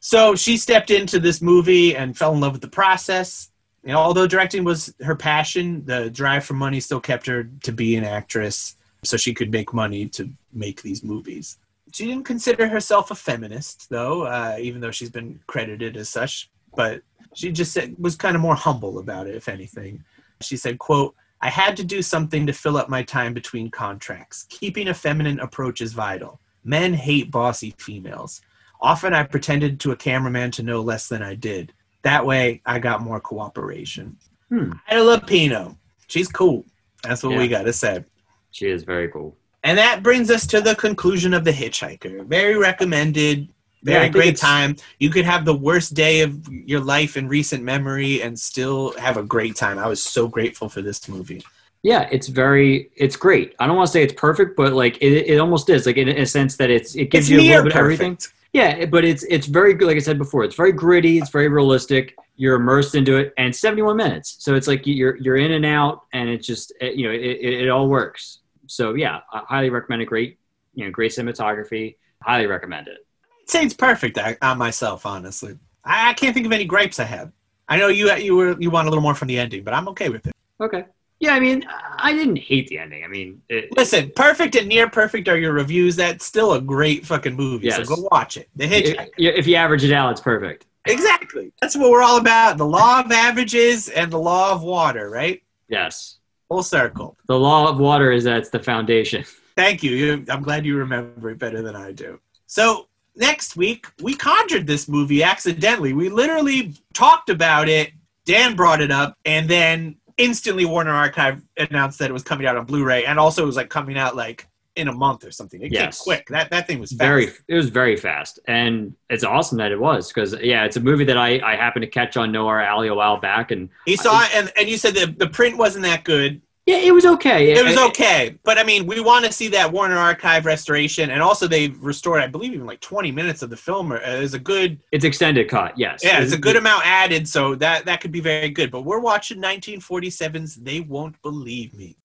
So 0.00 0.34
she 0.34 0.56
stepped 0.56 0.90
into 0.90 1.18
this 1.18 1.42
movie 1.42 1.94
and 1.94 2.16
fell 2.16 2.32
in 2.32 2.40
love 2.40 2.52
with 2.52 2.62
the 2.62 2.68
process. 2.68 3.49
Know, 3.82 3.96
although 3.96 4.26
directing 4.26 4.64
was 4.64 4.94
her 5.02 5.16
passion, 5.16 5.84
the 5.86 6.10
drive 6.10 6.44
for 6.44 6.54
money 6.54 6.80
still 6.80 7.00
kept 7.00 7.26
her 7.26 7.48
to 7.62 7.72
be 7.72 7.96
an 7.96 8.04
actress 8.04 8.76
so 9.02 9.16
she 9.16 9.32
could 9.32 9.50
make 9.50 9.72
money 9.72 10.06
to 10.08 10.30
make 10.52 10.82
these 10.82 11.02
movies. 11.02 11.58
She 11.92 12.06
didn't 12.06 12.24
consider 12.24 12.68
herself 12.68 13.10
a 13.10 13.14
feminist, 13.14 13.88
though, 13.88 14.22
uh, 14.22 14.58
even 14.60 14.80
though 14.80 14.90
she's 14.90 15.10
been 15.10 15.40
credited 15.46 15.96
as 15.96 16.08
such. 16.08 16.50
But 16.76 17.02
she 17.34 17.50
just 17.50 17.72
said, 17.72 17.96
was 17.98 18.16
kind 18.16 18.36
of 18.36 18.42
more 18.42 18.54
humble 18.54 18.98
about 18.98 19.26
it, 19.26 19.34
if 19.34 19.48
anything. 19.48 20.04
She 20.40 20.56
said, 20.56 20.78
"quote 20.78 21.14
I 21.42 21.48
had 21.48 21.76
to 21.78 21.84
do 21.84 22.02
something 22.02 22.46
to 22.46 22.52
fill 22.52 22.76
up 22.76 22.90
my 22.90 23.02
time 23.02 23.32
between 23.32 23.70
contracts. 23.70 24.46
Keeping 24.50 24.88
a 24.88 24.94
feminine 24.94 25.40
approach 25.40 25.80
is 25.80 25.94
vital. 25.94 26.38
Men 26.64 26.92
hate 26.92 27.30
bossy 27.30 27.74
females. 27.78 28.42
Often 28.82 29.14
I 29.14 29.22
pretended 29.22 29.80
to 29.80 29.92
a 29.92 29.96
cameraman 29.96 30.50
to 30.52 30.62
know 30.62 30.82
less 30.82 31.08
than 31.08 31.22
I 31.22 31.34
did. 31.34 31.72
That 32.02 32.24
way, 32.24 32.62
I 32.66 32.78
got 32.78 33.02
more 33.02 33.20
cooperation." 33.20 34.16
Hmm. 34.48 34.72
Ida 34.88 35.00
Lupino, 35.00 35.76
she's 36.06 36.28
cool. 36.28 36.64
That's 37.02 37.22
what 37.22 37.36
we 37.36 37.48
got 37.48 37.62
to 37.62 37.72
say. 37.72 38.04
She 38.50 38.66
is 38.66 38.82
very 38.82 39.08
cool. 39.08 39.36
And 39.62 39.78
that 39.78 40.02
brings 40.02 40.30
us 40.30 40.46
to 40.48 40.60
the 40.60 40.74
conclusion 40.74 41.34
of 41.34 41.44
The 41.44 41.52
Hitchhiker. 41.52 42.26
Very 42.26 42.56
recommended. 42.56 43.48
Very 43.82 44.04
think 44.04 44.14
great 44.14 44.36
time. 44.36 44.76
You 44.98 45.08
could 45.08 45.24
have 45.24 45.44
the 45.44 45.54
worst 45.54 45.94
day 45.94 46.20
of 46.20 46.46
your 46.48 46.80
life 46.80 47.16
in 47.16 47.28
recent 47.28 47.62
memory 47.62 48.22
and 48.22 48.38
still 48.38 48.92
have 48.98 49.16
a 49.16 49.22
great 49.22 49.56
time. 49.56 49.78
I 49.78 49.86
was 49.86 50.02
so 50.02 50.28
grateful 50.28 50.68
for 50.68 50.82
this 50.82 51.08
movie. 51.08 51.42
Yeah, 51.82 52.06
it's 52.12 52.28
very, 52.28 52.90
it's 52.96 53.16
great. 53.16 53.54
I 53.58 53.66
don't 53.66 53.76
want 53.76 53.86
to 53.86 53.92
say 53.92 54.02
it's 54.02 54.12
perfect, 54.12 54.54
but 54.54 54.74
like 54.74 54.98
it, 54.98 55.30
it 55.30 55.38
almost 55.38 55.70
is. 55.70 55.86
Like 55.86 55.96
in 55.96 56.08
a 56.08 56.26
sense 56.26 56.56
that 56.56 56.68
it's 56.68 56.94
it 56.94 57.10
gives 57.10 57.30
It's 57.30 57.30
you 57.30 57.40
a 57.40 57.48
little 57.48 57.64
bit 57.64 57.72
of 57.72 57.78
everything. 57.78 58.18
Yeah, 58.52 58.86
but 58.86 59.04
it's 59.04 59.22
it's 59.24 59.46
very 59.46 59.74
good. 59.74 59.86
Like 59.86 59.96
I 59.96 60.00
said 60.00 60.18
before, 60.18 60.42
it's 60.44 60.56
very 60.56 60.72
gritty. 60.72 61.18
It's 61.18 61.30
very 61.30 61.48
realistic. 61.48 62.16
You're 62.36 62.56
immersed 62.56 62.94
into 62.94 63.16
it, 63.16 63.32
and 63.38 63.54
71 63.54 63.96
minutes. 63.96 64.36
So 64.40 64.54
it's 64.54 64.66
like 64.66 64.86
you're 64.86 65.16
you're 65.18 65.36
in 65.36 65.52
and 65.52 65.64
out, 65.64 66.02
and 66.12 66.28
it's 66.28 66.46
just 66.46 66.72
it, 66.80 66.94
you 66.96 67.06
know 67.06 67.12
it, 67.12 67.20
it, 67.20 67.62
it 67.62 67.68
all 67.68 67.88
works. 67.88 68.40
So 68.66 68.94
yeah, 68.94 69.20
I 69.32 69.42
highly 69.46 69.70
recommend 69.70 70.02
it. 70.02 70.06
Great, 70.06 70.38
you 70.74 70.84
know, 70.84 70.90
great 70.90 71.12
cinematography. 71.12 71.96
Highly 72.22 72.46
recommend 72.46 72.88
it. 72.88 72.98
I'd 73.42 73.50
say 73.50 73.62
it's 73.64 73.74
perfect 73.74 74.18
I- 74.18 74.36
on 74.42 74.58
myself, 74.58 75.06
honestly. 75.06 75.56
I, 75.84 76.10
I 76.10 76.14
can't 76.14 76.34
think 76.34 76.46
of 76.46 76.52
any 76.52 76.64
gripes 76.64 76.98
I 76.98 77.04
have. 77.04 77.32
I 77.68 77.76
know 77.76 77.86
you 77.86 78.12
you 78.16 78.34
were 78.34 78.60
you 78.60 78.70
want 78.70 78.88
a 78.88 78.90
little 78.90 79.02
more 79.02 79.14
from 79.14 79.28
the 79.28 79.38
ending, 79.38 79.62
but 79.62 79.74
I'm 79.74 79.88
okay 79.90 80.08
with 80.08 80.26
it. 80.26 80.34
Okay. 80.60 80.84
Yeah, 81.20 81.34
I 81.34 81.40
mean, 81.40 81.66
I 81.98 82.14
didn't 82.14 82.36
hate 82.36 82.68
the 82.68 82.78
ending. 82.78 83.04
I 83.04 83.06
mean, 83.06 83.42
it, 83.50 83.76
Listen, 83.76 84.10
perfect 84.16 84.56
and 84.56 84.66
near 84.66 84.88
perfect 84.88 85.28
are 85.28 85.36
your 85.36 85.52
reviews. 85.52 85.94
That's 85.94 86.24
still 86.24 86.54
a 86.54 86.60
great 86.60 87.04
fucking 87.04 87.36
movie. 87.36 87.66
Yes. 87.66 87.86
So 87.86 87.94
go 87.94 88.08
watch 88.10 88.38
it. 88.38 88.48
The 88.56 88.66
Hitchhiker. 88.66 89.08
if, 89.18 89.34
if 89.40 89.46
you 89.46 89.56
average 89.56 89.84
it 89.84 89.92
out, 89.92 90.10
it's 90.12 90.20
perfect. 90.20 90.64
Exactly. 90.86 91.52
That's 91.60 91.76
what 91.76 91.90
we're 91.90 92.02
all 92.02 92.16
about. 92.16 92.56
The 92.56 92.64
law 92.64 93.00
of 93.00 93.12
averages 93.12 93.90
and 93.90 94.10
the 94.10 94.18
law 94.18 94.52
of 94.52 94.62
water, 94.62 95.10
right? 95.10 95.42
Yes. 95.68 96.16
Full 96.48 96.62
circle. 96.62 97.18
The 97.26 97.38
law 97.38 97.68
of 97.68 97.78
water 97.78 98.12
is 98.12 98.24
that 98.24 98.38
it's 98.38 98.48
the 98.48 98.58
foundation. 98.58 99.24
Thank 99.56 99.82
you. 99.82 99.90
you. 99.90 100.24
I'm 100.30 100.42
glad 100.42 100.64
you 100.64 100.78
remember 100.78 101.30
it 101.30 101.38
better 101.38 101.60
than 101.60 101.76
I 101.76 101.92
do. 101.92 102.18
So 102.46 102.88
next 103.14 103.56
week, 103.56 103.86
we 104.00 104.14
conjured 104.14 104.66
this 104.66 104.88
movie 104.88 105.22
accidentally. 105.22 105.92
We 105.92 106.08
literally 106.08 106.74
talked 106.94 107.28
about 107.28 107.68
it. 107.68 107.92
Dan 108.24 108.54
brought 108.54 108.80
it 108.80 108.90
up, 108.90 109.16
and 109.24 109.48
then 109.48 109.96
instantly 110.20 110.64
Warner 110.64 110.92
Archive 110.92 111.42
announced 111.56 111.98
that 111.98 112.10
it 112.10 112.12
was 112.12 112.22
coming 112.22 112.46
out 112.46 112.56
on 112.56 112.64
Blu-ray, 112.66 113.04
and 113.06 113.18
also 113.18 113.42
it 113.42 113.46
was 113.46 113.56
like 113.56 113.70
coming 113.70 113.96
out 113.98 114.14
like 114.16 114.46
in 114.76 114.86
a 114.88 114.92
month 114.92 115.24
or 115.24 115.30
something. 115.32 115.60
It 115.62 115.72
Yes. 115.72 115.98
came 115.98 116.04
quick. 116.04 116.28
That 116.28 116.50
that 116.50 116.66
thing 116.66 116.78
was 116.78 116.90
fast. 116.92 116.98
very 117.00 117.28
it 117.48 117.54
was 117.54 117.68
very 117.70 117.96
fast 117.96 118.38
and 118.46 118.94
it's 119.08 119.24
awesome 119.24 119.58
that 119.58 119.72
it 119.72 119.80
was 119.80 120.08
because 120.08 120.34
yeah 120.40 120.64
it's 120.64 120.76
a 120.76 120.80
movie 120.80 121.04
that 121.04 121.18
i 121.18 121.40
i 121.44 121.56
happened 121.56 121.82
to 121.82 121.88
catch 121.88 122.16
on 122.16 122.30
noir 122.30 122.60
alley 122.60 122.86
a 122.88 122.94
while 122.94 123.16
back 123.18 123.50
and 123.50 123.68
He 123.84 123.96
saw 123.96 124.22
it, 124.22 124.30
and, 124.34 124.52
and 124.56 124.68
you 124.68 124.78
said 124.78 124.94
the, 124.94 125.06
the 125.06 125.26
print 125.28 125.56
wasn't 125.58 125.84
that 125.84 126.04
good. 126.04 126.40
Yeah 126.66 126.76
it 126.76 126.92
was 126.92 127.04
okay 127.04 127.50
It 127.52 127.64
was 127.64 127.76
okay, 127.76 128.38
but 128.44 128.58
I 128.58 128.64
mean, 128.64 128.86
we 128.86 129.00
want 129.00 129.24
to 129.24 129.32
see 129.32 129.48
that 129.48 129.72
Warner 129.72 129.96
Archive 129.96 130.46
restoration, 130.46 131.10
and 131.10 131.22
also 131.22 131.46
they've 131.46 131.76
restored, 131.82 132.22
I 132.22 132.26
believe, 132.26 132.52
even 132.52 132.66
like 132.66 132.80
20 132.80 133.10
minutes 133.12 133.42
of 133.42 133.50
the 133.50 133.56
film. 133.56 133.92
Uh, 133.92 133.96
is 133.96 134.34
a 134.34 134.38
good, 134.38 134.78
it's 134.92 135.04
extended 135.04 135.48
cut 135.48 135.76
yes 135.76 136.02
yeah, 136.04 136.20
it's 136.20 136.32
a 136.32 136.38
good 136.38 136.56
amount 136.56 136.86
added, 136.86 137.28
so 137.28 137.54
that 137.56 137.84
that 137.86 138.00
could 138.00 138.12
be 138.12 138.20
very 138.20 138.50
good. 138.50 138.70
But 138.70 138.82
we're 138.82 139.00
watching 139.00 139.40
1947's 139.40 140.56
"They 140.56 140.80
Won't 140.80 141.20
Believe 141.22 141.74
Me." 141.74 141.96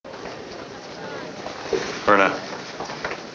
Verna, 2.06 2.30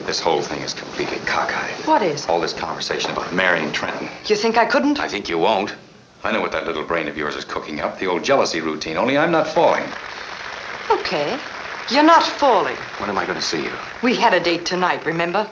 this 0.06 0.20
whole 0.20 0.42
thing 0.42 0.62
is 0.62 0.72
completely 0.72 1.18
cockeyed. 1.18 1.86
What 1.86 2.02
is? 2.02 2.26
All 2.26 2.40
this 2.40 2.52
conversation 2.52 3.10
about 3.10 3.32
marrying 3.34 3.72
Trenton. 3.72 4.08
You 4.26 4.36
think 4.36 4.56
I 4.56 4.64
couldn't? 4.64 5.00
I 5.00 5.08
think 5.08 5.28
you 5.28 5.38
won't. 5.38 5.74
I 6.22 6.32
know 6.32 6.40
what 6.40 6.52
that 6.52 6.66
little 6.66 6.84
brain 6.84 7.08
of 7.08 7.16
yours 7.16 7.34
is 7.34 7.44
cooking 7.44 7.80
up. 7.80 7.98
The 7.98 8.06
old 8.06 8.22
jealousy 8.22 8.60
routine, 8.60 8.96
only 8.96 9.16
I'm 9.16 9.30
not 9.30 9.46
falling. 9.46 9.84
Okay. 10.90 11.38
You're 11.90 12.02
not 12.04 12.22
falling. 12.22 12.76
When 12.98 13.10
am 13.10 13.18
I 13.18 13.26
going 13.26 13.38
to 13.38 13.44
see 13.44 13.62
you? 13.62 13.72
We 14.02 14.14
had 14.14 14.34
a 14.34 14.40
date 14.40 14.64
tonight, 14.64 15.04
remember? 15.04 15.48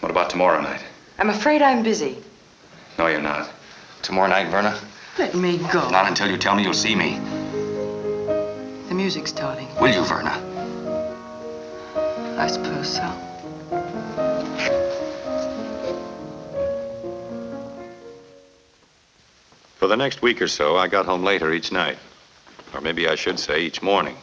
What 0.00 0.10
about 0.10 0.30
tomorrow 0.30 0.60
night? 0.60 0.82
I'm 1.18 1.30
afraid 1.30 1.62
I'm 1.62 1.82
busy. 1.82 2.18
No, 2.98 3.06
you're 3.06 3.20
not. 3.20 3.50
Tomorrow 4.02 4.28
night, 4.28 4.48
Verna? 4.48 4.78
Let 5.18 5.34
me 5.34 5.58
go. 5.72 5.88
Not 5.90 6.06
until 6.06 6.30
you 6.30 6.36
tell 6.36 6.54
me 6.54 6.62
you'll 6.62 6.74
see 6.74 6.94
me. 6.94 7.18
The 8.88 8.94
music's 8.94 9.30
starting. 9.30 9.68
Will 9.80 9.92
you, 9.92 10.04
Verna? 10.04 10.32
I 12.38 12.46
suppose 12.46 12.88
so. 12.88 13.26
For 19.76 19.86
the 19.86 19.96
next 19.96 20.22
week 20.22 20.40
or 20.42 20.48
so, 20.48 20.76
I 20.76 20.88
got 20.88 21.06
home 21.06 21.24
later 21.24 21.52
each 21.52 21.72
night. 21.72 21.98
Or 22.74 22.80
maybe 22.80 23.08
I 23.08 23.14
should 23.14 23.38
say 23.38 23.60
each 23.62 23.82
morning. 23.82 24.16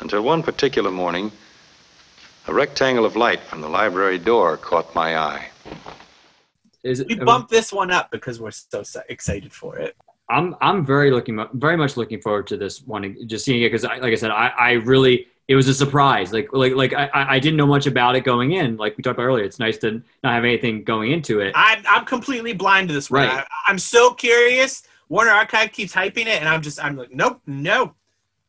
Until 0.00 0.22
one 0.22 0.42
particular 0.42 0.90
morning, 0.90 1.30
a 2.48 2.52
rectangle 2.54 3.04
of 3.04 3.16
light 3.16 3.40
from 3.40 3.60
the 3.60 3.68
library 3.68 4.18
door 4.18 4.56
caught 4.56 4.94
my 4.94 5.16
eye. 5.16 5.48
is 6.82 7.00
it, 7.00 7.08
We 7.08 7.14
bumped 7.16 7.50
this 7.50 7.72
one 7.72 7.90
up 7.90 8.10
because 8.10 8.40
we're 8.40 8.50
so 8.50 8.82
excited 9.08 9.52
for 9.52 9.76
it. 9.78 9.96
i'm 10.28 10.54
i'm 10.60 10.84
very 10.84 11.10
looking 11.10 11.36
very 11.54 11.76
much 11.76 11.96
looking 11.98 12.20
forward 12.20 12.46
to 12.46 12.56
this 12.56 12.82
one 12.82 13.02
just 13.26 13.44
seeing 13.44 13.62
it 13.62 13.66
because 13.70 13.84
like 13.84 14.02
i 14.04 14.14
said 14.14 14.30
i 14.30 14.48
i 14.58 14.72
really 14.72 15.26
it 15.48 15.54
was 15.54 15.68
a 15.68 15.74
surprise 15.74 16.32
like 16.32 16.48
like 16.52 16.74
like 16.74 16.92
I, 16.94 17.04
I 17.12 17.22
I 17.34 17.38
didn't 17.38 17.58
know 17.58 17.66
much 17.66 17.86
about 17.86 18.16
it 18.16 18.24
going 18.24 18.52
in 18.52 18.76
like 18.78 18.96
we 18.96 19.02
talked 19.02 19.18
about 19.18 19.26
earlier 19.30 19.44
it's 19.44 19.58
nice 19.58 19.76
to 19.78 20.02
not 20.22 20.32
have 20.34 20.44
anything 20.44 20.82
going 20.82 21.12
into 21.12 21.40
it 21.40 21.52
I'm 21.54 21.82
I'm 21.86 22.04
completely 22.06 22.54
blind 22.54 22.88
to 22.88 22.94
this 22.94 23.10
one. 23.10 23.28
Right. 23.28 23.40
I, 23.40 23.46
I'm 23.70 23.78
so 23.78 24.14
curious. 24.14 24.82
Warner 25.10 25.30
Archive 25.32 25.70
keeps 25.72 25.92
hyping 25.94 26.26
it, 26.32 26.40
and 26.40 26.48
I'm 26.48 26.62
just 26.62 26.82
I'm 26.82 26.96
like, 26.96 27.12
nope, 27.12 27.40
no. 27.46 27.94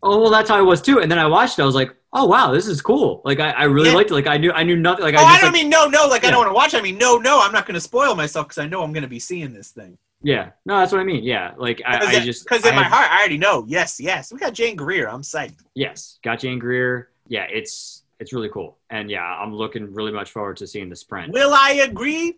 Oh 0.08 0.22
well, 0.22 0.30
that's 0.30 0.50
how 0.50 0.60
it 0.60 0.64
was 0.64 0.82
too. 0.82 1.00
And 1.00 1.12
then 1.12 1.18
I 1.20 1.26
watched 1.26 1.58
it. 1.58 1.64
I 1.64 1.66
was 1.66 1.74
like, 1.76 1.96
oh 2.14 2.26
wow, 2.26 2.52
this 2.52 2.68
is 2.68 2.80
cool. 2.82 3.22
Like 3.26 3.40
I, 3.40 3.50
I 3.52 3.64
really 3.64 3.90
Yeah. 3.90 3.96
liked 3.96 4.12
it. 4.12 4.14
Like 4.14 4.28
I 4.28 4.38
knew 4.38 4.52
I 4.52 4.64
knew 4.64 4.76
nothing. 4.76 5.04
Like 5.04 5.16
oh, 5.16 5.26
I 5.26 5.34
I, 5.34 5.42
don't 5.42 5.46
like, 5.52 5.54
mean 5.54 5.70
no, 5.70 5.88
no. 5.88 6.08
Like 6.08 6.24
I 6.24 6.30
don't 6.30 6.40
want 6.40 6.50
to 6.50 6.54
watch. 6.54 6.74
it. 6.76 6.78
I 6.78 6.82
mean 6.82 6.98
no, 6.98 7.18
no. 7.18 7.40
I'm 7.42 7.52
not 7.52 7.66
going 7.66 7.74
to 7.74 7.82
spoil 7.82 8.16
myself 8.16 8.48
because 8.48 8.60
I 8.60 8.68
know 8.68 8.84
I'm 8.84 8.94
going 8.94 9.02
to 9.04 9.10
be 9.10 9.20
seeing 9.20 9.52
this 9.54 9.72
thing. 9.72 9.98
yeah. 10.22 10.52
No, 10.66 10.78
that's 10.78 10.92
what 10.92 11.02
I 11.02 11.04
mean. 11.04 11.24
Yeah. 11.24 11.54
Like 11.58 11.82
I, 11.86 11.98
I 12.06 12.20
just 12.20 12.46
because 12.46 12.64
I 12.66 12.70
in 12.70 12.76
my 12.76 12.84
had- 12.84 12.92
heart 12.92 13.12
I 13.12 13.18
already 13.20 13.40
know. 13.40 13.66
Yes, 13.68 14.00
yes. 14.00 14.32
We 14.32 14.38
got 14.40 14.54
Jane 14.54 14.76
Greer. 14.76 15.10
I'm 15.10 15.24
psyched. 15.24 15.60
yes, 15.74 16.20
got 16.24 16.40
Jane 16.40 16.60
Greer. 16.60 17.10
Yeah, 17.28 17.48
it's 17.52 18.04
it's 18.20 18.32
really 18.32 18.50
cool. 18.50 18.78
And 18.92 19.10
yeah, 19.10 19.24
I'm 19.24 19.54
looking 19.54 19.92
really 19.92 20.12
much 20.12 20.30
forward 20.32 20.58
to 20.58 20.68
seeing 20.68 20.88
the 20.90 20.96
sprint. 20.96 21.34
Will 21.34 21.54
I 21.54 21.82
agree? 21.90 22.38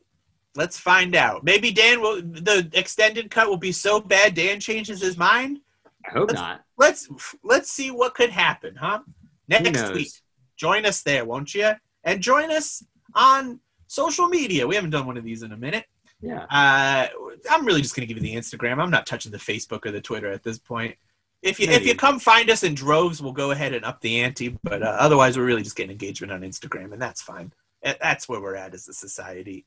Let's 0.55 0.80
find 0.80 1.15
out. 1.15 1.43
Maybe 1.43 1.72
Dan 1.72 1.99
will. 2.01 2.22
The 2.22 2.68
extended 2.74 3.30
cut 3.30 3.49
will 3.49 3.57
be 3.57 3.74
so 3.74 3.99
bad 3.99 4.34
Dan 4.36 4.59
changes 4.61 5.01
his 5.01 5.18
mind. 5.18 5.59
I 6.07 6.11
hope 6.13 6.30
let's- 6.30 6.39
not. 6.39 6.61
Let's 6.78 7.09
let's 7.43 7.71
see 7.71 7.91
what 7.91 8.13
could 8.13 8.30
happen, 8.30 8.75
huh? 8.75 8.99
Next 9.47 9.93
week, 9.93 10.11
join 10.55 10.86
us 10.86 11.01
there, 11.01 11.25
won't 11.25 11.53
you? 11.55 11.71
And 12.03 12.21
join 12.21 12.51
us 12.51 12.84
on 13.15 13.59
social 13.88 14.28
media. 14.28 14.67
We 14.67 14.75
haven't 14.75 14.91
done 14.91 15.07
one 15.07 15.17
of 15.17 15.23
these 15.23 15.43
in 15.43 15.51
a 15.51 15.57
minute. 15.57 15.86
Yeah. 16.21 16.45
Uh, 16.49 17.07
I'm 17.49 17.65
really 17.65 17.82
just 17.82 17.95
going 17.95 18.07
to 18.07 18.13
give 18.13 18.23
you 18.23 18.30
the 18.30 18.39
Instagram. 18.39 18.82
I'm 18.82 18.89
not 18.89 19.05
touching 19.05 19.32
the 19.32 19.38
Facebook 19.38 19.86
or 19.86 19.91
the 19.91 20.01
Twitter 20.01 20.32
at 20.32 20.43
this 20.43 20.59
point. 20.59 20.95
If 21.43 21.59
you 21.59 21.67
if 21.67 21.86
you 21.86 21.95
come 21.95 22.19
find 22.19 22.49
us 22.49 22.63
in 22.63 22.73
droves, 22.73 23.21
we'll 23.21 23.32
go 23.32 23.51
ahead 23.51 23.73
and 23.73 23.86
up 23.86 24.01
the 24.01 24.21
ante. 24.21 24.57
But 24.63 24.82
uh, 24.82 24.97
otherwise, 24.99 25.38
we're 25.38 25.45
really 25.45 25.61
just 25.61 25.75
getting 25.75 25.91
engagement 25.91 26.34
on 26.34 26.41
Instagram, 26.41 26.93
and 26.93 27.01
that's 27.01 27.21
fine. 27.21 27.53
That's 27.84 28.28
where 28.28 28.41
we're 28.41 28.55
at 28.55 28.73
as 28.73 28.88
a 28.88 28.93
society. 28.93 29.65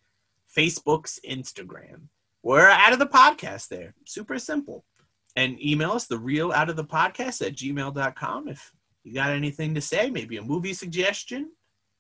Facebook's 0.55 1.21
Instagram. 1.29 2.09
We're 2.43 2.69
out 2.69 2.93
of 2.93 2.99
the 2.99 3.07
podcast 3.07 3.69
there. 3.69 3.95
Super 4.05 4.39
simple. 4.39 4.85
And 5.37 5.63
email 5.63 5.93
us 5.93 6.07
the 6.07 6.19
real 6.19 6.53
out 6.53 6.71
of 6.71 6.77
the 6.77 6.85
podcast 6.85 7.47
at 7.47 7.55
gmail.com 7.55 8.49
if 8.49 8.73
you 9.05 9.15
got 9.15 9.31
anything 9.31 9.75
to 9.75 9.81
say, 9.81 10.11
maybe 10.11 10.37
a 10.39 10.43
movie 10.43 10.75
suggestion, 10.75 11.51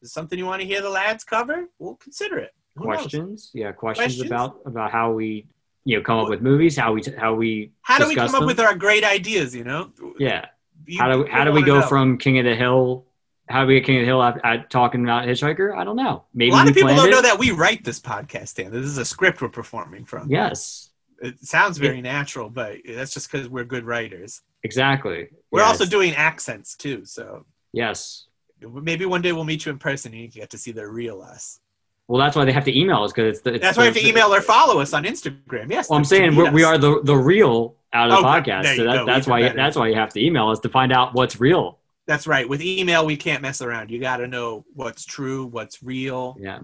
is 0.03 0.13
something 0.13 0.39
you 0.39 0.47
want 0.47 0.61
to 0.63 0.67
hear 0.67 0.83
the 0.83 0.91
lads 0.91 1.25
cover, 1.25 1.67
we'll 1.79 1.95
consider 1.97 2.39
it. 2.39 2.51
Who 2.77 2.87
knows? 2.87 2.97
Questions? 3.03 3.51
Yeah, 3.55 3.73
questions, 3.73 4.07
Questions? 4.19 4.27
about 4.31 4.61
about 4.67 4.91
how 4.91 5.13
we 5.13 5.47
you 5.85 5.97
know 5.97 6.03
come 6.03 6.19
up 6.19 6.29
with 6.29 6.41
movies, 6.43 6.77
how 6.77 6.93
we 6.93 7.03
how 7.19 7.35
we 7.35 7.73
How 7.83 7.99
do 7.99 8.09
we 8.09 8.15
come 8.15 8.35
up 8.35 8.47
with 8.47 8.61
our 8.61 8.75
great 8.75 9.05
ideas, 9.05 9.55
you 9.55 9.65
know? 9.65 9.93
yeah. 10.19 10.47
You- 10.87 10.99
How 10.99 11.11
do 11.13 11.19
you 11.19 11.27
how 11.31 11.45
do 11.45 11.53
we 11.53 11.63
go 11.63 11.83
from 11.83 12.19
King 12.19 12.39
of 12.39 12.45
the 12.45 12.55
Hill? 12.57 13.07
How 13.49 13.63
do 13.63 13.67
we 13.67 13.75
get 13.75 13.85
King 13.87 13.97
of 13.97 14.03
the 14.03 14.07
Hill 14.07 14.23
at, 14.23 14.41
at 14.45 14.71
talking 14.71 15.03
about 15.05 15.27
Hitchhiker? 15.27 15.77
I 15.77 15.85
don't 15.85 15.97
know. 15.97 16.25
Maybe 16.33 16.51
a 16.51 16.55
lot 16.55 16.65
we 16.65 16.71
of 16.71 16.75
people 16.77 16.95
don't 16.95 17.09
it. 17.09 17.11
know 17.11 17.23
that 17.23 17.39
we 17.39 17.51
write 17.51 17.85
this 17.85 17.99
podcast, 18.01 18.55
Dan. 18.55 18.71
This 18.71 18.87
is 18.87 18.97
a 18.99 19.05
script 19.05 19.43
we're 19.43 19.49
performing 19.49 20.05
from. 20.05 20.31
Yes. 20.31 20.90
It 21.21 21.39
sounds 21.45 21.77
very 21.79 22.01
natural, 22.01 22.49
but 22.49 22.79
that's 22.87 23.13
just 23.13 23.31
because 23.31 23.49
we're 23.49 23.65
good 23.65 23.85
writers. 23.85 24.41
Exactly. 24.63 25.29
We're 25.51 25.61
Yeah, 25.61 25.67
also 25.67 25.85
doing 25.87 26.15
accents 26.15 26.75
too, 26.77 27.05
so 27.05 27.45
yes. 27.73 28.27
maybe 28.61 29.05
one 29.07 29.21
day 29.23 29.33
we'll 29.33 29.45
meet 29.45 29.67
you 29.67 29.73
in 29.73 29.79
person 29.79 30.13
and 30.13 30.21
you 30.23 30.29
get 30.29 30.51
to 30.51 30.59
see 30.59 30.73
the 30.73 30.87
real 30.87 31.21
us. 31.23 31.61
Well, 32.09 32.19
that's 32.21 32.35
why 32.37 32.45
they 32.45 32.53
have 32.53 32.65
to 32.65 32.77
email 32.79 33.03
us 33.05 33.13
because 33.13 33.37
it's, 33.37 33.41
the- 33.43 33.55
it's 33.55 33.63
That's 33.63 33.77
why 33.77 33.85
you 33.85 33.91
have 33.93 34.01
to 34.03 34.07
email 34.09 34.35
or 34.35 34.41
follow 34.41 34.81
us 34.81 34.93
on 34.93 35.05
Instagram. 35.05 35.71
Yes. 35.71 35.89
Well, 35.89 35.97
I'm 35.99 36.05
saying 36.05 36.35
we're, 36.35 36.51
we 36.51 36.65
are 36.65 36.77
the 36.77 37.01
the 37.05 37.17
real 37.17 37.77
out 37.93 38.11
of 38.11 38.21
the 38.23 38.29
Oh, 38.29 38.41
good. 38.41 38.45
podcast. 38.51 38.77
So 38.77 38.85
that, 38.85 39.07
that's 39.07 39.27
why 39.29 39.49
that's 39.53 39.77
why 39.77 39.89
you 39.89 39.95
have 39.95 40.13
to 40.15 40.21
email 40.25 40.49
us 40.49 40.59
to 40.61 40.69
find 40.69 40.93
out 40.93 41.15
what's 41.15 41.39
real. 41.39 41.79
That's 42.07 42.27
right. 42.27 42.49
With 42.49 42.63
email, 42.63 43.07
we 43.07 43.17
can't 43.17 43.43
mess 43.43 43.63
around. 43.63 43.91
You 43.91 44.01
got 44.01 44.17
to 44.17 44.27
know 44.27 44.65
what's 44.75 45.05
true, 45.05 45.47
what's 45.47 45.83
real, 45.85 46.37
Yeah, 46.41 46.59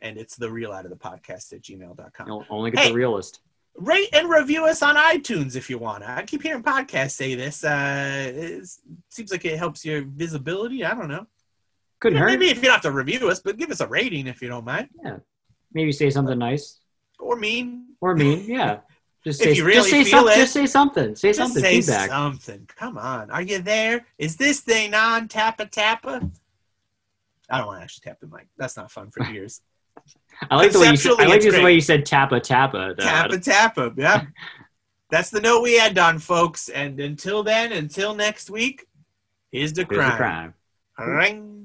and 0.00 0.18
it's 0.18 0.34
the 0.34 0.50
real 0.50 0.72
out 0.72 0.84
of 0.84 0.90
the 0.90 0.96
podcast 0.96 1.52
at 1.52 1.62
gmail.com. 1.62 2.26
you'll 2.26 2.44
only 2.50 2.72
get 2.72 2.80
Hey. 2.80 2.88
the 2.88 2.94
realist. 2.94 3.40
Rate 3.76 4.08
and 4.12 4.28
review 4.28 4.66
us 4.66 4.82
on 4.82 4.96
iTunes 4.96 5.56
if 5.56 5.70
you 5.70 5.78
want. 5.78 6.02
I 6.04 6.22
keep 6.24 6.42
hearing 6.42 6.62
podcasts 6.62 7.12
say 7.12 7.34
this. 7.34 7.64
Uh, 7.64 8.30
it 8.34 8.68
seems 9.08 9.30
like 9.32 9.44
it 9.44 9.58
helps 9.58 9.84
your 9.84 10.02
visibility. 10.04 10.84
I 10.84 10.94
don't 10.94 11.08
know. 11.08 11.26
Couldn't 12.00 12.18
hurt. 12.18 12.26
Maybe 12.26 12.50
if 12.50 12.56
you 12.56 12.64
don't 12.64 12.72
have 12.72 12.82
to 12.82 12.92
review 12.92 13.28
us, 13.30 13.40
but 13.40 13.56
give 13.56 13.70
us 13.70 13.80
a 13.80 13.86
rating 13.86 14.26
if 14.26 14.42
you 14.42 14.48
don't 14.48 14.64
mind. 14.64 14.88
Yeah. 15.04 15.18
Maybe 15.72 15.92
say 15.92 16.10
something 16.10 16.38
nice 16.38 16.80
Or 17.18 17.36
mean. 17.36 17.94
or 18.00 18.14
mean. 18.16 18.44
Yeah. 18.48 18.80
Just 19.24 19.38
say 19.42 19.52
you 19.52 19.66
really 19.66 19.76
just 19.90 20.10
say 20.10 20.18
it, 20.18 20.34
Just 20.34 20.52
say 20.54 20.64
something. 20.64 21.14
Say 21.14 21.28
Just 21.28 21.38
something. 21.40 21.62
say 21.62 21.80
Feedback. 21.82 22.08
something. 22.08 22.66
Come 22.74 22.96
on. 22.96 23.30
Are 23.30 23.42
you 23.42 23.60
there? 23.60 24.06
Is 24.16 24.36
this 24.36 24.60
thing 24.60 24.94
on 24.94 25.28
Tappa 25.28 25.66
Tappa? 25.66 26.26
I 27.50 27.58
don't 27.58 27.66
want 27.66 27.80
to 27.80 27.84
actually 27.84 28.00
tap 28.10 28.18
the 28.20 28.28
mic. 28.28 28.48
That's 28.56 28.78
not 28.78 28.90
fun 28.90 29.10
for 29.10 29.22
ears. 29.30 29.60
I 30.50 30.56
like 30.56 30.72
the 30.72 30.80
way 30.80 30.90
you 30.90 30.96
said, 30.96 31.12
I 31.18 31.26
like 31.26 31.42
the 31.42 31.62
way 31.62 31.74
you 31.74 31.80
said 31.80 32.06
tappa 32.06 32.40
tappa. 32.40 32.94
though. 32.96 33.04
Tappa 33.04 33.38
Tappa. 33.38 33.92
Yeah. 33.96 34.24
That's 35.10 35.30
the 35.30 35.40
note 35.40 35.62
we 35.62 35.78
end 35.78 35.98
on, 35.98 36.18
folks. 36.18 36.68
And 36.68 37.00
until 37.00 37.42
then, 37.42 37.72
until 37.72 38.14
next 38.14 38.48
week, 38.48 38.86
here's 39.50 39.72
the 39.72 39.84
Here's 39.88 39.88
the 39.88 40.16
crime. 40.16 40.54
crime. 40.96 41.59